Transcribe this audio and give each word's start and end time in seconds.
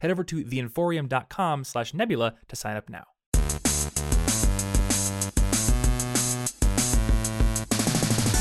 Head 0.00 0.10
over 0.10 0.24
to 0.24 0.44
theinforium.com 0.44 1.64
slash 1.64 1.94
nebula 1.94 2.34
to 2.48 2.56
sign 2.56 2.76
up 2.76 2.88
now. 2.88 3.04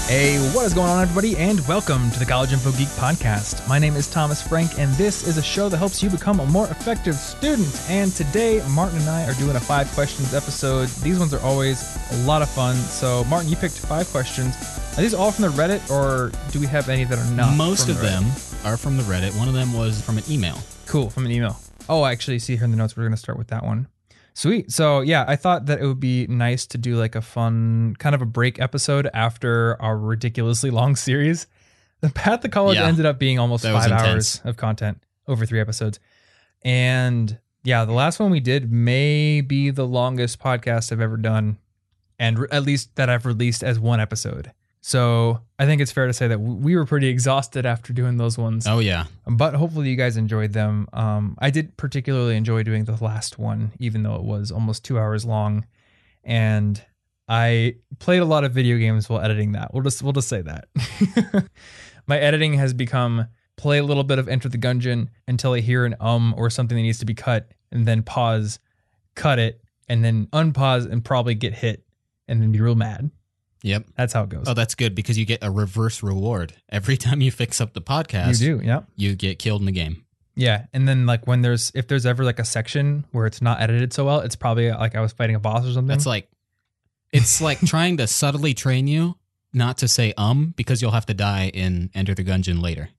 Hey, 0.08 0.38
what 0.54 0.68
is 0.68 0.74
going 0.76 0.88
on, 0.88 1.02
everybody, 1.02 1.36
and 1.36 1.60
welcome 1.68 2.12
to 2.12 2.20
the 2.20 2.26
College 2.26 2.54
Info 2.54 2.72
Geek 2.74 2.90
Podcast. 2.90 3.68
My 3.68 3.80
name 3.80 3.96
is 3.96 4.08
Thomas 4.08 4.40
Frank, 4.40 4.78
and 4.78 4.94
this 4.94 5.28
is 5.28 5.38
a 5.38 5.42
show 5.42 5.68
that 5.68 5.78
helps 5.78 6.04
you 6.04 6.12
become 6.12 6.40
a 6.40 6.46
more 6.46 6.68
effective 6.68 7.16
student. 7.16 7.68
And 7.90 8.12
today, 8.12 8.64
Martin 8.70 9.00
and 9.00 9.10
I 9.10 9.26
are 9.28 9.34
doing 9.34 9.56
a 9.56 9.60
five 9.60 9.92
questions 9.94 10.36
episode. 10.36 10.90
These 11.02 11.18
ones 11.18 11.34
are 11.34 11.42
always 11.42 11.98
a 12.12 12.18
lot 12.18 12.44
of 12.44 12.50
fun. 12.50 12.76
So, 12.76 13.24
Martin, 13.24 13.50
you 13.50 13.56
picked 13.56 13.80
five 13.80 14.08
questions. 14.10 14.56
Are 14.96 15.02
these 15.02 15.16
all 15.16 15.32
from 15.32 15.42
the 15.52 15.58
Reddit, 15.60 15.90
or 15.90 16.32
do 16.52 16.60
we 16.60 16.68
have 16.68 16.88
any 16.88 17.04
that 17.06 17.18
are 17.18 17.32
not? 17.32 17.58
Most 17.58 17.88
from 17.88 17.96
of 17.96 18.02
the 18.02 18.08
Reddit? 18.08 18.62
them 18.64 18.72
are 18.72 18.78
from 18.78 18.98
the 18.98 19.04
Reddit. 19.04 19.36
One 19.40 19.48
of 19.48 19.56
them 19.56 19.74
was 19.74 20.00
from 20.04 20.20
an 20.20 20.24
email. 20.30 20.60
Cool, 20.88 21.10
from 21.10 21.26
an 21.26 21.32
email. 21.32 21.58
Oh, 21.90 22.02
I 22.02 22.12
actually 22.12 22.40
see 22.40 22.56
here 22.56 22.66
in 22.66 22.72
the 22.72 22.78
notes 22.78 22.96
we're 22.96 23.04
going 23.04 23.12
to 23.14 23.18
start 23.18 23.38
with 23.38 23.48
that 23.48 23.64
one. 23.64 23.88
Sweet. 24.34 24.72
So, 24.72 25.02
yeah, 25.02 25.24
I 25.28 25.36
thought 25.36 25.66
that 25.68 25.80
it 25.82 25.86
would 25.88 26.00
be 26.00 26.28
nice 26.28 26.66
to 26.68 26.78
do 26.78 26.96
like 26.98 27.16
a 27.16 27.22
fun 27.22 27.96
kind 28.00 28.14
of 28.16 28.22
a 28.22 28.26
break 28.26 28.60
episode 28.60 29.10
after 29.14 29.82
our 29.82 29.98
ridiculously 29.98 30.72
long 30.72 30.96
series. 31.08 31.48
The 32.02 32.10
Path 32.10 32.42
to 32.42 32.50
College 32.50 32.78
Yeah. 32.78 32.88
ended 32.88 33.06
up 33.06 33.18
being 33.18 33.40
almost 33.40 33.64
five 33.64 33.92
hours 33.92 34.42
of 34.44 34.58
content 34.58 35.02
over 35.28 35.46
three 35.46 35.62
episodes. 35.62 36.00
And 36.64 37.38
yeah, 37.64 37.86
the 37.86 37.94
last 37.94 38.20
one 38.20 38.30
we 38.32 38.40
did 38.40 38.72
may 38.72 39.42
be 39.42 39.70
the 39.72 39.88
longest 39.88 40.40
podcast 40.40 40.92
I've 40.92 41.02
ever 41.02 41.18
done, 41.18 41.58
and 42.20 42.38
re- 42.40 42.48
at 42.52 42.64
least 42.64 42.96
that 42.96 43.10
I've 43.10 43.26
released 43.26 43.64
as 43.64 43.80
one 43.80 44.00
episode. 44.00 44.52
So 44.88 45.42
I 45.58 45.66
think 45.66 45.82
it's 45.82 45.92
fair 45.92 46.06
to 46.06 46.14
say 46.14 46.28
that 46.28 46.40
we 46.40 46.76
were 46.76 46.86
pretty 46.86 47.08
exhausted 47.08 47.66
after 47.66 47.92
doing 47.92 48.18
those 48.18 48.38
ones 48.38 48.68
Oh 48.68 48.78
yeah, 48.78 49.06
but 49.26 49.56
hopefully 49.56 49.90
you 49.90 49.96
guys 49.96 50.16
enjoyed 50.16 50.54
them. 50.54 50.88
Um, 50.94 51.36
I 51.40 51.50
did 51.50 51.76
particularly 51.76 52.38
enjoy 52.38 52.62
doing 52.62 52.86
the 52.86 52.96
last 53.04 53.40
one, 53.40 53.72
even 53.80 54.04
though 54.04 54.14
it 54.14 54.22
was 54.22 54.52
almost 54.52 54.86
two 54.86 55.00
hours 55.00 55.26
long, 55.26 55.66
and 56.24 56.80
I 57.28 57.78
played 57.98 58.20
a 58.20 58.26
lot 58.26 58.44
of 58.44 58.52
video 58.52 58.78
games 58.78 59.10
while 59.10 59.22
editing 59.22 59.54
that. 59.54 59.74
We'll 59.74 59.82
just 59.82 60.04
we'll 60.04 60.14
just 60.14 60.30
say 60.30 60.44
that. 60.44 60.68
My 62.08 62.20
editing 62.20 62.54
has 62.54 62.72
become 62.72 63.28
play 63.56 63.80
a 63.80 63.84
little 63.84 64.04
bit 64.04 64.20
of 64.20 64.28
Enter 64.28 64.50
the 64.50 64.60
Gungeon 64.60 65.08
until 65.28 65.54
I 65.54 65.62
hear 65.62 65.86
an 65.86 65.96
um 66.00 66.36
or 66.38 66.52
something 66.52 66.78
that 66.78 66.84
needs 66.84 67.00
to 67.00 67.06
be 67.08 67.16
cut, 67.16 67.50
and 67.72 67.88
then 67.88 68.04
pause, 68.04 68.60
cut 69.16 69.40
it, 69.40 69.62
and 69.90 70.06
then 70.06 70.28
unpause 70.28 70.88
and 70.88 71.04
probably 71.04 71.34
get 71.34 71.56
hit, 71.56 71.84
and 72.28 72.40
then 72.40 72.52
be 72.52 72.62
real 72.62 72.76
mad. 72.76 73.10
Yep. 73.66 73.86
That's 73.96 74.14
how 74.14 74.24
it 74.24 74.30
goes. 74.30 74.46
Oh, 74.48 74.54
that's 74.54 74.76
good 74.76 74.96
because 74.96 75.18
you 75.18 75.26
get 75.26 75.44
a 75.44 75.52
reverse 75.52 76.04
reward 76.04 76.54
every 76.70 76.98
time 77.06 77.22
you 77.22 77.32
fix 77.32 77.60
up 77.60 77.74
the 77.74 77.82
podcast, 77.82 78.42
you 78.42 78.58
do, 78.58 78.66
yeah. 78.66 78.82
You 78.96 79.16
get 79.16 79.40
killed 79.40 79.62
in 79.62 79.66
the 79.66 79.72
game. 79.72 80.06
Yeah, 80.36 80.66
and 80.74 80.88
then 80.88 81.06
like 81.06 81.28
when 81.28 81.42
there's 81.42 81.72
if 81.74 81.88
there's 81.88 82.06
ever 82.06 82.24
like 82.24 82.40
a 82.40 82.46
section 82.46 83.06
where 83.12 83.26
it's 83.26 83.42
not 83.42 83.62
edited 83.62 83.94
so 83.94 84.06
well, 84.06 84.20
it's 84.20 84.36
probably 84.36 84.70
like 84.70 84.96
I 84.96 85.02
was 85.02 85.14
fighting 85.14 85.36
a 85.36 85.40
boss 85.40 85.66
or 85.66 85.72
something. 85.72 85.88
That's 85.88 86.06
like, 86.06 86.30
it's 87.12 87.42
like 87.42 87.60
trying 87.66 87.98
to 87.98 88.08
subtly 88.08 88.54
train 88.54 88.88
you 88.88 89.16
not 89.54 89.78
to 89.78 89.88
say 89.88 90.14
um 90.18 90.54
because 90.58 90.82
you'll 90.82 90.92
have 90.92 91.06
to 91.06 91.14
die 91.14 91.50
in 91.54 91.90
Enter 91.96 92.14
the 92.14 92.24
Gungeon 92.24 92.62
later. 92.62 92.90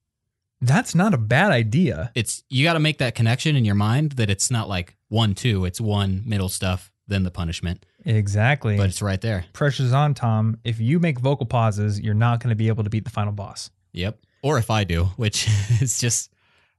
That's 0.62 0.94
not 0.94 1.12
a 1.12 1.18
bad 1.18 1.52
idea. 1.52 2.10
It's 2.14 2.42
you 2.48 2.64
got 2.64 2.72
to 2.72 2.80
make 2.80 2.98
that 2.98 3.14
connection 3.14 3.56
in 3.56 3.66
your 3.66 3.74
mind 3.74 4.12
that 4.12 4.30
it's 4.30 4.50
not 4.50 4.68
like 4.68 4.96
one 5.08 5.34
two. 5.34 5.66
It's 5.66 5.80
one 5.80 6.22
middle 6.24 6.48
stuff 6.48 6.90
then 7.08 7.22
the 7.22 7.30
punishment, 7.30 7.86
Exactly. 8.04 8.76
but 8.76 8.88
it's 8.88 9.00
right 9.02 9.20
there. 9.20 9.44
Pressure's 9.52 9.92
on, 9.92 10.14
Tom. 10.14 10.58
If 10.64 10.80
you 10.80 10.98
make 10.98 11.20
vocal 11.20 11.46
pauses, 11.46 12.00
you're 12.00 12.14
not 12.14 12.40
going 12.40 12.50
to 12.50 12.56
be 12.56 12.68
able 12.68 12.84
to 12.84 12.90
beat 12.90 13.04
the 13.04 13.10
final 13.10 13.32
boss. 13.32 13.70
Yep. 13.92 14.18
Or 14.42 14.58
if 14.58 14.70
I 14.70 14.84
do, 14.84 15.04
which 15.16 15.48
is 15.80 15.98
just 15.98 16.32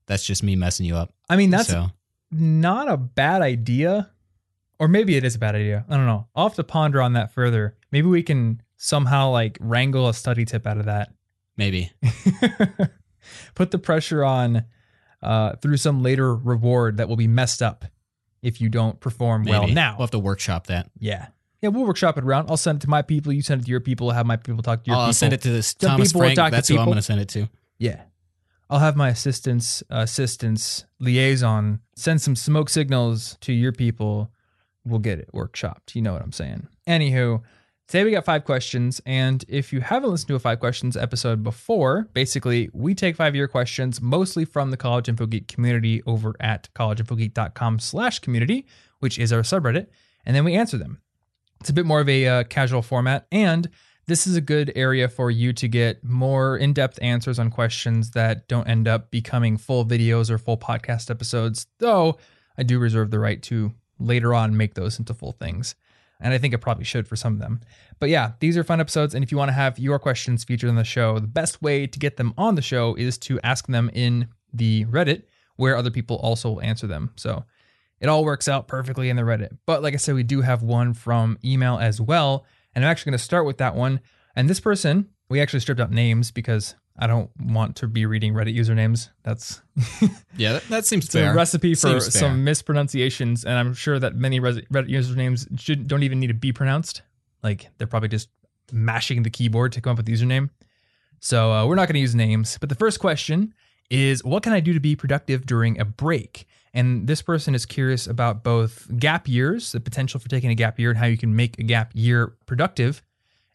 that's 0.06 0.26
just 0.26 0.44
me 0.44 0.56
messing 0.56 0.86
you 0.86 0.96
up. 0.96 1.14
I 1.30 1.36
mean, 1.38 1.50
that's 1.50 1.70
so 1.70 1.88
not 2.32 2.90
a 2.90 2.98
bad 2.98 3.42
idea. 3.42 4.10
Or 4.80 4.88
maybe 4.88 5.16
it 5.16 5.24
is 5.24 5.34
a 5.36 5.40
bad 5.40 5.56
idea. 5.56 5.86
I 5.90 5.98
don't 5.98 6.06
know. 6.06 6.28
I'll 6.36 6.48
have 6.50 6.56
to 6.58 6.64
ponder 6.64 7.02
on 7.02 7.14
that 7.14 7.34
further. 7.34 7.76
Maybe 7.92 8.08
we 8.08 8.22
can 8.22 8.62
somehow 8.76 9.32
like 9.32 9.58
wrangle 9.60 10.08
a 10.08 10.14
study 10.14 10.46
tip 10.46 10.68
out 10.68 10.78
of 10.78 10.86
that. 10.86 11.12
maybe. 11.58 11.92
Put 13.56 13.72
the 13.72 13.80
pressure 13.80 14.24
on 14.24 14.66
uh, 15.22 15.56
through 15.56 15.78
some 15.78 16.04
later 16.04 16.36
reward 16.36 16.98
that 16.98 17.10
will 17.10 17.16
be 17.16 17.28
messed 17.28 17.62
up 17.62 17.86
if 18.48 18.62
you 18.62 18.70
don't 18.70 19.00
perform 19.00 19.44
Maybe. 19.44 19.52
well 19.52 19.68
now. 19.68 19.96
we'll 19.98 20.06
have 20.06 20.12
to 20.12 20.20
workshop 20.20 20.68
that. 20.68 20.90
Yeah. 20.98 21.28
Yeah, 21.62 21.70
we'll 21.70 21.86
workshop 21.86 22.18
it 22.18 22.24
around. 22.24 22.50
I'll 22.50 22.56
send 22.58 22.78
it 22.78 22.82
to 22.84 22.90
my 22.90 23.02
people. 23.02 23.34
You 23.34 23.42
send 23.42 23.62
it 23.62 23.66
to 23.66 23.72
your 23.72 23.80
people. 23.80 24.12
Have 24.12 24.26
my 24.26 24.38
people 24.38 24.62
talk 24.64 24.84
to 24.84 24.88
your 24.88 24.96
I'll 24.96 25.06
people. 25.06 25.14
send 25.14 25.34
it 25.34 25.42
to 25.42 25.50
this 25.50 25.76
Some 25.80 25.92
Thomas 25.92 26.10
people 26.10 26.22
Frank. 26.22 26.36
talk 26.36 26.48
to 26.48 26.56
That's 26.56 26.68
who 26.70 26.78
I'm 26.78 26.86
going 26.86 26.98
to 26.98 27.02
send 27.02 27.20
it 27.20 27.30
to. 27.30 27.50
Yeah. 27.80 28.02
I'll 28.70 28.80
have 28.80 28.96
my 28.96 29.10
assistants, 29.10 29.82
assistants 29.90 30.86
liaison 31.00 31.80
send 31.96 32.22
some 32.22 32.36
smoke 32.36 32.70
signals 32.70 33.38
to 33.42 33.54
your 33.54 33.72
people. 33.72 34.32
We'll 34.86 35.00
get 35.00 35.20
it 35.20 35.30
workshopped. 35.34 35.96
You 35.96 36.02
know 36.04 36.14
what 36.14 36.22
I'm 36.22 36.32
saying. 36.32 36.68
Anywho, 36.88 37.42
today 37.88 38.04
we 38.04 38.12
got 38.12 38.26
five 38.26 38.44
questions. 38.44 39.02
And 39.06 39.44
if 39.48 39.72
you 39.72 39.82
haven't 39.82 40.12
listened 40.12 40.28
to 40.30 40.36
a 40.36 40.40
five 40.40 40.60
questions 40.60 40.98
episode 40.98 41.44
before, 41.44 42.10
basically 42.14 42.70
we 42.74 42.94
take 42.94 43.16
five 43.16 43.36
year 43.36 43.48
questions 43.48 44.02
mostly 44.02 44.46
from 44.46 44.72
the 44.72 44.78
College 44.78 45.10
Info 45.10 45.26
Geek 45.26 45.48
community 45.48 46.04
over 46.06 46.36
at 46.40 46.70
collegeinfogeek.com 46.76 47.80
slash 47.80 48.20
community, 48.20 48.66
which 49.00 49.18
is 49.18 49.32
our 49.32 49.42
subreddit. 49.42 49.88
And 50.26 50.36
then 50.36 50.44
we 50.44 50.56
answer 50.56 50.78
them. 50.78 51.02
It's 51.60 51.70
a 51.70 51.74
bit 51.74 51.86
more 51.86 52.02
of 52.02 52.10
a 52.10 52.28
uh, 52.28 52.44
casual 52.44 52.84
format, 52.84 53.26
and 53.32 53.70
this 54.06 54.28
is 54.28 54.36
a 54.36 54.42
good 54.42 54.72
area 54.76 55.10
for 55.10 55.32
you 55.32 55.54
to 55.54 55.68
get 55.68 56.04
more 56.04 56.56
in 56.56 56.72
depth 56.72 57.00
answers 57.02 57.40
on 57.40 57.50
questions 57.50 58.12
that 58.12 58.48
don't 58.48 58.68
end 58.68 58.88
up 58.88 59.10
becoming 59.10 59.58
full 59.58 59.86
videos 59.86 60.30
or 60.30 60.38
full 60.38 60.58
podcast 60.58 61.10
episodes, 61.10 61.66
though 61.80 62.18
I 62.58 62.64
do 62.64 62.78
reserve 62.78 63.10
the 63.10 63.20
right 63.20 63.42
to 63.44 63.74
later 64.00 64.34
on 64.34 64.56
make 64.56 64.76
those 64.76 65.00
into 65.00 65.14
full 65.14 65.32
things. 65.32 65.76
And 66.20 66.34
I 66.34 66.38
think 66.38 66.54
it 66.54 66.60
probably 66.60 66.84
should 66.84 67.08
for 67.08 67.16
some 67.16 67.34
of 67.34 67.40
them. 67.40 67.62
But 68.00 68.10
yeah, 68.10 68.34
these 68.40 68.58
are 68.58 68.64
fun 68.64 68.80
episodes. 68.80 69.14
And 69.14 69.24
if 69.24 69.32
you 69.32 69.38
want 69.38 69.50
to 69.50 69.54
have 69.54 69.78
your 69.78 70.00
questions 70.00 70.44
featured 70.44 70.70
on 70.70 70.76
the 70.76 70.84
show, 70.84 71.20
the 71.20 71.28
best 71.28 71.62
way 71.62 71.86
to 71.88 72.00
get 72.00 72.18
them 72.18 72.34
on 72.38 72.56
the 72.56 72.62
show 72.62 72.96
is 72.96 73.18
to 73.20 73.40
ask 73.44 73.68
them 73.68 73.90
in 73.94 74.30
the 74.52 74.86
Reddit, 74.86 75.24
where 75.58 75.76
other 75.76 75.92
people 75.92 76.18
also 76.18 76.52
will 76.52 76.62
answer 76.62 76.88
them. 76.88 77.12
So 77.18 77.44
it 78.00 78.08
all 78.08 78.24
works 78.24 78.48
out 78.48 78.68
perfectly 78.68 79.10
in 79.10 79.16
the 79.16 79.24
Reddit. 79.24 79.58
But 79.66 79.84
like 79.84 79.94
I 79.94 79.98
said, 79.98 80.16
we 80.16 80.24
do 80.24 80.42
have 80.42 80.64
one 80.64 80.94
from 80.94 81.38
email 81.44 81.78
as 81.78 82.02
well. 82.02 82.46
And 82.74 82.84
I'm 82.84 82.92
actually 82.92 83.12
going 83.12 83.20
to 83.20 83.24
start 83.24 83.46
with 83.46 83.58
that 83.58 83.76
one. 83.76 84.00
And 84.36 84.50
this 84.50 84.60
person, 84.60 85.10
we 85.30 85.42
actually 85.42 85.60
stripped 85.62 85.82
out 85.82 85.92
names 85.92 86.32
because 86.32 86.76
I 87.00 87.08
don't 87.08 87.30
want 87.40 87.76
to 87.78 87.88
be 87.88 88.06
reading 88.06 88.34
Reddit 88.34 88.58
usernames. 88.58 89.10
That's 89.24 89.62
Yeah, 90.36 90.54
that, 90.54 90.68
that 90.70 90.86
seems 90.86 91.06
it's 91.06 91.16
a 91.16 91.34
recipe 91.34 91.76
for 91.76 92.00
Seems 92.00 92.12
fair. 92.12 92.22
some 92.22 92.44
mispronunciations. 92.44 93.46
And 93.46 93.54
I'm 93.54 93.74
sure 93.74 94.00
that 94.00 94.16
many 94.16 94.40
Reddit 94.40 94.68
usernames 94.72 95.60
should, 95.60 95.88
don't 95.88 96.04
even 96.04 96.20
need 96.20 96.28
to 96.28 96.34
be 96.34 96.52
pronounced. 96.52 97.04
Like 97.44 97.70
they're 97.78 97.88
probably 97.88 98.10
just 98.10 98.30
mashing 98.72 99.24
the 99.24 99.30
keyboard 99.30 99.72
to 99.74 99.82
come 99.82 99.92
up 99.92 99.98
with 99.98 100.08
the 100.08 100.14
username. 100.14 100.50
So 101.20 101.52
uh, 101.52 101.66
we're 101.66 101.76
not 101.76 101.88
going 101.88 101.96
to 101.96 102.00
use 102.00 102.16
names. 102.16 102.58
But 102.60 102.70
the 102.70 102.76
first 102.76 103.00
question 103.00 103.54
is 103.90 104.24
what 104.24 104.44
can 104.44 104.54
I 104.54 104.60
do 104.60 104.74
to 104.74 104.80
be 104.80 104.96
productive 104.96 105.46
during 105.46 105.80
a 105.80 105.86
break? 105.86 106.48
And 106.74 107.08
this 107.08 107.22
person 107.22 107.56
is 107.56 107.66
curious 107.66 108.06
about 108.08 108.44
both 108.44 108.88
gap 108.98 109.28
years, 109.28 109.72
the 109.72 109.80
potential 109.80 110.20
for 110.20 110.30
taking 110.30 110.50
a 110.52 110.56
gap 110.56 110.80
year, 110.80 110.90
and 110.90 111.00
how 111.00 111.06
you 111.06 111.18
can 111.18 111.36
make 111.36 111.58
a 111.58 111.64
gap 111.64 111.92
year 111.94 112.36
productive, 112.46 113.02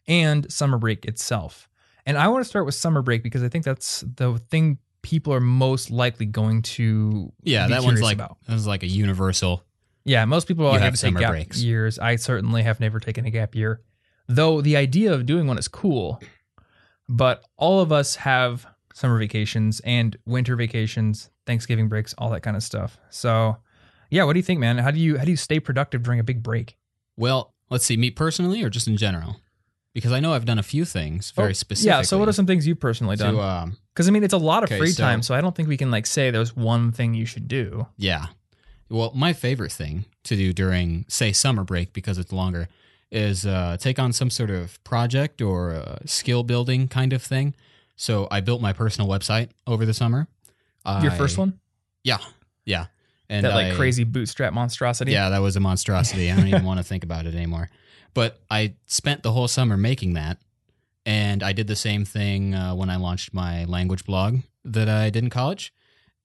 and 0.07 0.51
summer 0.51 0.77
break 0.77 1.05
itself. 1.05 1.69
And 2.05 2.17
I 2.17 2.27
want 2.27 2.43
to 2.43 2.49
start 2.49 2.65
with 2.65 2.75
summer 2.75 3.01
break 3.01 3.23
because 3.23 3.43
I 3.43 3.49
think 3.49 3.63
that's 3.63 4.01
the 4.01 4.37
thing 4.49 4.77
people 5.01 5.33
are 5.33 5.39
most 5.39 5.91
likely 5.91 6.25
going 6.25 6.61
to 6.63 7.31
yeah, 7.43 7.67
that 7.67 7.83
one's 7.83 8.01
like 8.01 8.15
about. 8.15 8.37
that 8.47 8.53
was 8.53 8.67
like 8.67 8.83
a 8.83 8.87
universal. 8.87 9.63
Yeah, 10.05 10.25
most 10.25 10.47
people 10.47 10.65
have 10.65 10.81
going 10.81 10.91
to 10.91 10.97
take 10.97 10.99
summer 10.99 11.19
gap 11.19 11.31
breaks. 11.31 11.61
years. 11.61 11.99
I 11.99 12.17
certainly 12.17 12.63
have 12.63 12.79
never 12.79 12.99
taken 12.99 13.25
a 13.25 13.29
gap 13.29 13.55
year, 13.55 13.81
though 14.27 14.61
the 14.61 14.75
idea 14.75 15.13
of 15.13 15.25
doing 15.25 15.47
one 15.47 15.57
is 15.57 15.67
cool. 15.67 16.21
But 17.07 17.43
all 17.57 17.81
of 17.81 17.91
us 17.91 18.15
have 18.15 18.65
summer 18.93 19.17
vacations 19.19 19.81
and 19.81 20.17
winter 20.25 20.55
vacations, 20.55 21.29
Thanksgiving 21.45 21.89
breaks, 21.89 22.13
all 22.17 22.29
that 22.31 22.41
kind 22.41 22.55
of 22.55 22.63
stuff. 22.63 22.97
So, 23.09 23.57
yeah, 24.09 24.23
what 24.23 24.33
do 24.33 24.39
you 24.39 24.43
think, 24.43 24.59
man? 24.59 24.77
How 24.77 24.91
do 24.91 24.99
you 24.99 25.17
how 25.17 25.25
do 25.25 25.31
you 25.31 25.37
stay 25.37 25.59
productive 25.59 26.03
during 26.03 26.19
a 26.19 26.23
big 26.23 26.41
break? 26.43 26.77
Well, 27.17 27.53
let's 27.69 27.85
see, 27.85 27.97
me 27.97 28.09
personally 28.11 28.63
or 28.63 28.69
just 28.69 28.87
in 28.87 28.97
general. 28.97 29.37
Because 29.93 30.11
I 30.11 30.19
know 30.19 30.33
I've 30.33 30.45
done 30.45 30.59
a 30.59 30.63
few 30.63 30.85
things 30.85 31.31
very 31.31 31.49
Oh, 31.51 31.53
specific. 31.53 31.87
Yeah. 31.87 32.01
So 32.01 32.17
what 32.17 32.27
are 32.27 32.33
some 32.33 32.45
things 32.47 32.65
you've 32.67 32.79
personally 32.79 33.15
done? 33.15 33.35
to, 33.35 33.41
um, 33.41 33.77
Because 33.93 34.07
I 34.07 34.11
mean, 34.11 34.23
it's 34.23 34.33
a 34.33 34.37
lot 34.37 34.63
of 34.63 34.69
free 34.69 34.91
so- 34.91 35.03
time, 35.03 35.21
so 35.21 35.35
I 35.35 35.41
don't 35.41 35.55
think 35.55 35.69
we 35.69 35.77
can 35.77 35.91
like 35.91 36.05
say 36.05 36.31
there's 36.31 36.55
one 36.55 36.91
thing 36.91 37.13
you 37.13 37.25
should 37.25 37.47
do. 37.47 37.87
Yeah. 37.97 38.27
Well, 38.89 39.11
my 39.15 39.33
favorite 39.33 39.71
thing 39.71 40.05
to 40.25 40.35
do 40.35 40.53
during, 40.53 41.05
say, 41.07 41.31
summer 41.31 41.63
break 41.63 41.93
because 41.93 42.17
it's 42.17 42.31
longer, 42.31 42.67
is 43.11 43.45
uh, 43.45 43.77
take 43.79 43.97
on 43.99 44.13
some 44.13 44.29
sort 44.29 44.49
of 44.49 44.83
project 44.83 45.41
or 45.41 45.71
uh, 45.73 45.97
skill 46.05 46.43
building 46.43 46.87
kind 46.87 47.13
of 47.13 47.21
thing. 47.23 47.53
So 47.95 48.27
I 48.31 48.41
built 48.41 48.61
my 48.61 48.73
personal 48.73 49.07
website 49.09 49.49
over 49.67 49.85
the 49.85 49.93
summer. 49.93 50.27
Your 50.85 51.11
I- 51.11 51.17
first 51.17 51.37
one, 51.37 51.59
Yeah, 52.03 52.17
yeah. 52.65 52.87
And 53.29 53.45
that 53.45 53.53
like 53.55 53.73
I- 53.73 53.75
crazy 53.75 54.03
bootstrap 54.03 54.53
monstrosity. 54.53 55.11
Yeah, 55.13 55.29
that 55.29 55.39
was 55.39 55.55
a 55.55 55.59
monstrosity. 55.59 56.29
I 56.31 56.35
don't 56.35 56.47
even 56.47 56.65
want 56.65 56.79
to 56.79 56.83
think 56.83 57.03
about 57.03 57.25
it 57.25 57.33
anymore. 57.33 57.69
But 58.13 58.39
I 58.49 58.75
spent 58.85 59.23
the 59.23 59.31
whole 59.31 59.47
summer 59.47 59.77
making 59.77 60.13
that, 60.13 60.37
and 61.05 61.41
I 61.43 61.53
did 61.53 61.67
the 61.67 61.75
same 61.75 62.05
thing 62.05 62.53
uh, 62.53 62.75
when 62.75 62.89
I 62.89 62.95
launched 62.95 63.33
my 63.33 63.65
language 63.65 64.05
blog 64.05 64.39
that 64.63 64.87
I 64.87 65.09
did 65.09 65.23
in 65.23 65.29
college. 65.29 65.73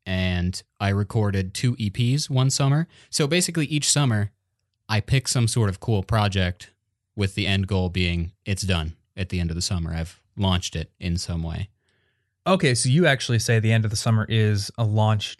And 0.06 0.62
I 0.80 0.88
recorded 0.90 1.52
two 1.52 1.76
EPs 1.76 2.30
one 2.30 2.50
summer. 2.50 2.88
So 3.10 3.26
basically, 3.26 3.66
each 3.66 3.90
summer, 3.90 4.30
I 4.88 5.00
pick 5.00 5.28
some 5.28 5.48
sort 5.48 5.68
of 5.68 5.80
cool 5.80 6.02
project 6.02 6.70
with 7.14 7.34
the 7.34 7.46
end 7.46 7.66
goal 7.66 7.88
being 7.90 8.32
it's 8.46 8.62
done 8.62 8.94
at 9.16 9.28
the 9.28 9.40
end 9.40 9.50
of 9.50 9.56
the 9.56 9.62
summer. 9.62 9.92
I've 9.92 10.22
launched 10.36 10.76
it 10.76 10.90
in 10.98 11.18
some 11.18 11.42
way. 11.42 11.68
Okay, 12.46 12.74
so 12.74 12.88
you 12.88 13.06
actually 13.06 13.38
say 13.38 13.58
the 13.58 13.72
end 13.72 13.84
of 13.84 13.90
the 13.90 13.96
summer 13.96 14.24
is 14.26 14.70
a 14.78 14.84
launch, 14.84 15.36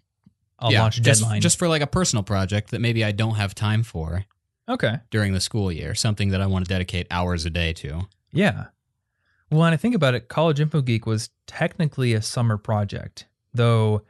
a 0.59 0.71
Yeah, 0.71 0.83
launch 0.83 1.01
just, 1.01 1.23
deadline. 1.23 1.41
Just 1.41 1.59
for 1.59 1.69
like 1.69 1.81
a 1.81 1.87
personal 1.87 2.23
project 2.23 2.71
that 2.73 2.81
maybe 2.81 3.03
I 3.03 3.13
don't 3.13 3.37
have 3.37 3.55
time 3.55 3.83
for 3.83 4.27
okay. 4.69 4.99
during 5.11 5.33
the 5.33 5.41
school 5.41 5.73
year, 5.73 5.95
something 5.95 6.31
that 6.31 6.41
I 6.41 6.47
want 6.47 6.65
to 6.65 6.69
dedicate 6.69 7.07
hours 7.11 7.45
a 7.47 7.51
day 7.51 7.73
to. 7.75 8.09
Yeah. 8.33 8.67
Well, 9.51 9.61
when 9.61 9.73
I 9.73 9.77
think 9.77 9.95
about 9.95 10.15
it, 10.15 10.29
College 10.29 10.61
Info 10.61 10.83
Geek 10.83 11.07
was 11.07 11.31
technically 11.47 12.13
a 12.13 12.23
summer 12.23 12.59
project, 12.59 13.27
though 13.55 14.03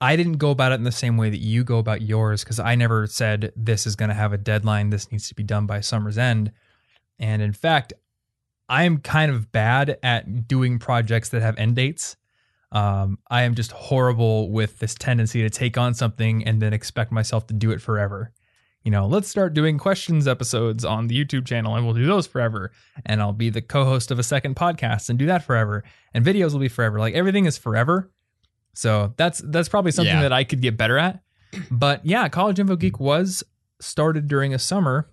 I 0.00 0.16
didn't 0.16 0.34
go 0.34 0.50
about 0.50 0.72
it 0.72 0.76
in 0.76 0.84
the 0.84 0.92
same 0.92 1.16
way 1.16 1.30
that 1.30 1.40
you 1.40 1.64
go 1.64 1.78
about 1.78 2.02
yours 2.02 2.44
because 2.44 2.60
I 2.60 2.76
never 2.76 3.06
said 3.06 3.52
this 3.56 3.86
is 3.86 3.96
going 3.96 4.10
to 4.10 4.14
have 4.14 4.32
a 4.32 4.38
deadline. 4.38 4.90
This 4.90 5.10
needs 5.10 5.28
to 5.28 5.34
be 5.34 5.42
done 5.42 5.66
by 5.66 5.80
summer's 5.80 6.18
end. 6.18 6.52
And 7.18 7.42
in 7.42 7.52
fact, 7.52 7.92
I'm 8.68 8.98
kind 8.98 9.32
of 9.32 9.50
bad 9.50 9.98
at 10.02 10.46
doing 10.46 10.78
projects 10.78 11.30
that 11.30 11.42
have 11.42 11.58
end 11.58 11.76
dates. 11.76 12.16
Um, 12.70 13.18
I 13.30 13.42
am 13.42 13.54
just 13.54 13.72
horrible 13.72 14.50
with 14.50 14.78
this 14.78 14.94
tendency 14.94 15.42
to 15.42 15.50
take 15.50 15.78
on 15.78 15.94
something 15.94 16.44
and 16.44 16.60
then 16.60 16.72
expect 16.72 17.10
myself 17.10 17.46
to 17.48 17.54
do 17.54 17.70
it 17.70 17.80
forever. 17.80 18.30
You 18.88 18.92
know, 18.92 19.06
let's 19.06 19.28
start 19.28 19.52
doing 19.52 19.76
questions 19.76 20.26
episodes 20.26 20.82
on 20.82 21.08
the 21.08 21.14
YouTube 21.22 21.44
channel 21.46 21.76
and 21.76 21.84
we'll 21.84 21.94
do 21.94 22.06
those 22.06 22.26
forever 22.26 22.72
and 23.04 23.20
I'll 23.20 23.34
be 23.34 23.50
the 23.50 23.60
co-host 23.60 24.10
of 24.10 24.18
a 24.18 24.22
second 24.22 24.56
podcast 24.56 25.10
and 25.10 25.18
do 25.18 25.26
that 25.26 25.44
forever. 25.44 25.84
And 26.14 26.24
videos 26.24 26.54
will 26.54 26.60
be 26.60 26.68
forever. 26.68 26.98
Like 26.98 27.12
everything 27.12 27.44
is 27.44 27.58
forever. 27.58 28.10
So 28.72 29.12
that's 29.18 29.42
that's 29.44 29.68
probably 29.68 29.92
something 29.92 30.14
Yeah. 30.14 30.22
that 30.22 30.32
I 30.32 30.42
could 30.42 30.62
get 30.62 30.78
better 30.78 30.96
at. 30.96 31.20
But 31.70 32.06
yeah, 32.06 32.30
College 32.30 32.58
Info 32.60 32.76
Geek 32.76 32.98
was 32.98 33.44
started 33.78 34.26
during 34.26 34.54
a 34.54 34.58
summer, 34.58 35.10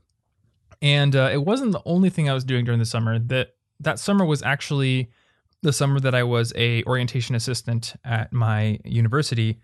and 0.81 1.13
uh, 1.13 1.29
it 1.33 1.43
wasn't 1.43 1.73
the 1.73 1.81
only 1.83 2.09
thing 2.09 2.29
I 2.29 2.33
was 2.33 2.45
doing 2.45 2.63
during 2.63 2.79
the 2.79 2.85
summer. 2.85 3.19
That 3.19 3.55
that 3.81 3.99
summer 3.99 4.23
was 4.23 4.41
actually 4.41 5.11
the 5.63 5.73
summer 5.73 5.99
that 5.99 6.15
I 6.15 6.23
was 6.23 6.53
a 6.55 6.81
orientation 6.85 7.35
assistant 7.35 7.95
at 8.05 8.31
my 8.31 8.79
university. 8.85 9.59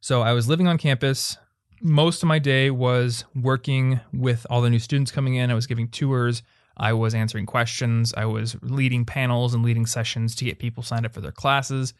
So 0.00 0.22
I 0.22 0.34
was 0.34 0.48
living 0.48 0.68
on 0.68 0.78
campus. 0.78 1.36
Most 1.80 2.22
of 2.22 2.26
my 2.26 2.38
day 2.38 2.70
was 2.70 3.24
working 3.34 4.00
with 4.12 4.46
all 4.48 4.62
the 4.62 4.70
new 4.70 4.78
students 4.78 5.10
coming 5.10 5.34
in. 5.34 5.50
I 5.50 5.54
was 5.54 5.66
giving 5.66 5.88
tours. 5.88 6.42
I 6.76 6.92
was 6.92 7.14
answering 7.14 7.46
questions. 7.46 8.12
I 8.16 8.26
was 8.26 8.56
leading 8.62 9.04
panels 9.04 9.54
and 9.54 9.64
leading 9.64 9.86
sessions 9.86 10.34
to 10.36 10.44
get 10.44 10.58
people 10.58 10.82
signed 10.82 11.06
up 11.06 11.14
for 11.14 11.20
their 11.20 11.32
classes. 11.32 11.94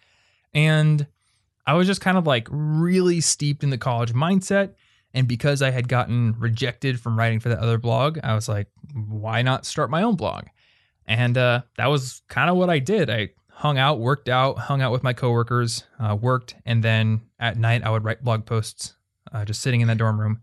And 0.54 1.06
I 1.66 1.74
was 1.74 1.86
just 1.86 2.00
kind 2.00 2.18
of 2.18 2.26
like 2.26 2.48
really 2.50 3.20
steeped 3.20 3.62
in 3.62 3.70
the 3.70 3.78
college 3.78 4.12
mindset. 4.12 4.74
And 5.14 5.26
because 5.26 5.62
I 5.62 5.70
had 5.70 5.88
gotten 5.88 6.34
rejected 6.38 7.00
from 7.00 7.18
writing 7.18 7.40
for 7.40 7.48
that 7.48 7.58
other 7.58 7.78
blog, 7.78 8.18
I 8.22 8.34
was 8.34 8.48
like, 8.48 8.68
why 8.92 9.42
not 9.42 9.64
start 9.64 9.90
my 9.90 10.02
own 10.02 10.16
blog? 10.16 10.44
And 11.06 11.38
uh, 11.38 11.62
that 11.76 11.86
was 11.86 12.22
kind 12.28 12.50
of 12.50 12.56
what 12.56 12.68
I 12.68 12.80
did. 12.80 13.08
I 13.08 13.30
hung 13.48 13.78
out, 13.78 13.98
worked 13.98 14.28
out, 14.28 14.58
hung 14.58 14.82
out 14.82 14.92
with 14.92 15.02
my 15.02 15.14
coworkers, 15.14 15.84
uh, 15.98 16.14
worked, 16.14 16.54
and 16.66 16.82
then 16.82 17.22
at 17.38 17.56
night 17.56 17.82
I 17.84 17.90
would 17.90 18.04
write 18.04 18.22
blog 18.22 18.44
posts, 18.44 18.94
uh, 19.36 19.44
just 19.44 19.60
sitting 19.60 19.82
in 19.82 19.88
that 19.88 19.98
dorm 19.98 20.18
room, 20.18 20.40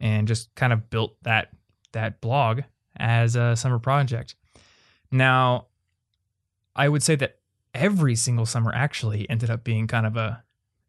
and 0.00 0.28
just 0.28 0.54
kind 0.54 0.72
of 0.72 0.90
built 0.90 1.16
that 1.22 1.48
that 1.92 2.20
blog 2.20 2.60
as 2.96 3.36
a 3.36 3.56
summer 3.56 3.78
project. 3.78 4.34
Now, 5.10 5.68
I 6.76 6.88
would 6.88 7.02
say 7.02 7.14
that 7.16 7.38
every 7.72 8.16
single 8.16 8.46
summer 8.46 8.72
actually 8.74 9.28
ended 9.30 9.50
up 9.50 9.64
being 9.64 9.86
kind 9.86 10.06
of 10.06 10.16
a 10.16 10.42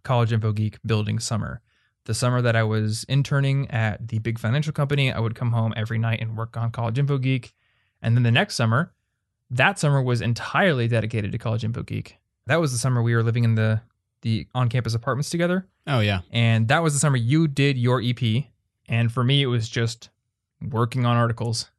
college 0.03 0.33
info 0.33 0.51
geek 0.51 0.79
building 0.85 1.19
summer. 1.19 1.61
The 2.05 2.13
summer 2.13 2.41
that 2.41 2.55
I 2.55 2.63
was 2.63 3.03
interning 3.05 3.69
at 3.71 4.07
the 4.07 4.19
big 4.19 4.37
financial 4.37 4.73
company, 4.73 5.11
I 5.11 5.19
would 5.19 5.33
come 5.33 5.51
home 5.51 5.73
every 5.75 5.97
night 5.97 6.21
and 6.21 6.37
work 6.37 6.55
on 6.55 6.69
College 6.71 6.99
Info 6.99 7.17
Geek. 7.17 7.55
And 7.99 8.15
then 8.15 8.21
the 8.21 8.31
next 8.31 8.55
summer, 8.55 8.93
that 9.49 9.79
summer 9.79 10.01
was 10.03 10.21
entirely 10.21 10.87
dedicated 10.87 11.31
to 11.31 11.39
College 11.39 11.63
Info 11.63 11.81
Geek. 11.81 12.17
That 12.45 12.61
was 12.61 12.71
the 12.71 12.77
summer 12.77 13.01
we 13.01 13.15
were 13.15 13.23
living 13.23 13.43
in 13.43 13.55
the 13.55 13.81
the 14.25 14.47
on-campus 14.55 14.95
apartments 14.95 15.29
together, 15.29 15.67
Oh, 15.85 15.99
yeah. 15.99 16.21
and 16.31 16.67
that 16.69 16.81
was 16.81 16.93
the 16.93 16.99
summer 16.99 17.15
you 17.15 17.47
did 17.47 17.77
your 17.77 18.01
EP. 18.03 18.43
And 18.89 19.11
for 19.11 19.23
me, 19.23 19.41
it 19.43 19.45
was 19.45 19.69
just 19.69 20.09
working 20.71 21.05
on 21.05 21.15
articles 21.15 21.69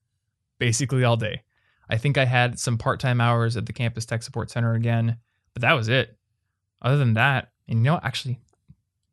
basically 0.59 1.03
all 1.05 1.17
day. 1.17 1.43
I 1.91 1.97
think 1.99 2.17
I 2.17 2.25
had 2.25 2.59
some 2.59 2.79
part-time 2.79 3.21
hours 3.21 3.57
at 3.57 3.67
the 3.67 3.73
campus 3.73 4.07
tech 4.07 4.23
support 4.23 4.49
center 4.51 4.75
again, 4.75 5.19
but 5.55 5.63
that 5.63 5.73
was 5.73 5.89
it. 5.89 6.17
Other 6.81 6.97
than 6.99 7.15
that, 7.15 7.51
and 7.69 7.79
you 7.81 7.83
know, 7.85 7.99
actually, 8.03 8.39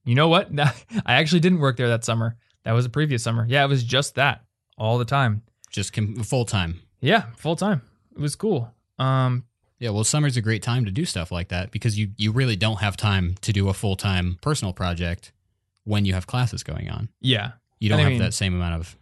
you 0.06 0.14
know 0.16 0.28
what? 0.28 0.50
I 0.60 1.14
actually 1.16 1.40
didn't 1.40 1.60
work 1.60 1.76
there 1.78 1.90
that 1.90 2.04
summer. 2.06 2.38
That 2.66 2.74
was 2.74 2.86
the 2.86 2.90
previous 2.92 3.24
summer. 3.24 3.46
Yeah, 3.50 3.64
it 3.64 3.68
was 3.68 3.84
just 3.84 4.16
that 4.16 4.44
all 4.78 4.98
the 5.00 5.06
time. 5.06 5.42
Just 5.72 5.96
full 6.24 6.46
time. 6.46 6.82
Yeah, 7.02 7.26
full 7.36 7.56
time. 7.56 7.82
It 8.16 8.20
was 8.22 8.36
cool. 8.36 8.72
Um, 9.00 9.46
Yeah, 9.84 9.90
well, 9.90 10.06
summer's 10.06 10.38
a 10.38 10.42
great 10.42 10.64
time 10.64 10.86
to 10.86 10.92
do 10.92 11.04
stuff 11.04 11.30
like 11.30 11.50
that 11.50 11.70
because 11.72 12.00
you, 12.00 12.12
you 12.16 12.32
really 12.32 12.56
don't 12.56 12.80
have 12.80 12.96
time 12.96 13.36
to 13.42 13.52
do 13.52 13.68
a 13.68 13.74
full 13.74 13.98
time 13.98 14.38
personal 14.42 14.72
project 14.72 15.34
when 15.84 16.06
you 16.06 16.14
have 16.14 16.26
classes 16.26 16.64
going 16.64 16.90
on. 16.90 17.10
yeah, 17.20 17.52
You 17.80 17.90
don't 17.90 18.00
I 18.00 18.04
have 18.04 18.12
mean, 18.14 18.22
that 18.22 18.34
same 18.34 18.56
amount 18.56 18.76
of 18.76 18.98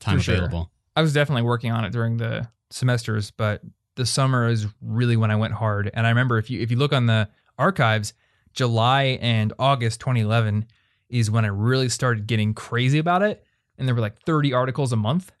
time 0.00 0.18
for 0.18 0.24
sure. 0.24 0.34
available. 0.34 0.70
I 0.94 1.00
was 1.00 1.14
definitely 1.14 1.44
working 1.44 1.72
on 1.72 1.86
it 1.86 1.92
during 1.92 2.18
the 2.18 2.46
semesters, 2.68 3.30
but 3.30 3.62
the 3.94 4.04
summer 4.04 4.48
is 4.48 4.66
really 4.82 5.16
when 5.16 5.30
I 5.30 5.36
went 5.36 5.54
hard. 5.54 5.90
And 5.94 6.06
I 6.06 6.10
remember 6.10 6.36
if 6.36 6.50
you 6.50 6.60
if 6.60 6.70
you 6.70 6.76
look 6.76 6.92
on 6.92 7.06
the 7.06 7.30
archives, 7.58 8.12
July 8.52 9.18
and 9.22 9.54
August 9.58 10.00
2011 10.00 10.66
is 11.08 11.30
when 11.30 11.46
I 11.46 11.48
really 11.48 11.88
started 11.88 12.26
getting 12.26 12.52
crazy 12.52 12.98
about 12.98 13.22
it. 13.22 13.42
And 13.78 13.88
there 13.88 13.94
were 13.94 14.02
like 14.02 14.20
30 14.26 14.52
articles 14.52 14.92
a 14.92 14.96
month 14.96 15.32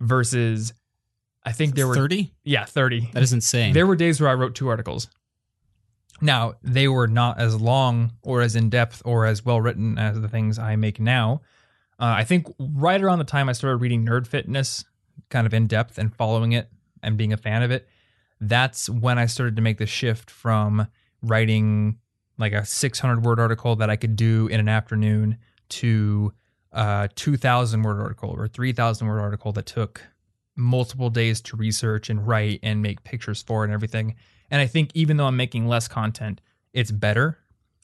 versus 0.00 0.72
I 1.46 1.52
think 1.52 1.74
there 1.74 1.86
were 1.86 1.94
30? 1.94 2.32
yeah, 2.44 2.64
30. 2.64 3.10
That 3.12 3.22
is 3.22 3.32
insane. 3.32 3.72
There 3.72 3.86
were 3.86 3.96
days 3.96 4.20
where 4.20 4.28
I 4.28 4.34
wrote 4.34 4.54
two 4.54 4.68
articles. 4.68 5.08
Now, 6.20 6.54
they 6.62 6.88
were 6.88 7.06
not 7.06 7.38
as 7.38 7.60
long 7.60 8.12
or 8.22 8.42
as 8.42 8.56
in 8.56 8.68
depth 8.68 9.02
or 9.04 9.26
as 9.26 9.44
well 9.44 9.60
written 9.60 9.98
as 9.98 10.20
the 10.20 10.28
things 10.28 10.58
I 10.58 10.76
make 10.76 10.98
now. 10.98 11.42
Uh, 12.00 12.14
I 12.18 12.24
think 12.24 12.46
right 12.58 13.00
around 13.00 13.18
the 13.18 13.24
time 13.24 13.48
I 13.48 13.52
started 13.52 13.76
reading 13.76 14.04
Nerd 14.04 14.26
Fitness, 14.26 14.84
kind 15.30 15.46
of 15.46 15.54
in 15.54 15.66
depth 15.66 15.98
and 15.98 16.14
following 16.14 16.52
it 16.52 16.68
and 17.02 17.16
being 17.16 17.32
a 17.32 17.36
fan 17.36 17.62
of 17.62 17.70
it, 17.70 17.88
that's 18.40 18.88
when 18.88 19.18
I 19.18 19.26
started 19.26 19.56
to 19.56 19.62
make 19.62 19.78
the 19.78 19.86
shift 19.86 20.30
from 20.30 20.88
writing 21.22 21.98
like 22.38 22.52
a 22.52 22.64
600 22.64 23.24
word 23.24 23.40
article 23.40 23.76
that 23.76 23.88
I 23.88 23.96
could 23.96 24.16
do 24.16 24.46
in 24.48 24.60
an 24.60 24.68
afternoon 24.68 25.38
to 25.68 26.32
a 26.72 27.08
2,000 27.14 27.82
word 27.82 28.00
article 28.00 28.30
or 28.30 28.46
3,000 28.46 29.06
word 29.06 29.20
article 29.20 29.52
that 29.52 29.66
took 29.66 30.02
multiple 30.56 31.10
days 31.10 31.40
to 31.42 31.56
research 31.56 32.10
and 32.10 32.26
write 32.26 32.60
and 32.62 32.82
make 32.82 33.04
pictures 33.04 33.42
for 33.42 33.64
and 33.64 33.72
everything. 33.72 34.16
And 34.50 34.60
I 34.60 34.66
think 34.66 34.90
even 34.94 35.16
though 35.16 35.26
I'm 35.26 35.36
making 35.36 35.68
less 35.68 35.86
content, 35.88 36.40
it's 36.72 36.90
better. 36.90 37.38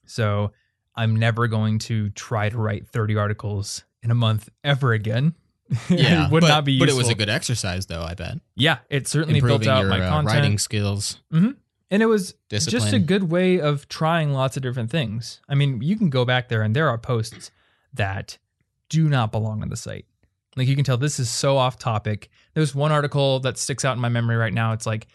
So 0.07 0.52
I'm 0.95 1.17
never 1.17 1.47
going 1.49 1.79
to 1.81 2.11
try 2.11 2.49
to 2.49 2.57
write 2.57 2.88
30 2.88 3.17
articles 3.17 3.85
in 4.02 4.11
a 4.11 4.14
month 4.14 4.49
ever 4.64 4.93
again. 4.93 5.35
yeah, 5.88 6.26
it 6.26 6.33
would 6.33 6.43
but, 6.43 6.49
not 6.49 6.64
be 6.64 6.79
But 6.79 6.91
it 6.91 6.95
was 6.95 7.09
a 7.09 7.14
good 7.14 7.31
exercise, 7.31 7.87
though. 7.87 8.02
I 8.02 8.14
bet 8.14 8.38
yeah, 8.57 8.79
it 8.91 9.09
certainly 9.09 9.38
improving 9.38 9.61
built 9.61 9.75
out 9.75 9.81
your 9.83 9.91
my 9.91 10.07
uh, 10.07 10.23
writing 10.23 10.59
skills, 10.59 11.21
and 11.93 12.02
it 12.02 12.07
was 12.07 12.35
discipline. 12.49 12.81
just 12.81 12.93
a 12.95 12.99
good 12.99 13.31
way 13.31 13.61
of 13.61 13.88
trying 13.88 14.33
lots 14.33 14.57
of 14.57 14.62
different 14.62 14.91
things. 14.91 15.41
I 15.49 15.55
mean, 15.55 15.81
you 15.83 15.97
can 15.97 16.11
go 16.11 16.25
back 16.25 16.49
there 16.49 16.62
and 16.62 16.75
there 16.75 16.88
are 16.88 16.99
posts 16.99 17.50
that 17.93 18.38
do 18.88 19.09
not 19.09 19.31
belong 19.31 19.62
on 19.62 19.69
the 19.69 19.76
site. 19.76 20.07
Like 20.57 20.69
you 20.69 20.75
can 20.75 20.85
tell 20.85 20.97
this 20.97 21.19
is 21.19 21.31
so 21.31 21.57
off 21.57 21.79
topic. 21.79 22.29
There's 22.55 22.75
one 22.75 22.93
article 22.93 23.41
that 23.41 23.59
sticks 23.59 23.85
out 23.85 23.97
in 23.97 24.01
my 24.01 24.09
memory 24.09 24.37
right 24.37 24.53
now. 24.53 24.73
It's 24.73 24.87
like, 24.87 25.07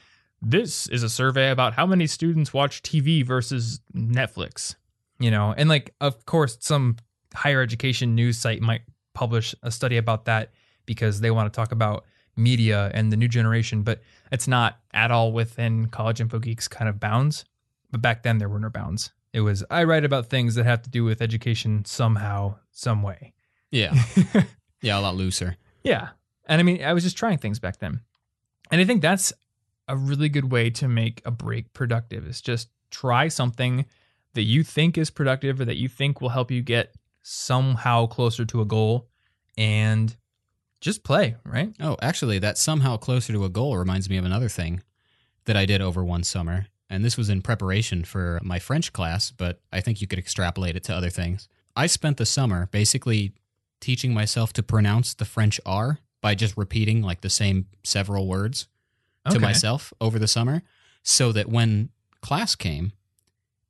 this 0.41 0.87
is 0.87 1.03
a 1.03 1.09
survey 1.09 1.51
about 1.51 1.73
how 1.73 1.85
many 1.85 2.07
students 2.07 2.53
watch 2.53 2.81
TV 2.83 3.25
versus 3.25 3.79
Netflix. 3.95 4.75
You 5.19 5.31
know, 5.31 5.53
and 5.57 5.67
like, 5.67 5.95
of 5.99 6.25
course, 6.25 6.57
some 6.59 6.97
higher 7.33 7.61
education 7.61 8.13
news 8.15 8.37
site 8.37 8.61
might 8.61 8.81
publish 9.13 9.55
a 9.63 9.71
study 9.71 9.97
about 9.97 10.25
that 10.25 10.51
because 10.85 11.21
they 11.21 11.31
want 11.31 11.51
to 11.51 11.55
talk 11.55 11.71
about 11.71 12.05
media 12.35 12.91
and 12.93 13.11
the 13.11 13.17
new 13.17 13.27
generation, 13.27 13.81
but 13.81 14.01
it's 14.31 14.47
not 14.47 14.79
at 14.93 15.09
all 15.11 15.31
within 15.31 15.87
College 15.87 16.21
Info 16.21 16.39
Geeks 16.39 16.67
kind 16.67 16.87
of 16.87 16.99
bounds. 16.99 17.45
But 17.91 18.01
back 18.01 18.23
then 18.23 18.37
there 18.37 18.49
were 18.49 18.59
no 18.59 18.69
bounds. 18.69 19.11
It 19.33 19.41
was 19.41 19.63
I 19.69 19.83
write 19.83 20.05
about 20.05 20.27
things 20.27 20.55
that 20.55 20.65
have 20.65 20.81
to 20.83 20.89
do 20.89 21.03
with 21.03 21.21
education 21.21 21.83
somehow, 21.85 22.55
some 22.71 23.01
way. 23.01 23.33
Yeah. 23.71 23.93
yeah, 24.81 24.97
a 24.97 25.01
lot 25.01 25.15
looser. 25.15 25.57
Yeah. 25.83 26.09
And 26.47 26.59
I 26.59 26.63
mean, 26.63 26.83
I 26.83 26.93
was 26.93 27.03
just 27.03 27.17
trying 27.17 27.37
things 27.37 27.59
back 27.59 27.79
then. 27.79 28.01
And 28.71 28.81
I 28.81 28.85
think 28.85 29.01
that's 29.01 29.33
a 29.87 29.95
really 29.95 30.29
good 30.29 30.51
way 30.51 30.69
to 30.71 30.87
make 30.87 31.21
a 31.25 31.31
break 31.31 31.73
productive 31.73 32.27
is 32.27 32.41
just 32.41 32.69
try 32.91 33.27
something 33.27 33.85
that 34.33 34.43
you 34.43 34.63
think 34.63 34.97
is 34.97 35.09
productive 35.09 35.59
or 35.59 35.65
that 35.65 35.77
you 35.77 35.87
think 35.87 36.21
will 36.21 36.29
help 36.29 36.51
you 36.51 36.61
get 36.61 36.93
somehow 37.23 38.05
closer 38.05 38.45
to 38.45 38.61
a 38.61 38.65
goal 38.65 39.07
and 39.57 40.15
just 40.79 41.03
play, 41.03 41.35
right? 41.43 41.73
Oh, 41.79 41.97
actually, 42.01 42.39
that 42.39 42.57
somehow 42.57 42.97
closer 42.97 43.33
to 43.33 43.45
a 43.45 43.49
goal 43.49 43.77
reminds 43.77 44.09
me 44.09 44.17
of 44.17 44.25
another 44.25 44.49
thing 44.49 44.83
that 45.45 45.57
I 45.57 45.65
did 45.65 45.81
over 45.81 46.03
one 46.03 46.23
summer. 46.23 46.67
And 46.89 47.03
this 47.03 47.17
was 47.17 47.29
in 47.29 47.41
preparation 47.41 48.03
for 48.03 48.39
my 48.43 48.59
French 48.59 48.93
class, 48.93 49.31
but 49.31 49.59
I 49.73 49.81
think 49.81 50.01
you 50.01 50.07
could 50.07 50.19
extrapolate 50.19 50.75
it 50.75 50.83
to 50.85 50.95
other 50.95 51.09
things. 51.09 51.49
I 51.75 51.87
spent 51.87 52.17
the 52.17 52.25
summer 52.25 52.69
basically 52.71 53.33
teaching 53.79 54.13
myself 54.13 54.53
to 54.53 54.63
pronounce 54.63 55.13
the 55.13 55.25
French 55.25 55.59
R 55.65 55.99
by 56.21 56.35
just 56.35 56.57
repeating 56.57 57.01
like 57.01 57.21
the 57.21 57.29
same 57.29 57.67
several 57.83 58.27
words 58.27 58.67
to 59.29 59.39
myself 59.39 59.93
over 59.99 60.17
the 60.17 60.27
summer 60.27 60.61
so 61.03 61.31
that 61.33 61.49
when 61.49 61.89
class 62.21 62.55
came 62.55 62.93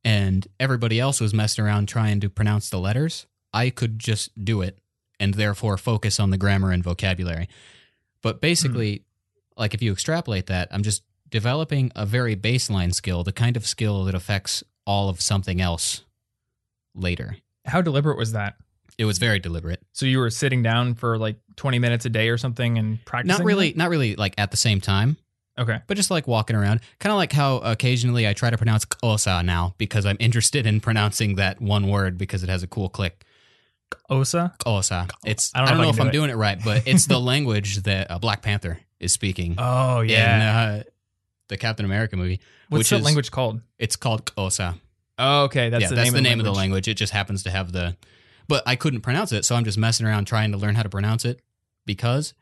and 0.04 0.48
everybody 0.60 1.00
else 1.00 1.20
was 1.20 1.34
messing 1.34 1.66
around 1.66 1.88
trying 1.88 2.20
to 2.20 2.30
pronounce 2.30 2.70
the 2.70 2.80
letters, 2.80 3.26
I 3.54 3.70
could 3.70 4.00
just 4.00 4.44
do 4.44 4.62
it 4.62 4.80
and 5.20 5.34
therefore 5.34 5.78
focus 5.78 6.20
on 6.20 6.30
the 6.30 6.38
grammar 6.38 6.72
and 6.72 6.84
vocabulary. 6.84 7.50
But 8.22 8.36
hmm. 8.36 8.40
basically, 8.42 9.04
like 9.58 9.74
if 9.74 9.82
you 9.82 9.92
extrapolate 9.92 10.48
that, 10.48 10.68
I'm 10.72 10.84
just 10.84 11.04
developing 11.30 11.92
a 11.96 12.06
very 12.06 12.36
baseline 12.36 12.94
skill, 12.94 13.24
the 13.24 13.32
kind 13.32 13.58
of 13.58 13.66
skill 13.66 14.06
that 14.06 14.16
affects 14.16 14.64
all 14.86 15.10
of 15.10 15.22
something 15.22 15.60
else 15.60 16.04
later. 16.96 17.38
How 17.66 17.82
deliberate 17.82 18.18
was 18.18 18.32
that? 18.32 18.56
It 18.98 19.06
was 19.06 19.18
very 19.20 19.40
deliberate. 19.40 19.82
So 19.94 20.06
you 20.06 20.18
were 20.20 20.30
sitting 20.30 20.64
down 20.64 20.96
for 20.96 21.18
like 21.18 21.38
20 21.56 21.78
minutes 21.80 22.06
a 22.06 22.10
day 22.10 22.30
or 22.30 22.38
something 22.38 22.78
and 22.78 23.04
practicing? 23.06 23.38
Not 23.40 23.46
really, 23.46 23.74
not 23.76 23.90
really 23.90 24.16
like 24.16 24.34
at 24.38 24.52
the 24.52 24.58
same 24.58 24.82
time. 24.82 25.18
Okay. 25.60 25.80
but 25.88 25.98
just 25.98 26.12
like 26.12 26.28
walking 26.28 26.56
around, 26.56 26.82
kind 27.00 27.12
of 27.12 27.18
like 27.18 27.32
how 27.32 27.58
occasionally 27.58 28.28
I 28.28 28.34
try 28.34 28.52
to 28.52 28.58
pronounce 28.58 28.86
"Xhosa" 28.86 29.44
now 29.44 29.74
because 29.80 30.06
I'm 30.06 30.18
interested 30.20 30.68
in 30.68 30.80
pronouncing 30.82 31.36
that 31.38 31.60
one 31.60 31.88
word 31.88 32.16
because 32.18 32.44
it 32.44 32.50
has 32.50 32.62
a 32.62 32.68
cool 32.68 32.90
click. 32.90 33.26
Osa? 34.10 34.54
"Xhosa." 34.60 35.10
It's 35.26 35.52
I 35.56 35.60
I 35.60 35.62
don't 35.62 35.70
don't, 35.70 35.78
know 35.78 35.84
know 35.86 35.90
if 35.90 35.94
if 35.96 35.98
can 35.98 36.02
I'm 36.04 36.10
it. 36.10 36.14
doing 36.14 36.30
it 36.30 36.36
right, 36.36 36.60
but 36.64 36.88
it's 36.88 37.08
the 37.08 37.20
language 37.34 37.78
that 37.84 38.12
uh, 38.12 38.20
Black 38.20 38.42
Panther 38.44 38.80
is 39.00 39.12
speaking 39.12 39.56
Oh, 39.58 40.02
in 40.02 40.10
yeah. 40.10 40.80
uh, 40.80 40.84
the 41.48 41.58
Captain 41.58 41.86
America 41.86 42.16
movie. 42.18 42.40
What's 42.70 42.80
which 42.82 42.90
that 42.92 42.98
is- 42.98 43.06
language 43.06 43.32
called? 43.32 43.62
It's 43.80 43.96
called 43.96 44.26
"Xhosa." 44.26 44.76
Oh, 45.18 45.44
okay. 45.46 45.70
That's 45.70 45.82
yeah, 45.84 45.90
the 45.90 45.96
that's 45.96 46.06
name, 46.06 46.14
the 46.14 46.20
of, 46.20 46.24
the 46.24 46.30
name 46.30 46.40
of 46.40 46.46
the 46.46 46.52
language. 46.52 46.58
language. 46.60 46.88
It 46.90 46.94
just 46.96 47.14
happens 47.14 47.42
to 47.44 47.50
have 47.50 47.72
the, 47.72 47.98
but 48.48 48.64
I 48.66 48.76
couldn't 48.76 49.02
pronounce 49.02 49.32
it, 49.32 49.46
so 49.46 49.56
I'm 49.56 49.66
just 49.66 49.78
messing 49.78 50.06
around 50.06 50.26
trying 50.26 50.52
to 50.52 50.58
learn 50.58 50.76
how 50.76 50.84
to 50.84 50.90
pronounce 50.90 51.26
it 51.26 51.42
because. 51.86 52.34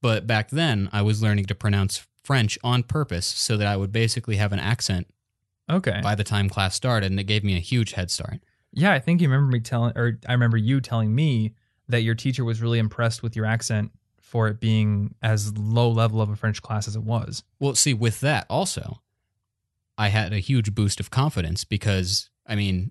But 0.00 0.26
back 0.28 0.50
then, 0.50 0.88
I 0.92 1.02
was 1.02 1.22
learning 1.22 1.46
to 1.46 1.54
pronounce 1.56 2.06
French 2.22 2.56
on 2.62 2.84
purpose 2.84 3.26
so 3.26 3.56
that 3.56 3.66
I 3.66 3.76
would 3.76 3.90
basically 3.90 4.36
have 4.36 4.52
an 4.52 4.60
accent 4.60 5.08
Okay. 5.68 6.00
by 6.02 6.14
the 6.14 6.22
time 6.22 6.48
class 6.48 6.74
started, 6.76 7.10
and 7.10 7.18
it 7.18 7.24
gave 7.24 7.42
me 7.42 7.56
a 7.56 7.60
huge 7.60 7.92
head 7.94 8.10
start. 8.10 8.40
Yeah, 8.72 8.92
I 8.92 9.00
think 9.00 9.20
you 9.20 9.28
remember 9.28 9.50
me 9.50 9.60
telling, 9.60 9.96
or 9.96 10.18
I 10.28 10.32
remember 10.32 10.56
you 10.56 10.80
telling 10.80 11.14
me 11.14 11.54
that 11.88 12.02
your 12.02 12.14
teacher 12.14 12.44
was 12.44 12.62
really 12.62 12.78
impressed 12.78 13.22
with 13.22 13.34
your 13.34 13.46
accent 13.46 13.90
for 14.20 14.46
it 14.46 14.60
being 14.60 15.14
as 15.22 15.56
low 15.56 15.90
level 15.90 16.20
of 16.20 16.28
a 16.30 16.36
French 16.36 16.60
class 16.62 16.86
as 16.86 16.94
it 16.94 17.02
was. 17.02 17.42
Well, 17.58 17.74
see, 17.74 17.94
with 17.94 18.20
that 18.20 18.46
also, 18.50 19.00
I 19.96 20.08
had 20.08 20.32
a 20.32 20.38
huge 20.38 20.74
boost 20.74 21.00
of 21.00 21.10
confidence 21.10 21.64
because, 21.64 22.28
I 22.46 22.54
mean, 22.54 22.90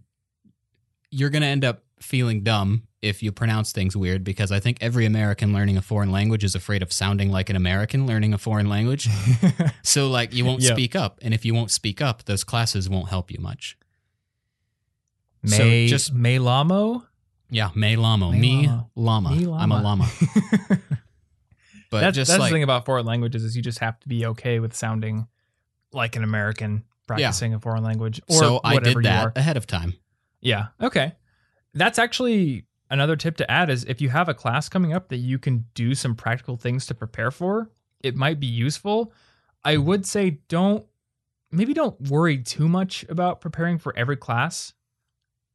you're 1.11 1.29
going 1.29 1.43
to 1.43 1.47
end 1.47 1.63
up 1.63 1.83
feeling 1.99 2.43
dumb 2.43 2.83
if 3.01 3.21
you 3.23 3.31
pronounce 3.31 3.71
things 3.71 3.95
weird 3.95 4.23
because 4.23 4.51
I 4.51 4.59
think 4.59 4.77
every 4.81 5.05
American 5.05 5.53
learning 5.53 5.77
a 5.77 5.81
foreign 5.81 6.11
language 6.11 6.43
is 6.43 6.55
afraid 6.55 6.81
of 6.83 6.91
sounding 6.91 7.31
like 7.31 7.49
an 7.49 7.55
American 7.55 8.07
learning 8.07 8.33
a 8.33 8.37
foreign 8.37 8.67
language. 8.69 9.07
so, 9.83 10.09
like, 10.09 10.33
you 10.33 10.45
won't 10.45 10.61
Yep. 10.61 10.73
speak 10.73 10.95
up. 10.95 11.19
And 11.21 11.33
if 11.33 11.45
you 11.45 11.53
won't 11.53 11.71
speak 11.71 12.01
up, 12.01 12.25
those 12.25 12.43
classes 12.43 12.89
won't 12.89 13.09
help 13.09 13.31
you 13.31 13.39
much. 13.39 13.77
So 15.45 15.63
just- 15.87 16.13
May 16.13 16.39
Lamo. 16.39 17.03
Yeah, 17.49 17.69
me 17.75 17.95
lamo. 17.95 18.31
Me 18.31 18.39
Me 18.63 18.67
llama. 18.67 19.29
llama. 19.29 19.35
Me 19.37 19.47
I'm 19.53 19.71
a 19.71 19.81
llama. 19.81 20.09
But 21.89 22.01
that's 22.01 22.15
just 22.17 22.29
that's 22.29 22.41
like, 22.41 22.49
the 22.49 22.55
thing 22.55 22.63
about 22.63 22.83
foreign 22.85 23.05
languages 23.05 23.45
is 23.45 23.55
you 23.55 23.61
just 23.61 23.79
have 23.79 23.97
to 24.01 24.09
be 24.09 24.25
okay 24.25 24.59
with 24.59 24.73
sounding 24.75 25.27
like 25.93 26.17
an 26.17 26.23
American 26.25 26.83
practicing 27.07 27.53
a 27.53 27.59
foreign 27.61 27.81
language. 27.83 28.19
Or 28.27 28.35
so 28.35 28.59
I 28.61 28.73
whatever 28.73 29.01
did 29.01 29.09
that 29.09 29.37
ahead 29.37 29.55
of 29.55 29.65
time. 29.65 29.93
Yeah. 30.41 30.67
Okay. 30.81 31.13
That's 31.77 31.99
actually 31.99 32.65
another 32.89 33.15
tip 33.15 33.37
to 33.37 33.51
add 33.51 33.69
is 33.69 33.83
if 33.85 34.01
you 34.01 34.09
have 34.09 34.29
a 34.29 34.33
class 34.33 34.69
coming 34.69 34.93
up 34.93 35.09
that 35.09 35.17
you 35.17 35.39
can 35.39 35.65
do 35.73 35.93
some 35.93 36.15
practical 36.15 36.57
things 36.57 36.85
to 36.87 36.95
prepare 36.95 37.31
for, 37.31 37.69
it 38.01 38.15
might 38.15 38.39
be 38.39 38.47
useful. 38.47 39.13
I 39.63 39.75
mm-hmm. 39.75 39.85
would 39.85 40.05
say 40.05 40.39
don't 40.47 40.85
maybe 41.51 41.73
don't 41.73 41.99
worry 42.09 42.39
too 42.39 42.67
much 42.67 43.05
about 43.09 43.41
preparing 43.41 43.77
for 43.77 43.95
every 43.97 44.17
class. 44.17 44.73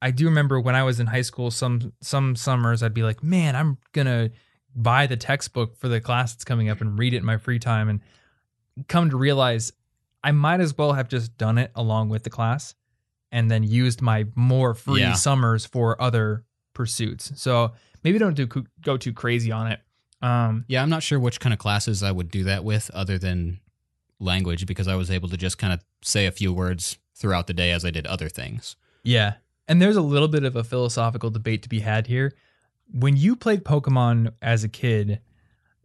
I 0.00 0.10
do 0.10 0.24
remember 0.24 0.60
when 0.60 0.74
I 0.74 0.82
was 0.82 1.00
in 1.00 1.06
high 1.06 1.22
school 1.22 1.50
some 1.50 1.92
some 2.00 2.36
summers 2.36 2.82
I'd 2.82 2.94
be 2.94 3.02
like, 3.02 3.22
"Man, 3.22 3.54
I'm 3.56 3.78
going 3.92 4.06
to 4.06 4.30
buy 4.74 5.06
the 5.06 5.16
textbook 5.16 5.76
for 5.76 5.88
the 5.88 6.00
class 6.00 6.32
that's 6.32 6.44
coming 6.44 6.68
up 6.68 6.80
and 6.80 6.98
read 6.98 7.14
it 7.14 7.18
in 7.18 7.24
my 7.24 7.36
free 7.36 7.58
time 7.58 7.88
and 7.88 8.00
come 8.88 9.10
to 9.10 9.16
realize 9.16 9.72
I 10.24 10.32
might 10.32 10.60
as 10.60 10.76
well 10.76 10.94
have 10.94 11.08
just 11.08 11.36
done 11.36 11.58
it 11.58 11.70
along 11.74 12.08
with 12.08 12.22
the 12.22 12.30
class 12.30 12.74
and 13.32 13.50
then 13.50 13.64
used 13.64 14.00
my 14.02 14.26
more 14.36 14.74
free 14.74 15.00
Yeah. 15.00 15.14
summers 15.14 15.66
for 15.66 16.00
other 16.00 16.44
pursuits. 16.74 17.32
So 17.40 17.72
maybe 18.04 18.18
don't 18.18 18.34
do 18.34 18.46
go 18.82 18.96
too 18.96 19.12
crazy 19.12 19.50
on 19.50 19.72
it. 19.72 19.80
Um, 20.20 20.64
Yeah, 20.68 20.82
I'm 20.82 20.90
not 20.90 21.02
sure 21.02 21.18
which 21.18 21.40
kind 21.40 21.52
of 21.52 21.58
classes 21.58 22.02
I 22.02 22.12
would 22.12 22.30
do 22.30 22.44
that 22.44 22.62
with 22.62 22.90
other 22.94 23.18
than 23.18 23.58
language 24.20 24.66
because 24.66 24.86
I 24.86 24.94
was 24.94 25.10
able 25.10 25.28
to 25.30 25.36
just 25.36 25.58
kind 25.58 25.72
of 25.72 25.80
say 26.02 26.26
a 26.26 26.30
few 26.30 26.52
words 26.52 26.98
throughout 27.16 27.46
the 27.48 27.54
day 27.54 27.72
as 27.72 27.84
I 27.84 27.90
did 27.90 28.06
other 28.06 28.28
things. 28.28 28.76
yeah, 29.02 29.34
and 29.68 29.80
there's 29.80 29.96
a 29.96 30.02
little 30.02 30.28
bit 30.28 30.44
of 30.44 30.54
a 30.56 30.62
philosophical 30.64 31.30
debate 31.30 31.62
to 31.62 31.68
be 31.68 31.80
had 31.80 32.06
here. 32.08 32.32
When 32.92 33.16
you 33.16 33.34
played 33.36 33.64
Pokemon 33.64 34.32
as 34.42 34.62
a 34.64 34.68
kid, 34.68 35.20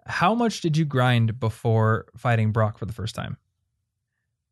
how 0.06 0.34
much 0.36 0.62
did 0.62 0.76
you 0.78 0.84
grind 0.86 1.40
before 1.40 2.08
fighting 2.18 2.52
Brock 2.52 2.78
for 2.78 2.86
the 2.86 2.94
first 2.94 3.16
time? 3.16 3.38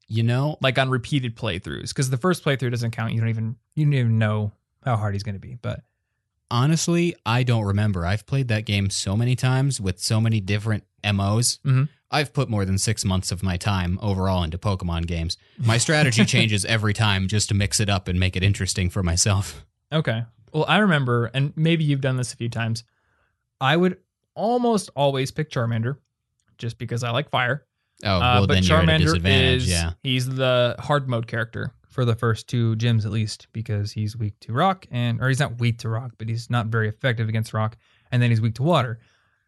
You 0.07 0.23
know, 0.23 0.57
Like 0.61 0.77
on 0.77 0.89
repeated 0.89 1.35
playthroughs, 1.35 1.89
because 1.89 2.09
the 2.11 2.17
first 2.17 2.43
playthrough 2.43 2.69
doesn't 2.71 2.91
count. 2.91 3.13
You 3.13 3.19
don't 3.21 3.29
even 3.29 3.55
you 3.75 3.85
don't 3.85 3.93
even 3.93 4.17
know 4.19 4.51
how 4.83 4.97
hard 4.97 5.15
he's 5.15 5.23
going 5.23 5.35
to 5.35 5.39
be. 5.39 5.55
But 5.55 5.81
honestly, 6.51 7.15
I 7.25 7.43
don't 7.43 7.63
remember. 7.65 8.05
I've 8.05 8.25
played 8.25 8.47
that 8.49 8.65
game 8.65 8.89
so 8.89 9.17
many 9.17 9.35
times 9.35 9.81
with 9.81 9.99
so 9.99 10.21
many 10.21 10.39
different 10.39 10.83
MOs. 11.03 11.59
Mhm. 11.65 11.89
I've 12.11 12.33
put 12.33 12.49
more 12.49 12.65
than 12.65 12.77
six 12.77 13.03
months 13.03 13.31
of 13.31 13.41
my 13.43 13.57
time 13.57 13.97
overall 14.01 14.43
into 14.43 14.57
Pokemon 14.57 15.07
games. 15.07 15.37
My 15.57 15.77
strategy 15.77 16.23
changes 16.35 16.63
every 16.65 16.93
time 16.93 17.27
just 17.27 17.49
to 17.49 17.55
mix 17.55 17.79
it 17.79 17.89
up 17.89 18.07
and 18.07 18.19
make 18.19 18.35
it 18.35 18.43
interesting 18.43 18.89
for 18.89 19.01
myself. 19.03 19.65
Okay. 19.91 20.23
Well, 20.53 20.65
I 20.67 20.77
remember, 20.77 21.25
and 21.33 21.51
maybe 21.57 21.83
you've 21.83 22.01
done 22.01 22.15
this 22.17 22.31
a 22.31 22.37
few 22.37 22.47
times. 22.47 22.83
I 23.59 23.75
would 23.75 23.97
almost 24.35 24.89
always 24.95 25.31
pick 25.31 25.49
Charmander, 25.49 25.97
just 26.57 26.77
because 26.77 27.03
I 27.03 27.09
like 27.09 27.29
fire. 27.29 27.65
Oh, 28.03 28.19
Uh, 28.19 28.39
but 28.41 28.53
then 28.53 28.63
you're 28.63 28.77
at 28.77 28.83
a 28.83 28.87
Charmander 28.87 29.55
is 29.55 29.69
yeah. 29.69 29.91
he's 30.03 30.27
the 30.27 30.75
hard 30.79 31.07
mode 31.07 31.27
character 31.27 31.71
for 31.87 32.03
the 32.03 32.15
first 32.15 32.47
two 32.49 32.75
gyms 32.75 33.05
at 33.05 33.11
least, 33.11 33.47
because 33.53 33.93
he's 33.93 34.17
weak 34.17 34.33
to 34.41 34.51
rock 34.51 34.85
and 34.91 35.21
or 35.21 35.29
he's 35.29 35.39
not 35.39 35.59
weak 35.59 35.77
to 35.79 35.89
rock, 35.89 36.11
but 36.17 36.27
he's 36.27 36.49
not 36.49 36.67
very 36.67 36.89
effective 36.89 37.29
against 37.29 37.53
rock, 37.53 37.77
and 38.11 38.21
then 38.21 38.29
he's 38.29 38.41
weak 38.41 38.55
to 38.55 38.63
water. 38.63 38.99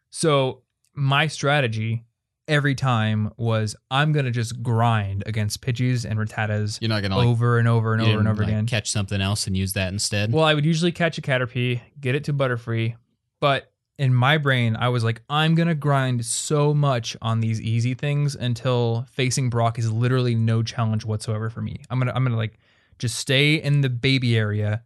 So 0.10 0.64
my 0.94 1.28
strategy 1.28 2.06
every 2.48 2.74
time 2.74 3.30
was 3.36 3.76
I'm 3.92 4.14
gonna 4.14 4.32
just 4.32 4.64
grind 4.64 5.24
against 5.26 5.62
Pidgeys 5.62 6.10
and 6.10 6.18
Rattatas 6.18 6.80
You're 6.80 6.88
not 6.88 7.02
going 7.02 7.12
to 7.12 7.18
like, 7.18 7.28
over 7.28 7.60
and 7.60 7.68
over 7.68 7.94
and 7.94 8.02
over 8.02 8.20
and 8.20 8.28
over 8.30 8.44
like, 8.44 8.54
again. 8.54 8.66
catch 8.66 8.90
something 8.90 9.20
else 9.20 9.48
and 9.48 9.58
use 9.58 9.74
that 9.74 9.92
instead. 9.92 10.32
Well, 10.32 10.46
I 10.46 10.54
would 10.54 10.66
usually 10.66 10.94
catch 10.94 11.18
a 11.18 11.22
Caterpie, 11.22 11.82
get 12.00 12.16
it 12.16 12.24
to 12.24 12.34
Butterfree, 12.34 12.96
but 13.42 13.70
in 13.98 14.14
my 14.14 14.38
brain, 14.38 14.76
I 14.76 14.90
was 14.90 15.04
like, 15.04 15.22
I'm 15.30 15.56
gonna 15.56 15.76
grind 15.76 16.26
so 16.26 16.74
much 16.74 17.18
on 17.22 17.40
these 17.40 17.60
easy 17.62 17.94
things 17.94 18.36
until 18.36 19.06
facing 19.12 19.50
Brock 19.50 19.80
is 19.80 19.92
literally 19.92 20.36
no 20.36 20.64
challenge 20.64 21.06
whatsoever 21.06 21.50
for 21.50 21.62
me. 21.62 21.82
I'm 21.90 22.00
gonna, 22.00 22.14
I'm 22.14 22.24
gonna 22.24 22.38
like 22.38 22.60
just 23.00 23.16
stay 23.16 23.56
in 23.56 23.82
the 23.82 23.90
baby 23.90 24.38
area 24.38 24.84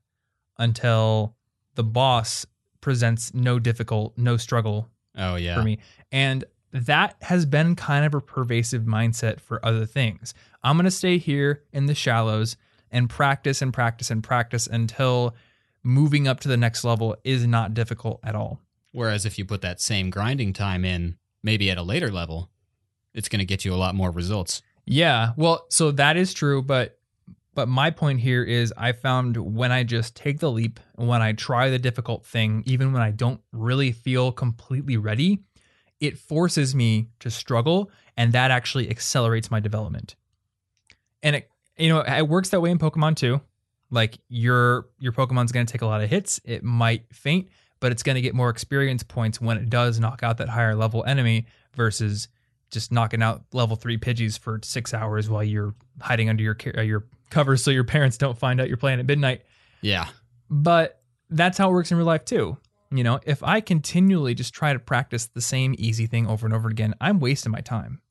until 0.58 1.36
the 1.76 1.84
boss 1.84 2.46
presents 2.82 3.34
no 3.34 3.60
difficult, 3.60 4.18
no 4.18 4.38
struggle 4.38 4.90
oh, 5.18 5.36
yeah. 5.36 5.56
for 5.56 5.64
me. 5.64 5.80
And 6.12 6.44
that 6.74 7.16
has 7.22 7.46
been 7.46 7.76
kind 7.76 8.06
of 8.06 8.14
a 8.14 8.22
pervasive 8.22 8.84
mindset 8.84 9.40
for 9.40 9.64
other 9.66 9.86
things. 9.86 10.34
I'm 10.64 10.78
going 10.78 10.86
to 10.86 10.92
stay 10.92 11.18
here 11.18 11.64
in 11.74 11.86
the 11.86 11.96
shallows 11.96 12.58
and 12.92 13.10
practice 13.10 13.62
and 13.62 13.74
practice 13.74 14.12
and 14.12 14.24
practice 14.24 14.68
until 14.68 15.36
moving 15.84 16.28
up 16.28 16.40
to 16.42 16.48
the 16.48 16.58
next 16.58 16.84
level 16.84 17.16
is 17.24 17.46
not 17.46 17.74
difficult 17.74 18.20
at 18.24 18.36
all. 18.36 18.60
Whereas 18.92 19.26
if 19.26 19.38
you 19.38 19.46
put 19.46 19.62
that 19.62 19.80
same 19.80 20.10
grinding 20.10 20.54
time 20.54 20.84
in, 20.84 21.18
maybe 21.44 21.70
at 21.72 21.78
a 21.78 21.84
later 21.84 22.12
level, 22.12 22.50
it's 23.14 23.30
going 23.30 23.40
to 23.40 23.46
get 23.46 23.66
you 23.66 23.74
a 23.74 23.76
lot 23.76 23.96
more 23.96 24.12
results. 24.12 24.62
Yeah. 24.86 25.32
Well, 25.38 25.66
so 25.70 25.92
that 25.92 26.18
is 26.18 26.34
true, 26.34 26.62
but 26.62 26.98
but 27.54 27.68
my 27.68 27.92
point 27.92 28.22
here 28.22 28.44
is 28.44 28.74
I 28.78 28.94
found 28.94 29.36
when 29.36 29.74
I 29.74 29.84
just 29.84 30.16
take 30.16 30.40
the 30.40 30.50
leap, 30.50 30.80
when 30.96 31.22
I 31.22 31.34
try 31.34 31.70
the 31.70 31.80
difficult 31.80 32.26
thing, 32.26 32.64
even 32.66 32.94
when 32.94 33.02
I 33.02 33.12
don't 33.12 33.42
really 33.52 33.92
feel 33.92 34.32
completely 34.32 34.96
ready, 34.96 35.44
it 36.00 36.18
forces 36.18 36.74
me 36.74 37.10
to 37.20 37.30
struggle 37.30 37.92
and 38.16 38.32
that 38.34 38.52
actually 38.52 38.90
accelerates 38.90 39.52
my 39.52 39.60
development. 39.60 40.16
And 41.22 41.36
it 41.36 41.50
you 41.78 41.90
know, 41.90 42.02
it 42.02 42.28
works 42.28 42.50
that 42.50 42.62
way 42.62 42.72
in 42.72 42.78
Pokemon 42.78 43.16
too. 43.16 43.42
Like 43.90 44.18
your 44.30 44.88
your 45.00 45.12
Pokemon's 45.12 45.52
going 45.52 45.66
to 45.66 45.72
take 45.72 45.82
a 45.82 45.86
lot 45.86 46.02
of 46.02 46.10
hits, 46.10 46.40
it 46.46 46.64
might 46.64 47.14
faint, 47.14 47.50
but 47.82 47.92
it's 47.92 48.04
going 48.04 48.16
to 48.16 48.22
get 48.22 48.34
more 48.34 48.50
experience 48.50 49.04
points 49.04 49.42
when 49.42 49.58
it 49.58 49.70
does 49.70 50.00
knock 50.00 50.24
out 50.24 50.38
that 50.38 50.48
higher 50.48 50.76
level 50.76 51.04
enemy 51.04 51.46
versus 51.76 52.30
just 52.70 52.92
knocking 52.92 53.22
out 53.22 53.44
level 53.52 53.76
3 53.76 53.98
Pidgeys 53.98 54.40
for 54.40 54.62
6 54.64 54.94
hours 54.94 55.30
while 55.30 55.44
you're 55.44 55.76
hiding 56.00 56.30
under 56.30 56.42
your 56.42 56.56
uh, 56.78 56.82
your 56.82 57.06
cover 57.30 57.58
so 57.58 57.72
your 57.72 57.84
parents 57.84 58.18
don't 58.18 58.38
find 58.38 58.62
out 58.62 58.70
you're 58.70 58.78
playing 58.78 59.00
at 59.00 59.06
midnight. 59.06 59.42
Yeah. 59.82 60.08
But 60.50 61.02
that's 61.30 61.58
how 61.58 61.70
it 61.70 61.74
works 61.74 61.92
in 61.92 61.98
real 61.98 62.06
life 62.06 62.24
too. 62.24 62.58
You 62.92 63.04
know, 63.04 63.20
if 63.26 63.42
I 63.42 63.62
continually 63.62 64.34
just 64.36 64.54
try 64.54 64.74
to 64.74 64.80
practice 64.80 65.28
the 65.28 65.42
same 65.42 65.76
easy 65.78 66.08
thing 66.08 66.28
over 66.28 66.46
and 66.46 66.54
over 66.54 66.70
again, 66.70 66.94
I'm 67.02 67.20
wasting 67.20 67.52
my 67.52 67.62
time 67.62 68.02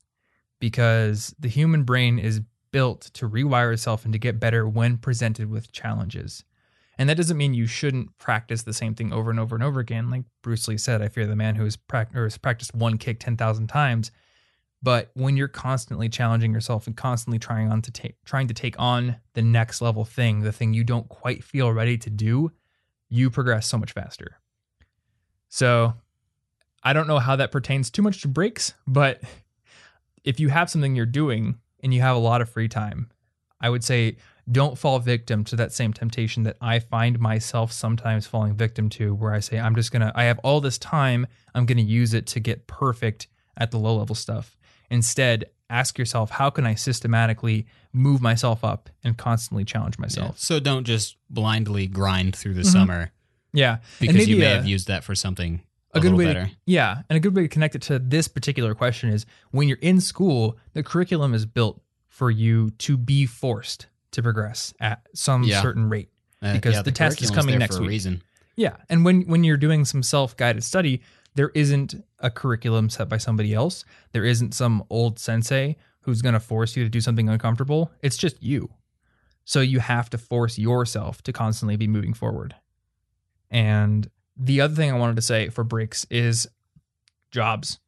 because 0.59 1.35
the 1.39 1.49
human 1.49 1.85
brain 1.85 2.19
is 2.19 2.41
built 2.73 3.03
to 3.15 3.29
rewire 3.29 3.73
itself 3.73 4.05
and 4.05 4.13
to 4.15 4.19
get 4.19 4.41
better 4.41 4.67
when 4.67 4.97
presented 4.97 5.51
with 5.51 5.71
challenges. 5.71 6.45
And 7.01 7.09
that 7.09 7.17
doesn't 7.17 7.39
mean 7.39 7.55
you 7.55 7.67
shouldn't 7.67 8.19
practice 8.19 8.65
the 8.65 8.75
same 8.75 8.95
thing 8.95 9.11
over 9.11 9.31
and 9.31 9.41
over 9.41 9.57
and 9.57 9.65
over 9.65 9.81
again. 9.81 10.11
Like 10.11 10.25
Bruce 10.43 10.69
Lee 10.69 10.77
said, 10.77 11.01
I 11.01 11.09
fear 11.09 11.27
the 11.27 11.35
man 11.35 11.55
who 11.55 11.65
has, 11.65 11.75
prac- 11.75 12.15
or 12.15 12.25
has 12.25 12.37
practiced 12.37 12.75
one 12.75 12.99
kick 12.99 13.21
10,000 13.21 13.69
times. 13.69 14.11
But 14.83 15.11
when 15.15 15.35
you're 15.35 15.49
constantly 15.49 16.11
challenging 16.11 16.53
yourself 16.53 16.87
and 16.87 16.95
constantly 16.95 17.39
trying 17.39 17.73
on 17.73 17.81
to 17.81 18.13
trying 18.27 18.49
to 18.49 18.55
take 18.55 18.79
on 18.79 19.17
the 19.33 19.41
next 19.41 19.81
level 19.81 20.05
thing, 20.05 20.41
the 20.41 20.53
thing 20.53 20.75
you 20.75 20.85
don't 20.85 21.09
quite 21.09 21.43
feel 21.43 21.73
ready 21.73 21.97
to 21.97 22.11
do, 22.11 22.53
you 23.09 23.31
progress 23.31 23.67
so 23.67 23.79
much 23.79 23.93
faster. 23.93 24.37
So, 25.49 25.95
I 26.83 26.93
don't 26.93 27.07
know 27.07 27.19
how 27.19 27.35
that 27.37 27.51
pertains 27.51 27.91
too 27.91 28.03
much 28.03 28.21
to 28.23 28.29
breaks, 28.29 28.75
but 28.87 29.23
if 30.23 30.39
you 30.39 30.51
have 30.51 30.69
something 30.69 30.95
you're 30.95 31.07
doing 31.07 31.61
and 31.83 31.95
you 31.95 32.03
have 32.03 32.17
a 32.17 32.21
lot 32.21 32.43
of 32.43 32.51
free 32.51 32.69
time, 32.69 33.11
I 33.59 33.71
would 33.71 33.85
say 33.85 34.17
don't 34.51 34.77
fall 34.79 34.99
victim 34.99 35.45
to 35.45 35.57
that 35.57 35.73
same 35.73 35.93
temptation 35.93 36.43
that 36.45 36.57
I 36.61 36.79
find 36.79 37.19
myself 37.21 37.73
sometimes 37.73 38.27
falling 38.27 38.55
victim 38.55 38.89
to, 38.91 39.15
where 39.15 39.33
I 39.33 39.41
say, 39.41 39.59
I'm 39.59 39.75
just 39.75 39.93
gonna, 39.93 40.13
I 40.15 40.25
have 40.25 40.39
all 40.41 40.61
this 40.61 40.79
time, 40.79 41.27
I'm 41.55 41.67
gonna 41.67 41.83
use 41.83 42.15
it 42.15 42.27
to 42.29 42.41
get 42.41 42.67
perfect 42.67 43.29
at 43.57 43.71
the 43.71 43.79
low 43.79 43.97
level 43.97 44.15
stuff. 44.15 44.57
Instead, 44.91 45.45
ask 45.69 45.99
yourself, 45.99 46.31
how 46.31 46.51
can 46.51 46.67
I 46.67 46.75
systematically 46.75 47.67
move 47.93 48.21
myself 48.21 48.65
up 48.65 48.91
and 49.05 49.17
constantly 49.17 49.65
challenge 49.65 49.97
Yeah. 49.99 50.03
myself? 50.03 50.39
So 50.39 50.59
don't 50.59 50.85
just 50.85 51.17
blindly 51.29 51.87
grind 51.87 52.35
through 52.35 52.55
the 52.55 52.63
Mhm. 52.63 52.73
summer 52.73 53.13
Yeah. 53.53 53.79
because 54.01 54.29
you 54.29 54.37
may 54.37 54.47
a- 54.53 54.55
have 54.57 54.67
used 54.67 54.89
that 54.89 55.05
for 55.05 55.15
something 55.15 55.63
a, 55.93 55.99
a 55.99 56.01
good 56.01 56.13
little 56.13 56.19
way 56.19 56.25
better. 56.27 56.47
to 56.47 56.53
yeah 56.67 57.03
and 57.09 57.17
a 57.17 57.21
good 57.21 57.35
way 57.35 57.43
to 57.43 57.49
connect 57.49 57.75
it 57.75 57.83
to 57.83 57.99
this 57.99 58.29
particular 58.29 58.75
question 58.77 59.11
is 59.11 59.27
when 59.51 59.67
you're 59.69 59.79
in 59.79 60.01
school 60.01 60.57
the 60.73 60.83
curriculum 60.85 61.35
is 61.35 61.47
built 61.47 61.81
for 62.09 62.31
you 62.31 62.71
to 62.79 62.97
be 62.97 63.27
forced 63.27 63.87
to 64.13 64.23
progress 64.23 64.73
at 64.81 65.07
some 65.15 65.43
Yeah. 65.45 65.63
certain 65.63 65.89
rate. 65.89 66.11
Uh, 66.43 66.55
because 66.55 66.75
yeah, 66.77 66.83
the 66.83 66.93
test 66.93 67.21
is 67.23 67.31
coming 67.31 67.59
next 67.59 67.79
week. 67.79 67.89
reason. 67.91 68.23
yeah 68.57 68.77
and 68.89 69.05
when 69.05 69.23
when 69.23 69.45
you're 69.45 69.59
doing 69.59 69.85
some 69.85 70.03
self-guided 70.03 70.65
study 70.65 71.03
there 71.35 71.51
isn't 71.55 71.95
a 72.19 72.31
curriculum 72.31 72.91
set 72.91 73.09
by 73.09 73.17
somebody 73.17 73.55
else. 73.55 73.85
There 74.13 74.25
isn't 74.25 74.53
some 74.53 74.83
old 74.91 75.19
sensei 75.21 75.77
who's 76.01 76.23
going 76.23 76.33
to 76.33 76.41
force 76.41 76.77
you 76.77 76.83
to 76.83 76.91
do 76.91 77.01
something 77.01 77.29
uncomfortable. 77.29 77.93
It's 78.03 78.17
just 78.17 78.43
you. 78.43 78.71
So 79.45 79.61
you 79.61 79.79
have 79.79 80.11
to 80.11 80.19
force 80.19 80.59
yourself 80.59 81.23
to 81.23 81.33
constantly 81.33 81.77
be 81.77 81.87
moving 81.87 82.15
forward. 82.15 82.57
And 83.51 84.11
the 84.37 84.61
other 84.61 84.75
thing 84.75 84.91
i 84.91 84.97
wanted 84.99 85.17
to 85.17 85.23
say 85.23 85.49
for 85.51 85.63
breaks 85.65 86.05
is 86.11 86.49
jobs. 87.31 87.79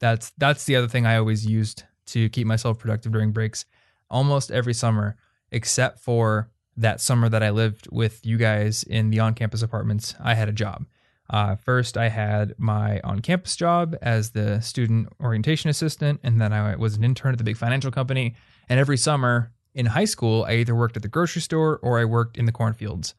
That's 0.00 0.32
that's 0.38 0.64
the 0.64 0.76
other 0.76 0.88
thing 0.88 1.06
i 1.06 1.16
always 1.16 1.46
used 1.46 1.84
to 2.06 2.28
keep 2.30 2.46
myself 2.46 2.78
productive 2.78 3.12
during 3.12 3.32
breaks. 3.32 3.64
Almost 4.10 4.50
every 4.50 4.74
summer 4.74 5.16
except 5.50 5.98
for 6.00 6.50
that 6.76 7.00
summer 7.00 7.28
that 7.28 7.42
i 7.42 7.50
lived 7.50 7.88
with 7.90 8.24
you 8.26 8.36
guys 8.36 8.82
in 8.82 9.10
the 9.10 9.20
on-campus 9.20 9.62
apartments 9.62 10.14
i 10.22 10.34
had 10.34 10.48
a 10.48 10.52
job 10.52 10.84
uh, 11.30 11.56
first 11.56 11.96
i 11.96 12.08
had 12.08 12.54
my 12.58 13.00
on-campus 13.00 13.56
job 13.56 13.96
as 14.02 14.30
the 14.30 14.60
student 14.60 15.08
orientation 15.20 15.70
assistant 15.70 16.20
and 16.22 16.40
then 16.40 16.52
i 16.52 16.74
was 16.76 16.96
an 16.96 17.04
intern 17.04 17.32
at 17.32 17.38
the 17.38 17.44
big 17.44 17.56
financial 17.56 17.90
company 17.90 18.34
and 18.68 18.78
every 18.78 18.96
summer 18.96 19.52
in 19.74 19.86
high 19.86 20.04
school 20.04 20.44
i 20.48 20.54
either 20.54 20.74
worked 20.74 20.96
at 20.96 21.02
the 21.02 21.08
grocery 21.08 21.42
store 21.42 21.78
or 21.82 21.98
i 21.98 22.04
worked 22.04 22.36
in 22.36 22.44
the 22.44 22.52
cornfields 22.52 23.14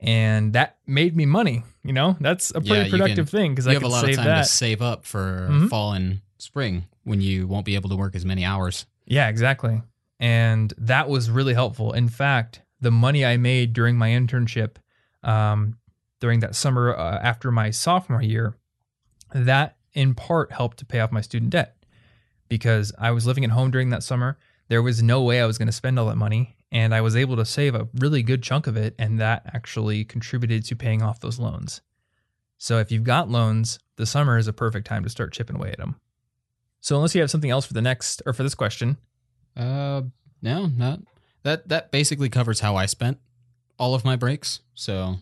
and 0.00 0.52
that 0.52 0.76
made 0.86 1.16
me 1.16 1.26
money 1.26 1.64
you 1.82 1.92
know 1.92 2.16
that's 2.20 2.50
a 2.50 2.60
pretty 2.60 2.84
you 2.84 2.90
productive 2.90 3.28
thing 3.28 3.52
because 3.52 3.66
i 3.66 3.72
have 3.72 3.82
could 3.82 3.88
a 3.88 3.90
lot 3.90 4.00
save 4.04 4.10
of 4.10 4.16
time 4.16 4.26
that 4.26 4.42
to 4.44 4.48
save 4.48 4.82
up 4.82 5.04
for 5.04 5.48
Mhm. 5.50 5.68
fall 5.68 5.92
and 5.92 6.20
spring 6.38 6.84
when 7.04 7.20
you 7.20 7.46
won't 7.48 7.64
be 7.66 7.74
able 7.74 7.88
to 7.88 7.96
work 7.96 8.14
as 8.14 8.24
many 8.24 8.44
hours. 8.44 8.86
Yeah, 9.06 9.28
exactly. 9.28 9.80
And 10.20 10.72
that 10.78 11.08
was 11.08 11.30
really 11.30 11.54
helpful. 11.54 11.92
In 11.92 12.08
fact, 12.08 12.62
the 12.80 12.90
money 12.90 13.24
I 13.24 13.36
made 13.36 13.72
during 13.72 13.96
my 13.96 14.10
internship, 14.10 14.76
um, 15.22 15.78
during 16.20 16.40
that 16.40 16.54
summer 16.54 16.94
uh, 16.94 17.18
after 17.22 17.50
my 17.50 17.70
sophomore 17.70 18.22
year, 18.22 18.56
that 19.32 19.76
in 19.92 20.14
part 20.14 20.52
helped 20.52 20.78
to 20.78 20.86
pay 20.86 21.00
off 21.00 21.12
my 21.12 21.20
student 21.20 21.50
debt 21.50 21.76
because 22.48 22.92
I 22.98 23.10
was 23.10 23.26
living 23.26 23.44
at 23.44 23.50
home 23.50 23.70
during 23.70 23.90
that 23.90 24.02
summer. 24.02 24.38
There 24.68 24.82
was 24.82 25.02
no 25.02 25.22
way 25.22 25.40
I 25.40 25.46
was 25.46 25.58
going 25.58 25.66
to 25.66 25.72
spend 25.72 25.98
all 25.98 26.06
that 26.06 26.16
money. 26.16 26.56
And 26.70 26.94
I 26.94 27.00
was 27.00 27.16
able 27.16 27.36
to 27.36 27.46
save 27.46 27.74
a 27.74 27.88
really 27.94 28.22
good 28.22 28.42
chunk 28.42 28.66
of 28.66 28.76
it. 28.76 28.94
And 28.98 29.18
that 29.20 29.42
actually 29.54 30.04
contributed 30.04 30.64
to 30.66 30.76
paying 30.76 31.02
off 31.02 31.20
those 31.20 31.38
loans. 31.38 31.80
So 32.58 32.78
if 32.78 32.92
you've 32.92 33.04
got 33.04 33.30
loans, 33.30 33.78
the 33.96 34.04
summer 34.04 34.36
is 34.36 34.48
a 34.48 34.52
perfect 34.52 34.86
time 34.86 35.02
to 35.04 35.08
start 35.08 35.32
chipping 35.32 35.56
away 35.56 35.70
at 35.70 35.78
them. 35.78 35.96
So 36.80 36.96
unless 36.96 37.14
you 37.14 37.20
have 37.22 37.30
something 37.30 37.50
else 37.50 37.66
for 37.66 37.72
the 37.72 37.82
next 37.82 38.22
or 38.26 38.32
for 38.32 38.42
this 38.42 38.54
question, 38.54 38.98
Uh, 39.58 40.02
no, 40.40 40.66
not 40.66 41.00
that. 41.42 41.68
That 41.68 41.90
basically 41.90 42.28
covers 42.28 42.60
how 42.60 42.76
I 42.76 42.86
spent 42.86 43.18
all 43.78 43.94
of 43.94 44.04
my 44.04 44.16
breaks. 44.16 44.60
So 44.74 45.16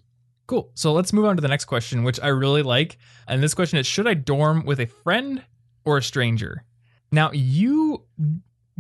Cool. 0.47 0.71
So 0.75 0.93
let's 0.93 1.13
move 1.13 1.25
on 1.25 1.35
to 1.37 1.43
the 1.43 1.49
next 1.49 1.65
question, 1.65 2.05
which 2.05 2.21
I 2.23 2.29
really 2.29 2.63
like. 2.63 2.99
And 3.27 3.43
this 3.43 3.55
question 3.55 3.79
is 3.79 3.87
Should 3.87 4.07
I 4.07 4.15
dorm 4.15 4.65
with 4.65 4.79
a 4.79 4.87
friend 4.87 5.43
or 5.85 5.99
a 5.99 6.03
stranger? 6.03 6.65
Now, 7.11 7.33
you 7.33 8.05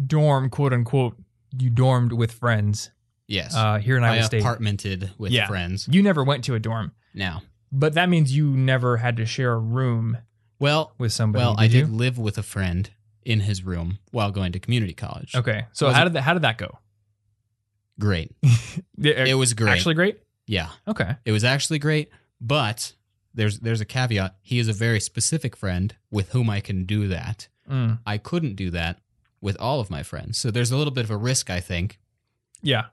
dorm, 0.05 0.51
quote 0.51 0.73
unquote, 0.73 1.17
you 1.59 1.71
dormed 1.71 2.13
with 2.13 2.33
friends 2.33 2.91
yes, 3.27 3.55
uh, 3.57 3.79
here 3.79 3.97
in 3.97 4.05
I 4.05 4.15
Iowa 4.17 4.25
State. 4.25 4.43
apartmented 4.43 5.11
with 5.19 5.33
Yeah. 5.33 5.47
friends. 5.47 5.89
You 5.91 6.03
never 6.03 6.23
went 6.23 6.45
to 6.45 6.55
a 6.55 6.59
dorm, 6.61 6.93
Now, 7.15 7.43
but 7.73 7.95
that 7.95 8.09
means 8.09 8.37
you 8.37 8.51
never 8.51 8.99
had 8.99 9.17
to 9.17 9.27
share 9.27 9.53
a 9.55 9.59
room 9.59 10.19
well, 10.61 10.93
with 10.99 11.13
somebody. 11.13 11.43
well, 11.43 11.55
did 11.55 11.63
I 11.63 11.69
did 11.69 11.89
you? 11.89 11.95
live 11.95 12.19
with 12.19 12.37
a 12.37 12.43
friend 12.43 12.91
in 13.27 13.41
his 13.41 13.63
room 13.65 13.99
while 14.13 14.31
going 14.31 14.53
to 14.53 14.59
community 14.61 14.95
college. 14.95 15.35
Okay. 15.35 15.67
So 15.73 15.91
how 15.91 16.05
did 16.05 16.13
that, 16.15 16.23
how 16.23 16.33
did 16.33 16.43
that 16.43 16.57
go? 16.59 16.79
Great. 17.99 18.33
It, 18.99 19.29
It 19.29 19.35
was 19.35 19.53
great. 19.53 19.73
Actually, 19.73 19.95
great. 19.95 20.19
yeah, 20.47 20.69
Okay. 20.89 21.17
it 21.27 21.33
was 21.33 21.45
actually 21.45 21.79
great. 21.79 22.09
But 22.41 22.95
there's 23.35 23.59
there's 23.61 23.81
a 23.83 23.85
caveat. 23.85 24.37
He 24.43 24.59
is 24.59 24.69
a 24.69 24.73
very 24.73 25.01
specific 25.01 25.55
friend 25.57 25.95
with 26.11 26.31
whom 26.33 26.49
I 26.49 26.61
can 26.61 26.85
do 26.87 27.09
that. 27.09 27.49
Mm. 27.71 27.99
I 28.07 28.17
couldn't 28.19 28.55
do 28.57 28.71
that 28.71 29.01
with 29.43 29.57
all 29.61 29.81
of 29.81 29.91
my 29.91 30.03
friends. 30.03 30.39
So 30.39 30.51
there's 30.51 30.71
a 30.71 30.77
little 30.79 30.93
bit 30.93 31.05
of 31.05 31.11
a 31.11 31.17
risk, 31.17 31.51
I 31.51 31.61
think, 31.61 31.99
Yeah. 32.63 32.87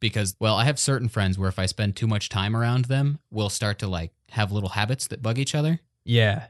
because 0.00 0.36
well, 0.38 0.56
I 0.56 0.64
have 0.64 0.78
certain 0.78 1.08
friends 1.08 1.38
where 1.38 1.48
if 1.48 1.58
I 1.58 1.66
spend 1.66 1.96
too 1.96 2.06
much 2.06 2.28
time 2.28 2.54
around 2.56 2.84
them, 2.86 3.18
we'll 3.30 3.48
start 3.50 3.78
to 3.80 3.88
like 3.88 4.12
have 4.30 4.52
little 4.52 4.70
habits 4.70 5.06
that 5.08 5.22
bug 5.22 5.38
each 5.38 5.54
other. 5.56 5.80
Yeah. 6.04 6.46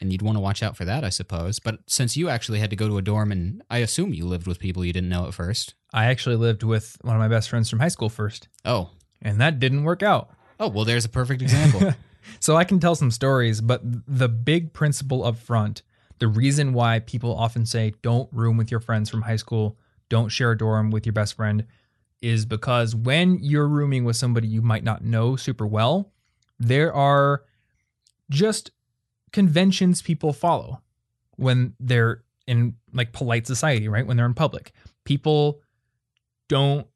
And 0.00 0.12
you'd 0.12 0.22
want 0.22 0.36
to 0.36 0.40
watch 0.40 0.62
out 0.62 0.76
for 0.76 0.84
that, 0.84 1.02
I 1.02 1.08
suppose. 1.08 1.58
But 1.58 1.80
since 1.86 2.16
you 2.16 2.28
actually 2.28 2.60
had 2.60 2.70
to 2.70 2.76
go 2.76 2.86
to 2.86 2.98
a 2.98 3.02
dorm 3.02 3.32
and 3.32 3.62
I 3.68 3.78
assume 3.78 4.14
you 4.14 4.26
lived 4.26 4.46
with 4.46 4.60
people 4.60 4.84
you 4.84 4.92
didn't 4.92 5.08
know 5.08 5.26
at 5.26 5.34
first. 5.34 5.74
I 5.92 6.04
actually 6.06 6.36
lived 6.36 6.62
with 6.62 6.96
one 7.02 7.16
of 7.16 7.20
my 7.20 7.26
best 7.28 7.48
friends 7.50 7.68
from 7.68 7.80
high 7.80 7.88
school 7.88 8.08
first, 8.08 8.46
Oh. 8.64 8.90
and 9.22 9.40
that 9.40 9.58
didn't 9.58 9.82
work 9.84 10.02
out. 10.02 10.30
Oh, 10.60 10.68
well 10.68 10.84
there's 10.84 11.04
a 11.04 11.08
perfect 11.08 11.42
example. 11.42 11.94
so 12.40 12.56
I 12.56 12.64
can 12.64 12.78
tell 12.78 12.94
some 12.94 13.10
stories, 13.10 13.60
but 13.60 13.80
the 14.06 14.28
big 14.28 14.72
principle 14.72 15.24
up 15.24 15.36
front, 15.38 15.82
the 16.20 16.28
reason 16.28 16.72
why 16.72 17.00
people 17.00 17.34
often 17.36 17.64
say 17.66 17.94
don't 18.02 18.28
room 18.32 18.56
with 18.56 18.70
your 18.70 18.80
friends 18.80 19.08
from 19.10 19.22
high 19.22 19.36
school, 19.36 19.78
don't 20.08 20.28
share 20.28 20.52
a 20.52 20.58
dorm 20.58 20.90
with 20.90 21.06
your 21.06 21.12
best 21.12 21.34
friend, 21.34 21.64
is 22.22 22.44
because 22.46 22.94
when 22.94 23.38
you're 23.42 23.68
rooming 23.68 24.04
with 24.04 24.16
somebody 24.16 24.46
you 24.46 24.60
might 24.62 24.84
not 24.84 25.02
know 25.04 25.36
super 25.36 25.66
well, 25.66 26.12
there 26.58 26.92
are 26.92 27.42
just 28.30 28.70
conventions 29.32 30.02
people 30.02 30.32
follow 30.32 30.82
when 31.36 31.74
they're 31.80 32.22
in 32.46 32.74
like 32.92 33.12
polite 33.12 33.46
society, 33.46 33.88
right? 33.88 34.06
When 34.06 34.16
they're 34.16 34.26
in 34.26 34.34
public. 34.34 34.72
People 35.04 35.60
don't 36.48 36.86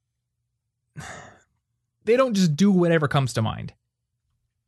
they 2.04 2.16
don't 2.16 2.34
just 2.34 2.56
do 2.56 2.70
whatever 2.70 3.06
comes 3.08 3.32
to 3.34 3.42
mind 3.42 3.74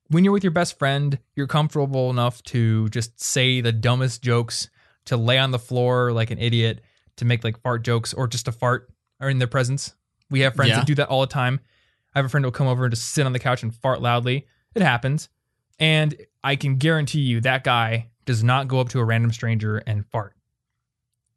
when 0.09 0.25
you're 0.25 0.33
with 0.33 0.45
your 0.45 0.51
best 0.51 0.79
friend, 0.79 1.19
you're 1.35 1.47
comfortable 1.47 2.11
enough 2.11 2.43
to 2.45 2.89
just 2.91 3.21
say 3.21 3.61
the 3.61 3.73
dumbest 3.73 4.23
jokes 4.23 4.69
to 5.07 5.17
lay 5.17 5.39
on 5.39 5.51
the 5.51 5.59
floor 5.59 6.13
like 6.13 6.31
an 6.31 6.39
idiot, 6.39 6.83
to 7.17 7.25
make 7.25 7.45
like 7.45 7.61
fart 7.63 7.83
jokes, 7.83 8.13
or 8.13 8.27
just 8.27 8.45
to 8.47 8.53
fart 8.53 8.89
or 9.21 9.29
in 9.29 9.39
their 9.39 9.49
presence. 9.49 9.95
We 10.31 10.41
have 10.41 10.55
friends 10.55 10.71
Yeah. 10.71 10.77
that 10.79 10.87
do 10.87 10.95
that 10.97 11.09
all 11.09 11.21
the 11.23 11.27
time. 11.27 11.61
I 12.15 12.19
have 12.19 12.27
a 12.27 12.29
friend 12.29 12.45
who'll 12.45 12.53
come 12.53 12.67
over 12.67 12.85
and 12.85 12.93
just 12.95 13.11
sit 13.11 13.27
on 13.27 13.33
the 13.33 13.39
couch 13.39 13.63
and 13.63 13.75
fart 13.75 14.01
loudly. 14.01 14.47
It 14.75 14.83
happens. 14.83 15.29
And 15.79 16.17
I 16.43 16.57
can 16.57 16.77
guarantee 16.77 17.21
you 17.21 17.41
that 17.41 17.65
guy 17.65 18.09
does 18.25 18.43
not 18.45 18.69
go 18.69 18.81
up 18.81 18.91
to 18.91 19.01
a 19.01 19.05
random 19.05 19.33
stranger 19.33 19.79
and 19.79 20.07
fart. 20.07 20.35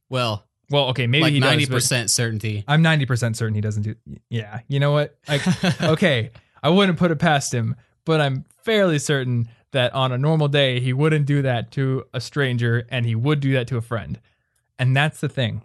Well, 0.09 0.45
Well, 0.69 0.89
okay, 0.89 1.07
maybe 1.07 1.23
like 1.23 1.33
he 1.33 1.39
ninety 1.39 1.65
percent 1.65 2.09
certainty. 2.09 2.63
I'm 2.67 2.83
90% 2.83 3.35
certain 3.35 3.55
he 3.55 3.61
doesn't 3.61 3.83
do. 3.83 3.95
Yeah, 4.29 4.59
you 4.67 4.79
know 4.79 4.91
what? 4.91 5.17
Like, 5.27 5.41
okay, 5.81 6.31
I 6.61 6.69
wouldn't 6.69 6.97
put 6.97 7.11
it 7.11 7.17
past 7.19 7.53
him, 7.53 7.75
but 8.05 8.21
I'm 8.21 8.45
fairly 8.63 8.99
certain 8.99 9.49
that 9.71 9.93
on 9.93 10.11
a 10.11 10.17
normal 10.17 10.47
day 10.47 10.79
he 10.79 10.93
wouldn't 10.93 11.25
do 11.25 11.41
that 11.41 11.71
to 11.71 12.05
a 12.13 12.21
stranger 12.21 12.85
and 12.89 13.05
he 13.05 13.15
would 13.15 13.39
do 13.39 13.53
that 13.53 13.67
to 13.67 13.77
a 13.77 13.81
friend. 13.81 14.19
And 14.79 14.95
that's 14.95 15.19
the 15.19 15.29
thing. 15.29 15.63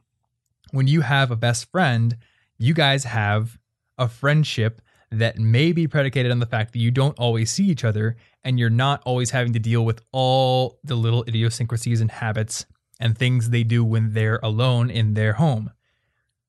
When 0.73 0.87
you 0.87 1.03
have 1.03 1.31
a 1.31 1.37
best 1.37 1.71
friend, 1.71 2.17
you 2.59 2.75
guys 2.75 3.05
have 3.05 3.59
a 3.99 4.09
friendship 4.09 4.81
that 5.13 5.39
may 5.39 5.73
be 5.73 5.87
predicated 5.87 6.33
on 6.33 6.39
the 6.39 6.47
fact 6.47 6.73
that 6.73 6.79
you 6.79 6.91
don't 6.91 7.19
always 7.19 7.51
see 7.51 7.65
each 7.65 7.85
other 7.85 8.17
and 8.43 8.59
you're 8.59 8.71
not 8.71 9.03
always 9.05 9.31
having 9.31 9.53
to 9.53 9.59
deal 9.59 9.85
with 9.85 10.03
all 10.11 10.79
the 10.83 10.95
little 10.95 11.25
idiosyncrasies 11.29 12.01
and 12.01 12.11
habits 12.11 12.67
and 12.99 13.17
things 13.17 13.51
they 13.51 13.63
do 13.63 13.85
when 13.85 14.13
they're 14.13 14.41
alone 14.43 14.91
in 14.91 15.15
their 15.15 15.35
home. 15.35 15.71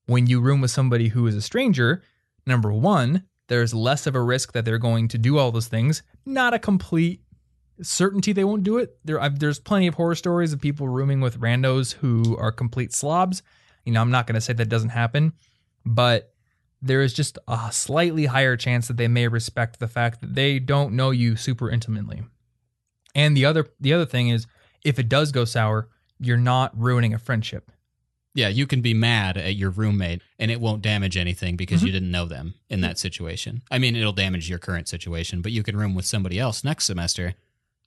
When 0.06 0.26
you 0.26 0.40
room 0.40 0.60
with 0.60 0.70
somebody 0.70 1.08
who 1.08 1.26
is 1.26 1.34
a 1.34 1.42
stranger, 1.42 2.02
number 2.46 2.72
one, 2.72 3.24
there's 3.48 3.74
less 3.74 4.06
of 4.06 4.14
a 4.14 4.22
risk 4.22 4.52
that 4.52 4.64
they're 4.64 4.78
going 4.78 5.08
to 5.08 5.18
do 5.18 5.38
all 5.38 5.52
those 5.52 5.68
things. 5.68 6.02
Not 6.24 6.54
a 6.54 6.58
complete 6.58 7.22
certainty 7.82 8.32
they 8.32 8.44
won't 8.44 8.62
do 8.62 8.78
it. 8.78 8.96
There, 9.04 9.20
I've, 9.20 9.38
there's 9.38 9.58
plenty 9.58 9.86
of 9.86 9.94
horror 9.94 10.14
stories 10.14 10.52
of 10.52 10.60
people 10.60 10.88
rooming 10.88 11.20
with 11.20 11.40
randos 11.40 11.92
who 11.92 12.36
are 12.38 12.52
complete 12.52 12.92
slobs. 12.92 13.42
You 13.84 13.92
know, 13.92 14.00
I'm 14.00 14.10
not 14.10 14.26
going 14.26 14.34
to 14.34 14.40
say 14.40 14.52
that 14.52 14.68
doesn't 14.68 14.90
happen, 14.90 15.32
but 15.84 16.33
there 16.84 17.00
is 17.02 17.12
just 17.12 17.38
a 17.48 17.70
slightly 17.72 18.26
higher 18.26 18.56
chance 18.56 18.88
that 18.88 18.96
they 18.96 19.08
may 19.08 19.26
respect 19.28 19.80
the 19.80 19.88
fact 19.88 20.20
that 20.20 20.34
they 20.34 20.58
don't 20.58 20.94
know 20.94 21.10
you 21.10 21.36
super 21.36 21.70
intimately. 21.70 22.22
And 23.14 23.36
the 23.36 23.44
other, 23.46 23.66
the 23.80 23.92
other 23.92 24.06
thing 24.06 24.28
is, 24.28 24.46
if 24.84 24.98
it 24.98 25.08
does 25.08 25.32
go 25.32 25.44
sour, 25.44 25.88
you're 26.20 26.36
not 26.36 26.78
ruining 26.78 27.14
a 27.14 27.18
friendship. 27.18 27.70
Yeah, 28.34 28.48
you 28.48 28.66
can 28.66 28.80
be 28.80 28.94
mad 28.94 29.36
at 29.36 29.54
your 29.54 29.70
roommate 29.70 30.20
and 30.40 30.50
it 30.50 30.60
won't 30.60 30.82
damage 30.82 31.16
anything 31.16 31.56
because 31.56 31.78
Mm-hmm. 31.78 31.86
you 31.86 31.92
didn't 31.92 32.10
know 32.10 32.26
them 32.26 32.54
in 32.68 32.80
that 32.80 32.98
situation. 32.98 33.62
I 33.70 33.78
mean, 33.78 33.94
it'll 33.94 34.12
damage 34.12 34.50
your 34.50 34.58
current 34.58 34.88
situation, 34.88 35.40
but 35.40 35.52
you 35.52 35.62
can 35.62 35.76
room 35.76 35.94
with 35.94 36.04
somebody 36.04 36.38
else 36.40 36.64
next 36.64 36.84
semester. 36.86 37.34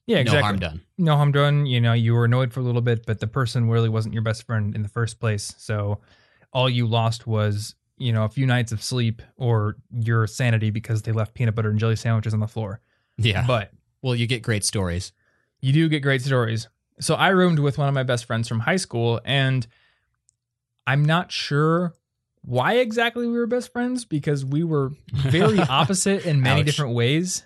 Yeah, 0.06 0.18
exactly. 0.18 0.40
No 0.40 0.44
harm 0.46 0.58
done. 0.58 0.80
no 0.96 1.16
harm 1.16 1.32
done. 1.32 1.66
You 1.66 1.82
know, 1.82 1.92
you 1.92 2.14
were 2.14 2.24
annoyed 2.24 2.52
for 2.54 2.60
a 2.60 2.62
little 2.62 2.80
bit, 2.80 3.04
but 3.04 3.20
the 3.20 3.26
person 3.26 3.68
really 3.68 3.90
wasn't 3.90 4.14
your 4.14 4.22
best 4.22 4.44
friend 4.44 4.74
in 4.74 4.82
the 4.82 4.88
first 4.88 5.20
place. 5.20 5.54
So 5.58 5.98
all 6.50 6.70
you 6.70 6.86
lost 6.86 7.26
was, 7.26 7.74
you 7.98 8.12
know, 8.12 8.24
a 8.24 8.28
few 8.28 8.46
nights 8.46 8.72
of 8.72 8.82
sleep 8.82 9.22
or 9.36 9.76
your 9.92 10.26
sanity 10.26 10.70
because 10.70 11.02
they 11.02 11.12
left 11.12 11.34
peanut 11.34 11.54
butter 11.54 11.70
and 11.70 11.78
jelly 11.78 11.96
sandwiches 11.96 12.32
on 12.34 12.40
the 12.40 12.46
floor. 12.48 12.80
Yeah. 13.16 13.44
But 13.46 13.72
well, 14.02 14.14
you 14.14 14.26
get 14.26 14.42
great 14.42 14.64
stories. 14.64 15.12
you 15.60 15.72
do 15.72 15.88
get 15.88 16.00
great 16.00 16.22
stories. 16.22 16.68
So 17.00 17.14
I 17.14 17.28
roomed 17.28 17.58
with 17.58 17.78
one 17.78 17.88
of 17.88 17.94
my 17.94 18.02
best 18.02 18.24
friends 18.24 18.48
from 18.48 18.60
high 18.60 18.76
school, 18.76 19.20
and 19.24 19.66
I'm 20.86 21.04
not 21.04 21.30
sure 21.30 21.94
why 22.42 22.74
exactly 22.74 23.26
we 23.26 23.34
were 23.34 23.46
best 23.46 23.72
friends 23.72 24.04
because 24.04 24.44
we 24.44 24.64
were 24.64 24.90
very 25.12 25.58
opposite 25.68 26.24
in 26.26 26.40
many 26.40 26.60
Ouch. 26.60 26.66
different 26.66 26.94
ways. 26.94 27.44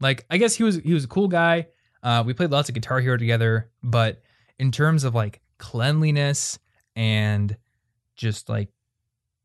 Like 0.00 0.24
I 0.30 0.36
guess 0.38 0.54
he 0.54 0.62
was 0.64 0.76
he 0.76 0.92
was 0.94 1.04
a 1.04 1.08
cool 1.08 1.28
guy. 1.28 1.68
Uh, 2.02 2.22
we 2.26 2.34
played 2.34 2.50
lots 2.50 2.68
of 2.68 2.74
Guitar 2.74 3.00
Hero 3.00 3.16
together, 3.16 3.70
but 3.82 4.20
in 4.58 4.72
terms 4.72 5.04
of 5.04 5.14
like 5.14 5.40
cleanliness 5.58 6.58
and 6.96 7.56
just 8.16 8.48
like 8.48 8.68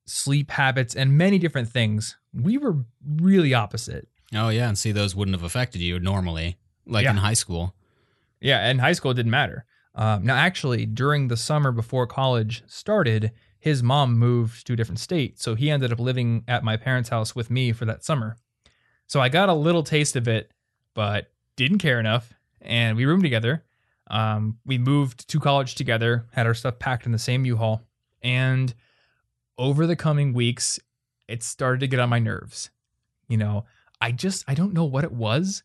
sleep 0.08 0.52
habits 0.52 0.96
and 0.96 1.18
many 1.18 1.38
different 1.38 1.70
things, 1.70 2.18
we 2.34 2.58
were 2.58 2.78
really 3.06 3.54
opposite. 3.54 4.08
Oh, 4.34 4.50
yeah. 4.50 4.68
And 4.68 4.78
see, 4.78 4.92
those 4.92 5.16
wouldn't 5.16 5.36
have 5.36 5.44
affected 5.44 5.82
you 5.82 6.00
normally, 6.00 6.58
like 6.86 7.04
Yeah. 7.04 7.12
in 7.12 7.18
high 7.18 7.34
school. 7.34 7.76
Yeah, 8.42 8.70
in 8.70 8.80
high 8.80 8.94
school 8.94 9.12
it 9.12 9.16
didn't 9.16 9.32
matter. 9.32 9.66
Um, 9.96 10.24
now, 10.26 10.36
actually, 10.36 10.86
during 10.86 11.28
the 11.28 11.38
summer 11.38 11.72
before 11.72 12.06
college 12.08 12.64
started, 12.68 13.32
his 13.60 13.82
mom 13.82 14.18
moved 14.20 14.68
to 14.68 14.74
a 14.74 14.76
different 14.76 15.00
state, 15.00 15.40
so 15.40 15.56
he 15.56 15.72
ended 15.72 15.92
up 15.92 16.00
living 16.00 16.44
at 16.48 16.64
my 16.64 16.78
parents' 16.78 17.10
house 17.10 17.36
with 17.36 17.50
me 17.50 17.72
for 17.72 17.86
that 17.86 18.04
summer. 18.04 18.38
So 19.08 19.20
I 19.20 19.30
got 19.30 19.50
a 19.50 19.54
little 19.54 19.82
taste 19.84 20.16
of 20.16 20.28
it, 20.28 20.52
but 20.94 21.32
didn't 21.56 21.80
care 21.80 22.00
enough, 22.00 22.34
and 22.62 22.96
we 22.96 23.06
roomed 23.06 23.24
together. 23.24 23.64
Um, 24.10 24.60
we 24.66 24.78
moved 24.78 25.28
to 25.30 25.40
college 25.40 25.74
together, 25.76 26.28
had 26.34 26.46
our 26.46 26.54
stuff 26.54 26.78
packed 26.78 27.06
in 27.08 27.12
the 27.12 27.18
same 27.20 27.44
U-Haul, 27.46 27.82
and 28.22 28.74
over 29.58 29.88
the 29.88 29.96
coming 29.96 30.34
weeks, 30.34 30.80
it 31.28 31.44
started 31.44 31.80
to 31.82 31.88
get 31.88 32.00
on 32.00 32.10
my 32.10 32.20
nerves. 32.20 32.70
You 33.28 33.38
know, 33.38 33.66
I 34.00 34.12
just 34.12 34.46
I 34.48 34.54
don't 34.54 34.74
know 34.74 34.86
what 34.86 35.04
it 35.04 35.12
was 35.12 35.64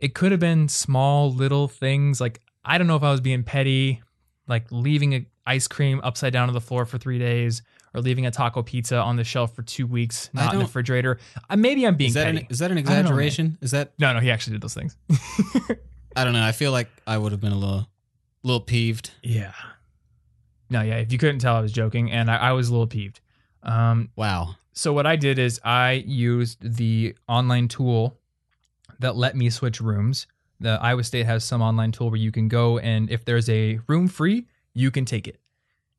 it 0.00 0.14
could 0.14 0.30
have 0.30 0.40
been 0.40 0.68
small 0.68 1.32
little 1.32 1.68
things 1.68 2.20
like 2.20 2.40
i 2.64 2.78
don't 2.78 2.86
know 2.86 2.96
if 2.96 3.02
i 3.02 3.10
was 3.10 3.20
being 3.20 3.42
petty 3.42 4.02
like 4.46 4.70
leaving 4.70 5.14
a 5.14 5.26
ice 5.46 5.66
cream 5.66 6.00
upside 6.04 6.32
down 6.32 6.48
on 6.48 6.54
the 6.54 6.60
floor 6.60 6.84
for 6.84 6.98
three 6.98 7.18
days 7.18 7.62
or 7.94 8.00
leaving 8.00 8.26
a 8.26 8.30
taco 8.30 8.62
pizza 8.62 8.96
on 8.96 9.16
the 9.16 9.24
shelf 9.24 9.54
for 9.54 9.62
two 9.62 9.86
weeks 9.86 10.30
not 10.32 10.52
in 10.52 10.58
the 10.58 10.64
refrigerator 10.64 11.18
uh, 11.48 11.56
maybe 11.56 11.86
i'm 11.86 11.96
being 11.96 12.08
Is 12.08 12.14
that, 12.14 12.24
petty 12.26 12.38
an, 12.38 12.46
is 12.50 12.58
that 12.58 12.70
an 12.70 12.76
don't 12.76 12.84
know, 12.84 12.90
exaggeration? 12.98 13.58
Is 13.60 13.70
that, 13.72 13.92
no 13.98 14.12
no 14.12 14.20
he 14.20 14.30
actually 14.30 14.54
did 14.54 14.62
those 14.62 14.74
things 14.74 14.96
I 16.16 16.24
don't 16.24 16.32
know. 16.32 16.42
I 16.42 16.50
feel 16.50 16.72
like 16.72 16.88
I 17.06 17.16
would 17.16 17.30
have 17.30 17.40
been 17.40 17.52
a 17.52 17.58
little, 17.58 17.86
little 18.42 18.60
peeved. 18.60 19.12
yeah 19.22 19.52
no 20.70 20.80
yeah 20.82 20.96
if 20.96 21.12
you 21.12 21.18
couldn't 21.18 21.38
tell 21.40 21.56
i 21.56 21.60
was 21.60 21.72
joking 21.72 22.10
and 22.10 22.30
i, 22.30 22.36
I 22.36 22.52
was 22.52 22.68
a 22.68 22.72
little 22.72 22.86
peeved 22.86 23.20
um, 23.62 24.10
Wow. 24.16 24.54
so 24.72 24.92
what 24.92 25.04
I 25.04 25.16
did 25.16 25.38
is 25.38 25.60
I 25.64 26.04
used 26.06 26.58
the 26.76 27.16
online 27.28 27.66
tool 27.66 28.16
that 29.00 29.16
let 29.16 29.34
me 29.36 29.50
switch 29.50 29.80
rooms. 29.80 30.26
The 30.60 30.78
Iowa 30.80 31.02
State 31.02 31.26
has 31.26 31.42
some 31.44 31.60
online 31.60 31.90
tool 31.92 32.08
where 32.10 32.20
you 32.20 32.30
can 32.30 32.46
go 32.48 32.78
and 32.78 33.10
if 33.10 33.24
there's 33.24 33.48
a 33.48 33.80
room 33.88 34.06
free, 34.06 34.46
you 34.74 34.90
can 34.92 35.04
take 35.04 35.26
it. 35.26 35.40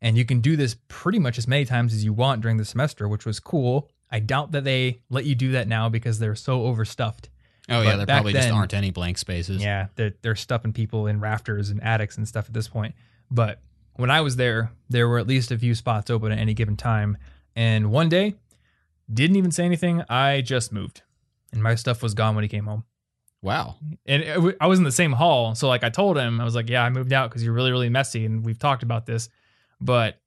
And 0.02 0.18
you 0.18 0.24
can 0.24 0.40
do 0.40 0.56
this 0.56 0.78
pretty 0.88 1.20
much 1.20 1.38
as 1.38 1.48
many 1.50 1.66
times 1.66 1.94
as 1.94 2.06
you 2.06 2.14
want 2.14 2.42
during 2.42 2.56
the 2.58 2.66
semester, 2.66 3.08
which 3.10 3.26
was 3.26 3.40
cool. 3.42 3.90
I 4.10 4.20
doubt 4.20 4.52
that 4.54 4.64
they 4.64 5.02
let 5.10 5.26
you 5.26 5.36
do 5.36 5.52
that 5.52 5.68
now 5.68 5.90
because 5.90 6.18
they're 6.20 6.34
so 6.36 6.64
overstuffed. 6.64 7.30
Oh, 7.68 7.84
But 7.84 7.86
yeah. 7.86 7.96
There 7.98 8.06
probably 8.06 8.34
just 8.34 8.50
aren't 8.50 8.74
any 8.74 8.90
blank 8.92 9.18
spaces. 9.18 9.62
Yeah, 9.62 9.88
they're 9.96 10.14
they're 10.22 10.36
stuffing 10.38 10.72
people 10.74 11.08
in 11.08 11.20
rafters 11.20 11.70
and 11.70 11.84
attics 11.84 12.18
and 12.18 12.26
stuff 12.28 12.48
at 12.48 12.54
this 12.54 12.70
point. 12.70 12.96
But 13.30 13.60
when 14.00 14.10
I 14.10 14.22
was 14.22 14.38
there, 14.38 14.72
there 14.88 15.10
were 15.10 15.20
at 15.20 15.28
least 15.28 15.52
a 15.52 15.60
few 15.60 15.76
spots 15.76 16.10
open 16.10 16.32
at 16.32 16.40
any 16.40 16.54
given 16.54 16.78
time. 16.78 17.18
And 17.54 17.92
one 17.92 18.08
day, 18.08 18.36
didn't 19.14 19.36
even 19.36 19.52
say 19.52 19.66
anything. 19.66 20.04
I 20.08 20.40
just 20.40 20.72
moved, 20.72 21.02
and 21.52 21.62
my 21.62 21.76
stuff 21.76 22.02
was 22.02 22.14
gone 22.14 22.34
when 22.34 22.44
he 22.44 22.48
came 22.48 22.66
home. 22.66 22.86
Wow. 23.42 23.76
And 24.06 24.24
it 24.24 24.58
I 24.62 24.68
was 24.68 24.80
in 24.80 24.86
the 24.86 24.92
same 24.92 25.12
hall, 25.12 25.54
so 25.54 25.68
like 25.68 25.84
I 25.84 25.90
told 25.90 26.18
him, 26.18 26.40
I 26.40 26.46
was 26.46 26.56
like, 26.56 26.70
"Yeah, 26.70 26.84
I 26.84 26.90
moved 26.90 27.12
out 27.12 27.30
because 27.30 27.44
you're 27.44 27.54
really 27.54 27.72
really 27.72 27.90
messy, 27.90 28.26
and 28.26 28.46
we've 28.46 28.58
talked 28.58 28.84
about 28.84 29.06
this." 29.06 29.28
But 29.82 30.22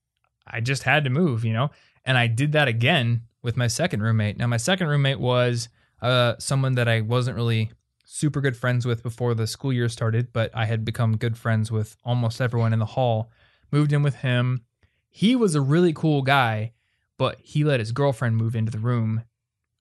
I 0.47 0.61
just 0.61 0.83
had 0.83 1.05
to 1.05 1.11
move, 1.11 1.43
you 1.45 1.55
know. 1.55 1.71
And 2.05 2.19
I 2.19 2.27
did 2.27 2.53
that 2.53 2.69
again 2.69 3.23
with 3.43 3.57
my 3.57 3.69
second 3.69 4.03
roommate. 4.03 4.37
Now 4.37 4.49
my 4.49 4.59
second 4.59 4.89
roommate 4.89 5.21
was 5.21 5.71
uh, 6.03 6.35
someone 6.39 6.75
that 6.75 6.89
I 6.89 7.01
wasn't 7.01 7.37
really 7.37 7.71
super 8.05 8.43
good 8.43 8.57
friends 8.57 8.85
with 8.85 9.03
before 9.03 9.35
the 9.35 9.47
school 9.47 9.73
year 9.73 9.89
started, 9.89 10.33
but 10.35 10.51
I 10.55 10.67
had 10.67 10.85
become 10.85 11.17
good 11.17 11.39
friends 11.39 11.73
with 11.73 11.97
almost 12.05 12.41
everyone 12.41 12.75
in 12.75 12.79
the 12.79 12.85
hall. 12.85 13.31
Moved 13.73 13.93
in 13.93 14.03
with 14.03 14.17
him. 14.17 14.63
He 15.11 15.35
was 15.35 15.55
a 15.55 15.61
really 15.61 15.93
cool 15.93 16.23
guy, 16.23 16.73
but 17.19 17.39
he 17.43 17.65
let 17.65 17.81
his 17.81 17.91
girlfriend 17.93 18.37
move 18.37 18.55
into 18.55 18.71
the 18.71 18.79
room 18.79 19.23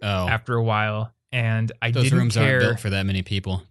Oh, 0.01 0.27
after 0.27 0.55
a 0.55 0.63
while, 0.63 1.13
and 1.31 1.71
I 1.81 1.91
those 1.91 2.05
didn't 2.05 2.11
care. 2.11 2.17
Those 2.17 2.21
rooms 2.23 2.33
care. 2.35 2.53
aren't 2.55 2.63
built 2.63 2.79
for 2.79 2.89
that 2.89 3.05
many 3.05 3.21
people. 3.21 3.63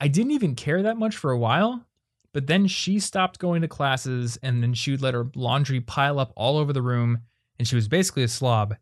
I 0.00 0.06
didn't 0.08 0.30
even 0.32 0.54
care 0.54 0.82
that 0.82 0.96
much 0.96 1.16
for 1.16 1.32
a 1.32 1.38
while, 1.38 1.84
but 2.32 2.46
then 2.46 2.68
she 2.68 3.00
stopped 3.00 3.40
going 3.40 3.62
to 3.62 3.68
classes 3.68 4.38
and 4.42 4.62
then 4.62 4.72
she 4.74 4.92
would 4.92 5.02
let 5.02 5.14
her 5.14 5.26
laundry 5.34 5.80
pile 5.80 6.20
up 6.20 6.32
all 6.36 6.56
over 6.58 6.72
the 6.72 6.82
room 6.82 7.22
and 7.58 7.66
she 7.66 7.74
was 7.74 7.88
basically 7.88 8.22
a 8.22 8.28
slob. 8.28 8.76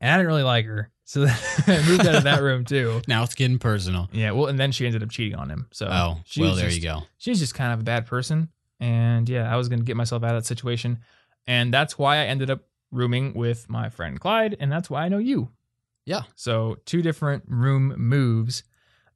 And 0.00 0.10
I 0.10 0.16
didn't 0.16 0.28
really 0.28 0.42
like 0.42 0.64
her. 0.64 0.90
So 1.04 1.24
I 1.66 1.82
moved 1.86 2.06
out 2.06 2.14
of 2.14 2.24
that 2.24 2.40
room 2.42 2.64
too. 2.64 3.02
Now 3.08 3.22
it's 3.24 3.34
getting 3.34 3.58
personal. 3.58 4.08
Yeah, 4.12 4.30
well, 4.30 4.46
and 4.46 4.58
then 4.58 4.72
she 4.72 4.86
ended 4.86 5.02
up 5.02 5.10
cheating 5.10 5.38
on 5.38 5.50
him. 5.50 5.66
So 5.72 5.86
Oh, 5.86 6.18
well, 6.38 6.54
there 6.54 6.64
just- 6.64 6.76
you 6.78 6.82
go. 6.82 7.02
She's 7.18 7.38
just 7.38 7.54
kind 7.54 7.74
of 7.74 7.80
a 7.80 7.84
bad 7.84 8.06
person. 8.06 8.48
And 8.80 9.28
yeah, 9.28 9.52
I 9.52 9.56
was 9.56 9.68
going 9.68 9.78
to 9.78 9.84
get 9.84 9.96
myself 9.96 10.22
out 10.22 10.34
of 10.34 10.42
that 10.42 10.46
situation. 10.46 11.00
And 11.46 11.72
that's 11.72 11.98
why 11.98 12.16
I 12.16 12.24
ended 12.26 12.50
up 12.50 12.62
rooming 12.90 13.34
with 13.34 13.68
my 13.68 13.88
friend 13.88 14.18
Clyde. 14.18 14.56
And 14.60 14.70
that's 14.70 14.90
why 14.90 15.04
I 15.04 15.08
know 15.08 15.18
you. 15.18 15.50
Yeah. 16.04 16.22
So 16.34 16.76
two 16.84 17.02
different 17.02 17.44
room 17.46 17.94
moves. 17.96 18.62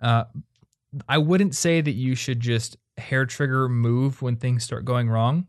Uh, 0.01 0.25
I 1.09 1.19
wouldn't 1.19 1.55
say 1.55 1.81
that 1.81 1.93
you 1.93 2.15
should 2.15 2.41
just 2.41 2.77
hair 2.99 3.27
trigger 3.27 3.69
move 3.69 4.23
when 4.23 4.37
things 4.37 4.65
start 4.65 4.85
going 4.85 5.09
wrong. 5.09 5.47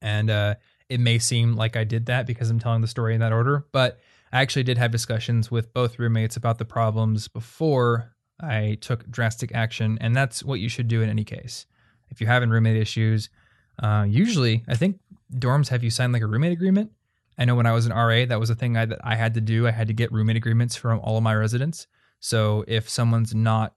And 0.00 0.30
uh, 0.30 0.54
it 0.88 1.00
may 1.00 1.18
seem 1.18 1.56
like 1.56 1.76
I 1.76 1.84
did 1.84 2.06
that 2.06 2.26
because 2.26 2.50
I'm 2.50 2.58
telling 2.58 2.80
the 2.80 2.88
story 2.88 3.14
in 3.14 3.20
that 3.20 3.32
order, 3.32 3.66
but 3.72 4.00
I 4.32 4.40
actually 4.42 4.64
did 4.64 4.78
have 4.78 4.90
discussions 4.90 5.50
with 5.50 5.72
both 5.72 5.98
roommates 5.98 6.36
about 6.36 6.58
the 6.58 6.64
problems 6.64 7.28
before 7.28 8.14
I 8.40 8.78
took 8.80 9.08
drastic 9.10 9.54
action. 9.54 9.98
And 10.00 10.14
that's 10.14 10.42
what 10.42 10.60
you 10.60 10.68
should 10.68 10.88
do 10.88 11.02
in 11.02 11.08
any 11.08 11.24
case. 11.24 11.66
If 12.10 12.20
you're 12.20 12.30
having 12.30 12.50
roommate 12.50 12.76
issues, 12.76 13.30
Uh, 13.78 14.06
usually, 14.08 14.64
I 14.66 14.74
think 14.74 15.00
dorms 15.30 15.68
have 15.68 15.84
you 15.84 15.90
sign 15.90 16.10
like 16.10 16.22
a 16.22 16.26
roommate 16.26 16.52
agreement. 16.52 16.92
I 17.36 17.44
know 17.44 17.54
when 17.54 17.66
I 17.66 17.72
was 17.72 17.84
an 17.84 17.92
RA, 17.92 18.24
that 18.24 18.40
was 18.40 18.48
a 18.48 18.54
thing 18.54 18.74
I, 18.74 18.86
that 18.86 19.00
I 19.04 19.16
had 19.16 19.34
to 19.34 19.40
do. 19.42 19.66
I 19.66 19.70
had 19.70 19.88
to 19.88 19.92
get 19.92 20.10
roommate 20.12 20.36
agreements 20.36 20.76
from 20.76 20.98
all 21.00 21.18
of 21.18 21.22
my 21.22 21.34
residents. 21.34 21.86
So 22.18 22.64
if 22.66 22.88
someone's 22.88 23.34
not 23.34 23.74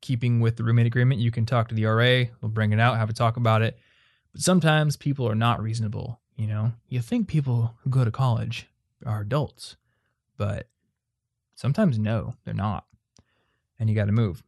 keeping 0.00 0.40
with 0.40 0.56
the 0.56 0.64
roommate 0.64 0.86
agreement, 0.86 1.20
you 1.20 1.30
can 1.30 1.44
talk 1.44 1.68
to 1.68 1.74
the 1.74 1.84
RA. 1.84 2.30
We'll 2.40 2.50
bring 2.50 2.72
it 2.72 2.80
out, 2.80 2.96
have 2.96 3.10
a 3.10 3.12
talk 3.12 3.36
about 3.36 3.60
it. 3.60 3.78
But 4.32 4.40
sometimes 4.40 4.96
people 4.96 5.28
are 5.28 5.34
not 5.34 5.62
reasonable. 5.62 6.20
You 6.36 6.46
know, 6.46 6.72
you 6.88 7.02
think 7.02 7.28
people 7.28 7.76
who 7.82 7.90
go 7.90 8.04
to 8.04 8.10
college 8.10 8.68
are 9.04 9.20
adults, 9.20 9.76
but 10.38 10.68
sometimes 11.54 11.98
no, 11.98 12.36
they're 12.44 12.54
not, 12.54 12.86
and 13.78 13.90
you 13.90 13.94
got 13.94 14.06
to 14.06 14.12
move. 14.12 14.42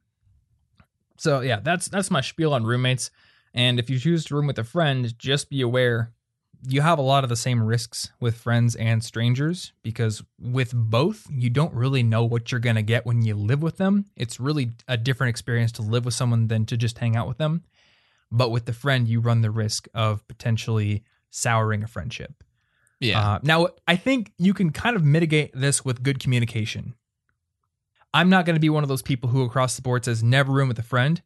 So 1.18 1.40
yeah, 1.40 1.60
that's 1.60 1.88
that's 1.88 2.10
my 2.10 2.20
spiel 2.20 2.54
on 2.54 2.64
roommates. 2.64 3.10
And 3.54 3.78
if 3.78 3.90
you 3.90 3.98
choose 3.98 4.24
to 4.26 4.34
room 4.34 4.46
with 4.46 4.58
a 4.58 4.64
friend, 4.64 5.16
just 5.18 5.50
be 5.50 5.60
aware 5.60 6.12
you 6.66 6.80
have 6.80 6.98
a 6.98 7.02
lot 7.02 7.24
of 7.24 7.30
the 7.30 7.36
same 7.36 7.62
risks 7.62 8.10
with 8.20 8.36
friends 8.36 8.74
and 8.76 9.02
strangers 9.04 9.72
because 9.82 10.22
with 10.40 10.72
both, 10.74 11.26
you 11.30 11.50
don't 11.50 11.74
really 11.74 12.02
know 12.02 12.24
what 12.24 12.50
you're 12.50 12.60
going 12.60 12.76
to 12.76 12.82
get 12.82 13.06
when 13.06 13.22
you 13.22 13.34
live 13.34 13.62
with 13.62 13.76
them. 13.76 14.06
It's 14.16 14.40
really 14.40 14.72
a 14.88 14.96
different 14.96 15.30
experience 15.30 15.72
to 15.72 15.82
live 15.82 16.04
with 16.04 16.14
someone 16.14 16.48
than 16.48 16.66
to 16.66 16.76
just 16.76 16.98
hang 16.98 17.16
out 17.16 17.28
with 17.28 17.38
them. 17.38 17.64
But 18.30 18.50
with 18.50 18.66
the 18.66 18.72
friend, 18.72 19.08
you 19.08 19.20
run 19.20 19.42
the 19.42 19.50
risk 19.50 19.88
of 19.94 20.26
potentially 20.28 21.04
souring 21.30 21.82
a 21.82 21.86
friendship. 21.86 22.42
Yeah. 23.00 23.20
Uh, 23.20 23.38
now, 23.42 23.68
I 23.86 23.96
think 23.96 24.32
you 24.38 24.52
can 24.52 24.70
kind 24.70 24.96
of 24.96 25.04
mitigate 25.04 25.52
this 25.54 25.84
with 25.84 26.02
good 26.02 26.18
communication. 26.18 26.94
I'm 28.14 28.28
not 28.30 28.46
going 28.46 28.54
to 28.56 28.60
be 28.60 28.70
one 28.70 28.82
of 28.82 28.88
those 28.88 29.02
people 29.02 29.28
who 29.28 29.42
across 29.42 29.76
the 29.76 29.82
board 29.82 30.04
says 30.04 30.22
never 30.22 30.52
room 30.52 30.68
with 30.68 30.78
a 30.78 30.82
friend 30.82 31.20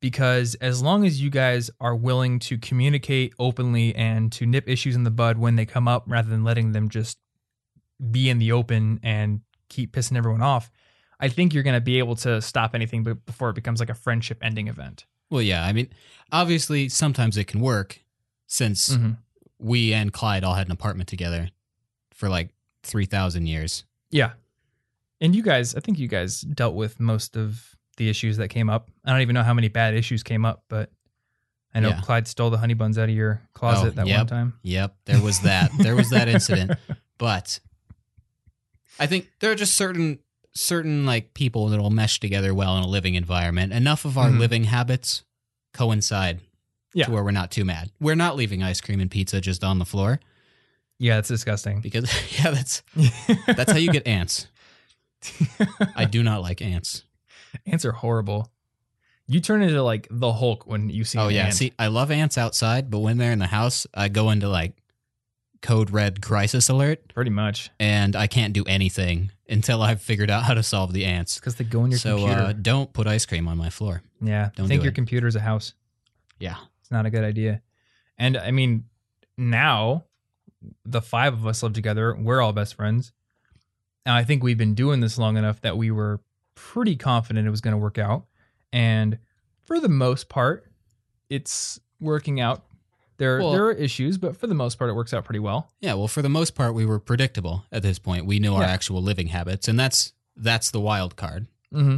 because 0.00 0.54
as 0.56 0.82
long 0.82 1.04
as 1.04 1.20
you 1.20 1.30
guys 1.30 1.70
are 1.80 1.94
willing 1.96 2.38
to 2.40 2.58
communicate 2.58 3.34
openly 3.38 3.94
and 3.94 4.30
to 4.32 4.46
nip 4.46 4.68
issues 4.68 4.94
in 4.94 5.04
the 5.04 5.10
bud 5.10 5.38
when 5.38 5.56
they 5.56 5.66
come 5.66 5.88
up 5.88 6.04
rather 6.06 6.28
than 6.28 6.44
letting 6.44 6.72
them 6.72 6.88
just 6.88 7.18
be 8.10 8.28
in 8.30 8.38
the 8.38 8.52
open 8.52 9.00
and 9.02 9.40
keep 9.68 9.92
pissing 9.92 10.16
everyone 10.16 10.42
off, 10.42 10.70
I 11.18 11.28
think 11.28 11.52
you're 11.52 11.64
going 11.64 11.74
to 11.74 11.80
be 11.80 11.98
able 11.98 12.14
to 12.16 12.40
stop 12.40 12.74
anything 12.74 13.02
before 13.02 13.50
it 13.50 13.54
becomes 13.54 13.80
like 13.80 13.90
a 13.90 13.94
friendship 13.94 14.38
ending 14.40 14.68
event. 14.68 15.04
Well, 15.30 15.42
yeah. 15.42 15.64
I 15.64 15.72
mean, 15.72 15.88
obviously, 16.30 16.88
sometimes 16.88 17.36
it 17.36 17.46
can 17.48 17.60
work 17.60 17.98
since 18.46 18.90
Mm-hmm. 18.90 19.12
we 19.58 19.92
and 19.92 20.12
Clyde 20.12 20.44
all 20.44 20.54
had 20.54 20.66
an 20.68 20.72
apartment 20.72 21.08
together 21.08 21.48
for 22.14 22.28
like 22.28 22.50
3,000 22.84 23.46
years. 23.46 23.84
Yeah. 24.10 24.32
And 25.20 25.34
you 25.34 25.42
guys, 25.42 25.74
I 25.74 25.80
think 25.80 25.98
you 25.98 26.08
guys 26.08 26.40
dealt 26.42 26.74
with 26.74 27.00
most 27.00 27.36
of 27.36 27.74
the 27.96 28.08
issues 28.08 28.36
that 28.36 28.48
came 28.48 28.70
up. 28.70 28.90
I 29.04 29.10
don't 29.10 29.20
even 29.22 29.34
know 29.34 29.42
how 29.42 29.54
many 29.54 29.68
bad 29.68 29.94
issues 29.94 30.22
came 30.22 30.44
up, 30.44 30.64
but 30.68 30.90
I 31.74 31.80
know 31.80 31.88
Yeah. 31.88 32.00
Clyde 32.00 32.28
stole 32.28 32.50
the 32.50 32.58
honey 32.58 32.74
buns 32.74 32.96
out 32.98 33.08
of 33.08 33.14
your 33.14 33.42
closet 33.54 33.88
Oh, 33.88 33.90
that 33.90 34.06
one 34.06 34.26
time. 34.26 34.54
Yep, 34.62 34.96
there 35.06 35.20
was 35.20 35.40
that. 35.40 35.70
there 35.78 35.96
was 35.96 36.10
that 36.10 36.28
incident. 36.28 36.72
But 37.18 37.58
I 39.00 39.06
think 39.08 39.28
there 39.40 39.50
are 39.50 39.56
just 39.56 39.74
certain 39.76 40.20
certain 40.54 41.04
like 41.06 41.34
people 41.34 41.68
that 41.68 41.80
will 41.80 41.90
mesh 41.90 42.20
together 42.20 42.54
well 42.54 42.76
in 42.76 42.84
a 42.84 42.86
living 42.86 43.14
environment. 43.16 43.72
Enough 43.72 44.04
of 44.04 44.16
our 44.16 44.30
Mhm. 44.30 44.38
living 44.38 44.64
habits 44.64 45.24
coincide 45.72 46.40
Yeah. 46.94 47.06
to 47.06 47.10
where 47.10 47.22
we're 47.24 47.30
not 47.32 47.50
too 47.50 47.64
mad. 47.64 47.90
We're 48.00 48.14
not 48.16 48.36
leaving 48.36 48.62
ice 48.62 48.80
cream 48.80 49.00
and 49.00 49.10
pizza 49.10 49.40
just 49.40 49.62
on 49.64 49.78
the 49.80 49.84
floor 49.84 50.20
Yeah, 51.00 51.18
it's 51.18 51.28
disgusting. 51.28 51.80
because 51.80 52.08
yeah, 52.38 52.50
that's 52.52 52.82
that's 53.48 53.72
how 53.72 53.78
you 53.78 53.90
get 53.92 54.06
ants. 54.06 54.46
I 55.96 56.04
do 56.04 56.22
not 56.22 56.42
like 56.42 56.62
ants. 56.62 57.04
Ants 57.66 57.84
are 57.84 57.92
horrible. 57.92 58.50
You 59.26 59.40
turn 59.40 59.62
into 59.62 59.82
like 59.82 60.06
the 60.10 60.32
Hulk 60.32 60.66
when 60.66 60.90
you 60.90 61.04
see 61.04 61.18
Oh 61.18 61.28
yeah, 61.28 61.46
ant. 61.46 61.54
see, 61.54 61.72
I 61.78 61.86
love 61.88 62.10
ants 62.10 62.36
outside, 62.38 62.90
but 62.90 62.98
when 63.00 63.16
they're 63.18 63.32
in 63.32 63.38
the 63.38 63.46
house, 63.46 63.86
I 63.94 64.08
go 64.08 64.30
into 64.30 64.48
like 64.48 64.74
code 65.60 65.90
red 65.90 66.20
crisis 66.22 66.68
alert, 66.68 67.12
pretty 67.14 67.30
much 67.30 67.70
and 67.80 68.14
I 68.14 68.26
can't 68.26 68.52
do 68.52 68.64
anything 68.64 69.32
until 69.48 69.82
I've 69.82 70.00
figured 70.00 70.30
out 70.30 70.44
how 70.44 70.54
to 70.54 70.62
solve 70.62 70.92
the 70.92 71.04
ants. 71.04 71.36
because 71.38 71.56
they 71.56 71.64
go 71.64 71.84
in 71.84 71.90
your 71.90 71.98
so 71.98 72.18
computer. 72.18 72.40
uh, 72.42 72.52
don't 72.52 72.92
put 72.92 73.06
ice 73.06 73.26
cream 73.26 73.48
on 73.48 73.56
my 73.58 73.70
floor. 73.70 74.02
yeah, 74.20 74.50
don't 74.56 74.68
think 74.68 74.82
do 74.82 74.84
your 74.84 74.92
it. 74.92 74.94
computer's 74.94 75.36
a 75.36 75.40
house. 75.40 75.74
Yeah, 76.38 76.56
It's 76.80 76.90
not 76.90 77.04
a 77.06 77.10
good 77.10 77.24
idea. 77.24 77.62
And 78.18 78.36
I 78.36 78.50
mean, 78.50 78.84
now 79.36 80.04
the 80.84 81.00
five 81.02 81.32
of 81.34 81.46
us 81.46 81.62
live 81.62 81.72
together. 81.72 82.14
We're 82.14 82.40
all 82.40 82.52
best 82.52 82.74
friends. 82.74 83.12
And 84.06 84.14
I 84.14 84.24
think 84.24 84.42
we've 84.42 84.58
been 84.58 84.74
doing 84.74 85.00
this 85.00 85.18
long 85.18 85.36
enough 85.36 85.60
that 85.62 85.76
we 85.76 85.90
were 85.90 86.20
pretty 86.54 86.96
confident 86.96 87.46
it 87.46 87.50
was 87.50 87.60
going 87.60 87.72
to 87.72 87.78
work 87.78 87.98
out. 87.98 88.24
And 88.72 89.18
for 89.64 89.80
the 89.80 89.88
most 89.88 90.28
part, 90.28 90.70
it's 91.28 91.78
working 92.00 92.40
out. 92.40 92.64
There, 93.18 93.38
Well- 93.40 93.52
there 93.52 93.64
are 93.66 93.72
issues, 93.72 94.16
but 94.16 94.36
for 94.36 94.46
the 94.46 94.54
most 94.54 94.78
part, 94.78 94.90
it 94.90 94.94
works 94.94 95.12
out 95.12 95.24
pretty 95.24 95.40
well. 95.40 95.72
yeah. 95.80 95.94
Well, 95.94 96.06
for 96.08 96.22
the 96.22 96.28
most 96.28 96.54
part, 96.54 96.72
we 96.74 96.86
were 96.86 97.00
predictable 97.00 97.64
at 97.72 97.82
this 97.82 97.98
point. 97.98 98.26
We 98.26 98.38
knew 98.38 98.54
our 98.54 98.62
Yeah. 98.62 98.68
actual 98.68 99.02
living 99.02 99.28
habits, 99.28 99.66
and 99.68 99.78
that's 99.78 100.12
that's 100.40 100.70
the 100.70 100.80
wild 100.80 101.16
card. 101.16 101.48
Mm-hmm. 101.74 101.96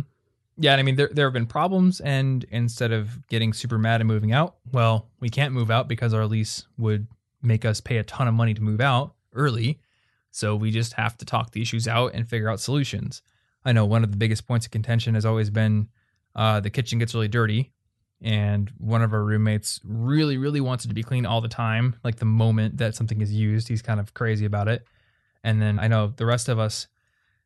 Yeah, 0.56 0.72
and 0.72 0.80
I 0.80 0.82
mean, 0.82 0.96
there 0.96 1.10
there 1.12 1.26
have 1.26 1.34
been 1.34 1.44
problems, 1.46 2.00
and 2.00 2.44
instead 2.44 2.90
of 2.90 3.26
getting 3.28 3.52
super 3.52 3.76
mad 3.76 4.00
and 4.00 4.08
moving 4.08 4.32
out, 4.32 4.56
well, 4.72 5.08
we 5.20 5.28
can't 5.28 5.52
move 5.52 5.70
out 5.70 5.88
because 5.88 6.14
our 6.14 6.24
lease 6.26 6.66
would 6.78 7.06
make 7.42 7.66
us 7.66 7.82
pay 7.82 7.98
a 7.98 8.02
ton 8.02 8.26
of 8.26 8.32
money 8.34 8.54
to 8.54 8.62
move 8.62 8.80
out 8.80 9.14
early. 9.34 9.78
So 10.30 10.54
we 10.56 10.70
just 10.70 10.94
have 10.94 11.16
to 11.18 11.24
talk 11.24 11.52
the 11.52 11.62
issues 11.62 11.88
out 11.88 12.12
and 12.14 12.28
figure 12.28 12.48
out 12.48 12.60
solutions. 12.60 13.22
I 13.64 13.72
know 13.72 13.84
one 13.84 14.04
of 14.04 14.10
the 14.10 14.16
biggest 14.16 14.46
points 14.46 14.66
of 14.66 14.72
contention 14.72 15.14
has 15.14 15.26
always 15.26 15.50
been 15.50 15.88
uh, 16.34 16.60
the 16.60 16.70
kitchen 16.70 16.98
gets 16.98 17.14
really 17.14 17.28
dirty, 17.28 17.72
and 18.22 18.70
one 18.78 19.02
of 19.02 19.12
our 19.12 19.22
roommates 19.24 19.80
really, 19.84 20.36
really 20.36 20.60
wants 20.60 20.84
it 20.84 20.88
to 20.88 20.94
be 20.94 21.02
clean 21.02 21.26
all 21.26 21.40
the 21.40 21.48
time. 21.48 21.96
Like 22.04 22.16
the 22.16 22.24
moment 22.24 22.78
that 22.78 22.94
something 22.94 23.20
is 23.20 23.32
used, 23.32 23.68
he's 23.68 23.82
kind 23.82 23.98
of 23.98 24.14
crazy 24.14 24.44
about 24.44 24.68
it. 24.68 24.86
And 25.42 25.60
then 25.60 25.78
I 25.78 25.88
know 25.88 26.12
the 26.14 26.26
rest 26.26 26.48
of 26.48 26.58
us 26.58 26.86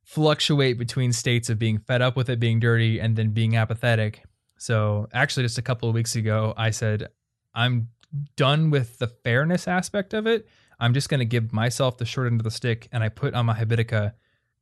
fluctuate 0.03 0.79
between 0.79 1.13
states 1.13 1.49
of 1.49 1.59
being 1.59 1.79
fed 1.79 2.03
up 2.03 2.17
with 2.17 2.29
it 2.29 2.41
being 2.41 2.61
dirty 2.61 2.99
and 3.01 3.17
then 3.17 3.31
being 3.31 3.57
apathetic. 3.57 4.23
So, 4.59 5.09
actually, 5.13 5.45
just 5.45 5.59
a 5.59 5.63
couple 5.63 5.89
of 5.89 5.95
weeks 5.95 6.17
ago, 6.17 6.55
I 6.57 6.71
said, 6.71 7.09
I'm 7.55 7.89
done 8.37 8.71
with 8.71 8.99
the 8.99 9.07
fairness 9.07 9.67
aspect 9.67 10.15
of 10.15 10.27
it. 10.27 10.47
I'm 10.81 10.95
just 10.95 11.09
going 11.09 11.21
to 11.21 11.25
give 11.25 11.53
myself 11.53 11.99
the 11.99 12.05
short 12.05 12.27
end 12.27 12.41
of 12.41 12.45
the 12.45 12.51
stick. 12.51 12.89
And 12.93 13.03
I 13.03 13.09
put 13.09 13.35
on 13.35 13.47
my 13.47 13.55
Habitica, 13.55 14.13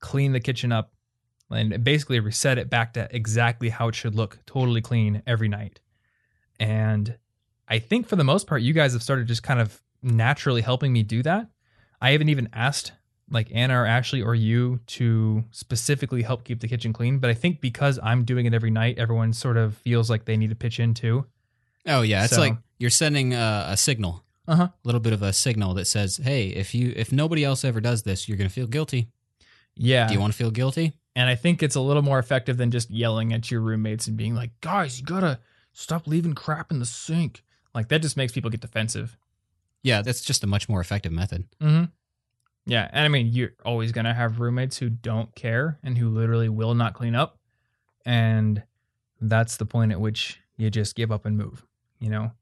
clean 0.01 0.33
the 0.33 0.41
kitchen 0.41 0.73
up, 0.73 0.93
and 1.51 1.83
basically 1.85 2.19
reset 2.21 2.59
it 2.59 2.71
back 2.71 2.95
to 2.95 3.09
exactly 3.15 3.69
how 3.69 3.89
it 3.89 3.95
should 3.95 4.15
look 4.15 4.39
totally 4.47 4.81
clean 4.81 5.23
every 5.27 5.49
night. 5.49 5.81
And 6.61 7.17
I 7.69 7.79
think 7.79 8.07
for 8.09 8.17
the 8.17 8.25
most 8.25 8.47
part, 8.47 8.63
you 8.63 8.73
guys 8.73 8.93
have 8.93 9.03
started 9.03 9.27
just 9.27 9.43
kind 9.43 9.61
of 9.61 9.81
naturally 10.03 10.61
helping 10.63 10.93
me 10.93 11.03
do 11.03 11.23
that. 11.23 11.49
I 12.01 12.11
haven't 12.11 12.29
even 12.29 12.49
asked 12.53 12.93
like 13.31 13.49
Anna 13.55 13.81
or 13.81 13.87
Ashley 13.87 14.21
or 14.21 14.35
you 14.35 14.81
to 14.89 15.45
specifically 15.53 16.23
help 16.23 16.45
keep 16.45 16.61
the 16.61 16.69
kitchen 16.69 16.93
clean. 16.93 17.19
But 17.19 17.31
I 17.31 17.35
think 17.35 17.61
because 17.61 17.99
I'm 18.03 18.25
doing 18.25 18.47
it 18.47 18.53
every 18.55 18.71
night, 18.71 18.99
everyone 18.99 19.33
sort 19.33 19.57
of 19.57 19.77
feels 19.79 20.11
like 20.11 20.25
they 20.25 20.37
need 20.37 20.51
to 20.51 20.57
pitch 20.57 20.79
in 20.81 20.93
too. 20.95 21.27
Oh 21.87 22.03
yeah, 22.03 22.25
it's 22.25 22.35
So- 22.35 22.41
like 22.41 22.57
you're 22.79 22.91
sending 22.91 23.33
a, 23.35 23.67
a 23.71 23.77
signal, 23.77 24.25
Uh-huh. 24.49 24.65
a 24.65 24.73
little 24.85 25.01
bit 25.01 25.13
of 25.13 25.23
a 25.23 25.33
signal 25.33 25.75
that 25.75 25.87
says, 25.87 26.17
"Hey, 26.17 26.49
if 26.49 26.75
you 26.75 26.93
if 26.97 27.13
nobody 27.13 27.45
else 27.45 27.65
ever 27.65 27.81
does 27.81 28.03
this, 28.03 28.29
you're 28.29 28.37
gonna 28.39 28.51
feel 28.51 28.67
guilty. 28.67 29.09
Yeah. 29.77 30.09
Do 30.09 30.15
you 30.15 30.21
want 30.21 30.33
to 30.33 30.37
feel 30.37 30.51
guilty? 30.51 30.95
and 31.15 31.29
I 31.29 31.35
think 31.35 31.63
it's 31.63 31.75
a 31.77 31.81
little 31.81 32.03
more 32.03 32.19
effective 32.19 32.57
than 32.57 32.71
just 32.71 32.91
yelling 32.91 33.35
at 33.35 33.51
your 33.51 33.61
roommates 33.61 34.07
and 34.07 34.17
being 34.17 34.35
like, 34.35 34.51
guys, 34.63 34.99
you 34.99 35.05
gotta 35.05 35.41
stop 35.75 36.07
leaving 36.07 36.35
crap 36.35 36.71
in 36.71 36.79
the 36.79 36.87
sink. 36.87 37.43
Like 37.75 37.89
that 37.89 38.01
just 38.03 38.17
makes 38.17 38.33
people 38.33 38.51
get 38.51 38.61
defensive. 38.61 39.17
Yeah, 39.83 40.03
that's 40.03 40.23
just 40.23 40.45
a 40.45 40.47
much 40.47 40.69
more 40.69 40.81
effective 40.81 41.13
method. 41.13 41.45
Mm-hmm. 41.61 41.85
Yeah. 42.67 42.89
And 42.93 43.05
I 43.05 43.09
mean, 43.09 43.29
you're 43.29 43.53
always 43.65 43.91
going 43.93 44.05
to 44.05 44.15
have 44.15 44.39
roommates 44.39 44.79
who 44.79 44.89
don't 44.89 45.35
care 45.35 45.79
and 45.83 45.99
who 45.99 46.09
literally 46.09 46.49
will 46.49 46.75
not 46.75 46.95
clean 46.95 47.15
up. 47.17 47.39
And 48.07 48.63
that's 49.21 49.57
the 49.57 49.67
point 49.67 49.91
at 49.93 50.01
which 50.01 50.39
you 50.57 50.71
just 50.71 50.95
give 50.95 51.11
up 51.11 51.27
and 51.27 51.37
move. 51.37 51.67
You 51.99 52.11
know, 52.11 52.33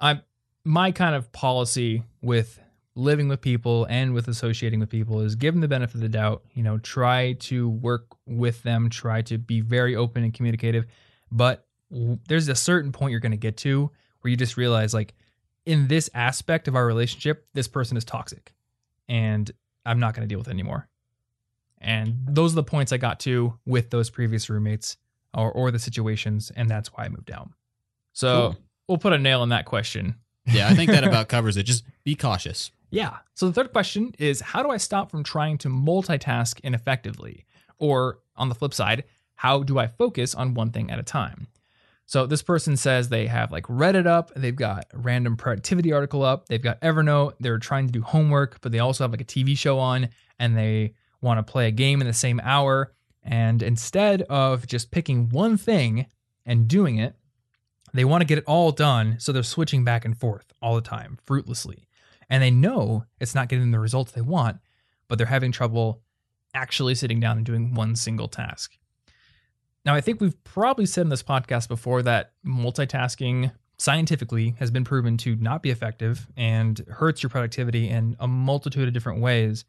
I, 0.00 0.20
my 0.64 0.90
kind 0.92 1.14
of 1.14 1.30
policy 1.32 2.02
with 2.22 2.60
living 2.94 3.28
with 3.28 3.40
people 3.40 3.86
and 3.88 4.12
with 4.12 4.28
associating 4.28 4.80
with 4.80 4.90
people 4.90 5.20
is 5.20 5.34
give 5.34 5.54
them 5.54 5.60
the 5.60 5.68
benefit 5.68 5.94
of 5.96 6.00
the 6.00 6.08
doubt. 6.08 6.42
You 6.54 6.62
know, 6.62 6.78
try 6.78 7.34
to 7.34 7.68
work 7.68 8.06
with 8.26 8.62
them, 8.62 8.90
try 8.90 9.22
to 9.22 9.38
be 9.38 9.60
very 9.60 9.96
open 9.96 10.22
and 10.24 10.34
communicative. 10.34 10.86
But 11.30 11.66
there's 11.90 12.48
a 12.48 12.54
certain 12.54 12.92
point 12.92 13.12
you're 13.12 13.20
going 13.20 13.32
to 13.32 13.38
get 13.38 13.56
to 13.58 13.90
where 14.20 14.30
you 14.30 14.36
just 14.36 14.56
realize, 14.56 14.92
like, 14.92 15.14
in 15.66 15.88
this 15.88 16.10
aspect 16.14 16.68
of 16.68 16.74
our 16.76 16.86
relationship, 16.86 17.46
this 17.54 17.68
person 17.68 17.96
is 17.96 18.04
toxic 18.04 18.52
and 19.08 19.50
I'm 19.84 20.00
not 20.00 20.14
going 20.14 20.26
to 20.26 20.32
deal 20.32 20.38
with 20.38 20.48
it 20.48 20.52
anymore. 20.52 20.88
And 21.80 22.18
those 22.26 22.52
are 22.52 22.56
the 22.56 22.62
points 22.64 22.92
I 22.92 22.96
got 22.96 23.20
to 23.20 23.58
with 23.66 23.90
those 23.90 24.10
previous 24.10 24.50
roommates 24.50 24.96
or, 25.34 25.50
or 25.52 25.70
the 25.70 25.78
situations. 25.78 26.50
And 26.54 26.68
that's 26.68 26.92
why 26.92 27.04
I 27.04 27.08
moved 27.08 27.30
out. 27.30 27.50
So 28.12 28.52
Cool. 28.52 28.56
we'll 28.88 28.98
put 28.98 29.12
a 29.12 29.18
nail 29.18 29.42
in 29.42 29.50
that 29.50 29.64
question. 29.64 30.16
Yeah, 30.46 30.68
I 30.68 30.74
think 30.74 30.90
that 30.90 31.04
about 31.08 31.28
covers 31.28 31.56
it. 31.56 31.64
Just 31.64 31.84
be 32.04 32.14
cautious. 32.14 32.70
Yeah. 32.90 33.18
So 33.34 33.46
the 33.46 33.52
third 33.52 33.72
question 33.72 34.14
is 34.18 34.40
how 34.40 34.62
do 34.62 34.70
I 34.70 34.76
stop 34.76 35.10
from 35.10 35.22
trying 35.22 35.58
to 35.58 35.68
multitask 35.68 36.60
ineffectively? 36.62 37.46
Or 37.78 38.18
on 38.36 38.48
the 38.48 38.54
flip 38.54 38.74
side, 38.74 39.04
how 39.36 39.62
do 39.62 39.78
I 39.78 39.86
focus 39.86 40.34
on 40.34 40.54
one 40.54 40.70
thing 40.70 40.90
at 40.90 40.98
a 40.98 41.02
time? 41.02 41.48
So 42.10 42.26
this 42.26 42.42
person 42.42 42.76
says 42.76 43.08
they 43.08 43.28
have 43.28 43.52
like 43.52 43.64
Reddit 43.68 44.06
up, 44.06 44.32
they've 44.34 44.56
got 44.56 44.86
a 44.92 44.98
random 44.98 45.36
productivity 45.36 45.92
article 45.92 46.24
up, 46.24 46.48
they've 46.48 46.60
got 46.60 46.80
Evernote, 46.80 47.34
they're 47.38 47.58
trying 47.58 47.86
to 47.86 47.92
do 47.92 48.02
homework, 48.02 48.60
but 48.60 48.72
they 48.72 48.80
also 48.80 49.04
have 49.04 49.12
like 49.12 49.20
a 49.20 49.24
TV 49.24 49.56
show 49.56 49.78
on 49.78 50.08
and 50.40 50.56
they 50.56 50.94
want 51.20 51.38
to 51.38 51.48
play 51.48 51.68
a 51.68 51.70
game 51.70 52.00
in 52.00 52.08
the 52.08 52.12
same 52.12 52.40
hour. 52.42 52.92
And 53.22 53.62
instead 53.62 54.22
of 54.22 54.66
just 54.66 54.90
picking 54.90 55.28
one 55.28 55.56
thing 55.56 56.06
and 56.44 56.66
doing 56.66 56.98
it, 56.98 57.14
they 57.92 58.04
want 58.04 58.20
to 58.22 58.26
get 58.26 58.38
it 58.38 58.44
all 58.46 58.72
done. 58.72 59.16
So 59.18 59.32
they're 59.32 59.42
switching 59.42 59.84
back 59.84 60.04
and 60.04 60.16
forth 60.16 60.52
all 60.62 60.74
the 60.74 60.80
time, 60.80 61.18
fruitlessly. 61.24 61.88
And 62.28 62.42
they 62.42 62.50
know 62.50 63.04
it's 63.18 63.34
not 63.34 63.48
getting 63.48 63.70
the 63.70 63.80
results 63.80 64.12
they 64.12 64.20
want, 64.20 64.58
but 65.08 65.18
they're 65.18 65.26
having 65.26 65.52
trouble 65.52 66.02
actually 66.54 66.94
sitting 66.94 67.20
down 67.20 67.36
and 67.36 67.46
doing 67.46 67.74
one 67.74 67.96
single 67.96 68.28
task. 68.28 68.76
Now, 69.84 69.94
I 69.94 70.00
think 70.00 70.20
we've 70.20 70.42
probably 70.44 70.86
said 70.86 71.02
in 71.02 71.08
this 71.08 71.22
podcast 71.22 71.68
before 71.68 72.02
that 72.02 72.32
multitasking 72.46 73.52
scientifically 73.78 74.54
has 74.58 74.70
been 74.70 74.84
proven 74.84 75.16
to 75.16 75.36
not 75.36 75.62
be 75.62 75.70
effective 75.70 76.26
and 76.36 76.78
hurts 76.90 77.22
your 77.22 77.30
productivity 77.30 77.88
in 77.88 78.14
a 78.20 78.28
multitude 78.28 78.86
of 78.86 78.92
different 78.92 79.20
ways. 79.20 79.64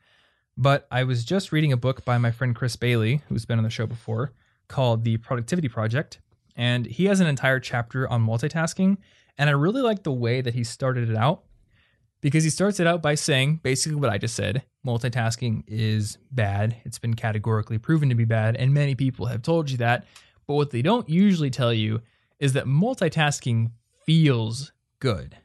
But 0.58 0.86
I 0.92 1.06
was 1.06 1.24
just 1.24 1.54
reading 1.54 1.72
a 1.72 1.78
book 1.78 2.04
by 2.04 2.18
my 2.18 2.30
friend 2.30 2.54
Chris 2.54 2.76
Bailey, 2.76 3.22
who's 3.30 3.46
been 3.46 3.58
on 3.58 3.64
the 3.64 3.70
show 3.70 3.88
before, 3.88 4.34
called 4.68 5.06
The 5.06 5.18
Productivity 5.18 5.70
Project. 5.70 6.20
And 6.56 6.86
he 6.86 7.06
has 7.06 7.20
an 7.20 7.28
entire 7.28 7.60
chapter 7.60 8.08
on 8.08 8.26
multitasking. 8.26 8.98
And 9.38 9.50
I 9.50 9.54
really 9.54 9.82
like 9.82 10.04
the 10.04 10.12
way 10.12 10.42
that 10.42 10.54
he 10.54 10.64
started 10.64 11.10
it 11.10 11.16
out 11.16 11.44
because 12.22 12.44
he 12.44 12.50
starts 12.50 12.80
it 12.80 12.88
out 12.88 13.02
by 13.02 13.16
saying 13.16 13.60
basically 13.64 13.96
what 13.96 14.12
I 14.12 14.18
just 14.18 14.36
said 14.36 14.64
multitasking 14.86 15.64
is 15.68 16.18
bad. 16.32 16.78
It's 16.86 17.00
been 17.00 17.16
categorically 17.16 17.78
proven 17.78 18.10
to 18.10 18.16
be 18.16 18.26
bad, 18.26 18.56
and 18.56 18.74
many 18.74 18.96
people 18.96 19.28
have 19.28 19.42
told 19.42 19.70
you 19.70 19.78
that. 19.78 20.06
But 20.48 20.56
what 20.56 20.72
they 20.72 20.82
don't 20.82 21.08
usually 21.10 21.50
tell 21.50 21.74
you 21.74 22.02
is 22.40 22.54
that 22.54 22.66
multitasking 22.66 23.72
feels 24.06 24.72
good. 25.00 25.38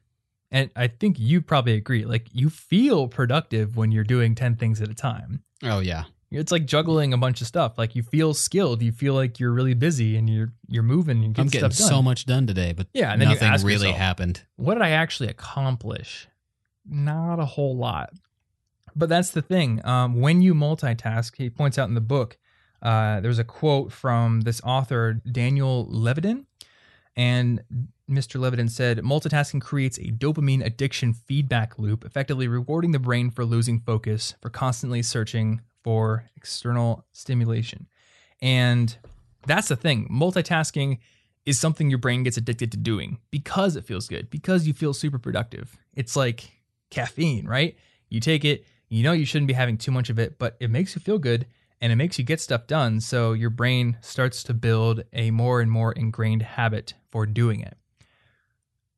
And 0.51 0.71
I 0.77 0.89
think 0.89 1.19
you 1.19 1.43
probably 1.43 1.75
agree. 1.75 2.05
Like, 2.05 2.29
you 2.33 2.49
feel 2.49 3.09
productive 3.09 3.77
when 3.77 3.93
you're 3.93 4.05
doing 4.05 4.35
10 4.35 4.57
things 4.57 4.81
at 4.81 4.89
a 4.89 4.95
time. 4.95 5.43
Oh 5.63 5.81
yeah. 5.81 6.05
It's 6.31 6.51
like 6.53 6.67
juggling 6.67 7.13
a 7.13 7.19
bunch 7.19 7.41
of 7.41 7.47
stuff. 7.47 7.79
Like 7.79 7.95
you 7.95 8.03
feel 8.03 8.35
skilled. 8.35 8.83
You 8.83 8.93
feel 8.93 9.15
like 9.15 9.39
you're 9.39 9.53
really 9.53 9.75
busy 9.75 10.17
and 10.17 10.29
you're 10.29 10.53
you're 10.69 10.83
moving. 10.83 11.19
You're 11.19 11.27
I'm 11.29 11.33
getting 11.33 11.51
getting 11.51 11.71
stuff 11.71 11.79
done. 11.89 11.97
so 11.97 12.03
much 12.03 12.27
done 12.27 12.47
today, 12.47 12.73
but 12.73 12.89
Yeah, 12.93 13.13
and 13.13 13.21
then 13.21 13.29
you 13.31 13.35
nothing 13.37 13.67
really 13.67 13.87
yourself, 13.87 13.97
happened. 13.97 14.43
what 14.57 14.75
did 14.75 14.83
I 14.83 14.91
actually 14.91 15.29
accomplish? 15.29 16.27
Not 16.85 17.39
a 17.39 17.45
whole 17.45 17.77
lot. 17.77 18.11
But 18.95 19.09
that's 19.09 19.31
the 19.31 19.43
thing. 19.43 19.81
Um, 19.85 20.21
when 20.21 20.41
you 20.43 20.55
multitask, 20.55 21.37
he 21.37 21.51
points 21.51 21.79
out 21.79 21.89
in 21.89 21.95
the 21.95 22.01
book, 22.01 22.39
uh, 22.83 23.21
there's 23.21 23.39
a 23.39 23.45
quote 23.45 23.93
from 23.93 24.41
this 24.43 24.61
author, 24.65 25.21
Daniel 25.31 25.87
Levitin. 25.93 26.45
And 27.15 27.63
Mr. 28.11 28.39
Levitin 28.41 28.71
said, 28.71 28.99
multitasking 28.99 29.61
creates 29.61 29.99
a 29.99 30.05
dopamine 30.13 30.65
addiction 30.65 31.13
feedback 31.15 31.79
loop, 31.79 32.05
effectively 32.05 32.47
rewarding 32.49 32.93
the 32.93 32.99
brain 32.99 33.31
for 33.31 33.45
losing 33.45 33.81
focus, 33.81 34.35
for 34.41 34.51
constantly 34.51 35.03
searching 35.03 35.61
for 35.87 36.29
external 36.37 37.07
stimulation. 37.13 37.87
And 38.43 38.97
that's 39.47 39.69
the 39.69 39.77
thing. 39.77 40.09
Multitasking 40.11 40.99
is 41.45 41.61
something 41.61 41.89
your 41.89 42.01
brain 42.01 42.25
gets 42.25 42.37
addicted 42.37 42.73
to 42.73 42.77
doing 42.77 43.21
because 43.31 43.77
it 43.77 43.85
feels 43.85 44.09
good, 44.09 44.29
because 44.29 44.67
you 44.67 44.75
feel 44.75 44.93
super 44.93 45.21
productive. 45.21 45.79
It's 45.95 46.17
like 46.17 46.51
caffeine, 46.91 47.47
right? 47.47 47.77
You 48.09 48.19
take 48.19 48.45
it, 48.45 48.67
you 48.89 49.05
know 49.05 49.13
you 49.13 49.25
shouldn't 49.25 49.47
be 49.47 49.55
having 49.55 49.79
too 49.79 49.93
much 49.93 50.11
of 50.11 50.19
it, 50.19 50.41
but 50.41 50.57
it 50.59 50.73
makes 50.73 50.97
you 50.97 51.01
feel 51.01 51.21
good 51.21 51.47
and 51.81 51.93
it 51.93 51.97
makes 51.97 52.19
you 52.19 52.25
get 52.25 52.41
stuff 52.41 52.67
done. 52.67 53.01
So 53.01 53.33
your 53.33 53.51
brain 53.51 53.97
starts 54.01 54.43
to 54.43 54.55
build 54.55 55.05
a 55.13 55.31
more 55.31 55.61
and 55.61 55.71
more 55.71 55.93
ingrained 55.93 56.43
habit 56.43 56.95
for 57.13 57.27
doing 57.27 57.61
it. 57.61 57.79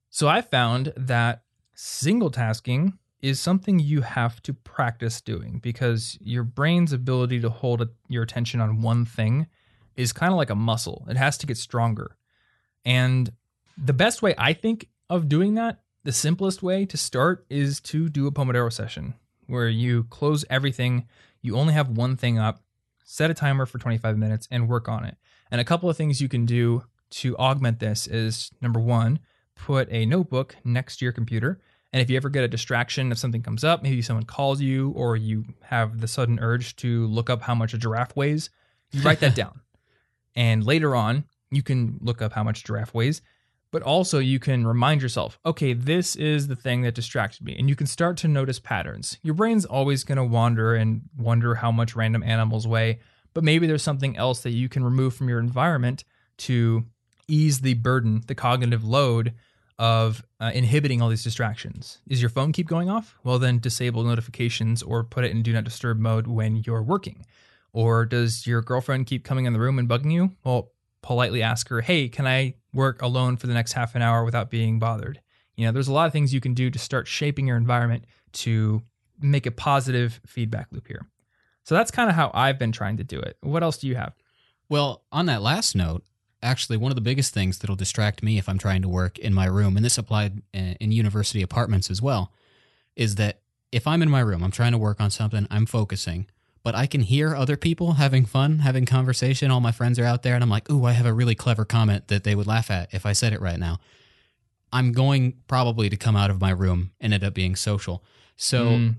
So 0.09 0.27
I 0.27 0.41
found 0.41 0.95
that 0.97 1.43
single 1.75 2.31
tasking 2.31 2.95
is 3.21 3.41
something 3.41 3.79
you 3.79 4.03
have 4.03 4.41
to 4.43 4.55
practice 4.55 5.21
doing 5.21 5.59
because 5.59 6.19
your 6.21 6.45
brain's 6.45 6.93
ability 6.93 7.41
to 7.41 7.51
hold 7.51 7.89
your 8.09 8.23
attention 8.23 8.61
on 8.61 8.81
one 8.81 9.05
thing 9.05 9.47
is 9.97 10.13
kind 10.13 10.33
of 10.33 10.37
like 10.37 10.51
a 10.51 10.55
muscle. 10.55 11.05
It 11.09 11.17
has 11.17 11.37
to 11.39 11.47
get 11.47 11.57
stronger. 11.57 12.17
And 12.85 13.33
the 13.77 13.93
best 13.93 14.23
way 14.23 14.35
I 14.39 14.53
think 14.53 14.89
of 15.11 15.29
doing 15.29 15.55
that, 15.55 15.81
the 16.05 16.13
simplest 16.13 16.63
way 16.63 16.87
to 16.87 16.97
start 16.97 17.45
is 17.51 17.81
to 17.81 18.09
do 18.09 18.27
a 18.27 18.33
Pomodoro 18.33 18.73
session 18.73 19.15
where 19.47 19.69
you 19.69 20.05
close 20.05 20.45
everything, 20.49 21.09
you 21.43 21.57
only 21.57 21.75
have 21.75 21.89
one 21.89 22.17
thing 22.17 22.39
up, 22.39 22.63
set 23.05 23.31
a 23.31 23.35
timer 23.35 23.67
for 23.67 23.79
25 23.79 24.17
minutes, 24.17 24.47
and 24.51 24.69
work 24.69 24.89
on 24.89 25.05
it. 25.05 25.17
And 25.51 25.61
a 25.61 25.65
couple 25.65 25.91
of 25.91 25.97
things 25.97 26.21
you 26.21 26.29
can 26.29 26.47
do 26.47 26.85
to 27.11 27.37
augment 27.37 27.81
this 27.81 28.07
is 28.07 28.53
number 28.61 28.79
one, 28.79 29.19
put 29.57 29.89
a 29.91 30.07
notebook 30.07 30.57
next 30.65 30.99
to 30.99 31.05
your 31.05 31.13
computer. 31.13 31.61
And 31.93 32.03
if 32.03 32.11
you 32.11 32.17
ever 32.17 32.29
get 32.29 32.45
a 32.45 32.49
distraction, 32.49 33.11
if 33.13 33.19
something 33.19 33.43
comes 33.43 33.65
up, 33.65 33.83
maybe 33.83 34.03
someone 34.03 34.25
calls 34.25 34.61
you 34.61 34.91
or 34.91 35.17
you 35.17 35.45
have 35.63 36.01
the 36.01 36.09
sudden 36.09 36.39
urge 36.41 36.77
to 36.77 37.07
look 37.07 37.31
up 37.31 37.43
how 37.43 37.55
much 37.55 37.73
a 37.73 37.79
giraffe 37.79 38.15
weighs, 38.15 38.51
you 38.91 39.03
write 39.03 39.21
that 39.21 39.35
down. 39.35 39.61
And 40.37 40.65
later 40.65 40.95
on, 40.95 41.25
you 41.51 41.63
can 41.63 41.99
look 42.01 42.21
up 42.21 42.33
how 42.33 42.45
much 42.45 42.61
a 42.61 42.65
giraffe 42.65 42.93
weighs, 42.93 43.23
but 43.71 43.83
also 43.83 44.19
you 44.19 44.39
can 44.39 44.67
remind 44.67 45.01
yourself, 45.01 45.39
okay, 45.47 45.73
this 45.73 46.15
is 46.15 46.49
the 46.49 46.57
thing 46.57 46.83
that 46.83 46.95
distracted 46.95 47.43
me. 47.43 47.57
And 47.59 47.69
you 47.69 47.77
can 47.77 47.87
start 47.87 48.19
to 48.19 48.29
notice 48.29 48.61
patterns. 48.61 49.19
Your 49.23 49.35
brain's 49.35 49.65
always 49.65 50.05
going 50.05 50.17
to 50.17 50.25
wander 50.25 50.75
and 50.75 51.03
wonder 51.17 51.55
how 51.57 51.73
much 51.73 51.97
random 51.97 52.23
animals 52.23 52.67
weigh, 52.67 53.01
but 53.33 53.45
maybe 53.45 53.67
there's 53.67 53.83
something 53.83 54.17
else 54.17 54.43
that 54.43 54.51
you 54.51 54.69
can 54.69 54.85
remove 54.85 55.15
from 55.15 55.29
your 55.29 55.39
environment 55.39 56.05
to 56.39 56.85
ease 57.29 57.61
the 57.61 57.75
burden, 57.75 58.23
the 58.27 58.35
cognitive 58.35 58.85
load 58.85 59.35
of 59.79 60.25
uh, 60.41 60.51
inhibiting 60.55 61.01
all 61.01 61.09
these 61.09 61.23
distractions. 61.23 61.99
Is 62.09 62.21
your 62.21 62.31
phone 62.31 62.53
keep 62.53 62.67
going 62.67 62.91
off? 62.91 63.17
Well, 63.23 63.39
then 63.39 63.59
disable 63.59 64.03
notifications 64.03 64.83
or 64.83 65.05
put 65.05 65.25
it 65.25 65.31
in 65.31 65.43
do 65.43 65.53
not 65.53 65.65
disturb 65.65 65.99
mode 65.99 66.27
when 66.27 66.57
you're 66.67 66.83
working. 66.83 67.25
Or 67.73 68.05
does 68.05 68.47
your 68.47 68.61
girlfriend 68.63 69.07
keep 69.07 69.25
coming 69.25 69.45
in 69.45 69.53
the 69.53 69.61
room 69.61 69.79
and 69.79 69.89
bugging 69.89 70.13
you? 70.13 70.33
Well, 70.45 70.73
politely 71.03 71.43
ask 71.43 71.69
her, 71.69 71.81
hey, 71.81 72.09
can 72.09 72.27
I 72.27 72.55
work 72.73 73.03
alone 73.03 73.37
for 73.37 73.47
the 73.47 73.55
next 73.55 73.73
half 73.73 73.95
an 73.95 74.03
hour 74.03 74.25
without 74.25 74.51
being 74.51 74.79
bothered? 74.79 75.21
You 75.57 75.67
know, 75.67 75.73
there's 75.73 75.89
a 75.89 75.93
lot 75.93 76.07
of 76.07 76.13
things 76.13 76.35
you 76.35 76.41
can 76.41 76.55
do 76.55 76.71
to 76.71 76.79
start 76.79 77.07
shaping 77.07 77.47
your 77.47 77.57
environment 77.57 78.05
to 78.33 78.83
make 79.21 79.47
a 79.47 79.51
positive 79.51 80.21
feedback 80.27 80.69
loop 80.71 80.87
here. 80.87 81.07
So 81.65 81.75
that's 81.75 81.91
kind 81.91 82.09
of 82.09 82.17
how 82.17 82.31
I've 82.33 82.59
been 82.59 82.73
trying 82.73 82.97
to 82.97 83.05
do 83.05 83.21
it. 83.21 83.37
What 83.43 83.63
else 83.63 83.79
do 83.79 83.89
you 83.89 83.97
have? 83.97 84.15
Well, 84.69 85.05
on 85.13 85.27
that 85.27 85.43
last 85.43 85.75
note, 85.75 86.05
actually, 86.43 86.77
one 86.77 86.91
of 86.91 86.97
the 86.97 87.03
biggest 87.03 87.35
things 87.35 87.59
that'll 87.59 87.77
distract 87.77 88.23
me 88.23 88.39
if 88.39 88.49
I'm 88.49 88.59
trying 88.59 88.83
to 88.83 88.89
work 88.89 89.19
in 89.19 89.35
my 89.35 89.47
room, 89.47 89.77
and 89.77 89.85
this 89.85 89.99
applied 89.99 90.43
in 90.53 90.93
university 90.93 91.43
apartments 91.43 91.91
as 91.91 92.01
well, 92.01 92.33
is 92.97 93.17
that 93.17 93.41
if 93.73 93.87
I'm 93.87 94.03
in 94.03 94.11
my 94.11 94.21
room, 94.21 94.43
I'm 94.43 94.51
trying 94.51 94.73
to 94.73 94.79
work 94.79 95.01
on 95.01 95.11
something, 95.11 95.47
I'm 95.51 95.67
focusing, 95.67 96.27
but 96.63 96.75
I 96.75 96.87
can 96.87 97.03
hear 97.03 97.35
other 97.35 97.57
people 97.57 97.95
having 97.95 98.25
fun, 98.25 98.61
having 98.61 98.87
conversation. 98.87 99.51
All 99.51 99.61
my 99.61 99.73
friends 99.73 99.99
are 99.99 100.05
out 100.05 100.23
there, 100.23 100.35
and 100.35 100.43
I'm 100.43 100.51
like, 100.51 100.71
ooh, 100.71 100.85
I 100.85 100.93
have 100.93 101.07
a 101.07 101.13
really 101.13 101.35
clever 101.35 101.65
comment 101.65 102.09
that 102.09 102.25
they 102.25 102.35
would 102.35 102.47
laugh 102.47 102.71
at 102.71 102.93
if 102.93 103.05
I 103.07 103.13
said 103.13 103.33
it 103.33 103.41
right 103.41 103.59
now. 103.59 103.79
I'm 104.73 104.93
going 104.93 105.35
probably 105.47 105.89
to 105.89 105.97
come 105.97 106.17
out 106.17 106.31
of 106.31 106.41
my 106.41 106.51
room 106.51 106.91
and 107.01 107.15
end 107.15 107.25
up 107.25 107.35
being 107.35 107.57
social. 107.57 108.05
So, 108.37 108.67
Mm, 108.67 108.97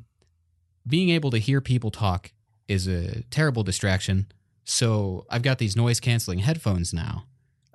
being 0.87 1.09
able 1.09 1.29
to 1.31 1.37
hear 1.37 1.61
people 1.61 1.91
talk 1.91 2.31
is 2.67 2.87
a 2.87 3.21
terrible 3.29 3.63
distraction. 3.63 4.27
So, 4.69 5.25
I've 5.31 5.41
got 5.41 5.57
these 5.57 5.75
noise 5.75 5.99
canceling 5.99 6.39
headphones 6.39 6.93
now 6.93 7.25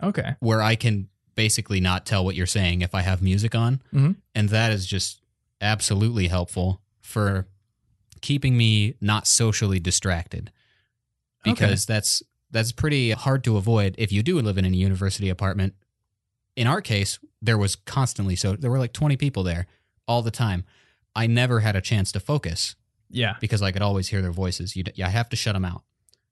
okay. 0.01 0.37
where 0.39 0.63
I 0.63 0.77
can 0.77 1.09
basically 1.35 1.81
not 1.81 2.07
tell 2.07 2.25
what 2.25 2.37
you're 2.37 2.47
saying 2.47 2.83
if 2.83 2.95
I 2.95 3.03
have 3.03 3.21
music 3.21 3.55
on. 3.57 3.83
Mhm. 3.93 4.17
And 4.35 4.49
that 4.51 4.71
is 4.71 4.87
just 4.87 5.21
absolutely 5.61 6.29
helpful 6.29 6.81
for 7.01 7.49
keeping 8.21 8.57
me 8.57 8.95
not 9.01 9.27
socially 9.27 9.81
distracted. 9.81 10.53
Because 11.43 11.85
that's 11.85 12.23
that's 12.53 12.71
pretty 12.71 13.11
hard 13.11 13.43
to 13.45 13.57
avoid 13.57 13.97
if 13.99 14.13
you 14.13 14.23
do 14.23 14.41
live 14.41 14.57
in 14.57 14.65
a 14.65 14.69
university 14.69 15.29
apartment. 15.29 15.75
In 16.55 16.69
our 16.69 16.81
case, 16.81 17.19
there 17.43 17.59
was 17.59 17.75
constantly 17.75 18.37
so 18.37 18.55
there 18.55 18.71
were 18.71 18.79
like 18.79 18.93
20 18.93 19.17
people 19.17 19.43
there 19.43 19.67
all 20.07 20.23
the 20.23 20.31
time. 20.31 20.65
I 21.17 21.27
never 21.27 21.61
had 21.61 21.75
a 21.75 21.81
chance 21.81 22.13
to 22.13 22.21
focus 22.21 22.77
Yeah. 23.11 23.35
because 23.41 23.61
I 23.63 23.73
could 23.73 23.83
always 23.83 24.09
hear 24.09 24.23
their 24.23 24.33
voices. 24.33 24.77
You 24.77 24.85
I 25.05 25.09
have 25.09 25.29
to 25.31 25.37
shut 25.37 25.55
them 25.55 25.65
out. 25.65 25.83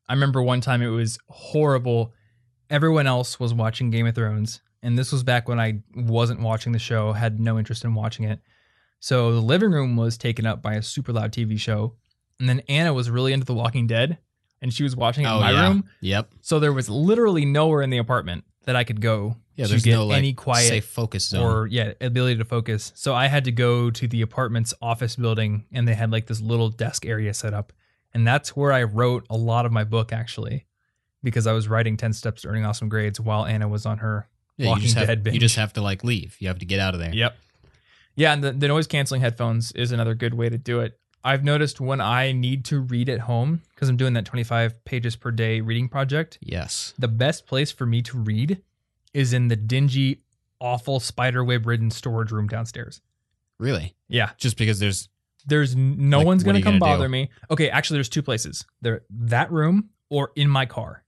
I 0.09 0.15
remember 0.15 0.43
one 0.43 0.61
time 0.61 0.83
it 0.83 0.89
was 0.89 1.19
horrible. 1.29 2.13
Everyone 2.71 3.07
else 3.07 3.39
was 3.39 3.55
watching 3.55 3.91
Game 3.91 4.07
of 4.07 4.15
Thrones, 4.15 4.61
and 4.83 4.99
this 4.99 5.13
was 5.13 5.23
back 5.23 5.49
when 5.49 5.61
I 5.61 5.81
wasn't 5.95 6.41
watching 6.41 6.73
the 6.73 6.79
show, 6.79 7.13
had 7.13 7.39
no 7.41 7.59
interest 7.59 7.85
in 7.85 7.95
watching 7.95 8.25
it. 8.25 8.41
So 9.01 9.33
the 9.33 9.41
living 9.41 9.71
room 9.73 9.97
was 9.97 10.17
taken 10.17 10.47
up 10.47 10.63
by 10.63 10.75
a 10.75 10.83
super 10.83 11.13
loud 11.13 11.33
TV 11.33 11.59
show, 11.59 11.97
and 12.41 12.49
then 12.49 12.61
Anna 12.69 12.93
was 12.95 13.11
really 13.11 13.33
into 13.33 13.47
The 13.47 13.55
Walking 13.55 13.87
Dead, 13.87 14.19
and 14.61 14.73
she 14.73 14.83
was 14.85 14.95
watching 14.97 15.25
it 15.25 15.29
in 15.29 15.35
oh, 15.35 15.41
my 15.41 15.51
Oh, 15.51 15.55
yeah. 15.55 15.69
room. 15.69 15.85
Yep. 16.01 16.31
So 16.41 16.61
there 16.61 16.73
was 16.73 16.89
literally 16.89 17.45
nowhere 17.45 17.83
in 17.83 17.91
the 17.91 17.99
apartment 17.99 18.45
that 18.65 18.77
I 18.77 18.85
could 18.85 19.01
go 19.01 19.37
Yeah, 19.57 19.67
to 19.67 19.81
get 19.81 19.93
no 19.93 20.07
like 20.07 20.19
any 20.19 20.33
quiet 20.35 20.69
safe 20.69 20.85
focus 20.85 21.29
zone. 21.29 21.43
or 21.43 21.67
yeah 21.67 21.93
ability 22.01 22.37
to 22.39 22.45
focus 22.45 22.93
so 22.95 23.13
i 23.13 23.27
had 23.27 23.43
to 23.45 23.51
go 23.51 23.91
to 23.91 24.07
the 24.07 24.23
apartment's 24.23 24.73
office 24.81 25.17
building 25.17 25.65
and 25.73 25.87
they 25.89 25.95
had 25.95 26.13
like 26.13 26.27
this 26.29 26.41
little 26.41 26.69
desk 26.69 27.05
area 27.05 27.35
set 27.35 27.53
up 27.53 27.73
and 28.15 28.27
that's 28.27 28.55
where 28.57 28.73
i 28.73 28.83
wrote 28.83 29.27
a 29.31 29.37
lot 29.37 29.67
of 29.67 29.73
my 29.73 29.85
book 29.85 30.13
actually 30.13 30.67
because 31.23 31.47
i 31.47 31.53
was 31.53 31.69
writing 31.69 31.97
10 31.97 32.13
steps 32.13 32.43
to 32.43 32.49
earning 32.49 32.65
awesome 32.65 32.89
grades 32.89 33.21
while 33.21 33.45
anna 33.47 33.69
was 33.69 33.87
on 33.87 33.99
her 33.99 34.29
Yeah, 34.57 34.69
Walking 34.69 34.83
you 34.83 34.89
just 34.89 34.99
have, 34.99 35.23
Dead 35.25 35.35
You 35.35 35.41
just 35.41 35.57
have 35.57 35.73
to 35.75 35.81
like 35.83 36.05
leave. 36.05 36.37
You 36.41 36.49
have 36.49 36.59
to 36.59 36.67
get 36.67 36.79
out 36.81 36.95
of 36.95 37.01
there. 37.01 37.15
Yep. 37.15 37.37
Yeah, 38.15 38.33
and 38.35 38.45
the, 38.45 38.53
the 38.53 38.69
noise 38.69 38.87
canceling 38.87 39.23
headphones 39.23 39.73
is 39.73 39.91
another 39.93 40.15
good 40.15 40.35
way 40.35 40.51
to 40.51 40.59
do 40.59 40.81
it. 40.81 40.99
I've 41.25 41.43
noticed 41.43 41.81
when 41.81 42.01
I 42.03 42.33
need 42.33 42.65
to 42.67 42.81
read 42.81 43.09
at 43.09 43.21
home, 43.21 43.63
because 43.71 43.89
I'm 43.89 43.97
doing 43.97 44.13
that 44.13 44.27
25 44.27 44.85
pages 44.85 45.17
per 45.17 45.31
day 45.31 45.63
reading 45.63 45.89
project, 45.89 46.37
Yes. 46.43 46.93
the 46.99 47.09
best 47.09 47.47
place 47.47 47.73
for 47.73 47.87
me 47.87 48.03
to 48.03 48.19
read 48.19 48.61
is 49.15 49.33
in 49.33 49.49
the 49.49 49.57
dingy, 49.57 50.21
awful 50.61 51.01
spiderweb 51.01 51.67
ridden 51.67 51.91
storage 51.91 52.31
room 52.33 52.47
downstairs. 52.49 53.01
Really? 53.59 53.95
Yeah. 54.09 54.31
Just 54.37 54.59
because 54.59 54.79
there's 54.81 55.09
There's 55.47 55.75
no 55.77 56.19
Like, 56.19 56.27
one's 56.27 56.43
gonna 56.45 56.63
come 56.63 56.79
gonna 56.79 56.93
bother 56.93 57.07
do? 57.07 57.13
me. 57.13 57.31
Okay, 57.51 57.69
actually 57.71 57.97
there's 57.99 58.09
two 58.09 58.23
places. 58.23 58.65
There 58.81 59.03
that 59.11 59.51
room 59.53 59.91
or 60.11 60.31
in 60.37 60.49
my 60.49 60.67
car. 60.67 61.05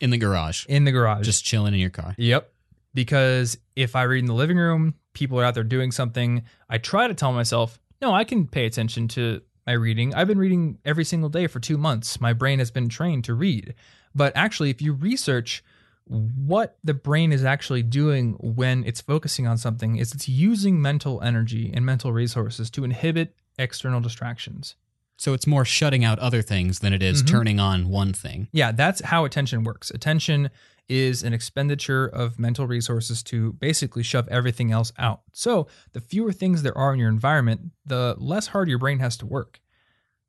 in 0.00 0.10
the 0.10 0.18
garage, 0.18 0.64
In 0.68 0.84
the 0.84 0.92
garage. 0.92 1.24
just 1.26 1.44
chilling 1.44 1.74
in 1.74 1.80
your 1.80 1.90
car. 1.90 2.14
Yep. 2.18 2.52
Because 2.94 3.58
if 3.76 3.96
I 3.96 4.02
read 4.04 4.20
in 4.20 4.26
the 4.26 4.34
living 4.34 4.56
room, 4.56 4.94
people 5.12 5.40
are 5.40 5.44
out 5.44 5.54
there 5.54 5.64
doing 5.64 5.90
something. 5.90 6.42
I 6.68 6.78
try 6.78 7.08
to 7.08 7.14
tell 7.14 7.32
myself, 7.32 7.80
no, 8.00 8.12
I 8.14 8.24
can 8.24 8.46
pay 8.46 8.64
attention 8.66 9.08
to 9.08 9.42
my 9.66 9.72
reading. 9.72 10.14
I've 10.14 10.28
been 10.28 10.38
reading 10.38 10.78
every 10.84 11.04
single 11.04 11.28
day 11.28 11.46
for 11.48 11.58
two 11.60 11.76
months. 11.76 12.20
My 12.20 12.32
brain 12.32 12.58
has 12.60 12.70
been 12.70 12.88
trained 12.88 13.24
to 13.24 13.34
read. 13.34 13.74
But 14.14 14.32
actually, 14.36 14.70
if 14.70 14.80
you 14.80 14.92
research 14.92 15.62
what 16.06 16.78
the 16.82 16.94
brain 16.94 17.32
is 17.32 17.44
actually 17.44 17.82
doing 17.82 18.34
when 18.40 18.84
it's 18.84 19.00
focusing 19.00 19.46
on 19.46 19.58
something, 19.58 19.96
is 19.96 20.12
it's 20.14 20.28
using 20.28 20.80
mental 20.80 21.20
energy 21.22 21.70
and 21.74 21.84
mental 21.84 22.12
resources 22.12 22.70
to 22.70 22.84
inhibit 22.84 23.34
external 23.58 24.00
distractions. 24.00 24.74
So 25.16 25.32
it's 25.34 25.46
more 25.46 25.64
shutting 25.64 26.04
out 26.04 26.18
other 26.20 26.42
things 26.42 26.78
than 26.78 26.92
it 26.92 27.02
is 27.02 27.22
Mhm. 27.22 27.26
turning 27.26 27.60
on 27.60 27.88
one 27.88 28.12
thing. 28.12 28.48
Yeah, 28.52 28.70
that's 28.72 29.02
how 29.02 29.24
attention 29.24 29.64
works. 29.64 29.90
Attention 29.90 30.50
is 30.88 31.22
an 31.22 31.32
expenditure 31.32 32.06
of 32.06 32.38
mental 32.38 32.66
resources 32.66 33.22
to 33.24 33.52
basically 33.54 34.02
shove 34.02 34.26
everything 34.28 34.70
else 34.72 34.92
out. 34.96 35.22
So, 35.32 35.66
the 35.92 36.00
fewer 36.00 36.32
things 36.32 36.62
there 36.62 36.76
are 36.78 36.94
in 36.94 36.98
your 37.00 37.10
environment, 37.10 37.72
the 37.84 38.14
less 38.18 38.46
hard 38.48 38.68
your 38.68 38.78
brain 38.78 39.00
has 39.00 39.16
to 39.18 39.26
work. 39.26 39.60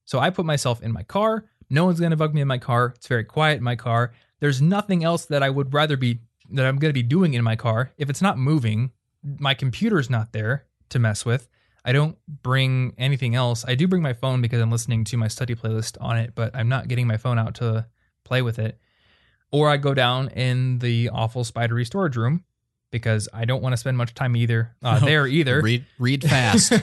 So, 0.06 0.20
I 0.20 0.32
put 0.32 0.46
myself 0.46 0.82
in 0.82 0.92
my 0.92 1.04
car. 1.04 1.46
No 1.70 1.86
one's 1.86 2.00
going 2.00 2.10
to 2.12 2.18
bug 2.18 2.34
me 2.34 2.42
in 2.42 2.48
my 2.48 2.58
car. 2.58 2.94
It's 2.96 3.08
very 3.08 3.24
quiet 3.24 3.60
in 3.60 3.64
my 3.64 3.76
car. 3.76 4.12
There's 4.40 4.62
nothing 4.62 5.04
else 5.04 5.26
that 5.26 5.44
I 5.44 5.50
would 5.50 5.74
rather 5.74 5.96
be 5.96 6.22
that 6.52 6.66
I'm 6.66 6.78
going 6.78 6.90
to 6.90 6.94
be 6.94 7.04
doing 7.04 7.36
in 7.36 7.44
my 7.44 7.56
car. 7.56 7.92
If 7.98 8.10
it's 8.10 8.22
not 8.22 8.40
moving, 8.40 8.92
my 9.24 9.54
computer's 9.54 10.10
not 10.10 10.32
there 10.34 10.66
to 10.90 10.98
mess 10.98 11.24
with. 11.26 11.48
I 11.86 11.92
don't 11.92 12.18
bring 12.44 12.94
anything 12.98 13.36
else. 13.36 13.64
I 13.68 13.76
do 13.76 13.88
bring 13.88 14.02
my 14.02 14.14
phone 14.14 14.42
because 14.42 14.62
I'm 14.62 14.72
listening 14.72 15.04
to 15.06 15.18
my 15.18 15.28
study 15.28 15.56
playlist 15.56 15.98
on 16.02 16.18
it, 16.18 16.34
but 16.36 16.56
I'm 16.56 16.70
not 16.70 16.88
getting 16.88 17.08
my 17.08 17.18
phone 17.18 17.40
out 17.40 17.56
to 17.56 17.88
play 18.24 18.42
with 18.42 18.60
it. 18.60 18.80
Or 19.52 19.70
I 19.70 19.78
go 19.78 19.94
down 19.94 20.30
in 20.30 20.80
the 20.80 21.10
awful 21.10 21.44
spidery 21.44 21.86
storage 21.86 22.16
room 22.16 22.44
because 22.92 23.30
I 23.34 23.46
don't 23.46 23.62
want 23.62 23.74
to 23.74 23.78
spend 23.78 23.98
much 23.98 24.14
time 24.14 24.36
either 24.36 24.76
uh, 24.84 25.00
No, 25.00 25.06
there 25.06 25.28
either. 25.28 25.62
Read 25.62 25.86
read 25.98 26.24
fast. 26.30 26.74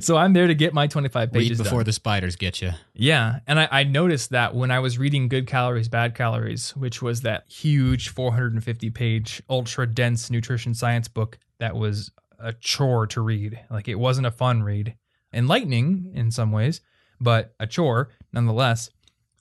so 0.00 0.16
I'm 0.16 0.32
there 0.32 0.46
to 0.46 0.54
get 0.54 0.74
my 0.74 0.86
25 0.86 1.14
read 1.14 1.32
pages 1.32 1.58
before 1.58 1.80
done. 1.80 1.86
the 1.86 1.92
spiders 1.92 2.36
get 2.36 2.60
you. 2.60 2.72
Yeah, 2.94 3.40
and 3.46 3.58
I, 3.60 3.68
I 3.70 3.84
noticed 3.84 4.30
that 4.30 4.54
when 4.54 4.70
I 4.70 4.80
was 4.80 4.98
reading 4.98 5.28
Good 5.28 5.46
Calories, 5.46 5.88
Bad 5.88 6.14
Calories, 6.14 6.76
which 6.76 7.00
was 7.02 7.22
that 7.22 7.44
huge 7.50 8.08
450 8.10 8.90
page, 8.90 9.42
ultra 9.48 9.86
dense 9.86 10.30
nutrition 10.30 10.74
science 10.74 11.08
book 11.08 11.38
that 11.58 11.74
was 11.76 12.10
a 12.42 12.52
chore 12.52 13.06
to 13.08 13.20
read. 13.20 13.58
Like 13.70 13.88
it 13.88 13.94
wasn't 13.96 14.26
a 14.26 14.30
fun 14.30 14.62
read, 14.62 14.96
enlightening 15.32 16.10
in 16.14 16.30
some 16.30 16.52
ways, 16.52 16.80
but 17.20 17.54
a 17.60 17.66
chore 17.66 18.10
nonetheless. 18.32 18.90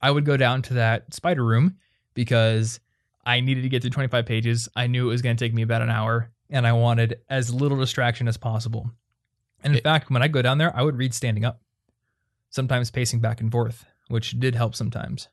I 0.02 0.12
would 0.12 0.26
go 0.26 0.38
down 0.38 0.62
to 0.64 0.74
that 0.76 1.14
spider 1.14 1.44
room 1.46 1.78
because 2.14 2.80
I 3.26 3.40
needed 3.40 3.62
to 3.64 3.70
get 3.70 3.82
through 3.82 3.92
25 3.92 4.26
pages. 4.26 4.68
I 4.76 4.88
knew 4.88 5.08
it 5.08 5.12
was 5.12 5.22
going 5.22 5.36
to 5.38 5.44
take 5.46 5.54
me 5.54 5.62
about 5.62 5.82
an 5.84 5.90
hour, 5.92 6.32
and 6.50 6.66
I 6.66 6.74
wanted 6.74 7.20
as 7.30 7.54
little 7.54 7.78
distraction 7.78 8.28
as 8.28 8.38
possible. 8.38 8.90
And 9.64 9.74
in 9.74 9.78
It- 9.78 9.84
fact, 9.84 10.10
when 10.10 10.24
I 10.24 10.28
go 10.28 10.42
down 10.42 10.58
there, 10.58 10.76
I 10.76 10.82
would 10.82 10.98
read 10.98 11.14
standing 11.14 11.46
up 11.46 11.62
sometimes 12.50 12.90
pacing 12.92 13.20
back 13.20 13.40
and 13.42 13.52
forth, 13.52 13.86
which 14.08 14.40
did 14.40 14.56
help 14.56 14.76
sometimes. 14.76 15.28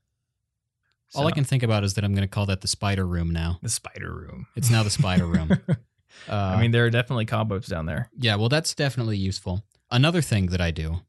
All 1.14 1.26
I 1.26 1.30
can 1.32 1.44
think 1.44 1.62
about 1.62 1.82
is 1.84 1.94
that 1.94 2.04
I'm 2.04 2.12
going 2.12 2.22
to 2.22 2.28
call 2.28 2.44
that 2.46 2.60
the 2.60 2.68
spider 2.68 3.06
room 3.06 3.30
now. 3.30 3.58
the 3.62 3.70
spider 3.70 4.14
room. 4.14 4.46
It's 4.54 4.68
now 4.70 4.82
the 4.82 4.90
spider 4.90 5.24
room. 5.26 5.58
Uh, 6.28 6.34
I 6.34 6.60
mean, 6.60 6.70
there 6.70 6.84
are 6.84 6.90
definitely 6.90 7.26
cobwebs 7.26 7.68
down 7.68 7.86
there. 7.86 8.08
yeah, 8.18 8.34
well, 8.36 8.48
that's 8.48 8.74
definitely 8.74 9.16
useful. 9.18 9.64
Another 9.90 10.20
thing 10.20 10.46
that 10.46 10.60
I 10.60 10.70
do, 10.70 11.00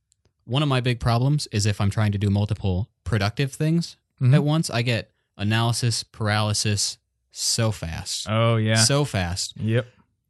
one 0.45 0.63
of 0.63 0.69
my 0.69 0.81
big 0.81 0.99
problems 0.99 1.47
is 1.51 1.65
if 1.65 1.79
I'm 1.81 1.89
trying 1.89 2.11
to 2.13 2.17
do 2.17 2.29
multiple 2.29 2.89
productive 3.03 3.51
things 3.53 3.97
Mhm. 4.21 4.33
at 4.33 4.43
once, 4.43 4.69
I 4.69 4.81
get 4.81 5.11
analysis 5.37 6.03
paralysis 6.03 6.97
so 7.31 7.71
fast. 7.71 8.27
Oh 8.29 8.55
yeah. 8.57 8.75
So 8.75 9.05
fast. 9.05 9.53
yep. 9.57 9.87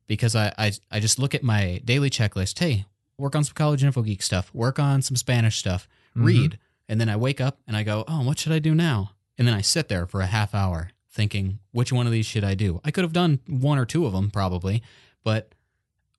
because 0.07 0.35
I, 0.35 0.51
I 0.57 0.71
I 0.89 0.99
just 0.99 1.19
look 1.19 1.35
at 1.35 1.43
my 1.43 1.81
daily 1.85 2.09
checklist. 2.09 2.57
Hey, 2.57 2.85
work 3.17 3.35
on 3.35 3.43
some 3.43 3.53
college 3.53 3.83
info 3.83 4.01
geek 4.01 4.21
stuff. 4.23 4.49
Work 4.55 4.79
on 4.79 5.01
some 5.03 5.15
Spanish 5.15 5.57
stuff. 5.57 5.87
Mhm. 6.17 6.25
Read, 6.25 6.59
and 6.87 6.99
then 6.99 7.09
I 7.09 7.15
wake 7.15 7.39
up 7.39 7.59
and 7.67 7.77
I 7.77 7.83
go, 7.83 8.03
oh, 8.07 8.23
what 8.23 8.39
should 8.39 8.51
I 8.51 8.59
do 8.59 8.73
now? 8.73 9.11
And 9.37 9.47
then 9.47 9.53
I 9.55 9.61
sit 9.61 9.87
there 9.87 10.07
for 10.07 10.21
a 10.21 10.25
half 10.25 10.55
hour 10.55 10.89
thinking, 11.11 11.59
which 11.71 11.91
one 11.91 12.05
of 12.05 12.11
these 12.11 12.25
should 12.25 12.43
I 12.43 12.55
do? 12.55 12.79
I 12.83 12.91
could 12.91 13.03
have 13.03 13.13
done 13.13 13.39
one 13.47 13.77
or 13.77 13.85
two 13.85 14.05
of 14.05 14.13
them 14.13 14.29
probably, 14.29 14.81
but 15.23 15.53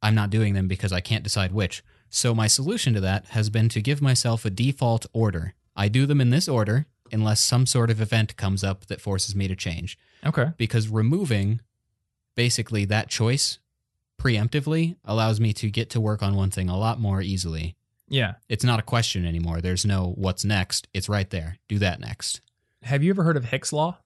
I'm 0.02 0.14
not 0.14 0.30
doing 0.30 0.54
them 0.54 0.68
because 0.68 0.92
I 0.92 1.00
can't 1.00 1.24
decide 1.24 1.52
which. 1.52 1.82
So 2.08 2.34
my 2.34 2.46
solution 2.46 2.94
to 2.94 3.00
that 3.00 3.26
has 3.26 3.50
been 3.50 3.68
to 3.70 3.80
give 3.80 4.02
myself 4.02 4.44
a 4.44 4.50
default 4.50 5.06
order. 5.12 5.54
I 5.76 5.88
do 5.88 6.06
them 6.06 6.20
in 6.20 6.30
this 6.30 6.48
order 6.48 6.86
unless 7.12 7.40
some 7.40 7.66
sort 7.66 7.90
of 7.90 8.00
event 8.00 8.36
comes 8.36 8.64
up 8.64 8.86
that 8.86 9.00
forces 9.00 9.34
me 9.36 9.48
to 9.48 9.56
change 9.56 9.98
Okay. 10.24 10.46
because 10.56 10.88
removing 10.88 11.60
basically 12.34 12.84
that 12.86 13.08
choice 13.08 13.58
preemptively 14.18 14.96
allows 15.04 15.40
me 15.40 15.52
to 15.54 15.70
get 15.70 15.90
to 15.90 16.00
work 16.00 16.22
on 16.22 16.34
one 16.36 16.50
thing 16.50 16.68
a 16.68 16.76
lot 16.78 17.00
more 17.00 17.20
easily. 17.22 17.76
Yeah. 18.08 18.34
It's 18.48 18.64
not 18.64 18.78
a 18.80 18.82
question 18.82 19.24
anymore. 19.24 19.60
There's 19.60 19.84
no 19.86 20.12
what's 20.16 20.44
next. 20.44 20.88
It's 20.92 21.08
right 21.08 21.28
there. 21.30 21.56
Do 21.68 21.78
that 21.78 22.00
next. 22.00 22.40
Have 22.82 23.02
you 23.02 23.10
ever 23.10 23.22
heard 23.22 23.36
of 23.36 23.46
Hick's 23.46 23.72
law? 23.72 23.98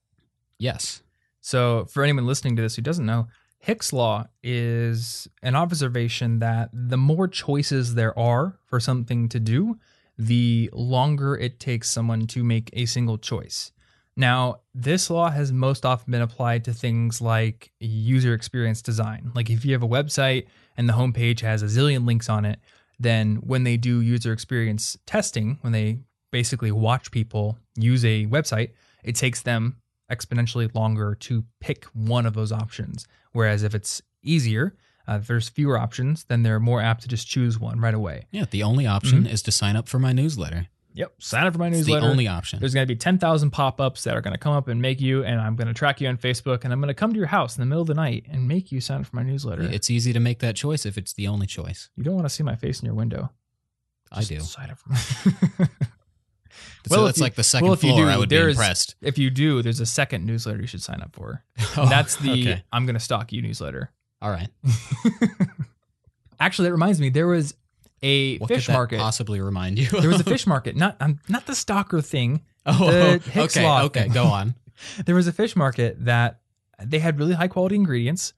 Yes. 0.58 1.02
So, 1.40 1.84
for 1.86 2.02
anyone 2.02 2.26
listening 2.26 2.56
to 2.56 2.62
this 2.62 2.76
who 2.76 2.82
doesn't 2.82 3.04
know, 3.04 3.28
Hick's 3.58 3.92
law 3.92 4.26
is 4.42 5.26
an 5.42 5.54
observation 5.54 6.38
that 6.40 6.68
the 6.72 6.98
more 6.98 7.28
choices 7.28 7.94
there 7.94 8.18
are 8.18 8.58
for 8.66 8.78
something 8.78 9.28
to 9.30 9.40
do, 9.40 9.78
the 10.18 10.68
longer 10.72 11.34
it 11.34 11.58
takes 11.58 11.88
someone 11.88 12.26
to 12.28 12.44
make 12.44 12.70
a 12.74 12.86
single 12.86 13.18
choice. 13.18 13.72
Now, 14.16 14.60
this 14.74 15.10
law 15.10 15.30
has 15.30 15.50
most 15.50 15.84
often 15.84 16.12
been 16.12 16.22
applied 16.22 16.64
to 16.64 16.72
things 16.72 17.20
like 17.20 17.72
user 17.80 18.32
experience 18.32 18.80
design. 18.80 19.32
Like 19.34 19.50
if 19.50 19.64
you 19.64 19.72
have 19.72 19.82
a 19.82 19.88
website 19.88 20.46
and 20.76 20.88
the 20.88 20.92
homepage 20.92 21.40
has 21.40 21.62
a 21.62 21.66
zillion 21.66 22.06
links 22.06 22.28
on 22.28 22.44
it, 22.44 22.60
then 22.98 23.36
when 23.36 23.64
they 23.64 23.76
do 23.76 24.00
user 24.00 24.32
experience 24.32 24.96
testing, 25.06 25.58
when 25.62 25.72
they 25.72 25.98
basically 26.30 26.70
watch 26.70 27.10
people 27.10 27.58
use 27.76 28.04
a 28.04 28.26
website, 28.26 28.70
it 29.02 29.16
takes 29.16 29.42
them 29.42 29.76
exponentially 30.10 30.72
longer 30.74 31.14
to 31.20 31.44
pick 31.60 31.84
one 31.94 32.26
of 32.26 32.34
those 32.34 32.52
options. 32.52 33.06
Whereas 33.32 33.62
if 33.62 33.74
it's 33.74 34.02
easier, 34.22 34.76
uh, 35.08 35.18
if 35.20 35.26
there's 35.26 35.48
fewer 35.48 35.78
options, 35.78 36.24
then 36.24 36.42
they're 36.42 36.60
more 36.60 36.80
apt 36.80 37.02
to 37.02 37.08
just 37.08 37.26
choose 37.26 37.58
one 37.58 37.80
right 37.80 37.94
away. 37.94 38.26
Yeah. 38.30 38.44
The 38.50 38.62
only 38.62 38.86
option 38.86 39.26
is 39.26 39.42
to 39.42 39.52
sign 39.52 39.76
up 39.76 39.88
for 39.88 39.98
my 39.98 40.12
newsletter. 40.12 40.68
Yep. 40.96 41.14
Sign 41.18 41.44
up 41.46 41.52
for 41.54 41.58
my 41.58 41.66
It's 41.68 41.78
newsletter. 41.78 42.02
the 42.06 42.10
only 42.12 42.28
option. 42.28 42.60
There's 42.60 42.72
going 42.72 42.86
to 42.86 42.94
be 42.94 42.96
10,000 42.96 43.50
pop 43.50 43.80
ups 43.80 44.04
that 44.04 44.16
are 44.16 44.20
going 44.20 44.32
to 44.32 44.38
come 44.38 44.52
up 44.52 44.68
and 44.68 44.80
make 44.80 45.00
you, 45.00 45.24
and 45.24 45.40
I'm 45.40 45.56
going 45.56 45.66
to 45.66 45.74
track 45.74 46.00
you 46.00 46.06
on 46.08 46.16
Facebook, 46.16 46.62
and 46.62 46.72
I'm 46.72 46.78
going 46.80 46.86
to 46.88 46.94
come 46.94 47.12
to 47.12 47.18
your 47.18 47.26
house 47.26 47.56
in 47.56 47.62
the 47.62 47.66
middle 47.66 47.82
of 47.82 47.88
the 47.88 47.94
night 47.94 48.26
and 48.30 48.46
make 48.46 48.70
you 48.70 48.80
sign 48.80 49.00
up 49.00 49.06
for 49.06 49.16
my 49.16 49.24
newsletter. 49.24 49.62
It's 49.64 49.90
easy 49.90 50.12
to 50.12 50.20
make 50.20 50.38
that 50.38 50.54
choice 50.54 50.86
if 50.86 50.96
it's 50.96 51.12
the 51.12 51.26
only 51.26 51.48
choice. 51.48 51.90
you 51.96 52.04
don't 52.04 52.14
want 52.14 52.26
to 52.26 52.30
see 52.30 52.44
my 52.44 52.54
face 52.54 52.78
in 52.80 52.86
your 52.86 52.94
window. 52.94 53.32
I 54.12 54.22
do. 54.22 54.38
Sign 54.38 54.70
up 54.70 54.78
for 54.78 54.90
my. 54.90 55.68
So 56.86 56.96
Well, 56.96 57.06
if 57.06 57.10
that's 57.10 57.18
you- 57.18 57.24
like 57.24 57.34
the 57.34 57.42
second 57.44 57.66
well, 57.68 57.76
floor. 57.76 57.96
do, 58.04 58.08
I 58.08 58.16
would 58.18 58.28
be 58.28 58.36
impressed. 58.36 58.94
if 59.00 59.16
you 59.18 59.30
do, 59.30 59.62
there's 59.62 59.80
a 59.80 59.86
second 59.86 60.26
newsletter 60.26 60.60
you 60.60 60.66
should 60.66 60.82
sign 60.82 61.00
up 61.00 61.14
for. 61.14 61.42
Oh, 61.76 61.88
that's 61.88 62.16
the 62.16 62.30
okay. 62.32 62.64
I'm 62.72 62.84
going 62.86 62.94
to 62.94 63.00
stalk 63.00 63.32
you 63.32 63.40
newsletter. 63.42 63.90
All 64.22 64.30
right. 64.30 64.48
Actually, 66.40 66.68
that 66.68 66.72
reminds 66.72 67.00
me, 67.00 67.08
there 67.08 67.26
was 67.26 67.54
a 68.02 68.36
What 68.38 68.48
fish 68.48 68.68
market. 68.68 68.98
possibly 68.98 69.40
remind 69.40 69.78
you? 69.78 69.86
There 69.86 70.08
was 70.10 70.20
a 70.20 70.24
fish 70.24 70.46
market, 70.46 70.76
not 70.76 70.96
um, 71.00 71.20
not 71.28 71.46
the 71.46 71.54
stalker 71.54 72.00
thing. 72.00 72.42
oh, 72.66 72.88
okay. 73.34 73.78
Okay. 73.84 74.02
thing. 74.02 74.12
Go 74.12 74.24
on. 74.24 74.54
There 75.06 75.14
was 75.14 75.26
a 75.26 75.32
fish 75.32 75.56
market 75.56 76.04
that 76.04 76.40
they 76.82 76.98
had 76.98 77.18
really 77.18 77.34
high 77.34 77.48
quality 77.48 77.76
ingredients, 77.76 78.32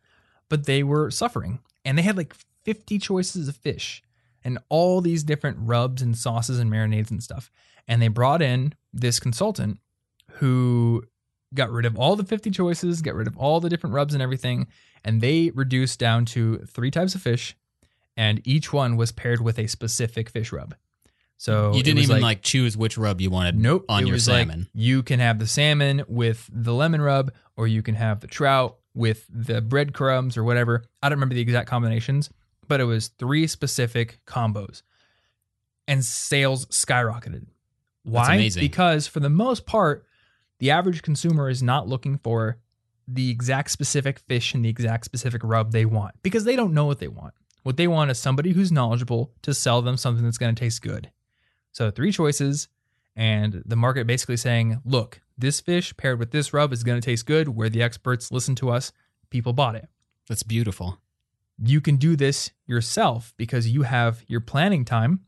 but 0.49 0.67
they 0.67 0.83
were 0.83 1.11
suffering, 1.11 1.59
and 1.85 1.97
they 1.99 2.03
had 2.03 2.17
like 2.17 2.35
50 2.65 2.99
choices 2.99 3.49
of 3.49 3.57
fish 3.57 4.03
and 4.47 4.59
all 4.69 5.01
these 5.01 5.25
different 5.25 5.59
rubs 5.61 6.01
and 6.01 6.17
sauces 6.17 6.61
and 6.61 6.71
marinades 6.73 7.11
and 7.11 7.21
stuff. 7.21 7.51
And 7.89 8.01
they 8.01 8.07
brought 8.07 8.41
in 8.41 8.75
this 8.93 9.19
consultant 9.19 9.81
who 10.35 11.03
got 11.53 11.69
rid 11.71 11.85
of 11.85 11.99
all 11.99 12.15
the 12.15 12.23
50 12.25 12.53
choices, 12.53 13.03
got 13.03 13.17
rid 13.17 13.27
of 13.27 13.37
all 13.37 13.59
the 13.59 13.69
different 13.69 13.95
rubs 13.95 14.15
and 14.15 14.23
everything, 14.23 14.69
and 15.05 15.21
they 15.21 15.51
reduced 15.51 15.99
down 15.99 16.27
to 16.27 16.59
three 16.59 16.93
types 16.93 17.17
of 17.17 17.23
fish, 17.23 17.57
and 18.17 18.41
each 18.45 18.73
one 18.73 18.97
was 18.97 19.11
paired 19.11 19.41
with 19.41 19.59
a 19.59 19.67
specific 19.67 20.31
fish 20.31 20.53
rub. 20.53 20.77
So 21.39 21.75
you 21.75 21.83
didn't 21.83 22.03
even 22.05 22.21
like, 22.23 22.43
choose 22.43 22.77
which 22.77 22.97
rub 22.97 23.21
you 23.21 23.31
wanted 23.31 23.57
Nope. 23.57 23.85
on 23.89 24.07
your 24.07 24.19
salmon. 24.19 24.61
Like, 24.61 24.69
you 24.75 25.03
can 25.03 25.19
have 25.19 25.41
the 25.41 25.49
salmon 25.49 26.05
with 26.07 26.49
the 26.53 26.73
lemon 26.73 27.01
rub, 27.01 27.33
or 27.57 27.67
you 27.67 27.83
can 27.83 27.97
have 27.97 28.21
the 28.21 28.29
trout 28.29 28.77
with 28.95 29.27
the 29.29 29.61
breadcrumbs 29.61 30.37
or 30.37 30.45
whatever. 30.45 30.85
I 31.03 31.09
don't 31.09 31.17
remember 31.17 31.35
the 31.35 31.41
exact 31.43 31.69
combinations, 31.69 32.31
but 32.69 32.81
it 32.81 32.85
was 32.85 33.09
three 33.09 33.47
specific 33.47 34.21
combos. 34.27 34.83
And 35.89 36.05
sales 36.05 36.67
skyrocketed. 36.67 37.47
Why? 38.03 38.23
Because 38.61 39.07
for 39.07 39.21
the 39.21 39.31
most 39.31 39.67
part, 39.67 40.05
the 40.59 40.71
average 40.71 41.03
consumer 41.03 41.49
is 41.49 41.63
not 41.63 41.89
looking 41.89 42.19
for 42.19 42.59
the 43.07 43.31
exact 43.31 43.71
specific 43.71 44.19
fish 44.19 44.55
and 44.55 44.65
the 44.65 44.69
exact 44.69 45.05
specific 45.05 45.43
rub 45.45 45.71
they 45.71 45.85
want 45.85 46.15
because 46.23 46.45
they 46.45 46.57
don't 46.57 46.75
know 46.75 46.87
what 46.87 46.99
they 46.99 47.09
want. 47.09 47.35
What 47.63 47.77
they 47.77 47.89
want 47.89 48.11
is 48.11 48.19
somebody 48.19 48.53
who's 48.53 48.73
knowledgeable 48.73 49.33
to 49.43 49.55
sell 49.55 49.83
them 49.83 49.97
something 49.97 50.25
that's 50.25 50.39
going 50.39 50.55
to 50.55 50.59
taste 50.59 50.83
good. 50.83 51.11
So, 51.73 51.91
three 51.91 52.13
choices, 52.13 52.69
and 53.17 53.63
the 53.67 53.77
market 53.77 54.07
basically 54.07 54.37
saying, 54.37 54.81
look, 54.85 55.21
this 55.37 55.61
fish 55.61 55.97
paired 55.97 56.19
with 56.19 56.31
this 56.31 56.53
rub 56.53 56.73
is 56.73 56.85
going 56.85 57.01
to 57.01 57.05
taste 57.05 57.27
good. 57.27 57.51
We're 57.51 57.69
the 57.69 57.83
experts. 57.83 58.31
Listen 58.31 58.55
to 58.57 58.71
us. 58.71 58.93
People 59.31 59.53
bought 59.53 59.75
it. 59.75 59.89
That's 60.29 60.43
beautiful. 60.43 61.01
You 61.59 61.81
can 61.81 61.97
do 61.97 62.17
this 62.17 62.51
yourself 62.67 63.33
because 63.37 63.69
you 63.69 63.83
have 63.83 64.23
your 64.27 64.41
planning 64.41 64.85
time 64.85 65.21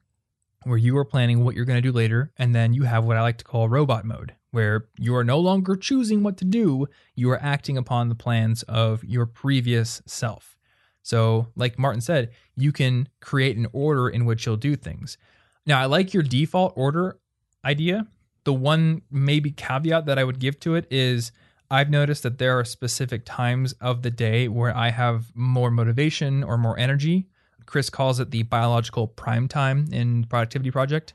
where 0.64 0.78
you 0.78 0.96
are 0.96 1.04
planning 1.04 1.44
what 1.44 1.54
you're 1.54 1.64
going 1.64 1.80
to 1.80 1.88
do 1.88 1.92
later. 1.92 2.32
And 2.36 2.54
then 2.54 2.72
you 2.72 2.82
have 2.82 3.04
what 3.04 3.16
I 3.16 3.22
like 3.22 3.38
to 3.38 3.44
call 3.44 3.68
robot 3.68 4.04
mode, 4.04 4.34
where 4.50 4.86
you 4.98 5.14
are 5.16 5.24
no 5.24 5.38
longer 5.38 5.76
choosing 5.76 6.22
what 6.22 6.36
to 6.38 6.44
do. 6.44 6.86
You 7.14 7.30
are 7.30 7.42
acting 7.42 7.76
upon 7.76 8.08
the 8.08 8.14
plans 8.14 8.62
of 8.64 9.04
your 9.04 9.26
previous 9.26 10.02
self. 10.06 10.56
So, 11.02 11.48
like 11.56 11.78
Martin 11.78 12.02
said, 12.02 12.32
you 12.54 12.70
can 12.70 13.08
create 13.20 13.56
an 13.56 13.66
order 13.72 14.08
in 14.08 14.26
which 14.26 14.44
you'll 14.44 14.56
do 14.56 14.76
things. 14.76 15.16
Now, 15.64 15.80
I 15.80 15.86
like 15.86 16.12
your 16.12 16.22
default 16.22 16.74
order 16.76 17.18
idea. 17.64 18.06
The 18.44 18.52
one 18.52 19.02
maybe 19.10 19.50
caveat 19.50 20.06
that 20.06 20.18
I 20.18 20.24
would 20.24 20.38
give 20.38 20.60
to 20.60 20.74
it 20.74 20.86
is 20.90 21.32
I've 21.70 21.90
noticed 21.90 22.22
that 22.22 22.38
there 22.38 22.58
are 22.58 22.64
specific 22.64 23.22
times 23.26 23.74
of 23.74 24.02
the 24.02 24.10
day 24.10 24.48
where 24.48 24.74
I 24.74 24.88
have 24.90 25.34
more 25.34 25.70
motivation 25.70 26.42
or 26.42 26.56
more 26.56 26.78
energy. 26.78 27.28
Chris 27.66 27.90
calls 27.90 28.20
it 28.20 28.30
the 28.30 28.44
biological 28.44 29.06
prime 29.06 29.48
time 29.48 29.86
in 29.92 30.24
Productivity 30.24 30.70
Project. 30.70 31.12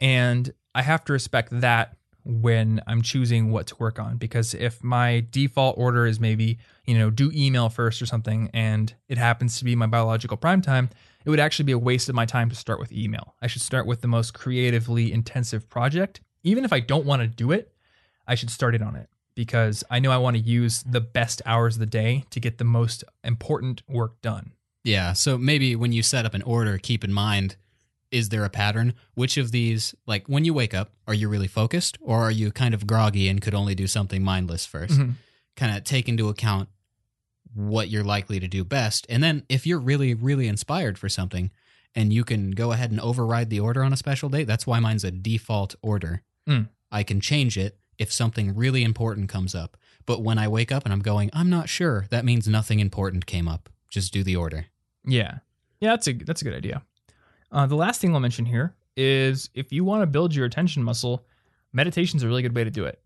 And 0.00 0.52
I 0.74 0.82
have 0.82 1.04
to 1.04 1.12
respect 1.12 1.48
that 1.60 1.96
when 2.24 2.80
I'm 2.86 3.02
choosing 3.02 3.50
what 3.50 3.66
to 3.68 3.76
work 3.78 3.98
on 3.98 4.16
because 4.16 4.54
if 4.54 4.82
my 4.82 5.26
default 5.30 5.76
order 5.78 6.06
is 6.06 6.20
maybe, 6.20 6.58
you 6.86 6.96
know, 6.96 7.10
do 7.10 7.30
email 7.34 7.68
first 7.68 8.00
or 8.00 8.06
something 8.06 8.50
and 8.54 8.94
it 9.08 9.18
happens 9.18 9.58
to 9.58 9.64
be 9.64 9.74
my 9.76 9.86
biological 9.86 10.36
prime 10.36 10.62
time, 10.62 10.88
it 11.24 11.30
would 11.30 11.40
actually 11.40 11.64
be 11.64 11.72
a 11.72 11.78
waste 11.78 12.08
of 12.08 12.14
my 12.14 12.24
time 12.24 12.48
to 12.48 12.56
start 12.56 12.78
with 12.78 12.92
email. 12.92 13.34
I 13.42 13.46
should 13.46 13.62
start 13.62 13.86
with 13.86 14.00
the 14.00 14.08
most 14.08 14.32
creatively 14.32 15.12
intensive 15.12 15.68
project. 15.68 16.20
Even 16.42 16.64
if 16.64 16.72
I 16.72 16.80
don't 16.80 17.04
want 17.04 17.20
to 17.20 17.28
do 17.28 17.52
it, 17.52 17.74
I 18.26 18.34
should 18.34 18.50
start 18.50 18.74
it 18.74 18.82
on 18.82 18.96
it 18.96 19.10
because 19.40 19.82
I 19.90 20.00
know 20.00 20.10
I 20.10 20.18
want 20.18 20.36
to 20.36 20.42
use 20.42 20.82
the 20.82 21.00
best 21.00 21.40
hours 21.46 21.76
of 21.76 21.80
the 21.80 21.86
day 21.86 22.24
to 22.28 22.38
get 22.38 22.58
the 22.58 22.64
most 22.64 23.04
important 23.24 23.82
work 23.88 24.20
done. 24.20 24.52
Yeah. 24.84 25.14
So 25.14 25.38
maybe 25.38 25.74
when 25.74 25.92
you 25.92 26.02
set 26.02 26.26
up 26.26 26.34
an 26.34 26.42
order, 26.42 26.76
keep 26.76 27.02
in 27.04 27.12
mind 27.14 27.56
is 28.10 28.28
there 28.28 28.44
a 28.44 28.50
pattern? 28.50 28.92
Which 29.14 29.38
of 29.38 29.50
these, 29.50 29.94
like 30.04 30.26
when 30.26 30.44
you 30.44 30.52
wake 30.52 30.74
up, 30.74 30.90
are 31.08 31.14
you 31.14 31.26
really 31.30 31.46
focused 31.48 31.96
or 32.02 32.18
are 32.18 32.30
you 32.30 32.52
kind 32.52 32.74
of 32.74 32.86
groggy 32.86 33.28
and 33.30 33.40
could 33.40 33.54
only 33.54 33.74
do 33.74 33.86
something 33.86 34.22
mindless 34.22 34.66
1st 34.66 34.98
Mhm. 34.98 35.14
Kind 35.56 35.74
of 35.74 35.84
take 35.84 36.06
into 36.06 36.28
account 36.28 36.68
what 37.54 37.88
you're 37.88 38.04
likely 38.04 38.38
to 38.40 38.46
do 38.48 38.62
best. 38.62 39.06
And 39.08 39.22
then 39.22 39.44
if 39.48 39.66
you're 39.66 39.78
really, 39.78 40.12
really 40.12 40.48
inspired 40.48 40.98
for 40.98 41.08
something 41.08 41.50
and 41.94 42.12
you 42.12 42.24
can 42.24 42.50
go 42.50 42.72
ahead 42.72 42.90
and 42.90 43.00
override 43.00 43.48
the 43.48 43.60
order 43.60 43.82
on 43.82 43.92
a 43.92 43.96
special 43.96 44.28
date, 44.28 44.46
that's 44.46 44.66
why 44.66 44.80
mine's 44.80 45.02
a 45.04 45.10
default 45.10 45.76
order. 45.80 46.22
Mm. 46.46 46.68
I 46.92 47.04
can 47.04 47.20
change 47.22 47.56
it 47.56 47.78
if 48.00 48.10
something 48.10 48.56
really 48.56 48.82
important 48.82 49.28
comes 49.28 49.54
up. 49.54 49.76
But 50.06 50.22
when 50.22 50.38
I 50.38 50.48
wake 50.48 50.72
up 50.72 50.84
and 50.84 50.92
I'm 50.92 51.00
going, 51.00 51.30
I'm 51.34 51.50
not 51.50 51.68
sure, 51.68 52.06
that 52.10 52.24
means 52.24 52.48
nothing 52.48 52.80
important 52.80 53.26
came 53.26 53.46
up. 53.46 53.68
Just 53.90 54.12
do 54.12 54.24
the 54.24 54.36
order. 54.36 54.66
Yeah. 55.04 55.38
Yeah, 55.80 55.90
that's 55.90 56.08
a 56.08 56.12
that's 56.14 56.40
a 56.40 56.44
good 56.44 56.54
idea. 56.54 56.82
Uh, 57.52 57.66
the 57.66 57.76
last 57.76 58.00
thing 58.00 58.14
I'll 58.14 58.20
mention 58.20 58.46
here 58.46 58.74
is 58.96 59.50
if 59.54 59.70
you 59.70 59.84
want 59.84 60.02
to 60.02 60.06
build 60.06 60.34
your 60.34 60.46
attention 60.46 60.82
muscle, 60.82 61.26
meditation 61.72 62.16
is 62.16 62.22
a 62.22 62.26
really 62.26 62.42
good 62.42 62.56
way 62.56 62.64
to 62.64 62.70
do 62.70 62.86
it. 62.86 63.00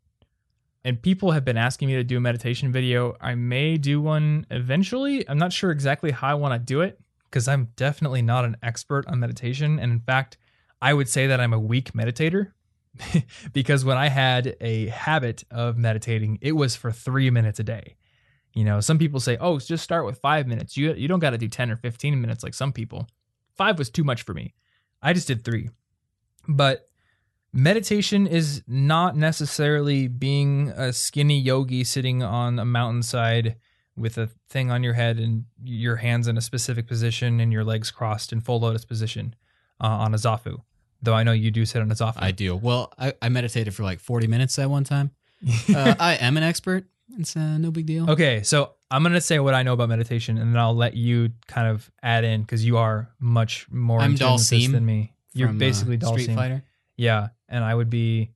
And 0.84 1.00
people 1.00 1.32
have 1.32 1.44
been 1.44 1.56
asking 1.56 1.88
me 1.88 1.94
to 1.94 2.04
do 2.04 2.18
a 2.18 2.20
meditation 2.20 2.70
video. 2.70 3.16
I 3.20 3.34
may 3.34 3.76
do 3.76 4.00
one 4.00 4.46
eventually. 4.50 5.28
I'm 5.28 5.38
not 5.38 5.52
sure 5.52 5.70
exactly 5.70 6.12
how 6.12 6.28
I 6.28 6.34
want 6.34 6.54
to 6.54 6.58
do 6.58 6.82
it 6.82 7.00
because 7.24 7.48
I'm 7.48 7.70
definitely 7.74 8.22
not 8.22 8.44
an 8.44 8.56
expert 8.62 9.06
on 9.08 9.18
meditation. 9.18 9.80
And 9.80 9.90
in 9.90 10.00
fact, 10.00 10.36
I 10.80 10.94
would 10.94 11.08
say 11.08 11.26
that 11.26 11.40
I'm 11.40 11.52
a 11.52 11.58
weak 11.58 11.94
meditator 11.94 12.52
because 13.52 13.84
when 13.84 13.96
I 13.96 14.08
had 14.08 14.56
a 14.60 14.86
habit 14.86 15.44
of 15.50 15.76
meditating, 15.76 16.38
it 16.40 16.52
was 16.52 16.76
for 16.76 16.92
three 16.92 17.30
minutes 17.30 17.58
a 17.58 17.64
day. 17.64 17.96
You 18.54 18.64
know, 18.64 18.80
some 18.80 18.98
people 18.98 19.20
say, 19.20 19.36
"Oh, 19.40 19.58
just 19.58 19.82
start 19.82 20.06
with 20.06 20.18
five 20.18 20.46
minutes. 20.46 20.76
You 20.76 20.94
you 20.94 21.08
don't 21.08 21.18
got 21.18 21.30
to 21.30 21.38
do 21.38 21.48
ten 21.48 21.70
or 21.70 21.76
fifteen 21.76 22.20
minutes 22.20 22.44
like 22.44 22.54
some 22.54 22.72
people." 22.72 23.08
Five 23.56 23.78
was 23.78 23.90
too 23.90 24.04
much 24.04 24.22
for 24.22 24.34
me. 24.34 24.54
I 25.02 25.12
just 25.12 25.28
did 25.28 25.44
three. 25.44 25.70
But 26.48 26.88
meditation 27.52 28.26
is 28.26 28.62
not 28.66 29.16
necessarily 29.16 30.08
being 30.08 30.70
a 30.70 30.92
skinny 30.92 31.38
yogi 31.38 31.84
sitting 31.84 32.22
on 32.22 32.58
a 32.58 32.64
mountainside 32.64 33.56
with 33.96 34.18
a 34.18 34.28
thing 34.48 34.70
on 34.70 34.82
your 34.82 34.94
head 34.94 35.18
and 35.18 35.44
your 35.62 35.96
hands 35.96 36.26
in 36.26 36.36
a 36.36 36.40
specific 36.40 36.88
position 36.88 37.38
and 37.38 37.52
your 37.52 37.64
legs 37.64 37.90
crossed 37.90 38.32
in 38.32 38.40
full 38.40 38.60
lotus 38.60 38.84
position 38.84 39.34
uh, 39.80 39.86
on 39.86 40.14
a 40.14 40.16
zafu. 40.16 40.62
Though 41.04 41.14
I 41.14 41.22
know 41.22 41.32
you 41.32 41.50
do 41.50 41.64
sit 41.66 41.80
on 41.82 41.88
this 41.88 42.00
zafu. 42.00 42.14
I 42.16 42.30
do. 42.30 42.56
Well, 42.56 42.92
I, 42.98 43.12
I 43.20 43.28
meditated 43.28 43.74
for 43.74 43.82
like 43.82 44.00
40 44.00 44.26
minutes 44.26 44.56
that 44.56 44.70
one 44.70 44.84
time. 44.84 45.10
Uh, 45.74 45.94
I 45.98 46.14
am 46.14 46.38
an 46.38 46.42
expert. 46.42 46.86
It's 47.18 47.36
uh, 47.36 47.58
no 47.58 47.70
big 47.70 47.84
deal. 47.84 48.10
Okay, 48.10 48.42
so 48.42 48.72
I'm 48.90 49.02
gonna 49.02 49.20
say 49.20 49.38
what 49.38 49.52
I 49.52 49.62
know 49.62 49.74
about 49.74 49.90
meditation, 49.90 50.38
and 50.38 50.54
then 50.54 50.60
I'll 50.60 50.74
let 50.74 50.94
you 50.94 51.32
kind 51.46 51.68
of 51.68 51.90
add 52.02 52.24
in 52.24 52.40
because 52.42 52.64
you 52.64 52.78
are 52.78 53.10
much 53.20 53.66
more 53.70 54.00
I'm 54.00 54.12
in 54.12 54.16
tune 54.16 54.32
with 54.32 54.48
this 54.48 54.66
Dhalsim 54.68 54.72
than 54.72 54.86
me. 54.86 55.12
You're 55.34 55.48
From, 55.48 55.56
uh, 55.56 55.58
basically 55.58 55.98
Street 56.00 56.30
Dhalsim. 56.30 56.34
Fighter. 56.34 56.64
Yeah, 56.96 57.28
and 57.48 57.62
I 57.62 57.74
would 57.74 57.90
be. 57.90 58.30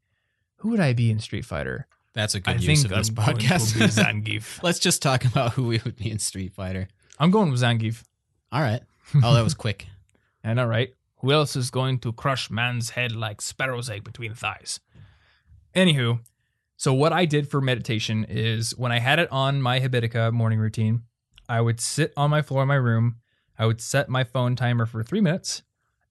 Who 0.56 0.70
would 0.70 0.80
I 0.80 0.92
be 0.92 1.10
in 1.10 1.18
Street 1.20 1.44
Fighter? 1.44 1.86
That's 2.14 2.34
a 2.34 2.40
good 2.40 2.62
use 2.62 2.84
of 2.84 2.90
this 2.90 3.10
podcast. 3.10 3.76
Zangief. 3.88 4.62
Let's 4.62 4.80
just 4.80 5.00
talk 5.00 5.24
about 5.24 5.52
who 5.52 5.68
we 5.68 5.80
would 5.84 5.96
be 5.96 6.10
in 6.10 6.18
Street 6.18 6.52
Fighter. 6.52 6.88
I'm 7.18 7.30
going 7.30 7.50
with 7.50 7.62
Zangief. 7.62 8.02
All 8.50 8.60
right. 8.60 8.82
Oh, 9.22 9.34
that 9.34 9.44
was 9.44 9.54
quick. 9.54 9.86
I 10.44 10.54
know, 10.54 10.66
right? 10.66 10.92
Who 11.20 11.32
else 11.32 11.56
is 11.56 11.70
going 11.70 11.98
to 12.00 12.12
crush 12.12 12.50
man's 12.50 12.90
head 12.90 13.12
like 13.12 13.40
sparrow's 13.40 13.90
egg 13.90 14.04
between 14.04 14.34
thighs? 14.34 14.80
Anywho, 15.74 16.20
so 16.76 16.94
what 16.94 17.12
I 17.12 17.24
did 17.24 17.50
for 17.50 17.60
meditation 17.60 18.24
is 18.28 18.70
when 18.78 18.92
I 18.92 19.00
had 19.00 19.18
it 19.18 19.30
on 19.32 19.60
my 19.60 19.80
Habitica 19.80 20.32
morning 20.32 20.60
routine, 20.60 21.02
I 21.48 21.60
would 21.60 21.80
sit 21.80 22.12
on 22.16 22.30
my 22.30 22.42
floor 22.42 22.62
in 22.62 22.68
my 22.68 22.76
room. 22.76 23.16
I 23.58 23.66
would 23.66 23.80
set 23.80 24.08
my 24.08 24.22
phone 24.22 24.54
timer 24.54 24.86
for 24.86 25.02
three 25.02 25.20
minutes, 25.20 25.62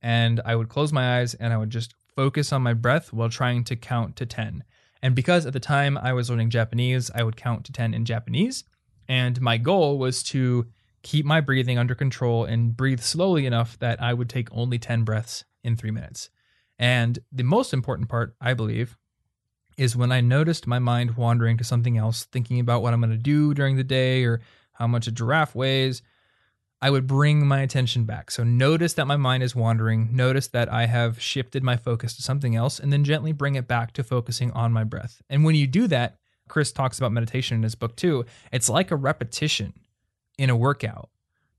and 0.01 0.41
I 0.43 0.55
would 0.55 0.67
close 0.67 0.91
my 0.91 1.19
eyes 1.19 1.33
and 1.35 1.53
I 1.53 1.57
would 1.57 1.69
just 1.69 1.93
focus 2.15 2.51
on 2.51 2.61
my 2.61 2.73
breath 2.73 3.13
while 3.13 3.29
trying 3.29 3.63
to 3.65 3.75
count 3.77 4.17
to 4.17 4.25
10. 4.25 4.63
And 5.01 5.15
because 5.15 5.45
at 5.45 5.53
the 5.53 5.59
time 5.59 5.97
I 5.97 6.11
was 6.11 6.29
learning 6.29 6.49
Japanese, 6.49 7.09
I 7.15 7.23
would 7.23 7.37
count 7.37 7.63
to 7.65 7.71
10 7.71 7.93
in 7.93 8.03
Japanese. 8.03 8.65
And 9.07 9.39
my 9.39 9.57
goal 9.57 9.97
was 9.97 10.21
to 10.23 10.67
keep 11.07 11.25
my 11.25 11.39
breathing 11.39 11.77
under 11.77 11.95
control 11.95 12.43
and 12.43 12.75
breathe 12.75 12.99
slowly 12.99 13.45
enough 13.45 13.79
that 13.79 14.01
I 14.03 14.13
would 14.13 14.27
take 14.27 14.49
only 14.51 14.77
10 14.77 15.03
breaths 15.03 15.45
in 15.63 15.77
three 15.77 15.89
minutes. 15.89 16.29
And 16.77 17.17
the 17.31 17.45
most 17.45 17.73
important 17.73 18.09
part, 18.09 18.35
I 18.41 18.53
believe, 18.53 18.97
is 19.77 19.95
when 19.95 20.11
I 20.11 20.19
noticed 20.19 20.67
my 20.67 20.79
mind 20.79 21.15
wandering 21.15 21.55
to 21.59 21.63
something 21.63 21.97
else, 21.97 22.25
thinking 22.25 22.59
about 22.59 22.81
what 22.81 22.93
I'm 22.93 22.99
going 22.99 23.11
to 23.11 23.17
do 23.17 23.53
during 23.53 23.77
the 23.77 23.85
day 23.85 24.25
or 24.25 24.41
how 24.73 24.85
much 24.85 25.07
a 25.07 25.11
giraffe 25.13 25.55
weighs, 25.55 26.01
I 26.81 26.89
would 26.89 27.07
bring 27.07 27.47
my 27.47 27.61
attention 27.61 28.03
back. 28.03 28.29
So 28.29 28.43
notice 28.43 28.93
that 28.95 29.07
my 29.07 29.15
mind 29.15 29.43
is 29.43 29.55
wandering, 29.55 30.09
notice 30.11 30.47
that 30.47 30.71
I 30.71 30.87
have 30.87 31.21
shifted 31.21 31.63
my 31.63 31.77
focus 31.77 32.17
to 32.17 32.21
something 32.21 32.53
else, 32.57 32.79
and 32.79 32.91
then 32.91 33.05
gently 33.05 33.31
bring 33.31 33.55
it 33.55 33.65
back 33.65 33.93
to 33.93 34.03
focusing 34.03 34.51
on 34.51 34.73
my 34.73 34.83
breath. 34.83 35.21
And 35.29 35.45
when 35.45 35.55
you 35.55 35.67
do 35.67 35.87
that, 35.87 36.17
Chris 36.49 36.73
talks 36.73 36.97
about 36.97 37.13
meditation 37.13 37.55
in 37.55 37.63
his 37.63 37.75
book 37.75 37.95
too. 37.95 38.25
It's 38.51 38.67
like 38.67 38.91
a 38.91 38.97
repetition 38.97 39.73
in 40.37 40.49
a 40.49 40.55
workout. 40.55 41.09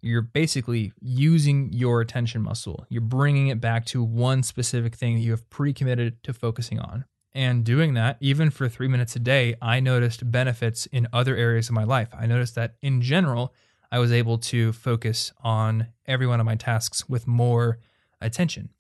You're 0.01 0.23
basically 0.23 0.93
using 1.01 1.73
your 1.73 2.01
attention 2.01 2.43
muscle. 2.43 2.87
You're 2.89 3.01
bringing 3.01 3.49
it 3.49 3.61
back 3.61 3.85
to 3.87 4.03
one 4.03 4.43
specific 4.43 4.95
thing 4.95 5.17
that 5.17 5.21
you 5.21 5.33
have 5.33 5.49
pre 5.51 5.73
committed 5.73 6.23
to 6.23 6.33
focusing 6.33 6.79
on. 6.79 7.05
And 7.35 7.65
doing 7.65 7.95
that, 7.95 8.17
even 8.21 8.51
for 8.51 8.69
three 8.69 8.89
minutes 8.89 9.15
a 9.17 9.19
day, 9.19 9.55
I 9.61 9.81
noticed 9.81 10.31
benefits 10.31 10.87
in 10.87 11.09
other 11.13 11.37
areas 11.37 11.69
of 11.69 11.75
my 11.75 11.85
life. 11.85 12.09
I 12.13 12.27
noticed 12.27 12.55
that 12.55 12.77
in 12.81 13.03
general, 13.03 13.55
I 13.91 13.99
was 13.99 14.13
able 14.13 14.39
to 14.39 14.73
focus 14.73 15.33
on 15.43 15.89
every 16.07 16.27
one 16.27 16.41
of 16.41 16.47
my 16.47 16.57
tasks 16.57 17.09
with 17.09 17.27
more 17.27 17.79
attention. 18.21 18.71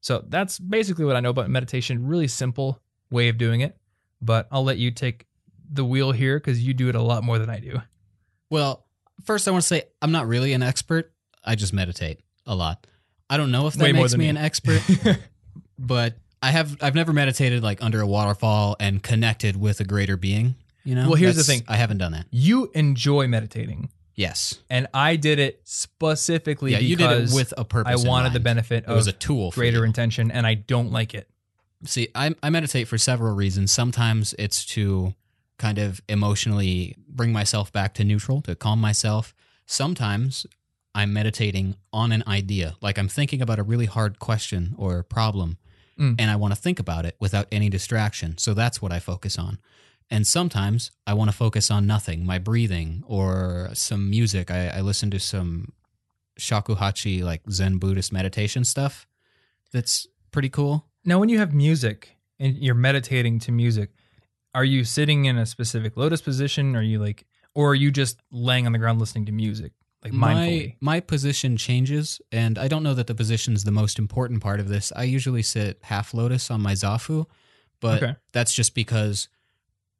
So 0.00 0.24
that's 0.28 0.58
basically 0.58 1.04
what 1.04 1.16
I 1.16 1.20
know 1.20 1.30
about 1.30 1.48
meditation. 1.50 2.06
Really 2.06 2.28
simple 2.28 2.80
way 3.10 3.28
of 3.28 3.38
doing 3.38 3.60
it, 3.60 3.76
but 4.20 4.48
I'll 4.50 4.64
let 4.64 4.78
you 4.78 4.90
take 4.90 5.26
the 5.70 5.84
wheel 5.84 6.12
here 6.12 6.38
because 6.38 6.64
you 6.64 6.74
do 6.74 6.88
it 6.88 6.94
a 6.94 7.02
lot 7.02 7.24
more 7.24 7.38
than 7.38 7.48
I 7.48 7.58
do. 7.58 7.80
Well, 8.50 8.83
first 9.24 9.46
I 9.46 9.50
want 9.52 9.62
to 9.62 9.68
say 9.68 9.82
I'm 10.02 10.12
not 10.12 10.26
really 10.26 10.52
an 10.52 10.62
expert. 10.62 11.12
I 11.44 11.54
just 11.54 11.72
meditate 11.72 12.20
a 12.46 12.54
lot. 12.54 12.86
I 13.30 13.36
don't 13.36 13.50
know 13.50 13.66
if 13.66 13.74
that 13.74 13.82
Way 13.84 13.92
makes 13.92 14.12
me 14.14 14.24
me. 14.24 14.28
an 14.28 14.36
expert, 14.36 14.82
but 15.78 16.16
I 16.42 16.50
have 16.50 16.76
I've 16.82 16.94
never 16.94 17.12
meditated 17.12 17.62
like 17.62 17.82
under 17.82 18.00
a 18.00 18.06
waterfall 18.06 18.76
and 18.80 19.02
connected 19.02 19.56
with 19.56 19.80
a 19.80 19.84
greater 19.84 20.16
being. 20.16 20.56
You 20.84 20.94
know. 20.94 21.06
Well, 21.08 21.14
here's 21.16 21.36
the 21.36 21.42
thing. 21.44 21.62
I 21.66 21.76
haven't 21.76 21.98
done 21.98 22.12
that. 22.12 22.26
You 22.30 22.70
enjoy 22.74 23.26
meditating, 23.26 23.88
Yes. 24.14 24.58
and 24.68 24.86
I 24.92 25.16
did 25.16 25.38
it 25.38 25.60
specifically 25.64 26.72
Yeah, 26.72 26.78
because 26.78 26.90
you 26.90 26.96
did 26.96 27.10
it 27.10 27.34
with 27.34 27.54
a 27.56 27.64
purpose. 27.64 28.04
I 28.04 28.08
wanted 28.08 28.34
the 28.34 28.40
benefit 28.40 28.84
It 28.86 28.92
was 28.92 29.06
a 29.06 29.12
tool 29.12 29.50
greater 29.52 29.84
intention, 29.86 30.30
and 30.30 30.46
I 30.46 30.54
don't 30.54 30.92
like 30.92 31.14
it. 31.14 31.28
See, 31.86 32.08
I, 32.14 32.34
I 32.42 32.50
meditate 32.50 32.88
for 32.88 32.98
several 32.98 33.34
reasons. 33.34 33.72
Sometimes 33.72 34.34
it's 34.38 34.64
to 34.66 35.14
kind 35.58 35.78
of 35.78 36.00
emotionally 36.08 36.96
bring 37.08 37.32
myself 37.32 37.72
back 37.72 37.94
to 37.94 38.04
neutral, 38.04 38.40
to 38.42 38.54
calm 38.54 38.80
myself. 38.80 39.34
Sometimes 39.66 40.46
I'm 40.94 41.12
meditating 41.12 41.76
on 41.92 42.12
an 42.12 42.22
idea, 42.26 42.74
like 42.80 42.98
I'm 42.98 43.08
thinking 43.08 43.40
about 43.42 43.58
a 43.58 43.62
really 43.62 43.86
hard 43.86 44.18
question 44.18 44.74
or 44.78 45.02
problem, 45.02 45.58
Mm. 45.98 46.16
and 46.18 46.28
I 46.28 46.34
want 46.34 46.52
to 46.52 46.60
think 46.60 46.80
about 46.80 47.06
it 47.06 47.14
without 47.20 47.46
any 47.52 47.68
distraction. 47.68 48.36
So 48.36 48.52
that's 48.52 48.82
what 48.82 48.90
I 48.90 48.98
focus 48.98 49.38
on. 49.38 49.58
And 50.10 50.26
sometimes 50.26 50.90
I 51.06 51.14
want 51.14 51.30
to 51.30 51.36
focus 51.36 51.70
on 51.70 51.86
nothing, 51.86 52.26
my 52.26 52.38
breathing 52.38 53.04
or 53.06 53.70
some 53.74 54.10
music. 54.10 54.50
I, 54.50 54.68
I 54.68 54.80
listen 54.80 55.08
to 55.12 55.20
some 55.20 55.72
shakuhachi, 56.38 57.22
like 57.22 57.42
Zen 57.50 57.78
Buddhist 57.78 58.12
meditation 58.12 58.64
stuff. 58.64 59.06
That's 59.72 60.06
pretty 60.30 60.48
cool. 60.48 60.86
Now, 61.04 61.18
when 61.18 61.28
you 61.28 61.38
have 61.38 61.52
music 61.54 62.16
and 62.38 62.56
you're 62.56 62.74
meditating 62.74 63.38
to 63.40 63.52
music, 63.52 63.90
are 64.54 64.64
you 64.64 64.84
sitting 64.84 65.24
in 65.24 65.36
a 65.36 65.46
specific 65.46 65.96
lotus 65.96 66.22
position? 66.22 66.76
Are 66.76 66.82
you 66.82 66.98
like, 66.98 67.26
or 67.54 67.70
are 67.72 67.74
you 67.74 67.90
just 67.90 68.20
laying 68.30 68.66
on 68.66 68.72
the 68.72 68.78
ground 68.78 69.00
listening 69.00 69.26
to 69.26 69.32
music, 69.32 69.72
like? 70.02 70.12
My, 70.12 70.74
my 70.80 71.00
position 71.00 71.56
changes, 71.56 72.20
and 72.30 72.58
I 72.58 72.68
don't 72.68 72.82
know 72.82 72.94
that 72.94 73.06
the 73.06 73.14
position's 73.14 73.64
the 73.64 73.70
most 73.72 73.98
important 73.98 74.42
part 74.42 74.60
of 74.60 74.68
this. 74.68 74.92
I 74.94 75.04
usually 75.04 75.42
sit 75.42 75.78
half 75.82 76.14
lotus 76.14 76.50
on 76.50 76.60
my 76.60 76.72
zafu, 76.72 77.26
but 77.80 78.02
Okay. 78.02 78.16
that's 78.32 78.54
just 78.54 78.74
because 78.74 79.28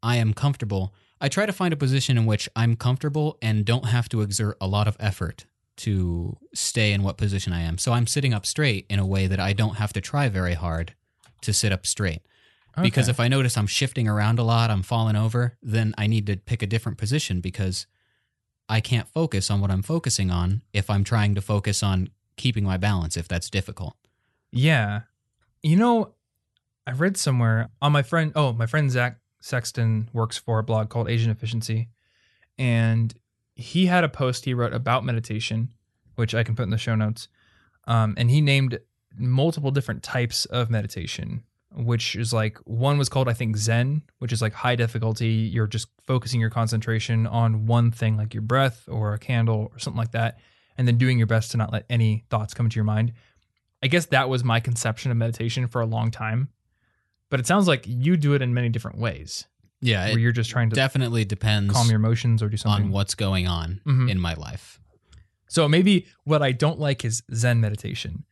I 0.02 0.16
am 0.16 0.34
comfortable. 0.34 0.94
I 1.20 1.28
try 1.28 1.46
to 1.46 1.52
find 1.52 1.72
a 1.72 1.76
position 1.76 2.18
in 2.18 2.26
which 2.26 2.48
I'm 2.54 2.76
comfortable 2.76 3.38
and 3.40 3.64
don't 3.64 3.86
have 3.86 4.08
to 4.10 4.20
exert 4.20 4.56
a 4.60 4.66
lot 4.66 4.86
of 4.86 4.96
effort 5.00 5.46
to 5.76 6.36
stay 6.54 6.92
in 6.92 7.02
what 7.02 7.16
position 7.16 7.52
I 7.52 7.62
am. 7.62 7.78
So 7.78 7.92
I'm 7.92 8.06
sitting 8.06 8.32
up 8.32 8.46
straight 8.46 8.86
in 8.88 8.98
a 9.00 9.06
way 9.06 9.26
that 9.26 9.40
I 9.40 9.52
don't 9.52 9.76
have 9.76 9.92
to 9.94 10.00
try 10.00 10.28
very 10.28 10.54
hard 10.54 10.94
to 11.40 11.52
sit 11.52 11.72
up 11.72 11.86
straight. 11.86 12.22
Because 12.82 13.08
if 13.08 13.20
I 13.20 13.28
notice 13.28 13.56
I'm 13.56 13.66
shifting 13.66 14.08
around 14.08 14.38
a 14.38 14.42
lot, 14.42 14.70
I'm 14.70 14.82
falling 14.82 15.16
over, 15.16 15.56
then 15.62 15.94
I 15.96 16.06
need 16.06 16.26
to 16.26 16.36
pick 16.36 16.62
a 16.62 16.66
different 16.66 16.98
position 16.98 17.40
because 17.40 17.86
I 18.68 18.80
can't 18.80 19.08
focus 19.08 19.50
on 19.50 19.60
what 19.60 19.70
I'm 19.70 19.82
focusing 19.82 20.30
on 20.30 20.62
if 20.72 20.90
I'm 20.90 21.04
trying 21.04 21.34
to 21.34 21.40
focus 21.40 21.82
on 21.82 22.08
keeping 22.36 22.64
my 22.64 22.76
balance, 22.76 23.16
if 23.16 23.28
that's 23.28 23.50
difficult. 23.50 23.94
Yeah. 24.50 25.02
You 25.62 25.76
know, 25.76 26.14
I 26.86 26.92
read 26.92 27.16
somewhere 27.16 27.70
on 27.80 27.92
my 27.92 28.02
friend, 28.02 28.32
oh, 28.34 28.52
my 28.52 28.66
friend 28.66 28.90
Zach 28.90 29.18
Sexton 29.40 30.08
works 30.12 30.38
for 30.38 30.58
a 30.58 30.64
blog 30.64 30.88
called 30.88 31.08
Asian 31.08 31.30
Efficiency. 31.30 31.90
And 32.58 33.14
he 33.54 33.86
had 33.86 34.04
a 34.04 34.08
post 34.08 34.44
he 34.44 34.54
wrote 34.54 34.74
about 34.74 35.04
meditation, 35.04 35.72
which 36.16 36.34
I 36.34 36.42
can 36.42 36.56
put 36.56 36.64
in 36.64 36.70
the 36.70 36.78
show 36.78 36.94
notes. 36.94 37.28
Um, 37.86 38.14
and 38.16 38.30
he 38.30 38.40
named 38.40 38.78
multiple 39.16 39.70
different 39.70 40.02
types 40.02 40.44
of 40.46 40.70
meditation, 40.70 41.44
which 41.76 42.14
is 42.16 42.32
like 42.32 42.58
one 42.64 42.98
was 42.98 43.08
called, 43.08 43.28
I 43.28 43.32
think, 43.32 43.56
Zen, 43.56 44.02
which 44.18 44.32
is 44.32 44.40
like 44.42 44.52
high 44.52 44.76
difficulty. 44.76 45.28
You're 45.28 45.66
just 45.66 45.88
focusing 46.06 46.40
your 46.40 46.50
concentration 46.50 47.26
on 47.26 47.66
one 47.66 47.90
thing, 47.90 48.16
like 48.16 48.32
your 48.34 48.42
breath 48.42 48.84
or 48.88 49.12
a 49.14 49.18
candle 49.18 49.68
or 49.72 49.78
something 49.78 49.98
like 49.98 50.12
that, 50.12 50.38
and 50.76 50.86
then 50.86 50.98
doing 50.98 51.18
your 51.18 51.26
best 51.26 51.50
to 51.52 51.56
not 51.56 51.72
let 51.72 51.84
any 51.90 52.24
thoughts 52.30 52.54
come 52.54 52.66
into 52.66 52.76
your 52.76 52.84
mind. 52.84 53.12
I 53.82 53.88
guess 53.88 54.06
that 54.06 54.28
was 54.28 54.44
my 54.44 54.60
conception 54.60 55.10
of 55.10 55.16
meditation 55.16 55.66
for 55.66 55.80
a 55.80 55.86
long 55.86 56.10
time. 56.10 56.48
But 57.30 57.40
it 57.40 57.46
sounds 57.46 57.66
like 57.66 57.84
you 57.86 58.16
do 58.16 58.34
it 58.34 58.42
in 58.42 58.54
many 58.54 58.68
different 58.68 58.98
ways, 58.98 59.46
Yeah, 59.80 60.06
where 60.10 60.18
you're 60.18 60.30
just 60.32 60.50
trying 60.50 60.70
to 60.70 60.76
definitely 60.76 61.24
depends 61.24 61.72
calm 61.72 61.88
your 61.88 61.96
emotions 61.96 62.42
or 62.42 62.48
do 62.48 62.56
something. 62.56 62.86
on 62.86 62.90
what's 62.92 63.14
going 63.14 63.48
on 63.48 63.80
Mhm. 63.86 64.08
in 64.10 64.20
my 64.20 64.34
life. 64.34 64.78
So 65.48 65.68
maybe 65.68 66.06
what 66.24 66.42
I 66.42 66.52
don't 66.52 66.78
like 66.78 67.04
is 67.04 67.22
Zen 67.34 67.60
meditation, 67.60 68.24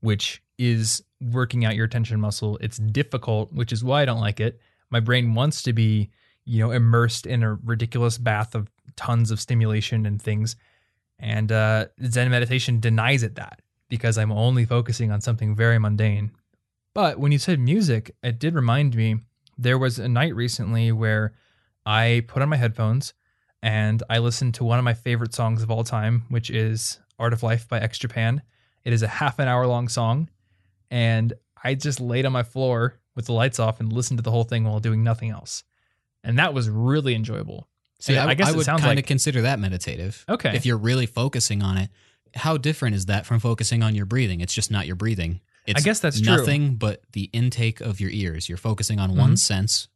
which 0.00 0.42
is 0.58 1.02
working 1.20 1.64
out 1.64 1.74
your 1.74 1.86
attention 1.86 2.20
muscle. 2.20 2.58
It's 2.60 2.78
difficult, 2.78 3.52
which 3.52 3.72
is 3.72 3.84
why 3.84 4.02
I 4.02 4.04
don't 4.04 4.20
like 4.20 4.40
it. 4.40 4.60
My 4.90 5.00
brain 5.00 5.34
wants 5.34 5.62
to 5.64 5.72
be, 5.72 6.10
you 6.44 6.60
know, 6.60 6.70
immersed 6.70 7.26
in 7.26 7.42
a 7.42 7.54
ridiculous 7.54 8.18
bath 8.18 8.54
of 8.54 8.70
tons 8.96 9.30
of 9.30 9.40
stimulation 9.40 10.06
and 10.06 10.20
things. 10.20 10.56
And 11.18 11.52
uh, 11.52 11.86
Zen 12.04 12.30
meditation 12.30 12.80
denies 12.80 13.22
it 13.22 13.34
that 13.36 13.60
because 13.88 14.16
I'm 14.16 14.32
only 14.32 14.64
focusing 14.64 15.10
on 15.10 15.20
something 15.20 15.54
very 15.54 15.78
mundane. 15.78 16.32
But 16.94 17.18
when 17.18 17.32
you 17.32 17.38
said 17.38 17.60
music, 17.60 18.14
it 18.22 18.38
did 18.38 18.54
remind 18.54 18.96
me 18.96 19.16
there 19.58 19.78
was 19.78 19.98
a 19.98 20.08
night 20.08 20.34
recently 20.34 20.90
where 20.90 21.34
I 21.84 22.24
put 22.26 22.42
on 22.42 22.48
my 22.48 22.56
headphones 22.56 23.12
and 23.62 24.02
I 24.08 24.18
listened 24.18 24.54
to 24.54 24.64
one 24.64 24.78
of 24.78 24.84
my 24.84 24.94
favorite 24.94 25.34
songs 25.34 25.62
of 25.62 25.70
all 25.70 25.84
time, 25.84 26.24
which 26.30 26.50
is 26.50 26.98
Art 27.18 27.32
of 27.32 27.42
Life 27.42 27.68
by 27.68 27.78
X 27.78 27.98
Japan. 27.98 28.42
It 28.84 28.92
is 28.92 29.02
a 29.02 29.08
half 29.08 29.38
an 29.38 29.48
hour 29.48 29.66
long 29.66 29.88
song, 29.88 30.30
and 30.90 31.32
I 31.62 31.74
just 31.74 32.00
laid 32.00 32.26
on 32.26 32.32
my 32.32 32.42
floor 32.42 32.98
with 33.14 33.26
the 33.26 33.32
lights 33.32 33.58
off 33.58 33.80
and 33.80 33.92
listened 33.92 34.18
to 34.18 34.22
the 34.22 34.30
whole 34.30 34.44
thing 34.44 34.64
while 34.64 34.80
doing 34.80 35.02
nothing 35.02 35.30
else. 35.30 35.62
And 36.24 36.38
that 36.38 36.54
was 36.54 36.68
really 36.68 37.14
enjoyable. 37.14 37.68
See, 37.98 38.16
I, 38.16 38.28
I 38.28 38.34
guess 38.34 38.48
I 38.48 38.52
would 38.56 38.66
kind 38.66 38.78
of 38.80 38.84
like- 38.86 39.06
consider 39.06 39.42
that 39.42 39.58
meditative. 39.58 40.24
Okay. 40.28 40.54
If 40.56 40.64
you're 40.64 40.78
really 40.78 41.06
focusing 41.06 41.62
on 41.62 41.76
it, 41.76 41.90
how 42.34 42.56
different 42.56 42.94
is 42.96 43.06
that 43.06 43.26
from 43.26 43.40
focusing 43.40 43.82
on 43.82 43.94
your 43.94 44.06
breathing? 44.06 44.40
It's 44.40 44.54
just 44.54 44.70
not 44.70 44.86
your 44.86 44.96
breathing. 44.96 45.40
It's 45.66 45.80
I 45.80 45.84
guess 45.84 46.00
that's 46.00 46.20
true. 46.20 46.36
nothing 46.36 46.76
but 46.76 47.02
the 47.12 47.24
intake 47.32 47.80
of 47.80 48.00
your 48.00 48.10
ears. 48.10 48.48
You're 48.48 48.56
focusing 48.58 48.98
on 48.98 49.16
one 49.16 49.36
sense 49.36 49.88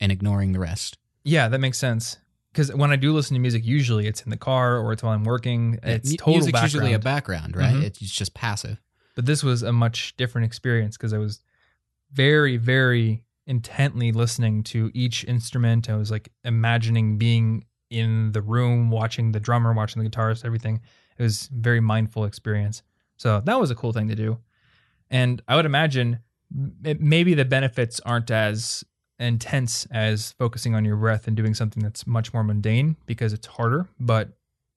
and 0.00 0.10
ignoring 0.10 0.52
the 0.52 0.58
rest. 0.58 0.98
Yeah, 1.22 1.48
that 1.48 1.58
makes 1.60 1.78
sense. 1.78 2.16
Because 2.52 2.74
when 2.74 2.90
I 2.90 2.96
do 2.96 3.12
listen 3.12 3.34
to 3.34 3.40
music, 3.40 3.64
usually 3.64 4.08
it's 4.08 4.22
in 4.22 4.30
the 4.30 4.36
car 4.36 4.78
or 4.78 4.92
it's 4.92 5.02
while 5.02 5.12
I'm 5.12 5.22
working. 5.24 5.78
It's 5.84 6.10
Mu- 6.10 6.16
total 6.16 6.32
music's 6.34 6.52
background. 6.52 6.72
usually 6.72 6.92
a 6.94 6.98
background, 6.98 7.56
right? 7.56 7.74
Mhm. 7.76 7.82
It's 7.84 7.98
just 8.00 8.34
passive. 8.34 8.80
But 9.14 9.26
this 9.26 9.42
was 9.42 9.62
a 9.62 9.72
much 9.72 10.16
different 10.16 10.46
experience 10.46 10.96
because 10.96 11.12
I 11.12 11.18
was 11.18 11.40
very, 12.12 12.56
very 12.56 13.24
intently 13.46 14.12
listening 14.12 14.62
to 14.62 14.90
each 14.94 15.24
instrument. 15.24 15.90
I 15.90 15.96
was 15.96 16.10
like 16.10 16.30
imagining 16.44 17.18
being 17.18 17.64
in 17.90 18.32
the 18.32 18.42
room, 18.42 18.90
watching 18.90 19.32
the 19.32 19.40
drummer, 19.40 19.72
watching 19.72 20.02
the 20.02 20.08
guitarist, 20.08 20.44
everything. 20.44 20.80
It 21.18 21.22
was 21.22 21.50
a 21.52 21.60
very 21.60 21.80
mindful 21.80 22.24
experience. 22.24 22.82
So 23.16 23.40
that 23.44 23.60
was 23.60 23.70
a 23.70 23.74
cool 23.74 23.92
thing 23.92 24.08
to 24.08 24.14
do. 24.14 24.38
And 25.10 25.42
I 25.48 25.56
would 25.56 25.66
imagine 25.66 26.20
m- 26.54 26.98
maybe 27.00 27.34
the 27.34 27.44
benefits 27.44 28.00
aren't 28.00 28.30
as 28.30 28.84
intense 29.18 29.86
as 29.90 30.32
focusing 30.32 30.74
on 30.74 30.84
your 30.84 30.96
breath 30.96 31.26
and 31.26 31.36
doing 31.36 31.52
something 31.52 31.82
that's 31.82 32.06
much 32.06 32.32
more 32.32 32.42
mundane 32.42 32.96
because 33.06 33.32
it's 33.32 33.46
harder, 33.46 33.86
but 33.98 34.30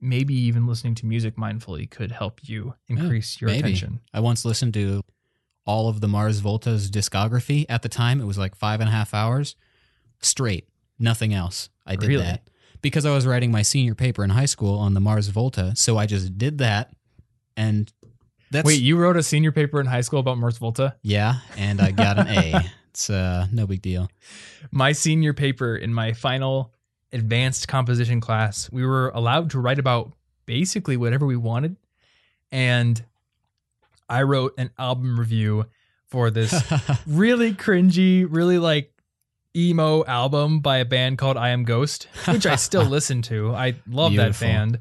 maybe 0.04 0.34
even 0.36 0.68
listening 0.68 0.95
to 0.95 1.06
music 1.06 1.36
mindfully 1.38 1.89
could 1.89 2.12
help 2.12 2.41
you 2.43 2.76
increase 2.88 3.39
your 3.41 3.49
maybe. 3.49 3.60
attention. 3.60 4.01
I 4.14 4.20
once 4.20 4.45
listened 4.45 4.74
to 4.76 5.04
all 5.66 5.88
of 5.89 6.01
the 6.01 6.08
Mars 6.08 6.39
Volta's 6.41 6.91
discography 6.91 7.66
at 7.70 7.82
the 7.82 7.89
time. 7.89 8.20
It 8.22 8.26
was 8.26 8.38
like 8.38 8.56
five 8.56 8.80
and 8.82 8.89
a 8.89 8.91
half 8.91 9.14
hours 9.14 9.56
straight, 10.22 10.68
nothing 10.99 11.34
else. 11.34 11.70
I 11.86 11.95
did 11.95 12.10
Really? 12.10 12.24
that 12.24 12.49
because 12.82 13.06
I 13.06 13.14
was 13.14 13.26
writing 13.26 13.51
my 13.51 13.62
senior 13.62 13.95
paper 13.95 14.24
in 14.24 14.30
high 14.30 14.45
school 14.45 14.78
on 14.78 14.93
the 14.93 14.99
Mars 14.99 15.28
Volta. 15.30 15.74
So 15.76 15.97
I 15.97 16.06
just 16.06 16.38
did 16.38 16.58
that. 16.60 16.93
And 17.56 17.91
that's. 18.51 18.66
Wait, 18.66 18.82
you 18.82 18.97
wrote 18.97 19.18
a 19.18 19.24
senior 19.24 19.51
paper 19.51 19.80
in 19.80 19.86
high 19.86 20.01
school 20.01 20.20
about 20.20 20.38
Mars 20.38 20.58
Volta? 20.58 20.95
Yeah. 21.01 21.36
And 21.58 21.80
I 21.82 21.91
got 21.91 22.20
an 22.20 22.28
A. 22.28 22.72
It's 22.93 23.10
uh, 23.10 23.47
no 23.51 23.66
big 23.66 23.82
deal. 23.82 24.08
My 24.70 24.91
senior 24.91 25.34
paper 25.34 25.76
in 25.76 25.91
my 25.91 26.14
final 26.14 26.72
advanced 27.14 27.68
composition 27.68 28.20
class, 28.20 28.70
we 28.72 28.86
were 28.86 29.09
allowed 29.09 29.51
to 29.51 29.59
write 29.59 29.80
about 29.80 30.11
basically 30.45 30.97
whatever 30.97 31.26
we 31.26 31.38
wanted. 31.38 31.78
And 32.51 33.03
I 34.09 34.24
wrote 34.24 34.53
an 34.57 34.72
album 34.78 35.20
review 35.20 35.66
for 36.07 36.30
this 36.30 36.53
really 37.07 37.53
cringy, 37.53 38.28
really 38.30 38.57
like 38.57 38.91
emo 39.55 40.03
album 40.05 40.59
by 40.59 40.78
a 40.78 40.86
band 40.86 41.18
called 41.18 41.38
I 41.38 41.49
Am 41.49 41.64
Ghost, 41.64 42.07
which 42.28 42.45
I 42.45 42.55
still 42.55 42.84
listen 42.89 43.22
to. 43.24 43.53
I 43.53 43.76
love 43.88 44.11
Beautiful. 44.11 44.34
that 44.34 44.39
band. 44.39 44.80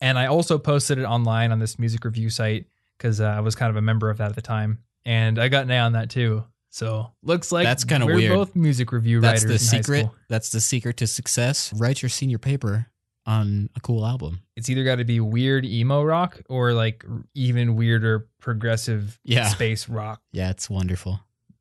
And 0.00 0.18
I 0.18 0.26
also 0.26 0.58
posted 0.58 0.98
it 0.98 1.04
online 1.04 1.52
on 1.52 1.58
this 1.58 1.78
music 1.78 2.04
review 2.04 2.28
site 2.28 2.66
because 2.98 3.20
uh, 3.20 3.24
I 3.26 3.40
was 3.40 3.54
kind 3.54 3.70
of 3.70 3.76
a 3.76 3.82
member 3.82 4.10
of 4.10 4.18
that 4.18 4.30
at 4.30 4.34
the 4.34 4.42
time. 4.42 4.80
And 5.04 5.38
I 5.38 5.48
got 5.48 5.64
an 5.64 5.70
A 5.70 5.78
on 5.78 5.92
that 5.92 6.10
too. 6.10 6.44
So 6.76 7.10
looks 7.22 7.52
like 7.52 7.64
That's 7.64 7.84
kinda 7.84 8.04
we're 8.04 8.16
weird. 8.16 8.34
both 8.34 8.54
music 8.54 8.92
review 8.92 9.22
That's 9.22 9.44
writers. 9.46 9.70
the 9.70 9.76
in 9.76 9.78
high 9.78 9.82
secret. 9.82 10.10
That's 10.28 10.50
the 10.50 10.60
secret 10.60 10.98
to 10.98 11.06
success. 11.06 11.72
Write 11.72 12.02
your 12.02 12.10
senior 12.10 12.36
paper 12.36 12.88
on 13.24 13.70
a 13.76 13.80
cool 13.80 14.04
album. 14.04 14.42
It's 14.56 14.68
either 14.68 14.84
got 14.84 14.96
to 14.96 15.04
be 15.06 15.18
weird 15.18 15.64
emo 15.64 16.02
rock 16.02 16.38
or 16.50 16.74
like 16.74 17.02
even 17.34 17.76
weirder 17.76 18.28
progressive 18.40 19.18
Yeah. 19.24 19.48
space 19.48 19.88
rock. 19.88 20.20
Yeah, 20.32 20.50
it's 20.50 20.68
wonderful. 20.68 21.20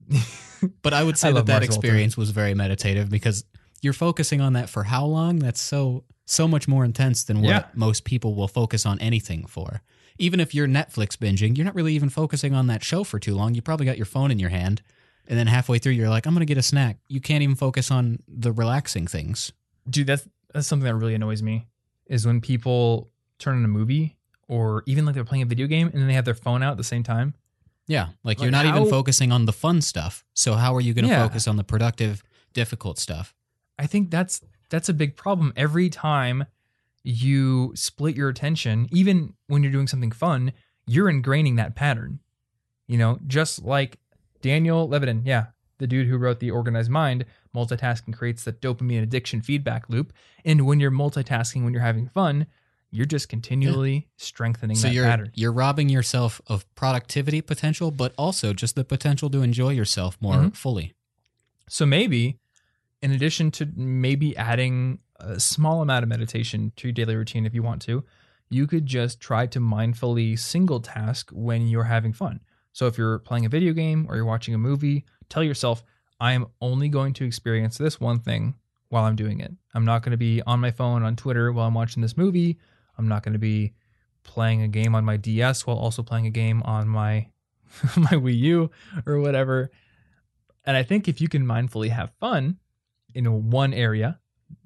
But 0.81 0.93
I 0.93 1.01
would 1.03 1.17
say 1.17 1.29
I 1.29 1.31
that 1.33 1.45
that 1.45 1.63
experience 1.63 2.17
was 2.17 2.31
very 2.31 2.53
meditative 2.53 3.09
because 3.09 3.45
you're 3.81 3.93
focusing 3.93 4.41
on 4.41 4.51
that 4.53 4.69
for 4.69 4.83
how 4.83 5.05
long? 5.05 5.39
That's 5.39 5.61
so 5.61 6.03
so 6.25 6.45
much 6.45 6.67
more 6.67 6.83
intense 6.83 7.23
than 7.23 7.37
what 7.41 7.49
Yeah. 7.49 7.65
most 7.73 8.03
people 8.03 8.35
will 8.35 8.47
focus 8.49 8.85
on 8.85 8.99
anything 8.99 9.45
for. 9.45 9.81
Even 10.17 10.41
if 10.41 10.53
you're 10.53 10.67
Netflix 10.67 11.15
binging, 11.15 11.55
you're 11.55 11.65
not 11.65 11.75
really 11.75 11.93
even 11.93 12.09
focusing 12.09 12.53
on 12.53 12.67
that 12.67 12.83
show 12.83 13.05
for 13.05 13.17
too 13.17 13.33
long. 13.35 13.53
You 13.55 13.61
probably 13.61 13.85
got 13.85 13.95
your 13.97 14.05
phone 14.07 14.29
in 14.31 14.39
your 14.39 14.49
hand 14.49 14.81
And 15.27 15.37
then 15.39 15.47
halfway 15.47 15.79
through, 15.79 15.93
you're 15.93 16.09
like, 16.09 16.25
I'm 16.25 16.33
to 16.41 16.45
get 16.45 16.57
a 16.57 16.63
snack. 16.63 16.97
You 17.07 17.19
can't 17.19 17.41
even 17.41 17.55
focus 17.55 17.89
on 17.91 18.19
the 18.27 18.51
relaxing 18.51 19.07
things. 19.07 19.51
Dude, 19.89 20.07
that's 20.07 20.27
that's 20.53 20.67
something 20.67 20.85
that 20.85 20.95
really 20.95 21.15
annoys 21.15 21.41
me 21.43 21.67
is 22.07 22.25
when 22.25 22.39
people 22.41 23.09
turn 23.39 23.57
on 23.57 23.65
a 23.65 23.67
movie 23.67 24.15
or 24.47 24.83
even 24.85 25.05
like 25.05 25.15
they're 25.15 25.25
playing 25.25 25.41
a 25.41 25.45
video 25.47 25.67
game 25.67 25.87
and 25.87 25.99
then 25.99 26.07
they 26.07 26.13
have 26.13 26.25
their 26.25 26.33
phone 26.35 26.61
out 26.63 26.71
at 26.71 26.77
the 26.77 26.83
same 26.83 27.03
time. 27.03 27.33
Yeah. 27.87 28.05
Like, 28.23 28.37
Like, 28.37 28.41
you're 28.41 28.51
not 28.51 28.65
even 28.65 28.89
focusing 28.89 29.31
on 29.31 29.45
the 29.45 29.53
fun 29.53 29.81
stuff. 29.81 30.23
So, 30.33 30.53
how 30.53 30.75
are 30.75 30.81
you 30.81 30.93
to 31.05 31.11
Yeah. 31.11 31.27
focus 31.27 31.47
on 31.47 31.57
the 31.57 31.63
productive, 31.63 32.23
difficult 32.53 32.97
stuff? 32.99 33.35
I 33.77 33.85
think 33.87 34.09
that's 34.11 34.41
that's 34.69 34.89
a 34.89 34.93
big 34.93 35.15
problem. 35.15 35.51
Every 35.55 35.89
time 35.89 36.45
you 37.03 37.71
split 37.75 38.15
your 38.15 38.29
attention, 38.29 38.87
even 38.91 39.33
when 39.47 39.61
you're 39.63 39.71
doing 39.71 39.87
something 39.87 40.11
fun, 40.11 40.53
you're 40.87 41.11
ingraining 41.11 41.57
that 41.57 41.75
pattern. 41.75 42.19
You 42.87 42.97
know, 42.97 43.19
just 43.27 43.63
like 43.63 43.97
Daniel 44.45 44.87
Levitin, 44.87 45.23
yeah, 45.25 45.47
the 45.79 45.87
dude 45.87 46.07
who 46.07 46.17
wrote 46.17 46.39
The 46.39 46.51
Organized 46.51 46.91
Mind, 46.91 47.25
multitasking 47.55 48.13
creates 48.13 48.43
the 48.43 48.53
dopamine 48.53 49.01
addiction 49.01 49.41
feedback 49.41 49.89
loop. 49.89 50.13
And 50.45 50.67
when 50.67 50.79
you're 50.79 50.91
multitasking, 50.91 51.63
when 51.63 51.73
you're 51.73 51.81
having 51.81 52.07
fun, 52.07 52.45
you're 52.91 53.07
just 53.07 53.27
continually 53.27 54.07
strengthening 54.17 54.77
So 54.77 54.87
that 54.87 54.93
you're 54.93 55.05
pattern. 55.05 55.31
you're 55.33 55.51
robbing 55.51 55.89
yourself 55.89 56.39
of 56.45 56.63
productivity 56.75 57.41
potential, 57.41 57.89
but 57.89 58.13
also 58.19 58.53
just 58.53 58.75
the 58.75 58.85
potential 58.85 59.31
to 59.31 59.41
enjoy 59.41 59.71
yourself 59.71 60.15
more 60.21 60.35
Mhm. 60.35 60.55
fully. 60.55 60.93
So 61.67 61.87
maybe, 61.87 62.37
in 63.01 63.09
addition 63.09 63.49
to 63.51 63.65
maybe 63.75 64.37
adding 64.37 64.99
a 65.19 65.39
small 65.39 65.81
amount 65.81 66.03
of 66.03 66.09
meditation 66.09 66.71
to 66.75 66.89
your 66.89 66.93
daily 66.93 67.15
routine 67.15 67.47
if 67.47 67.55
you 67.55 67.63
want 67.63 67.81
to, 67.81 68.05
you 68.49 68.67
could 68.67 68.85
just 68.85 69.19
try 69.19 69.47
to 69.47 69.59
mindfully 69.59 70.37
single 70.37 70.81
task 70.81 71.31
when 71.31 71.67
you're 71.67 71.85
having 71.85 72.13
fun. 72.13 72.41
So 72.75 72.87
if 72.87 72.97
you're 72.97 73.19
playing 73.19 73.45
a 73.45 73.49
video 73.49 73.71
game 73.71 74.05
or 74.09 74.17
you're 74.17 74.25
watching 74.25 74.53
a 74.53 74.57
movie, 74.57 75.05
tell 75.29 75.41
yourself, 75.41 75.81
I 76.19 76.33
am 76.33 76.47
only 76.59 76.89
going 76.89 77.13
to 77.13 77.25
experience 77.25 77.77
this 77.77 78.01
one 78.01 78.19
thing 78.19 78.55
while 78.89 79.05
I'm 79.05 79.15
doing 79.15 79.39
it. 79.39 79.53
I'm 79.73 79.85
not 79.85 80.03
going 80.03 80.11
to 80.11 80.17
be 80.17 80.41
on 80.41 80.59
my 80.59 80.71
phone 80.71 81.01
on 81.01 81.15
Twitter 81.15 81.53
while 81.53 81.67
I'm 81.67 81.73
watching 81.73 82.01
this 82.01 82.17
movie. 82.17 82.59
I'm 82.97 83.07
not 83.07 83.23
going 83.23 83.31
to 83.31 83.39
be 83.39 83.71
playing 84.23 84.61
a 84.61 84.67
game 84.67 84.93
on 84.93 85.05
my 85.05 85.15
DS 85.15 85.65
while 85.65 85.77
also 85.77 86.03
playing 86.03 86.25
a 86.25 86.31
game 86.31 86.61
on 86.63 86.85
my 86.89 87.29
my 87.95 88.11
Wii 88.11 88.37
U 88.39 88.71
or 89.05 89.21
whatever. 89.21 89.71
And 90.65 90.75
I 90.75 90.83
think 90.83 91.07
if 91.07 91.21
you 91.21 91.29
can 91.29 91.45
mindfully 91.45 91.91
have 91.91 92.11
fun 92.19 92.57
in 93.13 93.49
one 93.51 93.73
area, 93.73 94.19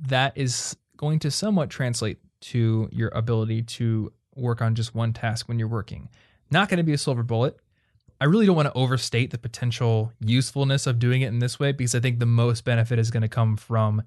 that 0.07 0.35
is 0.35 0.75
going 0.97 1.19
to 1.19 1.29
somewhat 1.29 1.69
translate 1.69 2.17
to 2.41 2.89
your 2.91 3.09
ability 3.09 3.61
to 3.61 4.11
work 4.35 4.63
on 4.63 4.73
just 4.73 4.95
one 4.95 5.13
task 5.13 5.47
when 5.47 5.59
you're 5.59 5.67
working. 5.67 6.09
Not 6.49 6.69
going 6.69 6.77
to 6.77 6.83
be 6.83 6.93
a 6.93 6.97
silver 6.97 7.21
bullet. 7.21 7.59
I 8.21 8.25
really 8.25 8.45
don't 8.45 8.55
want 8.55 8.67
to 8.67 8.73
overstate 8.73 9.31
the 9.31 9.37
potential 9.37 10.11
usefulness 10.19 10.85
of 10.87 10.99
doing 10.99 11.21
it 11.21 11.27
in 11.27 11.39
this 11.39 11.59
way 11.59 11.71
because 11.71 11.95
I 11.95 11.99
think 11.99 12.19
the 12.19 12.25
most 12.25 12.65
benefit 12.65 12.99
is 12.99 13.11
going 13.11 13.21
to 13.21 13.29
come 13.29 13.55
from 13.55 14.03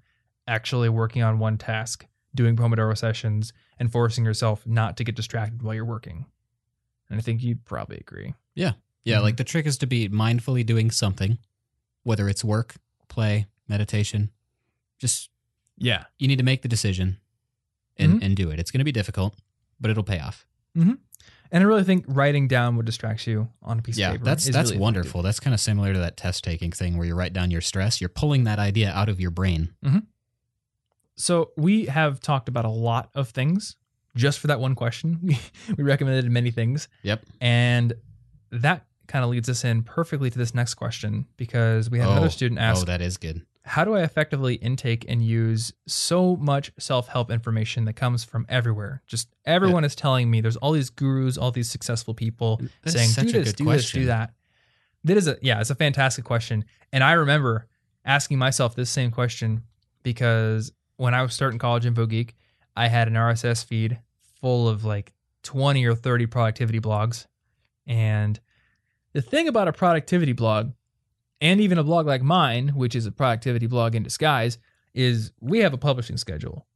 actually 0.46 0.88
working 0.88 1.22
on 1.22 1.38
one 1.38 1.56
task, 1.56 2.06
doing 2.34 2.56
Pomodoro 2.56 2.96
sessions, 2.96 3.52
and 3.78 3.90
forcing 3.90 4.24
yourself 4.24 4.66
not 4.66 4.96
to 4.98 5.04
get 5.04 5.14
distracted 5.16 5.62
while 5.62 5.74
you're 5.74 5.84
working. 5.84 6.26
And 7.08 7.18
I 7.18 7.22
think 7.22 7.42
you'd 7.42 7.64
probably 7.64 7.96
agree. 7.98 8.34
Yeah, 8.54 8.72
Mhm. 9.06 9.22
like 9.22 9.36
the 9.36 9.44
trick 9.44 9.66
is 9.66 9.78
to 9.78 9.86
be 9.86 10.08
mindfully 10.08 10.64
doing 10.64 10.90
something, 10.90 11.38
whether 12.02 12.28
it's 12.28 12.44
work, 12.44 12.76
play, 13.08 13.46
meditation. 13.68 14.30
Just 14.98 15.30
Yeah. 15.78 16.04
you 16.18 16.28
need 16.28 16.36
to 16.36 16.44
make 16.44 16.62
the 16.62 16.68
decision 16.68 17.18
and, 17.96 18.14
Mhm. 18.20 18.22
and 18.26 18.36
do 18.36 18.50
it. 18.50 18.58
It's 18.58 18.70
going 18.70 18.78
to 18.80 18.84
be 18.84 18.92
difficult, 18.92 19.38
but 19.80 19.90
it'll 19.90 20.04
pay 20.04 20.20
off. 20.20 20.46
And 21.53 21.62
I 21.62 21.66
really 21.66 21.84
think 21.84 22.07
writing 22.09 22.48
down 22.48 22.76
what 22.76 22.86
distracts 22.86 23.26
you 23.26 23.48
on 23.62 23.78
a 23.78 23.82
piece 23.82 23.98
yeah, 23.98 24.09
of 24.09 24.12
paper. 24.14 24.24
that's 24.24 24.46
is 24.46 24.55
that's 24.55 24.70
really 24.70 24.80
wonderful. 24.80 25.20
That's 25.22 25.38
kind 25.38 25.53
of 25.53 25.61
similar 25.61 25.92
to 25.92 25.98
that 25.98 26.16
test 26.16 26.42
taking 26.42 26.72
thing 26.72 26.96
where 26.96 27.07
you 27.07 27.14
write 27.14 27.34
down 27.34 27.50
your 27.50 27.61
stress. 27.61 28.00
You're 28.00 28.09
pulling 28.09 28.44
that 28.44 28.59
idea 28.59 28.90
out 28.90 29.11
of 29.11 29.20
your 29.20 29.30
brain. 29.30 29.74
effective. 29.82 30.09
So 31.16 31.50
we 31.57 31.84
have 31.86 32.20
talked 32.20 32.48
about 32.48 32.64
a 32.64 32.70
lot 32.70 33.11
of 33.14 33.28
things 33.28 33.76
just 34.16 34.38
for 34.38 34.46
that 34.48 34.61
one 34.61 34.74
question. 34.74 35.20
We 35.22 35.38
we 35.76 35.84
recommended 35.84 36.30
many 36.30 36.50
things. 36.50 36.88
Yep. 37.03 37.24
And 37.40 37.94
that 38.50 38.86
kind 39.07 39.24
of 39.24 39.30
leads 39.30 39.48
us 39.48 39.62
in 39.64 39.82
perfectly 39.82 40.30
to 40.30 40.38
this 40.38 40.55
next 40.55 40.74
question 40.74 41.26
because 41.36 41.90
we 41.90 41.98
had 41.98 42.09
Oh, 42.09 42.12
another 42.12 42.30
student 42.30 42.61
oh, 42.61 42.64
ask, 42.64 42.82
oh, 42.82 42.84
that 42.86 43.03
is 43.03 43.18
good. 43.18 43.44
How 43.64 43.84
do 43.84 43.94
I 43.94 44.02
effectively 44.02 44.56
intake 44.56 45.04
and 45.08 45.22
use 45.22 45.72
so 45.86 46.36
much 46.36 46.72
self-help 46.78 47.30
information 47.30 47.84
that 47.84 47.92
comes 47.94 48.24
from 48.24 48.44
everywhere? 48.48 49.02
Just 49.06 49.28
everyone 49.44 49.84
is 49.84 49.94
telling 49.94 50.30
me 50.30 50.40
there's 50.40 50.56
all 50.56 50.72
these 50.72 50.90
gurus, 50.90 51.38
all 51.38 51.52
these 51.52 51.70
successful 51.70 52.12
people 52.12 52.60
That's 52.82 52.96
saying 52.96 53.08
such 53.08 53.28
do 53.28 53.30
a 53.30 53.32
this, 53.44 53.52
good 53.52 53.56
do 53.56 53.72
this, 53.72 53.90
do 53.90 54.04
that. 54.06 54.32
That 55.04 55.16
is 55.16 55.28
a 55.28 55.38
yeah, 55.42 55.60
it's 55.60 55.70
a 55.70 55.76
fantastic 55.76 56.24
question. 56.24 56.64
And 56.92 57.04
I 57.04 57.12
remember 57.12 57.68
asking 58.04 58.38
myself 58.38 58.74
this 58.74 58.90
same 58.90 59.12
question 59.12 59.62
because 60.02 60.72
when 60.96 61.14
I 61.14 61.22
was 61.22 61.32
starting 61.32 61.58
college 61.58 61.86
info 61.86 62.06
geek, 62.06 62.34
I 62.76 62.88
had 62.88 63.06
an 63.06 63.14
RSS 63.14 63.64
feed 63.64 64.00
full 64.40 64.68
of 64.68 64.84
like 64.84 65.12
20 65.44 65.84
or 65.86 65.94
30 65.94 66.26
productivity 66.26 66.80
blogs. 66.80 67.26
And 67.86 68.38
the 69.12 69.22
thing 69.22 69.46
about 69.46 69.68
a 69.68 69.72
productivity 69.72 70.32
blog 70.32 70.72
and 71.43 71.61
even 71.61 71.76
a 71.76 71.84
blog 71.84 72.07
like 72.07 72.22
mine, 72.22 72.68
which 72.68 72.95
is 72.95 73.05
a 73.05 73.12
productivity 73.12 73.66
blog 73.66 73.97
in 73.97 74.05
disguise, 74.05 74.59
is 74.95 75.32
we 75.40 75.59
have 75.59 75.74
a 75.74 75.78
publishing 75.78 76.16
schedule. 76.16 76.66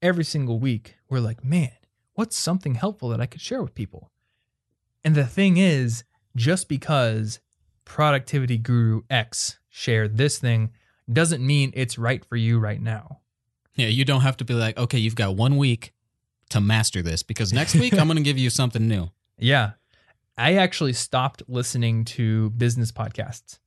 Every 0.00 0.24
single 0.24 0.60
week, 0.60 0.96
we're 1.10 1.18
like, 1.18 1.44
man, 1.44 1.72
what's 2.14 2.38
something 2.38 2.76
helpful 2.76 3.08
that 3.08 3.20
I 3.20 3.26
could 3.26 3.40
share 3.40 3.60
with 3.60 3.74
people? 3.74 4.12
And 5.04 5.16
the 5.16 5.26
thing 5.26 5.56
is, 5.56 6.04
just 6.36 6.68
because 6.68 7.40
productivity 7.84 8.56
guru 8.56 9.02
X 9.10 9.58
shared 9.68 10.16
this 10.16 10.38
thing 10.38 10.70
doesn't 11.12 11.44
mean 11.44 11.72
it's 11.74 11.98
right 11.98 12.24
for 12.24 12.36
you 12.36 12.60
right 12.60 12.80
now. 12.80 13.18
Yeah, 13.74 13.88
you 13.88 14.04
don't 14.04 14.20
have 14.20 14.36
to 14.36 14.44
be 14.44 14.54
like, 14.54 14.78
okay, 14.78 14.98
you've 14.98 15.16
got 15.16 15.34
one 15.34 15.56
week 15.56 15.92
to 16.50 16.60
master 16.60 17.02
this 17.02 17.24
because 17.24 17.52
next 17.52 17.74
week 17.74 17.94
I'm 17.94 18.06
going 18.06 18.16
to 18.16 18.22
give 18.22 18.38
you 18.38 18.48
something 18.48 18.86
new. 18.86 19.10
Yeah. 19.40 19.72
I 20.36 20.54
actually 20.54 20.94
stopped 20.94 21.44
listening 21.46 22.04
to 22.06 22.50
business 22.50 22.90
podcasts. 22.90 23.60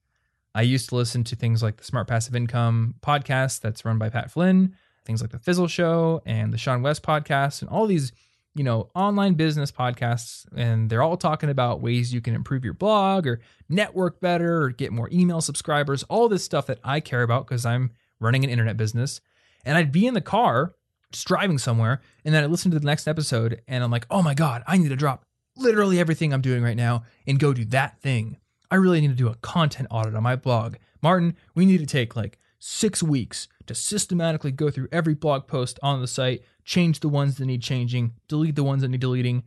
I 0.54 0.64
used 0.64 0.90
to 0.90 0.96
listen 0.96 1.24
to 1.26 1.36
things 1.36 1.64
like 1.64 1.78
the 1.78 1.84
Smart 1.84 2.08
Passive 2.08 2.36
Income 2.36 2.96
podcast 3.02 3.62
that's 3.62 3.86
run 3.86 3.98
by 3.98 4.10
Pat 4.10 4.32
Flynn, 4.32 4.76
things 5.06 5.22
like 5.22 5.32
the 5.32 5.40
Fizzle 5.40 5.68
Show 5.68 6.22
and 6.26 6.54
the 6.54 6.58
Sean 6.58 6.82
West 6.82 7.04
podcast, 7.04 7.62
and 7.62 7.70
all 7.70 7.88
these, 7.88 8.12
you 8.54 8.64
know, 8.64 8.90
online 8.94 9.36
business 9.36 9.72
podcasts. 9.72 10.46
And 10.56 10.90
they're 10.90 11.02
all 11.02 11.18
talking 11.18 11.50
about 11.50 11.82
ways 11.82 12.14
you 12.14 12.22
can 12.22 12.36
improve 12.36 12.66
your 12.66 12.74
blog 12.74 13.26
or 13.28 13.40
network 13.70 14.20
better 14.20 14.64
or 14.64 14.70
get 14.72 14.92
more 14.92 15.10
email 15.12 15.40
subscribers, 15.40 16.04
all 16.04 16.28
this 16.28 16.44
stuff 16.44 16.68
that 16.68 16.80
I 16.84 17.00
care 17.00 17.24
about 17.24 17.48
because 17.48 17.66
I'm 17.66 17.92
running 18.20 18.44
an 18.44 18.50
internet 18.50 18.76
business. 18.76 19.22
And 19.64 19.78
I'd 19.78 19.92
be 19.92 20.06
in 20.06 20.16
the 20.16 20.22
car 20.22 20.74
just 21.12 21.28
driving 21.28 21.58
somewhere, 21.58 22.02
and 22.26 22.34
then 22.34 22.44
I 22.44 22.48
listen 22.48 22.72
to 22.72 22.80
the 22.80 22.86
next 22.86 23.08
episode, 23.08 23.62
and 23.68 23.84
I'm 23.84 23.92
like, 23.92 24.06
oh 24.10 24.22
my 24.22 24.34
God, 24.34 24.64
I 24.66 24.78
need 24.78 24.90
to 24.90 24.96
drop 24.96 25.26
literally 25.58 26.00
everything 26.00 26.34
I'm 26.34 26.42
doing 26.42 26.64
right 26.64 26.78
now 26.78 27.04
and 27.28 27.40
go 27.40 27.54
do 27.54 27.66
that 27.66 28.02
thing. 28.02 28.38
I 28.72 28.76
really 28.76 29.02
need 29.02 29.10
to 29.10 29.14
do 29.14 29.28
a 29.28 29.36
content 29.36 29.90
audit 29.92 30.16
on 30.16 30.24
my 30.24 30.36
blog. 30.36 30.76
Martin, 31.04 31.36
we 31.54 31.66
need 31.66 31.80
to 31.80 31.86
take 31.86 32.16
like 32.16 32.40
six 32.58 33.04
weeks 33.04 33.48
to 33.66 33.76
systematically 33.76 34.52
go 34.52 34.72
through 34.72 34.88
every 34.92 35.14
blog 35.14 35.48
post 35.48 35.78
on 35.84 36.00
the 36.00 36.08
site, 36.08 36.44
change 36.64 37.02
the 37.02 37.10
ones 37.10 37.38
that 37.38 37.46
need 37.46 37.62
changing, 37.62 38.14
delete 38.28 38.56
the 38.56 38.64
ones 38.64 38.82
that 38.82 38.88
need 38.88 39.02
deleting. 39.02 39.44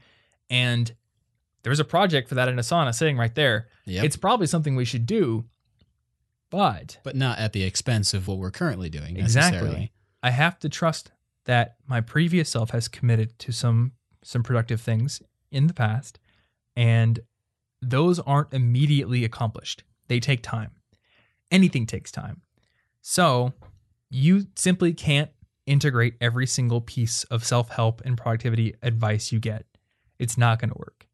And 0.50 0.92
there's 1.62 1.80
a 1.80 1.84
project 1.84 2.28
for 2.28 2.34
that 2.34 2.48
in 2.48 2.56
Asana 2.56 2.94
sitting 2.94 3.16
right 3.16 3.34
there. 3.34 3.68
Yep. 3.86 4.04
It's 4.04 4.16
probably 4.16 4.46
something 4.46 4.76
we 4.76 4.84
should 4.84 5.06
do, 5.06 5.46
but 6.50 6.98
but 7.02 7.16
not 7.16 7.38
at 7.38 7.52
the 7.52 7.62
expense 7.62 8.12
of 8.12 8.28
what 8.28 8.38
we're 8.38 8.50
currently 8.50 8.90
doing. 8.90 9.16
Exactly. 9.16 9.92
I 10.22 10.30
have 10.30 10.58
to 10.60 10.68
trust 10.68 11.10
that 11.44 11.76
my 11.86 12.00
previous 12.00 12.50
self 12.50 12.70
has 12.70 12.88
committed 12.88 13.38
to 13.40 13.52
some 13.52 13.92
some 14.22 14.42
productive 14.42 14.80
things 14.80 15.22
in 15.50 15.66
the 15.66 15.74
past 15.74 16.18
and 16.76 17.20
those 17.90 18.18
aren't 18.20 18.52
immediately 18.52 19.24
accomplished. 19.24 19.82
They 20.08 20.20
take 20.20 20.42
time. 20.42 20.70
Anything 21.50 21.86
takes 21.86 22.10
time. 22.10 22.42
So, 23.00 23.52
you 24.10 24.46
simply 24.56 24.92
can't 24.92 25.30
integrate 25.66 26.14
every 26.20 26.46
single 26.46 26.80
piece 26.80 27.24
of 27.24 27.44
self-help 27.44 28.02
and 28.04 28.16
productivity 28.16 28.74
advice 28.82 29.32
you 29.32 29.38
get. 29.40 29.66
It's 30.18 30.36
not 30.38 30.58
going 30.58 30.70
to 30.70 30.78
work. 30.78 31.06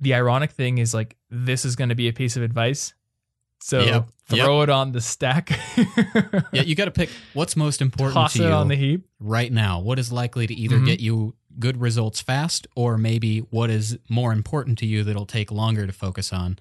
The 0.00 0.14
ironic 0.14 0.52
thing 0.52 0.78
is 0.78 0.94
like 0.94 1.16
this 1.30 1.64
is 1.64 1.76
going 1.76 1.88
to 1.90 1.94
be 1.94 2.08
a 2.08 2.12
piece 2.12 2.36
of 2.36 2.42
advice. 2.42 2.94
So, 3.62 3.80
Yep. 3.80 4.08
throw 4.26 4.62
it 4.62 4.70
on 4.70 4.92
the 4.92 5.00
stack. 5.02 5.50
Yeah, 6.52 6.62
you 6.62 6.74
got 6.74 6.86
to 6.86 6.90
pick 6.90 7.10
what's 7.34 7.56
most 7.56 7.82
important 7.86 8.14
Toss 8.14 8.32
to 8.34 8.42
it 8.44 8.46
you 8.46 8.52
on 8.52 8.68
the 8.68 8.76
heap. 8.76 9.06
right 9.18 9.52
now. 9.52 9.80
What 9.80 9.98
is 9.98 10.10
likely 10.10 10.46
to 10.46 10.54
either 10.54 10.78
Mhm. 10.78 10.86
get 10.86 11.00
you 11.00 11.34
good 11.58 11.80
results 11.80 12.20
fast, 12.20 12.66
or 12.76 12.96
maybe 12.96 13.40
what 13.40 13.70
is 13.70 13.98
more 14.08 14.32
important 14.32 14.78
to 14.78 14.86
you 14.86 15.02
that'll 15.04 15.26
take 15.26 15.50
longer 15.50 15.86
to 15.86 15.92
focus 15.92 16.32
on. 16.32 16.58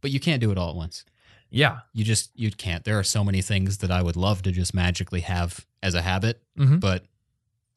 But 0.00 0.10
you 0.10 0.20
can't 0.20 0.40
do 0.40 0.50
it 0.50 0.58
all 0.58 0.70
at 0.70 0.76
once. 0.76 1.04
Yeah. 1.50 1.80
You 1.92 2.04
just 2.04 2.30
you 2.34 2.50
can't. 2.50 2.84
There 2.84 2.98
are 2.98 3.04
so 3.04 3.22
many 3.24 3.42
things 3.42 3.78
that 3.78 3.90
I 3.90 4.02
would 4.02 4.16
love 4.16 4.42
to 4.42 4.52
just 4.52 4.72
magically 4.72 5.20
have 5.20 5.66
as 5.82 5.94
a 5.94 6.02
habit, 6.02 6.42
Mhm. 6.58 6.80
but 6.80 7.04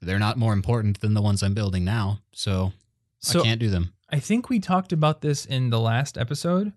they're 0.01 0.19
not 0.19 0.37
more 0.37 0.53
important 0.53 0.99
than 1.01 1.13
the 1.15 1.21
ones 1.21 1.41
I'm 1.43 1.53
building 1.53 1.83
now. 1.83 2.19
So, 2.33 2.73
So 3.19 3.39
I 3.39 3.43
can't 3.43 3.59
do 3.59 3.69
them. 3.69 3.93
I 4.09 4.19
think 4.19 4.49
we 4.49 4.59
talked 4.59 4.91
about 4.93 5.21
this 5.21 5.45
in 5.45 5.69
the 5.69 5.79
last 5.79 6.17
episode 6.17 6.71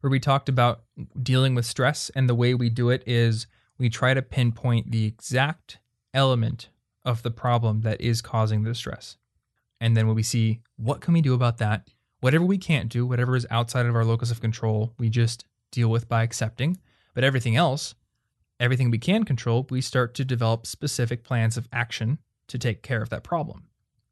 where 0.00 0.10
we 0.10 0.20
talked 0.20 0.48
about 0.48 0.82
dealing 1.22 1.54
with 1.54 1.64
stress. 1.64 2.10
And 2.14 2.28
the 2.28 2.34
way 2.34 2.54
we 2.54 2.68
do 2.68 2.90
it 2.90 3.02
is 3.06 3.46
we 3.78 3.88
try 3.88 4.12
to 4.14 4.20
pinpoint 4.22 4.90
the 4.90 5.06
exact 5.06 5.78
element 6.12 6.68
of 7.04 7.22
the 7.22 7.30
problem 7.30 7.80
that 7.82 8.00
is 8.00 8.20
causing 8.20 8.64
the 8.64 8.74
stress. 8.74 9.16
And 9.82 9.96
then 9.96 10.06
when 10.06 10.14
we 10.14 10.22
see 10.22 10.60
what 10.76 11.00
can 11.00 11.12
we 11.12 11.20
do 11.20 11.34
about 11.34 11.58
that, 11.58 11.88
whatever 12.20 12.44
we 12.44 12.56
can't 12.56 12.88
do, 12.88 13.04
whatever 13.04 13.34
is 13.34 13.48
outside 13.50 13.84
of 13.84 13.96
our 13.96 14.04
locus 14.04 14.30
of 14.30 14.40
control, 14.40 14.94
we 14.96 15.10
just 15.10 15.44
deal 15.72 15.88
with 15.88 16.08
by 16.08 16.22
accepting. 16.22 16.78
But 17.14 17.24
everything 17.24 17.56
else, 17.56 17.96
everything 18.60 18.92
we 18.92 18.98
can 18.98 19.24
control, 19.24 19.66
we 19.70 19.80
start 19.80 20.14
to 20.14 20.24
develop 20.24 20.68
specific 20.68 21.24
plans 21.24 21.56
of 21.56 21.66
action 21.72 22.18
to 22.46 22.58
take 22.58 22.84
care 22.84 23.02
of 23.02 23.08
that 23.08 23.24
problem. 23.24 23.64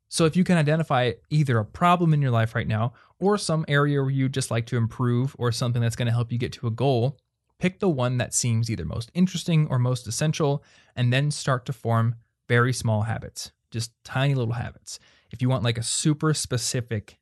So 0.09 0.25
if 0.25 0.37
you 0.37 0.43
can 0.43 0.59
identify 0.59 1.13
either 1.31 1.57
a 1.59 1.65
problem 1.65 2.13
in 2.13 2.21
your 2.21 2.33
life 2.33 2.57
right 2.57 2.67
now 2.67 2.95
or 3.21 3.39
some 3.39 3.65
area 3.69 4.03
where 4.03 4.11
you 4.11 4.29
just 4.29 4.51
like 4.51 4.67
to 4.67 4.77
improve 4.77 5.37
or 5.39 5.53
something 5.53 5.81
that's 5.81 5.95
going 5.95 6.07
to 6.07 6.13
help 6.13 6.33
you 6.33 6.39
get 6.39 6.53
to 6.55 6.67
a 6.67 6.73
goal, 6.73 7.17
pick 7.61 7.79
the 7.79 7.89
one 7.89 8.19
that 8.19 8.35
seems 8.35 8.73
either 8.73 8.85
most 8.85 9.13
interesting 9.15 9.69
or 9.69 9.79
most 9.79 10.09
essential 10.09 10.65
and 10.97 11.13
then 11.13 11.31
start 11.31 11.65
to 11.67 11.73
form 11.73 12.17
very 12.49 12.73
small 12.73 13.03
habits, 13.03 13.53
just 13.71 13.93
tiny 14.03 14.35
little 14.35 14.55
habits. 14.55 14.99
If 15.31 15.43
you 15.43 15.49
want 15.49 15.65
like 15.65 15.79
a 15.79 15.83
super 15.83 16.35
specific 16.35 17.19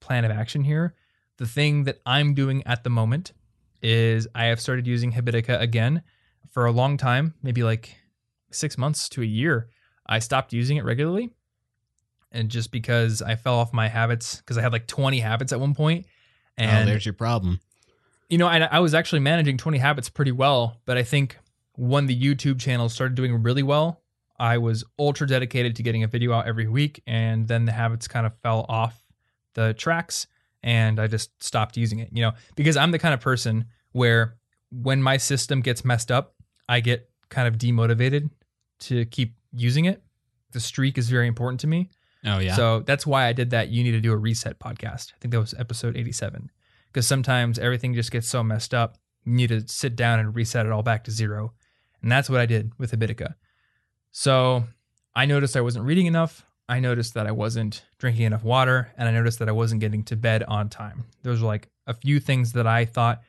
plan 0.00 0.24
of 0.24 0.30
action 0.30 0.64
here, 0.64 0.94
the 1.38 1.46
thing 1.46 1.84
that 1.84 2.00
I'm 2.06 2.34
doing 2.34 2.62
at 2.66 2.84
the 2.84 2.90
moment 2.90 3.32
is 3.82 4.26
I 4.34 4.46
have 4.46 4.60
started 4.60 4.86
using 4.86 5.12
Habitica 5.12 5.60
again 5.60 6.02
for 6.50 6.66
a 6.66 6.72
long 6.72 6.96
time, 6.96 7.34
maybe 7.42 7.62
like 7.62 7.96
6 8.50 8.78
months 8.78 9.08
to 9.10 9.22
a 9.22 9.26
year. 9.26 9.68
I 10.06 10.18
stopped 10.18 10.52
using 10.52 10.76
it 10.76 10.84
regularly 10.84 11.30
and 12.34 12.50
just 12.50 12.70
because 12.70 13.22
I 13.22 13.36
fell 13.36 13.54
off 13.54 13.72
my 13.72 13.88
habits 13.88 14.36
because 14.36 14.58
I 14.58 14.62
had 14.62 14.72
like 14.72 14.86
20 14.86 15.20
habits 15.20 15.52
at 15.52 15.60
one 15.60 15.74
point. 15.74 16.04
Oh, 16.58 16.62
and 16.62 16.88
oh, 16.88 16.90
there's 16.90 17.06
your 17.06 17.14
problem. 17.14 17.60
You 18.28 18.38
know, 18.38 18.46
I, 18.46 18.58
I 18.58 18.80
was 18.80 18.92
actually 18.92 19.20
managing 19.20 19.56
20 19.56 19.78
habits 19.78 20.08
pretty 20.08 20.32
well, 20.32 20.80
but 20.84 20.98
I 20.98 21.04
think 21.04 21.38
when 21.76 22.06
the 22.06 22.20
YouTube 22.20 22.60
channel 22.60 22.88
started 22.88 23.14
doing 23.14 23.42
really 23.42 23.62
well, 23.62 24.02
I 24.38 24.58
was 24.58 24.84
ultra 24.98 25.26
dedicated 25.26 25.76
to 25.76 25.82
getting 25.82 26.02
a 26.02 26.08
video 26.08 26.32
out 26.32 26.46
every 26.46 26.68
week, 26.68 27.02
and 27.06 27.46
then 27.46 27.64
the 27.64 27.72
habits 27.72 28.08
kind 28.08 28.26
of 28.26 28.34
fell 28.42 28.66
off 28.68 29.00
the 29.54 29.74
tracks, 29.74 30.26
and 30.62 30.98
I 30.98 31.06
just 31.06 31.30
stopped 31.42 31.76
using 31.76 32.00
it. 32.00 32.10
You 32.12 32.22
know, 32.22 32.32
because 32.56 32.76
I'm 32.76 32.90
the 32.90 32.98
kind 32.98 33.14
of 33.14 33.20
person 33.20 33.66
where 33.92 34.36
when 34.70 35.02
my 35.02 35.16
system 35.16 35.60
gets 35.60 35.84
messed 35.84 36.10
up, 36.10 36.34
I 36.68 36.80
get 36.80 37.08
kind 37.28 37.46
of 37.46 37.58
demotivated 37.58 38.30
to 38.80 39.04
keep 39.06 39.36
using 39.52 39.84
it. 39.84 40.02
The 40.52 40.60
streak 40.60 40.98
is 40.98 41.08
very 41.08 41.28
important 41.28 41.60
to 41.60 41.66
me. 41.66 41.90
Oh 42.24 42.38
yeah. 42.38 42.56
So 42.56 42.80
that's 42.80 43.06
why 43.06 43.26
I 43.26 43.32
did 43.32 43.50
that. 43.50 43.68
You 43.68 43.84
need 43.84 43.92
to 43.92 44.00
do 44.00 44.12
a 44.12 44.16
reset 44.16 44.58
podcast. 44.58 45.12
I 45.12 45.16
think 45.20 45.32
that 45.32 45.40
was 45.40 45.54
episode 45.58 45.96
87. 45.96 46.50
Because 46.88 47.06
sometimes 47.06 47.58
everything 47.58 47.94
just 47.94 48.10
gets 48.10 48.28
so 48.28 48.42
messed 48.42 48.72
up, 48.72 48.98
you 49.24 49.32
need 49.32 49.48
to 49.48 49.66
sit 49.66 49.96
down 49.96 50.20
and 50.20 50.34
reset 50.34 50.64
it 50.64 50.72
all 50.72 50.82
back 50.82 51.04
to 51.04 51.10
zero. 51.10 51.52
And 52.02 52.10
that's 52.10 52.30
what 52.30 52.40
I 52.40 52.46
did 52.46 52.72
with 52.78 52.92
Habitica. 52.92 53.34
So 54.16 54.62
I 55.16 55.26
noticed 55.26 55.56
I 55.56 55.60
wasn't 55.60 55.86
reading 55.86 56.06
enough. 56.06 56.46
I 56.68 56.78
noticed 56.78 57.14
that 57.14 57.26
I 57.26 57.32
wasn't 57.32 57.84
drinking 57.98 58.26
enough 58.26 58.44
water. 58.44 58.92
And 58.96 59.08
I 59.08 59.10
noticed 59.10 59.40
that 59.40 59.48
I 59.48 59.52
wasn't 59.52 59.80
getting 59.80 60.04
to 60.04 60.14
bed 60.14 60.44
on 60.44 60.68
time. 60.68 61.04
Those 61.24 61.42
were 61.42 61.48
like 61.48 61.68
a 61.88 61.94
few 61.94 62.20
things 62.20 62.52
that 62.52 62.64
I 62.64 62.84
thought 62.84 63.22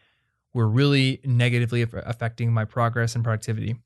were 0.54 0.68
really 0.68 1.22
negatively 1.26 1.82
affecting 1.82 2.54
my 2.54 2.66
progress 2.66 3.16
and 3.16 3.24
productivity. 3.24 3.78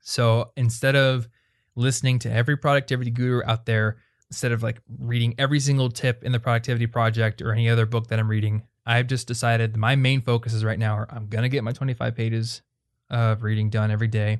So 0.00 0.52
instead 0.56 0.94
of 0.94 1.28
listening 1.74 2.20
to 2.20 2.30
every 2.30 2.56
productivity 2.56 3.10
guru 3.10 3.42
out 3.44 3.66
there 3.66 3.96
instead 4.30 4.52
of 4.52 4.62
like 4.62 4.80
reading 5.00 5.34
every 5.38 5.58
single 5.58 5.90
tip 5.90 6.22
in 6.22 6.30
the 6.30 6.38
productivity 6.38 6.86
project 6.86 7.42
or 7.42 7.52
any 7.52 7.68
other 7.68 7.84
book 7.84 8.06
that 8.08 8.20
I'm 8.20 8.30
reading, 8.30 8.62
I've 8.86 9.08
just 9.08 9.26
decided 9.26 9.76
my 9.76 9.96
main 9.96 10.20
focus 10.20 10.54
is 10.54 10.64
right 10.64 10.78
now 10.78 10.94
are 10.94 11.08
I'm 11.10 11.26
going 11.26 11.42
to 11.42 11.48
get 11.48 11.64
my 11.64 11.72
25 11.72 12.14
pages 12.14 12.62
of 13.10 13.42
reading 13.42 13.70
done 13.70 13.90
every 13.90 14.08
day. 14.08 14.38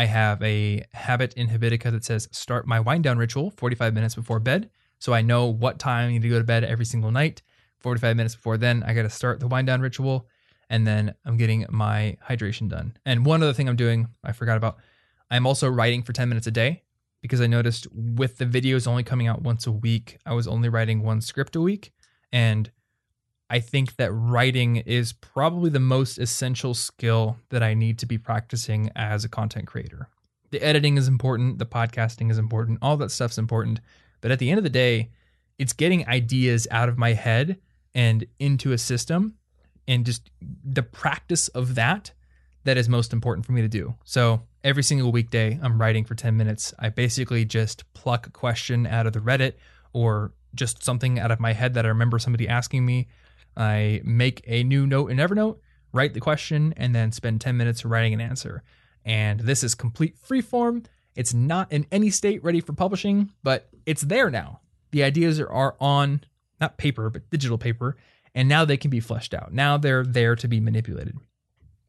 I 0.00 0.06
have 0.06 0.42
a 0.42 0.82
habit 0.94 1.34
in 1.34 1.46
Habitica 1.46 1.92
that 1.92 2.06
says 2.06 2.26
start 2.32 2.66
my 2.66 2.80
wind 2.80 3.04
down 3.04 3.18
ritual 3.18 3.50
45 3.50 3.92
minutes 3.92 4.14
before 4.14 4.40
bed. 4.40 4.70
So 4.98 5.12
I 5.12 5.20
know 5.20 5.48
what 5.48 5.78
time 5.78 6.08
I 6.08 6.12
need 6.12 6.22
to 6.22 6.28
go 6.30 6.38
to 6.38 6.44
bed 6.44 6.64
every 6.64 6.86
single 6.86 7.10
night. 7.10 7.42
45 7.80 8.16
minutes 8.16 8.34
before 8.34 8.56
then, 8.56 8.82
I 8.82 8.94
got 8.94 9.02
to 9.02 9.10
start 9.10 9.40
the 9.40 9.46
wind 9.46 9.66
down 9.66 9.82
ritual. 9.82 10.26
And 10.70 10.86
then 10.86 11.14
I'm 11.26 11.36
getting 11.36 11.66
my 11.68 12.16
hydration 12.26 12.66
done. 12.66 12.96
And 13.04 13.26
one 13.26 13.42
other 13.42 13.52
thing 13.52 13.68
I'm 13.68 13.76
doing, 13.76 14.08
I 14.24 14.32
forgot 14.32 14.56
about, 14.56 14.78
I'm 15.30 15.46
also 15.46 15.68
writing 15.68 16.02
for 16.02 16.14
10 16.14 16.30
minutes 16.30 16.46
a 16.46 16.50
day 16.50 16.82
because 17.20 17.42
I 17.42 17.46
noticed 17.46 17.86
with 17.92 18.38
the 18.38 18.46
videos 18.46 18.86
only 18.86 19.02
coming 19.02 19.26
out 19.26 19.42
once 19.42 19.66
a 19.66 19.72
week, 19.72 20.16
I 20.24 20.32
was 20.32 20.48
only 20.48 20.70
writing 20.70 21.02
one 21.02 21.20
script 21.20 21.56
a 21.56 21.60
week. 21.60 21.92
And 22.32 22.70
I 23.50 23.58
think 23.58 23.96
that 23.96 24.12
writing 24.12 24.76
is 24.76 25.12
probably 25.12 25.70
the 25.70 25.80
most 25.80 26.18
essential 26.18 26.72
skill 26.72 27.36
that 27.48 27.64
I 27.64 27.74
need 27.74 27.98
to 27.98 28.06
be 28.06 28.16
practicing 28.16 28.90
as 28.94 29.24
a 29.24 29.28
content 29.28 29.66
creator. 29.66 30.08
The 30.50 30.62
editing 30.62 30.96
is 30.96 31.08
important, 31.08 31.58
the 31.58 31.66
podcasting 31.66 32.30
is 32.30 32.38
important, 32.38 32.78
all 32.80 32.96
that 32.98 33.10
stuff's 33.10 33.38
important. 33.38 33.80
But 34.20 34.30
at 34.30 34.38
the 34.38 34.50
end 34.50 34.58
of 34.58 34.64
the 34.64 34.70
day, 34.70 35.10
it's 35.58 35.72
getting 35.72 36.06
ideas 36.06 36.68
out 36.70 36.88
of 36.88 36.96
my 36.96 37.12
head 37.12 37.58
and 37.92 38.24
into 38.38 38.72
a 38.72 38.78
system 38.78 39.34
and 39.88 40.06
just 40.06 40.30
the 40.40 40.84
practice 40.84 41.48
of 41.48 41.74
that 41.74 42.12
that 42.64 42.78
is 42.78 42.88
most 42.88 43.12
important 43.12 43.44
for 43.44 43.52
me 43.52 43.62
to 43.62 43.68
do. 43.68 43.94
So 44.04 44.42
every 44.62 44.84
single 44.84 45.10
weekday, 45.10 45.58
I'm 45.60 45.80
writing 45.80 46.04
for 46.04 46.14
10 46.14 46.36
minutes. 46.36 46.72
I 46.78 46.88
basically 46.88 47.44
just 47.44 47.92
pluck 47.94 48.26
a 48.28 48.30
question 48.30 48.86
out 48.86 49.06
of 49.06 49.12
the 49.12 49.18
Reddit 49.18 49.54
or 49.92 50.32
just 50.54 50.84
something 50.84 51.18
out 51.18 51.30
of 51.30 51.40
my 51.40 51.52
head 51.52 51.74
that 51.74 51.84
I 51.84 51.88
remember 51.88 52.18
somebody 52.18 52.46
asking 52.46 52.86
me. 52.86 53.08
I 53.56 54.00
make 54.04 54.42
a 54.46 54.62
new 54.64 54.86
note 54.86 55.10
in 55.10 55.18
Evernote, 55.18 55.58
write 55.92 56.14
the 56.14 56.20
question, 56.20 56.72
and 56.76 56.94
then 56.94 57.12
spend 57.12 57.40
10 57.40 57.56
minutes 57.56 57.84
writing 57.84 58.12
an 58.14 58.20
answer. 58.20 58.62
And 59.04 59.40
this 59.40 59.62
is 59.64 59.74
complete 59.74 60.16
freeform. 60.20 60.86
It's 61.14 61.34
not 61.34 61.72
in 61.72 61.86
any 61.90 62.10
state 62.10 62.42
ready 62.44 62.60
for 62.60 62.72
publishing, 62.72 63.32
but 63.42 63.68
it's 63.86 64.02
there 64.02 64.30
now. 64.30 64.60
The 64.92 65.02
ideas 65.02 65.40
are 65.40 65.76
on 65.80 66.22
not 66.60 66.76
paper, 66.78 67.10
but 67.10 67.28
digital 67.30 67.58
paper, 67.58 67.96
and 68.34 68.48
now 68.48 68.64
they 68.64 68.76
can 68.76 68.90
be 68.90 69.00
fleshed 69.00 69.34
out. 69.34 69.52
Now 69.52 69.76
they're 69.76 70.04
there 70.04 70.36
to 70.36 70.46
be 70.48 70.60
manipulated. 70.60 71.16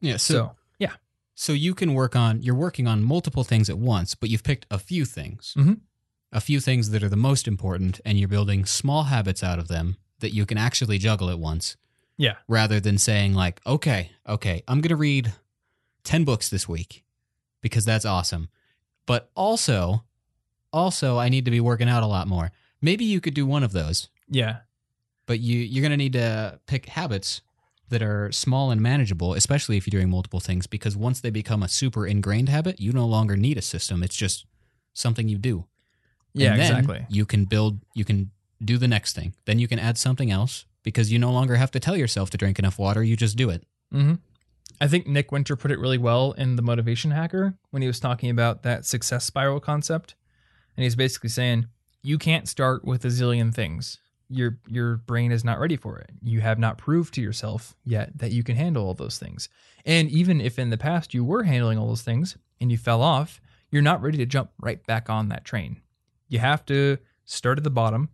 Yeah. 0.00 0.16
So, 0.16 0.34
So, 0.34 0.52
yeah. 0.78 0.92
so 1.34 1.52
you 1.52 1.74
can 1.74 1.94
work 1.94 2.16
on 2.16 2.42
you're 2.42 2.54
working 2.54 2.86
on 2.88 3.02
multiple 3.04 3.44
things 3.44 3.70
at 3.70 3.78
once, 3.78 4.14
but 4.14 4.28
you've 4.30 4.42
picked 4.42 4.66
a 4.70 4.78
few 4.78 5.04
things. 5.04 5.54
Mhm. 5.56 5.80
A 6.32 6.40
few 6.40 6.60
things 6.60 6.90
that 6.90 7.02
are 7.02 7.08
the 7.10 7.16
most 7.16 7.46
important, 7.46 8.00
and 8.04 8.18
you're 8.18 8.28
building 8.28 8.64
small 8.64 9.04
habits 9.04 9.42
out 9.42 9.58
of 9.58 9.68
them 9.68 9.96
that 10.22 10.32
you 10.34 10.46
can 10.46 10.56
actually 10.58 10.96
juggle 10.98 11.28
at 11.30 11.38
once. 11.38 11.76
Yeah. 12.16 12.36
Rather 12.48 12.80
than 12.80 12.96
saying 12.98 13.34
like, 13.34 13.60
okay, 13.66 14.10
okay, 14.26 14.62
I'm 14.66 14.80
gonna 14.80 14.96
read 14.96 15.32
ten 16.04 16.24
books 16.24 16.48
this 16.48 16.66
week 16.68 17.04
because 17.60 17.84
that's 17.84 18.04
awesome. 18.04 18.48
But 19.06 19.30
also, 19.36 20.04
also 20.72 21.18
I 21.18 21.28
need 21.28 21.44
to 21.44 21.50
be 21.50 21.60
working 21.60 21.88
out 21.88 22.02
a 22.02 22.06
lot 22.06 22.26
more. 22.26 22.50
Maybe 22.80 23.04
you 23.04 23.20
could 23.20 23.34
do 23.34 23.46
one 23.46 23.62
of 23.62 23.72
those, 23.72 24.08
Yeah. 24.28 24.58
but 25.26 25.38
you 25.40 25.58
you're 25.58 25.82
gonna 25.82 25.96
need 25.96 26.14
to 26.14 26.58
pick 26.66 26.86
habits 26.86 27.42
that 27.88 28.02
are 28.02 28.32
small 28.32 28.70
and 28.70 28.80
manageable, 28.80 29.34
especially 29.34 29.76
if 29.76 29.86
you're 29.86 30.00
doing 30.00 30.08
multiple 30.10 30.40
things, 30.40 30.66
because 30.66 30.96
once 30.96 31.20
they 31.20 31.28
become 31.30 31.62
a 31.62 31.68
super 31.68 32.06
ingrained 32.06 32.48
habit, 32.48 32.80
you 32.80 32.90
no 32.92 33.06
longer 33.06 33.36
need 33.36 33.58
a 33.58 33.62
system. 33.62 34.02
It's 34.02 34.16
just 34.16 34.46
something 34.94 35.28
you 35.28 35.36
do. 35.38 35.66
Yeah, 36.34 36.54
exactly. 36.54 37.04
You 37.10 37.26
can 37.26 37.44
build, 37.44 37.80
you 37.94 38.06
can 38.06 38.30
do 38.64 38.78
the 38.78 38.88
next 38.88 39.14
thing. 39.14 39.34
Then 39.44 39.58
you 39.58 39.68
can 39.68 39.78
add 39.78 39.98
something 39.98 40.30
else 40.30 40.64
because 40.82 41.12
you 41.12 41.18
no 41.18 41.32
longer 41.32 41.56
have 41.56 41.70
to 41.72 41.80
tell 41.80 41.96
yourself 41.96 42.30
to 42.30 42.38
drink 42.38 42.58
enough 42.58 42.78
water. 42.78 43.02
You 43.02 43.16
just 43.16 43.36
do 43.36 43.50
it. 43.50 43.64
hmm 43.90 44.14
I 44.80 44.88
think 44.88 45.06
Nick 45.06 45.30
Winter 45.30 45.54
put 45.54 45.70
it 45.70 45.78
really 45.78 45.98
well 45.98 46.32
in 46.32 46.56
the 46.56 46.62
Motivation 46.62 47.12
Hacker 47.12 47.54
when 47.70 47.82
he 47.82 47.86
was 47.88 48.00
talking 48.00 48.30
about 48.30 48.64
that 48.64 48.84
success 48.84 49.24
spiral 49.24 49.60
concept. 49.60 50.16
And 50.76 50.82
he's 50.82 50.96
basically 50.96 51.30
saying 51.30 51.68
you 52.02 52.18
can't 52.18 52.48
start 52.48 52.84
with 52.84 53.04
a 53.04 53.08
zillion 53.08 53.54
things. 53.54 53.98
Your 54.28 54.58
your 54.66 54.96
brain 54.96 55.30
is 55.30 55.44
not 55.44 55.60
ready 55.60 55.76
for 55.76 55.98
it. 55.98 56.10
You 56.22 56.40
have 56.40 56.58
not 56.58 56.78
proved 56.78 57.14
to 57.14 57.20
yourself 57.22 57.76
yet 57.84 58.18
that 58.18 58.32
you 58.32 58.42
can 58.42 58.56
handle 58.56 58.84
all 58.84 58.94
those 58.94 59.18
things. 59.18 59.48
And 59.84 60.08
even 60.10 60.40
if 60.40 60.58
in 60.58 60.70
the 60.70 60.78
past 60.78 61.14
you 61.14 61.24
were 61.24 61.44
handling 61.44 61.78
all 61.78 61.88
those 61.88 62.02
things 62.02 62.36
and 62.60 62.72
you 62.72 62.78
fell 62.78 63.02
off, 63.02 63.40
you're 63.70 63.82
not 63.82 64.02
ready 64.02 64.18
to 64.18 64.26
jump 64.26 64.50
right 64.60 64.84
back 64.86 65.08
on 65.10 65.28
that 65.28 65.44
train. 65.44 65.80
You 66.28 66.38
have 66.38 66.64
to 66.66 66.98
start 67.24 67.58
at 67.58 67.64
the 67.64 67.70
bottom 67.70 68.08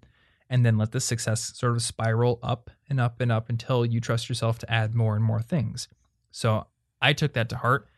and 0.50 0.64
then 0.64 0.78
let 0.78 0.92
the 0.92 1.00
success 1.00 1.52
sort 1.56 1.72
of 1.72 1.82
spiral 1.82 2.38
up 2.42 2.70
and 2.88 3.00
up 3.00 3.20
and 3.20 3.30
up 3.30 3.48
until 3.48 3.84
you 3.84 4.00
trust 4.00 4.28
yourself 4.28 4.58
to 4.58 4.72
add 4.72 4.94
more 4.94 5.14
and 5.14 5.24
more 5.24 5.42
things. 5.42 5.88
So 6.30 6.66
I 7.00 7.12
took 7.12 7.34
that 7.34 7.48
to 7.50 7.56
heart. 7.56 7.88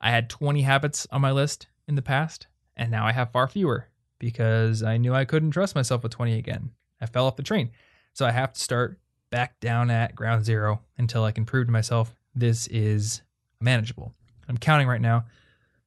I 0.00 0.10
had 0.10 0.28
20 0.28 0.62
habits 0.62 1.06
on 1.10 1.20
my 1.20 1.30
list 1.30 1.68
in 1.86 1.94
the 1.94 2.02
past, 2.02 2.48
and 2.76 2.90
now 2.90 3.06
I 3.06 3.12
have 3.12 3.32
far 3.32 3.46
fewer 3.46 3.88
because 4.18 4.82
I 4.82 4.96
knew 4.96 5.14
I 5.14 5.24
couldn't 5.24 5.52
trust 5.52 5.74
myself 5.74 6.02
with 6.02 6.12
20 6.12 6.38
again. 6.38 6.70
I 7.00 7.06
fell 7.06 7.26
off 7.26 7.36
the 7.36 7.42
train. 7.42 7.70
So 8.12 8.26
I 8.26 8.30
have 8.30 8.52
to 8.52 8.60
start 8.60 8.98
back 9.30 9.58
down 9.60 9.90
at 9.90 10.14
ground 10.14 10.44
zero 10.44 10.82
until 10.98 11.24
I 11.24 11.32
can 11.32 11.44
prove 11.44 11.66
to 11.66 11.72
myself 11.72 12.14
this 12.34 12.66
is 12.68 13.22
manageable. 13.60 14.12
I'm 14.48 14.58
counting 14.58 14.88
right 14.88 15.00
now. 15.00 15.24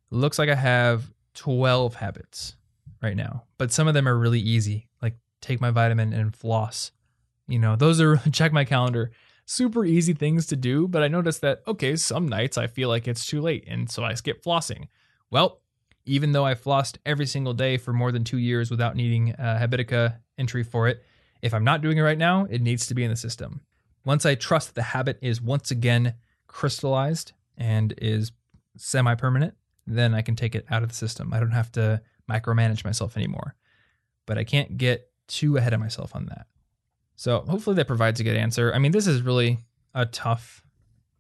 Looks 0.10 0.40
like 0.40 0.50
I 0.50 0.56
have 0.56 1.12
12 1.36 1.96
habits 1.96 2.56
right 3.02 3.16
now, 3.16 3.44
but 3.58 3.72
some 3.72 3.88
of 3.88 3.94
them 3.94 4.08
are 4.08 4.18
really 4.18 4.40
easy, 4.40 4.88
like 5.02 5.16
take 5.46 5.62
my 5.62 5.72
vitamin 5.72 6.14
and 6.14 6.36
floss. 6.36 6.92
You 7.48 7.60
know, 7.60 7.76
those 7.76 8.02
are 8.02 8.18
check 8.32 8.52
my 8.52 8.66
calendar. 8.66 9.12
super 9.46 9.86
easy 9.86 10.14
things 10.14 10.48
to 10.48 10.56
do, 10.56 10.88
but 10.88 11.04
I 11.04 11.08
noticed 11.08 11.42
that, 11.42 11.62
okay, 11.68 11.96
some 11.96 12.28
nights 12.28 12.58
I 12.58 12.68
feel 12.68 12.90
like 12.90 13.08
it's 13.08 13.26
too 13.26 13.42
late, 13.42 13.64
and 13.68 13.90
so 13.90 14.04
I 14.04 14.16
skip 14.16 14.44
flossing. 14.44 14.88
Well, 15.30 15.62
even 16.06 16.32
though 16.32 16.46
I 16.46 16.56
flossed 16.56 16.98
every 17.06 17.26
single 17.26 17.54
day 17.54 17.78
for 17.78 17.94
more 17.94 18.12
than 18.12 18.24
two 18.24 18.38
years 18.38 18.70
without 18.72 18.96
needing 18.96 19.32
a 19.32 19.60
Habitica 19.60 20.18
entry 20.38 20.64
for 20.64 20.88
it, 20.88 21.04
if 21.42 21.54
I'm 21.54 21.64
not 21.64 21.82
doing 21.82 21.98
it 21.98 22.02
right 22.02 22.18
now, 22.18 22.46
it 22.50 22.62
needs 22.62 22.88
to 22.88 22.96
be 22.96 23.04
in 23.04 23.10
the 23.10 23.16
system. 23.16 23.62
Once 24.04 24.26
I 24.26 24.36
trust 24.36 24.70
that 24.70 24.76
the 24.76 24.84
habit 24.84 25.18
is 25.22 25.42
once 25.42 25.72
again 25.72 26.16
crystallized 26.48 27.34
and 27.58 27.94
is 27.98 28.32
semi 28.78 29.16
permanent, 29.16 29.56
then 29.88 30.14
I 30.14 30.22
can 30.22 30.36
take 30.36 30.56
it 30.56 30.66
out 30.70 30.84
of 30.84 30.90
the 30.90 30.96
system. 30.96 31.34
I 31.34 31.40
don't 31.40 31.52
have 31.52 31.72
to 31.74 32.02
micromanage 32.30 32.84
myself 32.84 33.18
anymore. 33.18 33.56
But 34.26 34.38
I 34.38 34.44
can't 34.44 34.78
get 34.78 35.10
too 35.28 35.58
ahead 35.58 35.74
of 35.74 35.80
myself 35.80 36.16
on 36.16 36.26
that. 36.28 36.48
So 37.16 37.42
hopefully 37.42 37.76
that 37.78 37.88
provides 37.88 38.20
a 38.20 38.24
good 38.24 38.36
answer. 38.36 38.74
I 38.74 38.80
mean, 38.80 38.92
this 38.92 39.08
is 39.08 39.22
really 39.22 39.60
a 39.94 40.06
tough 40.06 40.64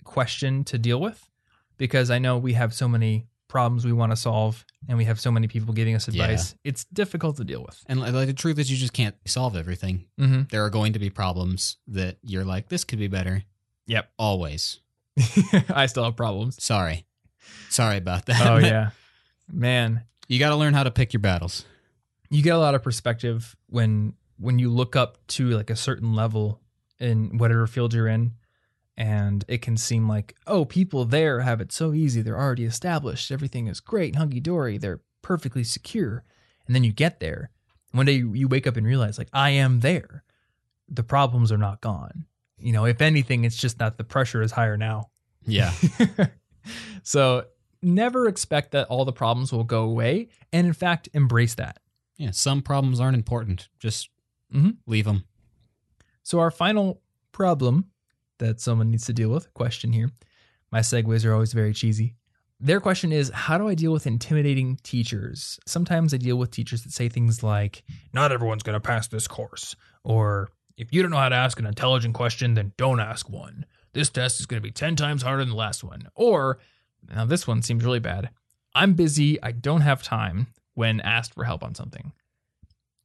question 0.04 0.64
to 0.66 0.78
deal 0.78 1.00
with 1.00 1.30
because 1.78 2.12
I 2.12 2.20
know 2.20 2.38
we 2.38 2.54
have 2.54 2.74
so 2.74 2.88
many 2.88 3.28
problems 3.48 3.86
we 3.86 3.94
want 3.94 4.12
to 4.12 4.16
solve 4.16 4.66
and 4.88 4.98
we 4.98 5.06
have 5.06 5.20
so 5.20 5.32
many 5.32 5.48
people 5.48 5.74
giving 5.74 5.96
us 5.96 6.08
advice. 6.08 6.56
It's 6.64 6.84
difficult 6.86 7.38
to 7.38 7.44
deal 7.44 7.64
with. 7.64 7.82
And 7.88 8.02
like, 8.02 8.28
the 8.28 8.34
truth 8.34 8.60
is, 8.60 8.70
you 8.70 8.78
just 8.78 8.94
can't 8.94 9.16
solve 9.26 9.56
everything. 9.56 10.06
Mm-hmm. 10.20 10.44
There 10.52 10.64
are 10.64 10.70
going 10.70 10.94
to 10.94 11.00
be 11.00 11.10
problems 11.10 11.78
that 11.88 12.18
you're 12.22 12.44
like, 12.44 12.68
this 12.70 12.84
could 12.84 13.00
be 13.00 13.08
better. 13.08 13.44
Yep. 13.88 14.10
Always. 14.18 14.80
I 15.70 15.86
still 15.86 16.04
have 16.04 16.16
problems. 16.16 16.62
Sorry. 16.62 17.06
Sorry 17.70 17.98
about 17.98 18.26
that. 18.26 18.46
Oh, 18.46 18.58
yeah. 18.66 18.90
Man, 19.52 20.04
you 20.28 20.40
got 20.40 20.50
to 20.50 20.56
learn 20.56 20.74
how 20.74 20.84
to 20.84 20.92
pick 20.92 21.14
your 21.14 21.22
battles. 21.22 21.66
You 22.30 22.42
get 22.42 22.56
a 22.56 22.60
lot 22.60 22.76
of 22.76 22.84
perspective 22.84 23.56
when 23.68 24.14
when 24.38 24.60
you 24.60 24.70
look 24.70 24.96
up 24.96 25.18
to 25.28 25.50
like 25.50 25.70
a 25.70 25.76
certain 25.76 26.14
level 26.14 26.62
in 27.00 27.38
whatever 27.38 27.68
field 27.68 27.94
you're 27.94 28.08
in 28.08 28.34
and 28.98 29.44
it 29.48 29.62
can 29.62 29.78
seem 29.78 30.08
like 30.08 30.36
oh 30.48 30.66
people 30.66 31.06
there 31.06 31.42
have 31.42 31.62
it 31.62 31.72
so 31.72 31.94
easy 31.94 32.22
they're 32.22 32.40
already 32.40 32.66
established 32.66 33.32
everything 33.32 33.68
is 33.68 33.80
great 33.80 34.16
hunky-dory 34.16 34.78
they're 34.78 35.02
perfectly 35.26 35.64
secure. 35.64 36.24
And 36.68 36.76
then 36.76 36.84
you 36.84 36.94
get 36.94 37.20
there 37.20 37.50
one 37.94 38.06
day 38.06 38.14
you, 38.14 38.34
you 38.34 38.48
wake 38.48 38.68
up 38.68 38.78
and 38.78 38.86
realize 38.86 39.18
like 39.18 39.30
i 39.34 39.50
am 39.50 39.80
there. 39.80 40.24
The 40.88 41.04
problems 41.04 41.52
are 41.52 41.58
not 41.58 41.82
gone. 41.82 42.26
You 42.60 42.72
know 42.72 42.86
if 42.86 43.02
anything 43.02 43.44
it's 43.44 43.58
just 43.58 43.80
that 43.80 43.98
the 43.98 44.04
pressure 44.04 44.44
is 44.44 44.52
higher 44.52 44.78
now. 44.78 45.10
Yeah. 45.48 45.74
so 47.04 47.46
never 47.82 48.28
expect 48.28 48.72
that 48.72 48.88
all 48.88 49.04
the 49.04 49.12
problems 49.12 49.52
will 49.52 49.64
go 49.64 49.84
away 49.84 50.30
and 50.54 50.68
in 50.68 50.74
fact 50.74 51.10
embrace 51.14 51.56
that 51.56 51.80
Yeah. 52.18 52.32
Some 52.32 52.62
problems 52.62 53.00
aren't 53.00 53.16
important. 53.18 53.68
Just 53.80 54.10
Mhm. 54.54 54.78
leave 54.86 55.06
them. 55.06 55.26
So 56.24 56.40
our 56.40 56.52
final 56.52 57.02
problem 57.32 57.92
that 58.40 58.60
someone 58.60 58.92
needs 58.92 59.06
to 59.06 59.14
deal 59.14 59.30
with, 59.30 59.54
question 59.54 59.92
here. 59.94 60.12
My 60.72 60.80
segues 60.80 61.26
are 61.26 61.34
always 61.34 61.54
very 61.54 61.74
cheesy. 61.74 62.16
Their 62.60 62.80
question 62.80 63.12
is, 63.12 63.30
how 63.34 63.58
do 63.58 63.68
I 63.68 63.76
deal 63.76 63.92
with 63.92 64.08
intimidating 64.08 64.78
teachers? 64.78 65.60
Sometimes 65.66 66.14
I 66.14 66.18
deal 66.18 66.38
with 66.38 66.52
teachers 66.52 66.84
that 66.84 66.94
say 66.94 67.10
things 67.10 67.44
like, 67.44 67.84
not 68.14 68.32
everyone's 68.32 68.64
going 68.64 68.76
to 68.76 68.80
pass 68.80 69.08
this 69.08 69.28
course, 69.28 69.76
or 70.04 70.50
if 70.78 70.94
you 70.94 71.02
don't 71.02 71.12
know 71.12 71.18
how 71.18 71.30
to 71.30 71.36
ask 71.36 71.60
an 71.60 71.66
intelligent 71.66 72.14
question, 72.14 72.54
then 72.54 72.72
don't 72.78 73.00
ask 73.00 73.30
one. 73.30 73.66
This 73.94 74.10
test 74.10 74.40
is 74.40 74.46
going 74.46 74.62
to 74.62 74.66
be 74.68 74.72
10 74.72 74.96
times 74.96 75.22
harder 75.22 75.44
than 75.44 75.50
the 75.50 75.56
last 75.56 75.84
one. 75.84 76.08
Or, 76.16 76.60
now 77.08 77.26
this 77.26 77.46
one 77.48 77.62
seems 77.62 77.84
really 77.84 78.00
bad. 78.00 78.30
I'm 78.74 78.94
busy, 78.94 79.42
I 79.44 79.52
don't 79.52 79.82
have 79.82 80.02
time 80.02 80.48
when 80.76 81.02
asked 81.02 81.34
for 81.34 81.44
help 81.44 81.64
on 81.64 81.74
something. 81.76 82.12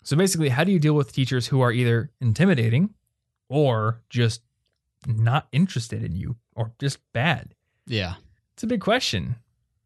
So 0.02 0.16
basically, 0.16 0.50
how 0.50 0.64
do 0.64 0.72
you 0.72 0.78
deal 0.78 0.94
with 0.94 1.12
teachers 1.12 1.46
who 1.46 1.60
are 1.60 1.72
either 1.72 2.10
intimidating 2.20 2.94
or 3.48 4.00
just 4.08 4.42
not 5.06 5.48
interested 5.52 6.02
in 6.02 6.14
you 6.14 6.36
or 6.54 6.72
just 6.78 6.98
bad? 7.12 7.54
Yeah. 7.86 8.14
It's 8.54 8.62
a 8.62 8.66
big 8.66 8.80
question. 8.80 9.36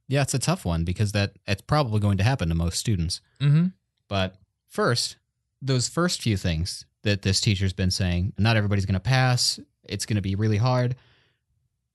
Yeah, 0.09 0.22
it's 0.22 0.35
a 0.35 0.39
tough 0.39 0.64
one 0.64 0.85
because 0.85 1.12
that 1.12 1.32
it's 1.47 1.62
probably 1.62 2.01
going 2.01 2.18
to 2.18 2.24
happen 2.24 2.49
to 2.49 2.55
most 2.55 2.78
students. 2.78 3.20
Mm-hmm. 3.41 3.66
But 4.09 4.37
first, 4.68 5.16
those 5.62 5.89
first 5.89 6.20
few 6.20 6.37
things 6.37 6.85
that 7.03 7.22
this 7.22 7.41
teacher's 7.41 7.72
been 7.72 7.91
saying, 7.91 8.32
not 8.39 8.57
everybody's 8.57 8.87
going 8.87 8.95
to 8.95 9.01
pass, 9.01 9.59
it's 9.85 10.07
going 10.07 10.16
to 10.16 10.22
be 10.22 10.35
really 10.35 10.57
hard. 10.57 10.97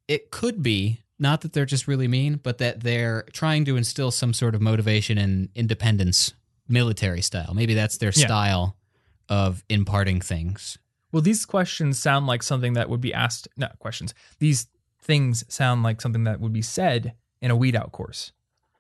It 0.08 0.32
could 0.32 0.64
be 0.64 1.04
not 1.20 1.42
that 1.42 1.54
they're 1.54 1.66
just 1.66 1.88
really 1.88 2.08
mean, 2.08 2.40
but 2.42 2.58
that 2.60 2.82
they're 2.82 3.24
trying 3.34 3.66
to 3.66 3.76
instill 3.76 4.10
some 4.12 4.34
sort 4.34 4.56
of 4.56 4.62
motivation 4.62 5.18
and 5.18 5.50
independence, 5.54 6.34
military 6.68 7.22
style. 7.22 7.54
Maybe 7.54 7.74
that's 7.74 7.98
their 7.98 8.14
Yeah. 8.16 8.26
style 8.26 8.78
of 9.28 9.64
imparting 9.70 10.22
things. 10.22 10.78
Well, 11.12 11.22
these 11.22 11.46
questions 11.46 12.00
sound 12.00 12.28
like 12.28 12.42
something 12.44 12.74
that 12.74 12.90
would 12.90 13.02
be 13.02 13.14
asked. 13.14 13.48
No, 13.58 13.68
questions. 13.80 14.14
These 14.40 14.68
things 15.02 15.44
sound 15.48 15.84
like 15.84 16.02
something 16.02 16.24
that 16.24 16.40
would 16.40 16.54
be 16.54 16.62
said 16.62 17.14
in 17.42 17.52
a 17.52 17.56
weed 17.56 17.76
out 17.76 17.92
course. 17.92 18.32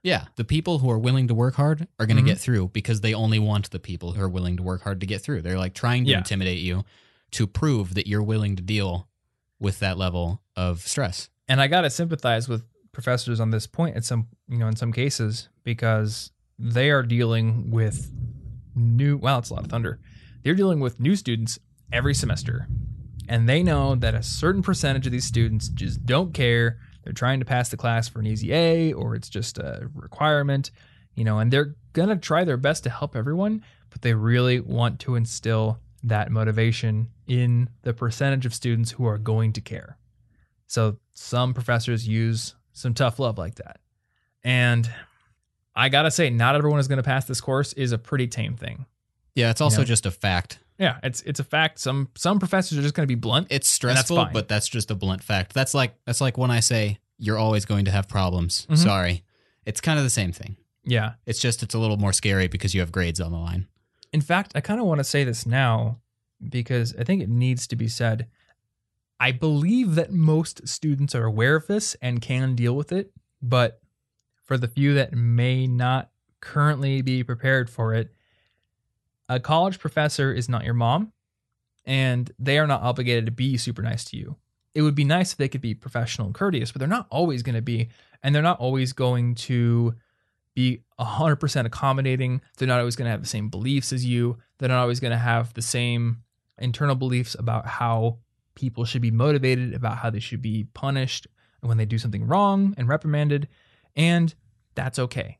Yeah, 0.03 0.25
the 0.37 0.45
people 0.45 0.79
who 0.79 0.89
are 0.91 0.99
willing 0.99 1.27
to 1.27 1.33
work 1.33 1.55
hard 1.55 1.87
are 1.99 2.05
going 2.05 2.17
to 2.17 2.23
Mhm. 2.23 2.27
get 2.27 2.37
through 2.39 2.69
because 2.69 3.01
they 3.01 3.13
only 3.13 3.39
want 3.39 3.71
the 3.71 3.79
people 3.79 4.13
who 4.13 4.21
are 4.21 4.29
willing 4.29 4.55
to 4.57 4.63
work 4.63 4.83
hard 4.83 5.01
to 5.01 5.05
get 5.05 5.21
through. 5.21 5.41
They're 5.41 5.57
like 5.57 5.73
trying 5.73 6.05
to 6.05 6.11
Yeah. 6.11 6.19
intimidate 6.19 6.59
you 6.59 6.85
to 7.31 7.45
prove 7.47 7.95
that 7.95 8.07
you're 8.07 8.23
willing 8.23 8.55
to 8.55 8.63
deal 8.63 9.07
with 9.59 9.79
that 9.79 9.97
level 9.97 10.41
of 10.55 10.87
stress. 10.87 11.29
And 11.49 11.59
I 11.59 11.67
gotta 11.67 11.89
sympathize 11.89 12.47
with 12.47 12.63
professors 12.91 13.39
on 13.39 13.49
this 13.49 13.67
point 13.67 13.95
in 13.95 14.01
some 14.01 14.27
you 14.47 14.57
know 14.57 14.67
in 14.67 14.75
some 14.75 14.93
cases 14.93 15.49
because 15.63 16.31
they 16.57 16.89
are 16.89 17.03
dealing 17.03 17.69
with 17.71 18.11
new 18.75 19.17
well 19.17 19.39
it's 19.39 19.49
a 19.49 19.53
lot 19.53 19.65
of 19.65 19.69
thunder. 19.69 19.99
They're 20.43 20.55
dealing 20.55 20.79
with 20.79 20.99
new 20.99 21.15
students 21.15 21.59
every 21.91 22.13
semester. 22.13 22.67
And 23.27 23.47
they 23.47 23.61
know 23.61 23.95
that 23.95 24.15
a 24.15 24.23
certain 24.23 24.63
percentage 24.63 25.05
of 25.05 25.11
these 25.11 25.25
students 25.25 25.67
just 25.69 26.05
don't 26.05 26.33
care. 26.33 26.79
They're 27.03 27.13
trying 27.13 27.39
to 27.39 27.45
pass 27.45 27.69
the 27.69 27.77
class 27.77 28.07
for 28.07 28.19
an 28.19 28.27
easy 28.27 28.53
a 28.53 28.93
or 28.93 29.15
it's 29.15 29.29
just 29.29 29.57
a 29.57 29.89
requirement 29.93 30.71
you 31.15 31.23
know 31.23 31.39
and 31.39 31.51
they're 31.51 31.75
gonna 31.93 32.15
try 32.15 32.43
their 32.43 32.57
best 32.57 32.83
to 32.83 32.89
help 32.89 33.15
everyone 33.15 33.63
but 33.89 34.01
they 34.01 34.13
really 34.13 34.59
want 34.59 34.99
to 35.01 35.15
instill 35.15 35.79
that 36.03 36.31
motivation 36.31 37.09
in 37.27 37.69
the 37.81 37.93
percentage 37.93 38.45
of 38.45 38.53
students 38.53 38.91
who 38.91 39.05
are 39.05 39.17
going 39.17 39.53
to 39.53 39.61
care. 39.61 39.97
So 40.67 40.97
some 41.19 41.53
professors 41.53 42.07
use 42.07 42.55
some 42.71 42.93
tough 42.93 43.19
love 43.19 43.37
like 43.37 43.55
that. 43.55 43.79
And 44.43 44.89
I 45.75 45.89
gotta 45.89 46.11
say, 46.11 46.29
not 46.29 46.55
everyone 46.55 46.79
is 46.79 46.87
gonna 46.87 47.03
pass 47.03 47.25
this 47.25 47.41
course 47.41 47.73
is 47.73 47.91
a 47.91 47.97
pretty 47.97 48.27
tame 48.27 48.55
thing. 48.55 48.85
Yeah, 49.35 49.51
it's 49.51 49.61
also 49.61 49.79
know? 49.79 49.85
just 49.85 50.05
a 50.05 50.11
fact. 50.11 50.59
Yeah, 50.77 50.97
it's 51.03 51.21
it's 51.23 51.41
a 51.41 51.43
fact. 51.43 51.79
Some 51.79 52.07
some 52.15 52.39
professors 52.39 52.77
are 52.77 52.81
just 52.81 52.93
gonna 52.95 53.05
be 53.05 53.15
blunt. 53.15 53.47
It's 53.49 53.69
stressful, 53.69 54.15
fine. 54.15 54.33
but 54.33 54.47
that's 54.47 54.67
just 54.67 54.91
a 54.91 54.95
blunt 54.95 55.21
fact. 55.21 55.53
That's 55.53 55.73
like 55.73 55.93
that's 56.05 56.21
like 56.21 56.37
when 56.37 56.51
I 56.51 56.61
say 56.61 56.99
you're 57.17 57.37
always 57.37 57.65
going 57.65 57.83
to 57.85 57.91
have 57.91 58.07
problems. 58.07 58.65
Mhm. 58.69 58.77
Sorry. 58.77 59.23
It's 59.65 59.81
kind 59.81 59.99
of 59.99 60.05
the 60.05 60.09
same 60.09 60.31
thing. 60.31 60.55
Yeah. 60.85 61.13
It's 61.25 61.39
just 61.39 61.61
it's 61.63 61.73
a 61.73 61.79
little 61.79 61.97
more 61.97 62.13
scary 62.13 62.47
because 62.47 62.73
you 62.73 62.79
have 62.79 62.93
grades 62.93 63.19
on 63.19 63.33
the 63.33 63.37
line. 63.37 63.67
In 64.13 64.21
fact, 64.21 64.53
I 64.55 64.61
kind 64.61 64.79
of 64.79 64.87
want 64.87 64.99
to 64.99 65.03
say 65.03 65.25
this 65.25 65.45
now 65.45 65.99
because 66.49 66.95
I 66.97 67.03
think 67.03 67.21
it 67.21 67.29
needs 67.29 67.67
to 67.67 67.75
be 67.75 67.89
said. 67.89 68.27
I 69.19 69.31
believe 69.31 69.95
that 69.95 70.11
most 70.11 70.67
students 70.67 71.13
are 71.13 71.25
aware 71.25 71.55
of 71.55 71.67
this 71.67 71.95
and 72.01 72.21
can 72.21 72.55
deal 72.55 72.75
with 72.75 72.91
it, 72.91 73.11
but 73.41 73.81
for 74.43 74.57
the 74.57 74.67
few 74.67 74.93
that 74.93 75.13
may 75.13 75.67
not 75.67 76.09
currently 76.41 77.01
be 77.01 77.23
prepared 77.23 77.69
for 77.69 77.93
it, 77.93 78.13
a 79.27 79.39
college 79.39 79.77
professor 79.77 80.33
is 80.33 80.49
not 80.49 80.63
your 80.63 80.73
mom, 80.73 81.11
and 81.85 82.31
they 82.39 82.57
are 82.57 82.67
not 82.67 82.81
obligated 82.81 83.25
to 83.25 83.31
be 83.31 83.57
super 83.57 83.81
nice 83.81 84.03
to 84.05 84.17
you. 84.17 84.37
It 84.73 84.81
would 84.81 84.95
be 84.95 85.03
nice 85.03 85.31
if 85.33 85.37
they 85.37 85.49
could 85.49 85.61
be 85.61 85.75
professional 85.75 86.27
and 86.27 86.35
courteous, 86.35 86.71
but 86.71 86.79
they're 86.79 86.87
not 86.87 87.07
always 87.09 87.43
going 87.43 87.55
to 87.55 87.61
be, 87.61 87.89
and 88.23 88.33
they're 88.33 88.41
not 88.41 88.59
always 88.59 88.93
going 88.93 89.35
to 89.35 89.95
be 90.55 90.81
100% 90.99 91.65
accommodating. 91.65 92.41
They're 92.57 92.67
not 92.67 92.79
always 92.79 92.95
going 92.95 93.05
to 93.05 93.11
have 93.11 93.21
the 93.21 93.27
same 93.27 93.49
beliefs 93.49 93.91
as 93.91 94.05
you. 94.05 94.37
They're 94.57 94.69
not 94.69 94.81
always 94.81 94.99
going 94.99 95.11
to 95.11 95.17
have 95.17 95.53
the 95.53 95.61
same 95.61 96.23
internal 96.57 96.95
beliefs 96.95 97.35
about 97.37 97.65
how 97.65 98.19
people 98.59 98.83
should 98.85 99.01
be 99.01 99.11
motivated, 99.11 99.73
about 99.73 99.97
how 99.97 100.09
they 100.09 100.19
should 100.19 100.41
be 100.41 100.65
punished 100.73 101.27
when 101.61 101.77
they 101.77 101.85
do 101.85 101.97
something 101.97 102.27
wrong 102.27 102.73
and 102.77 102.87
reprimanded. 102.89 103.47
And 103.95 104.33
that's 104.75 104.99
okay. 104.99 105.37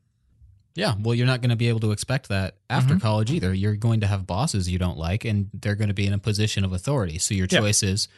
Yeah, 0.74 0.94
well, 0.98 1.14
you're 1.14 1.26
not 1.26 1.40
going 1.42 1.50
to 1.50 1.56
be 1.56 1.68
able 1.68 1.80
to 1.80 1.90
expect 1.92 2.28
that 2.28 2.56
after 2.70 2.94
Mhm. 2.94 3.00
college 3.00 3.30
either. 3.30 3.52
You're 3.52 3.76
going 3.76 4.00
to 4.00 4.06
have 4.06 4.26
bosses 4.26 4.70
you 4.70 4.78
don't 4.78 4.96
like, 4.96 5.24
and 5.24 5.50
they're 5.52 5.74
going 5.74 5.88
to 5.88 5.94
be 5.94 6.06
in 6.06 6.12
a 6.12 6.18
position 6.18 6.64
of 6.64 6.72
authority. 6.72 7.18
So 7.18 7.34
your 7.34 7.46
choice 7.46 7.82
is 7.82 8.08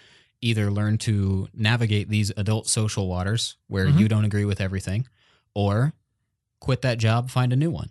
either 0.41 0.71
learn 0.71 0.99
to 0.99 1.49
navigate 1.55 2.09
these 2.09 2.31
adult 2.37 2.69
social 2.69 3.09
waters 3.09 3.57
where 3.69 3.87
Mhm. 3.89 3.99
you 4.01 4.09
don't 4.09 4.25
agree 4.25 4.45
with 4.45 4.61
everything, 4.61 5.07
or 5.55 5.93
quit 6.61 6.83
that 6.83 6.99
job, 6.99 7.31
find 7.31 7.53
a 7.53 7.57
new 7.57 7.71
one. 7.71 7.91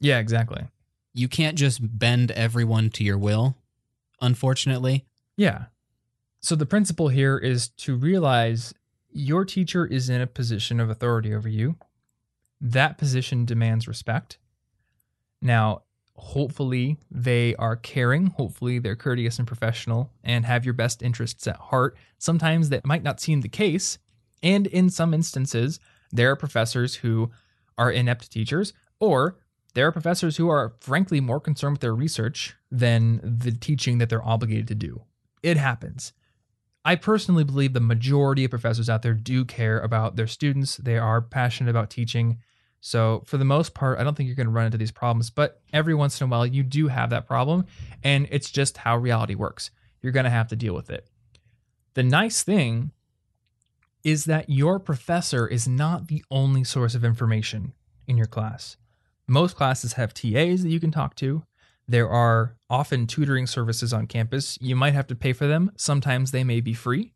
Yeah, 0.00 0.18
exactly. 0.18 0.64
You 1.14 1.28
can't 1.28 1.56
just 1.58 1.80
bend 1.98 2.30
everyone 2.32 2.90
to 2.90 3.04
your 3.04 3.18
will, 3.18 3.56
unfortunately. 4.20 5.04
Yeah. 5.36 5.66
So 6.40 6.56
the 6.56 6.66
principle 6.66 7.08
here 7.08 7.36
is 7.36 7.68
to 7.68 7.96
realize 7.96 8.74
your 9.12 9.44
teacher 9.44 9.86
is 9.86 10.08
in 10.08 10.20
a 10.20 10.26
position 10.26 10.80
of 10.80 10.88
authority 10.88 11.34
over 11.34 11.48
you. 11.48 11.76
That 12.60 12.98
position 12.98 13.44
demands 13.44 13.86
respect. 13.86 14.38
Now, 15.42 15.82
hopefully 16.14 16.98
they 17.10 17.54
are 17.56 17.76
caring, 17.76 18.26
hopefully 18.26 18.78
they're 18.78 18.96
courteous 18.96 19.38
and 19.38 19.48
professional 19.48 20.12
and 20.22 20.44
have 20.44 20.64
your 20.64 20.74
best 20.74 21.02
interests 21.02 21.46
at 21.46 21.56
heart. 21.56 21.96
Sometimes 22.18 22.68
that 22.68 22.86
might 22.86 23.02
not 23.02 23.20
seem 23.20 23.40
the 23.40 23.48
case, 23.48 23.98
and 24.42 24.66
in 24.66 24.90
some 24.90 25.14
instances, 25.14 25.80
there 26.12 26.30
are 26.30 26.36
professors 26.36 26.96
who 26.96 27.30
are 27.78 27.90
inept 27.90 28.30
teachers, 28.30 28.72
or 28.98 29.38
there 29.74 29.86
are 29.86 29.92
professors 29.92 30.36
who 30.36 30.48
are 30.48 30.74
frankly 30.80 31.20
more 31.20 31.40
concerned 31.40 31.74
with 31.74 31.80
their 31.80 31.94
research 31.94 32.54
than 32.70 33.20
the 33.22 33.52
teaching 33.52 33.98
that 33.98 34.08
they're 34.08 34.26
obligated 34.26 34.68
to 34.68 34.74
do. 34.74 35.02
It 35.42 35.56
happens. 35.56 36.12
I 36.84 36.96
personally 36.96 37.44
believe 37.44 37.72
the 37.72 37.80
majority 37.80 38.44
of 38.44 38.50
professors 38.50 38.88
out 38.88 39.02
there 39.02 39.14
do 39.14 39.44
care 39.44 39.80
about 39.80 40.16
their 40.16 40.26
students. 40.26 40.76
They 40.76 40.96
are 40.96 41.20
passionate 41.20 41.70
about 41.70 41.90
teaching. 41.90 42.38
So, 42.80 43.22
for 43.26 43.36
the 43.36 43.44
most 43.44 43.74
part, 43.74 43.98
I 43.98 44.04
don't 44.04 44.16
think 44.16 44.26
you're 44.26 44.36
going 44.36 44.46
to 44.46 44.52
run 44.52 44.66
into 44.66 44.78
these 44.78 44.90
problems, 44.90 45.28
but 45.28 45.60
every 45.72 45.94
once 45.94 46.18
in 46.18 46.26
a 46.26 46.30
while, 46.30 46.46
you 46.46 46.62
do 46.62 46.88
have 46.88 47.10
that 47.10 47.26
problem, 47.26 47.66
and 48.02 48.26
it's 48.30 48.50
just 48.50 48.78
how 48.78 48.96
reality 48.96 49.34
works. 49.34 49.70
You're 50.00 50.12
going 50.12 50.24
to 50.24 50.30
have 50.30 50.48
to 50.48 50.56
deal 50.56 50.74
with 50.74 50.88
it. 50.88 51.06
The 51.92 52.02
nice 52.02 52.42
thing 52.42 52.92
is 54.02 54.24
that 54.24 54.48
your 54.48 54.78
professor 54.78 55.46
is 55.46 55.68
not 55.68 56.06
the 56.06 56.24
only 56.30 56.64
source 56.64 56.94
of 56.94 57.04
information 57.04 57.74
in 58.06 58.16
your 58.16 58.26
class. 58.26 58.78
Most 59.26 59.56
classes 59.56 59.92
have 59.94 60.14
TAs 60.14 60.62
that 60.62 60.70
you 60.70 60.80
can 60.80 60.90
talk 60.90 61.14
to. 61.16 61.44
There 61.90 62.08
are 62.08 62.54
often 62.70 63.08
tutoring 63.08 63.48
services 63.48 63.92
on 63.92 64.06
campus. 64.06 64.56
You 64.60 64.76
might 64.76 64.94
have 64.94 65.08
to 65.08 65.16
pay 65.16 65.32
for 65.32 65.48
them. 65.48 65.72
Sometimes 65.76 66.30
they 66.30 66.44
may 66.44 66.60
be 66.60 66.72
free. 66.72 67.14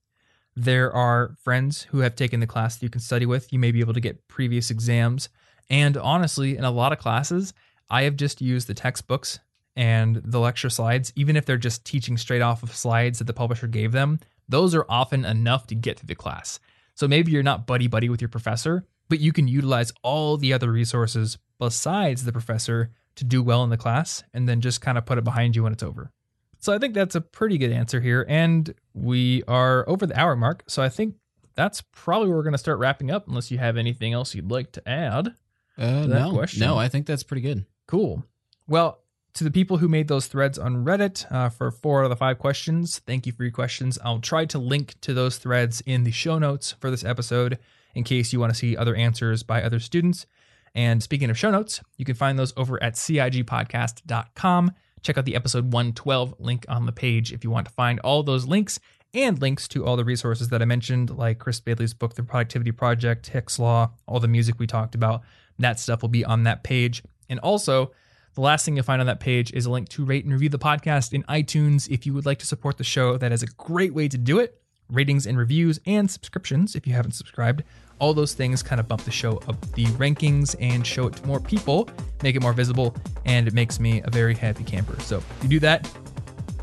There 0.56 0.92
are 0.92 1.36
friends 1.44 1.82
who 1.90 1.98
have 2.00 2.16
taken 2.16 2.40
the 2.40 2.48
class 2.48 2.74
that 2.74 2.82
you 2.82 2.90
can 2.90 3.00
study 3.00 3.24
with. 3.24 3.52
You 3.52 3.60
may 3.60 3.70
be 3.70 3.78
able 3.78 3.94
to 3.94 4.00
get 4.00 4.26
previous 4.26 4.72
exams. 4.72 5.28
And 5.70 5.96
honestly, 5.96 6.56
in 6.56 6.64
a 6.64 6.72
lot 6.72 6.92
of 6.92 6.98
classes, 6.98 7.54
I 7.88 8.02
have 8.02 8.16
just 8.16 8.40
used 8.40 8.66
the 8.66 8.74
textbooks 8.74 9.38
and 9.76 10.16
the 10.24 10.40
lecture 10.40 10.70
slides, 10.70 11.12
even 11.14 11.36
if 11.36 11.46
they're 11.46 11.56
just 11.56 11.84
teaching 11.84 12.16
straight 12.16 12.42
off 12.42 12.64
of 12.64 12.74
slides 12.74 13.20
that 13.20 13.28
the 13.28 13.32
publisher 13.32 13.68
gave 13.68 13.92
them. 13.92 14.18
Those 14.48 14.74
are 14.74 14.86
often 14.88 15.24
enough 15.24 15.68
to 15.68 15.76
get 15.76 16.00
through 16.00 16.08
the 16.08 16.16
class. 16.16 16.58
So 16.96 17.06
maybe 17.06 17.30
you're 17.30 17.44
not 17.44 17.68
buddy 17.68 17.86
buddy 17.86 18.08
with 18.08 18.20
your 18.20 18.28
professor, 18.28 18.84
but 19.08 19.20
you 19.20 19.32
can 19.32 19.46
utilize 19.46 19.92
all 20.02 20.36
the 20.36 20.52
other 20.52 20.72
resources 20.72 21.38
besides 21.60 22.24
the 22.24 22.32
professor 22.32 22.90
to 23.16 23.24
do 23.24 23.42
well 23.42 23.62
in 23.64 23.70
the 23.70 23.76
class 23.76 24.22
and 24.32 24.48
then 24.48 24.60
just 24.60 24.80
kind 24.80 24.98
of 24.98 25.06
put 25.06 25.18
it 25.18 25.24
behind 25.24 25.56
you 25.56 25.62
when 25.62 25.72
it's 25.72 25.82
over. 25.82 26.10
So 26.58 26.72
I 26.72 26.78
think 26.78 26.94
that's 26.94 27.14
a 27.14 27.20
pretty 27.20 27.58
good 27.58 27.72
answer 27.72 28.00
here. 28.00 28.24
And 28.28 28.74
we 28.94 29.42
are 29.46 29.88
over 29.88 30.06
the 30.06 30.18
hour 30.18 30.34
mark. 30.34 30.64
So 30.66 30.82
I 30.82 30.88
think 30.88 31.16
that's 31.54 31.82
probably 31.92 32.28
where 32.28 32.36
we're 32.38 32.42
going 32.42 32.52
to 32.52 32.58
start 32.58 32.78
wrapping 32.78 33.10
up, 33.10 33.28
unless 33.28 33.50
you 33.50 33.58
have 33.58 33.76
anything 33.76 34.12
else 34.12 34.34
you'd 34.34 34.50
like 34.50 34.72
to 34.72 34.88
add. 34.88 35.34
Uh, 35.76 36.02
to 36.02 36.08
no, 36.08 36.32
question. 36.32 36.60
no, 36.60 36.78
I 36.78 36.88
think 36.88 37.06
that's 37.06 37.22
pretty 37.22 37.42
good. 37.42 37.66
Cool. 37.86 38.24
Well, 38.66 39.00
to 39.34 39.44
the 39.44 39.50
people 39.50 39.78
who 39.78 39.88
made 39.88 40.08
those 40.08 40.26
threads 40.26 40.58
on 40.58 40.84
Reddit 40.84 41.30
uh, 41.30 41.48
for 41.48 41.70
four 41.70 42.00
out 42.00 42.04
of 42.04 42.10
the 42.10 42.16
five 42.16 42.38
questions, 42.38 43.00
thank 43.00 43.26
you 43.26 43.32
for 43.32 43.42
your 43.42 43.52
questions. 43.52 43.98
I'll 44.04 44.20
try 44.20 44.44
to 44.46 44.58
link 44.58 44.94
to 45.02 45.12
those 45.12 45.38
threads 45.38 45.82
in 45.84 46.04
the 46.04 46.12
show 46.12 46.38
notes 46.38 46.72
for 46.80 46.90
this 46.90 47.04
episode 47.04 47.58
in 47.94 48.04
case 48.04 48.32
you 48.32 48.40
want 48.40 48.52
to 48.52 48.58
see 48.58 48.76
other 48.76 48.94
answers 48.94 49.42
by 49.42 49.62
other 49.62 49.80
students. 49.80 50.26
And 50.74 51.02
speaking 51.02 51.30
of 51.30 51.38
show 51.38 51.50
notes, 51.50 51.80
you 51.96 52.04
can 52.04 52.14
find 52.14 52.38
those 52.38 52.52
over 52.56 52.82
at 52.82 52.94
CIGpodcast.com. 52.94 54.72
Check 55.02 55.18
out 55.18 55.24
the 55.24 55.36
episode 55.36 55.72
112 55.72 56.34
link 56.38 56.64
on 56.68 56.86
the 56.86 56.92
page 56.92 57.32
if 57.32 57.44
you 57.44 57.50
want 57.50 57.66
to 57.68 57.72
find 57.72 58.00
all 58.00 58.22
those 58.22 58.46
links 58.46 58.80
and 59.12 59.40
links 59.40 59.68
to 59.68 59.86
all 59.86 59.96
the 59.96 60.04
resources 60.04 60.48
that 60.48 60.60
I 60.60 60.64
mentioned, 60.64 61.10
like 61.10 61.38
Chris 61.38 61.60
Bailey's 61.60 61.94
book, 61.94 62.14
The 62.14 62.22
Productivity 62.24 62.72
Project, 62.72 63.28
Hick's 63.28 63.58
Law, 63.58 63.92
all 64.06 64.18
the 64.18 64.26
music 64.28 64.56
we 64.58 64.66
talked 64.66 64.94
about. 64.94 65.22
That 65.58 65.78
stuff 65.78 66.02
will 66.02 66.08
be 66.08 66.24
on 66.24 66.42
that 66.44 66.64
page. 66.64 67.02
And 67.28 67.38
also, 67.38 67.92
the 68.34 68.40
last 68.40 68.64
thing 68.64 68.74
you'll 68.74 68.84
find 68.84 69.00
on 69.00 69.06
that 69.06 69.20
page 69.20 69.52
is 69.52 69.66
a 69.66 69.70
link 69.70 69.88
to 69.90 70.04
rate 70.04 70.24
and 70.24 70.32
review 70.32 70.48
the 70.48 70.58
podcast 70.58 71.12
in 71.12 71.22
iTunes 71.24 71.88
if 71.88 72.04
you 72.04 72.12
would 72.14 72.26
like 72.26 72.40
to 72.40 72.46
support 72.46 72.78
the 72.78 72.84
show. 72.84 73.16
That 73.16 73.30
is 73.30 73.44
a 73.44 73.46
great 73.46 73.94
way 73.94 74.08
to 74.08 74.18
do 74.18 74.40
it. 74.40 74.60
Ratings 74.90 75.26
and 75.26 75.38
reviews 75.38 75.78
and 75.86 76.10
subscriptions 76.10 76.74
if 76.74 76.86
you 76.86 76.92
haven't 76.94 77.12
subscribed. 77.12 77.62
All 77.98 78.14
those 78.14 78.34
things 78.34 78.62
kind 78.62 78.80
of 78.80 78.88
bump 78.88 79.02
the 79.02 79.10
show 79.10 79.36
up 79.48 79.60
the 79.72 79.86
rankings 79.86 80.56
and 80.60 80.86
show 80.86 81.06
it 81.06 81.14
to 81.16 81.26
more 81.26 81.40
people, 81.40 81.88
make 82.22 82.36
it 82.36 82.42
more 82.42 82.52
visible, 82.52 82.94
and 83.24 83.46
it 83.46 83.54
makes 83.54 83.78
me 83.80 84.02
a 84.04 84.10
very 84.10 84.34
happy 84.34 84.64
camper. 84.64 84.98
So 85.00 85.18
if 85.18 85.42
you 85.42 85.48
do 85.48 85.60
that, 85.60 85.90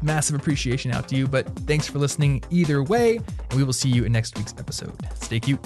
massive 0.01 0.35
appreciation 0.35 0.91
out 0.91 1.07
to 1.09 1.15
you. 1.15 1.27
But 1.27 1.47
thanks 1.67 1.87
for 1.87 1.99
listening 1.99 2.43
either 2.49 2.83
way, 2.83 3.17
and 3.17 3.53
we 3.53 3.63
will 3.63 3.73
see 3.73 3.89
you 3.89 4.03
in 4.03 4.11
next 4.11 4.37
week's 4.37 4.53
episode. 4.57 4.93
Stay 5.15 5.39
cute. 5.39 5.59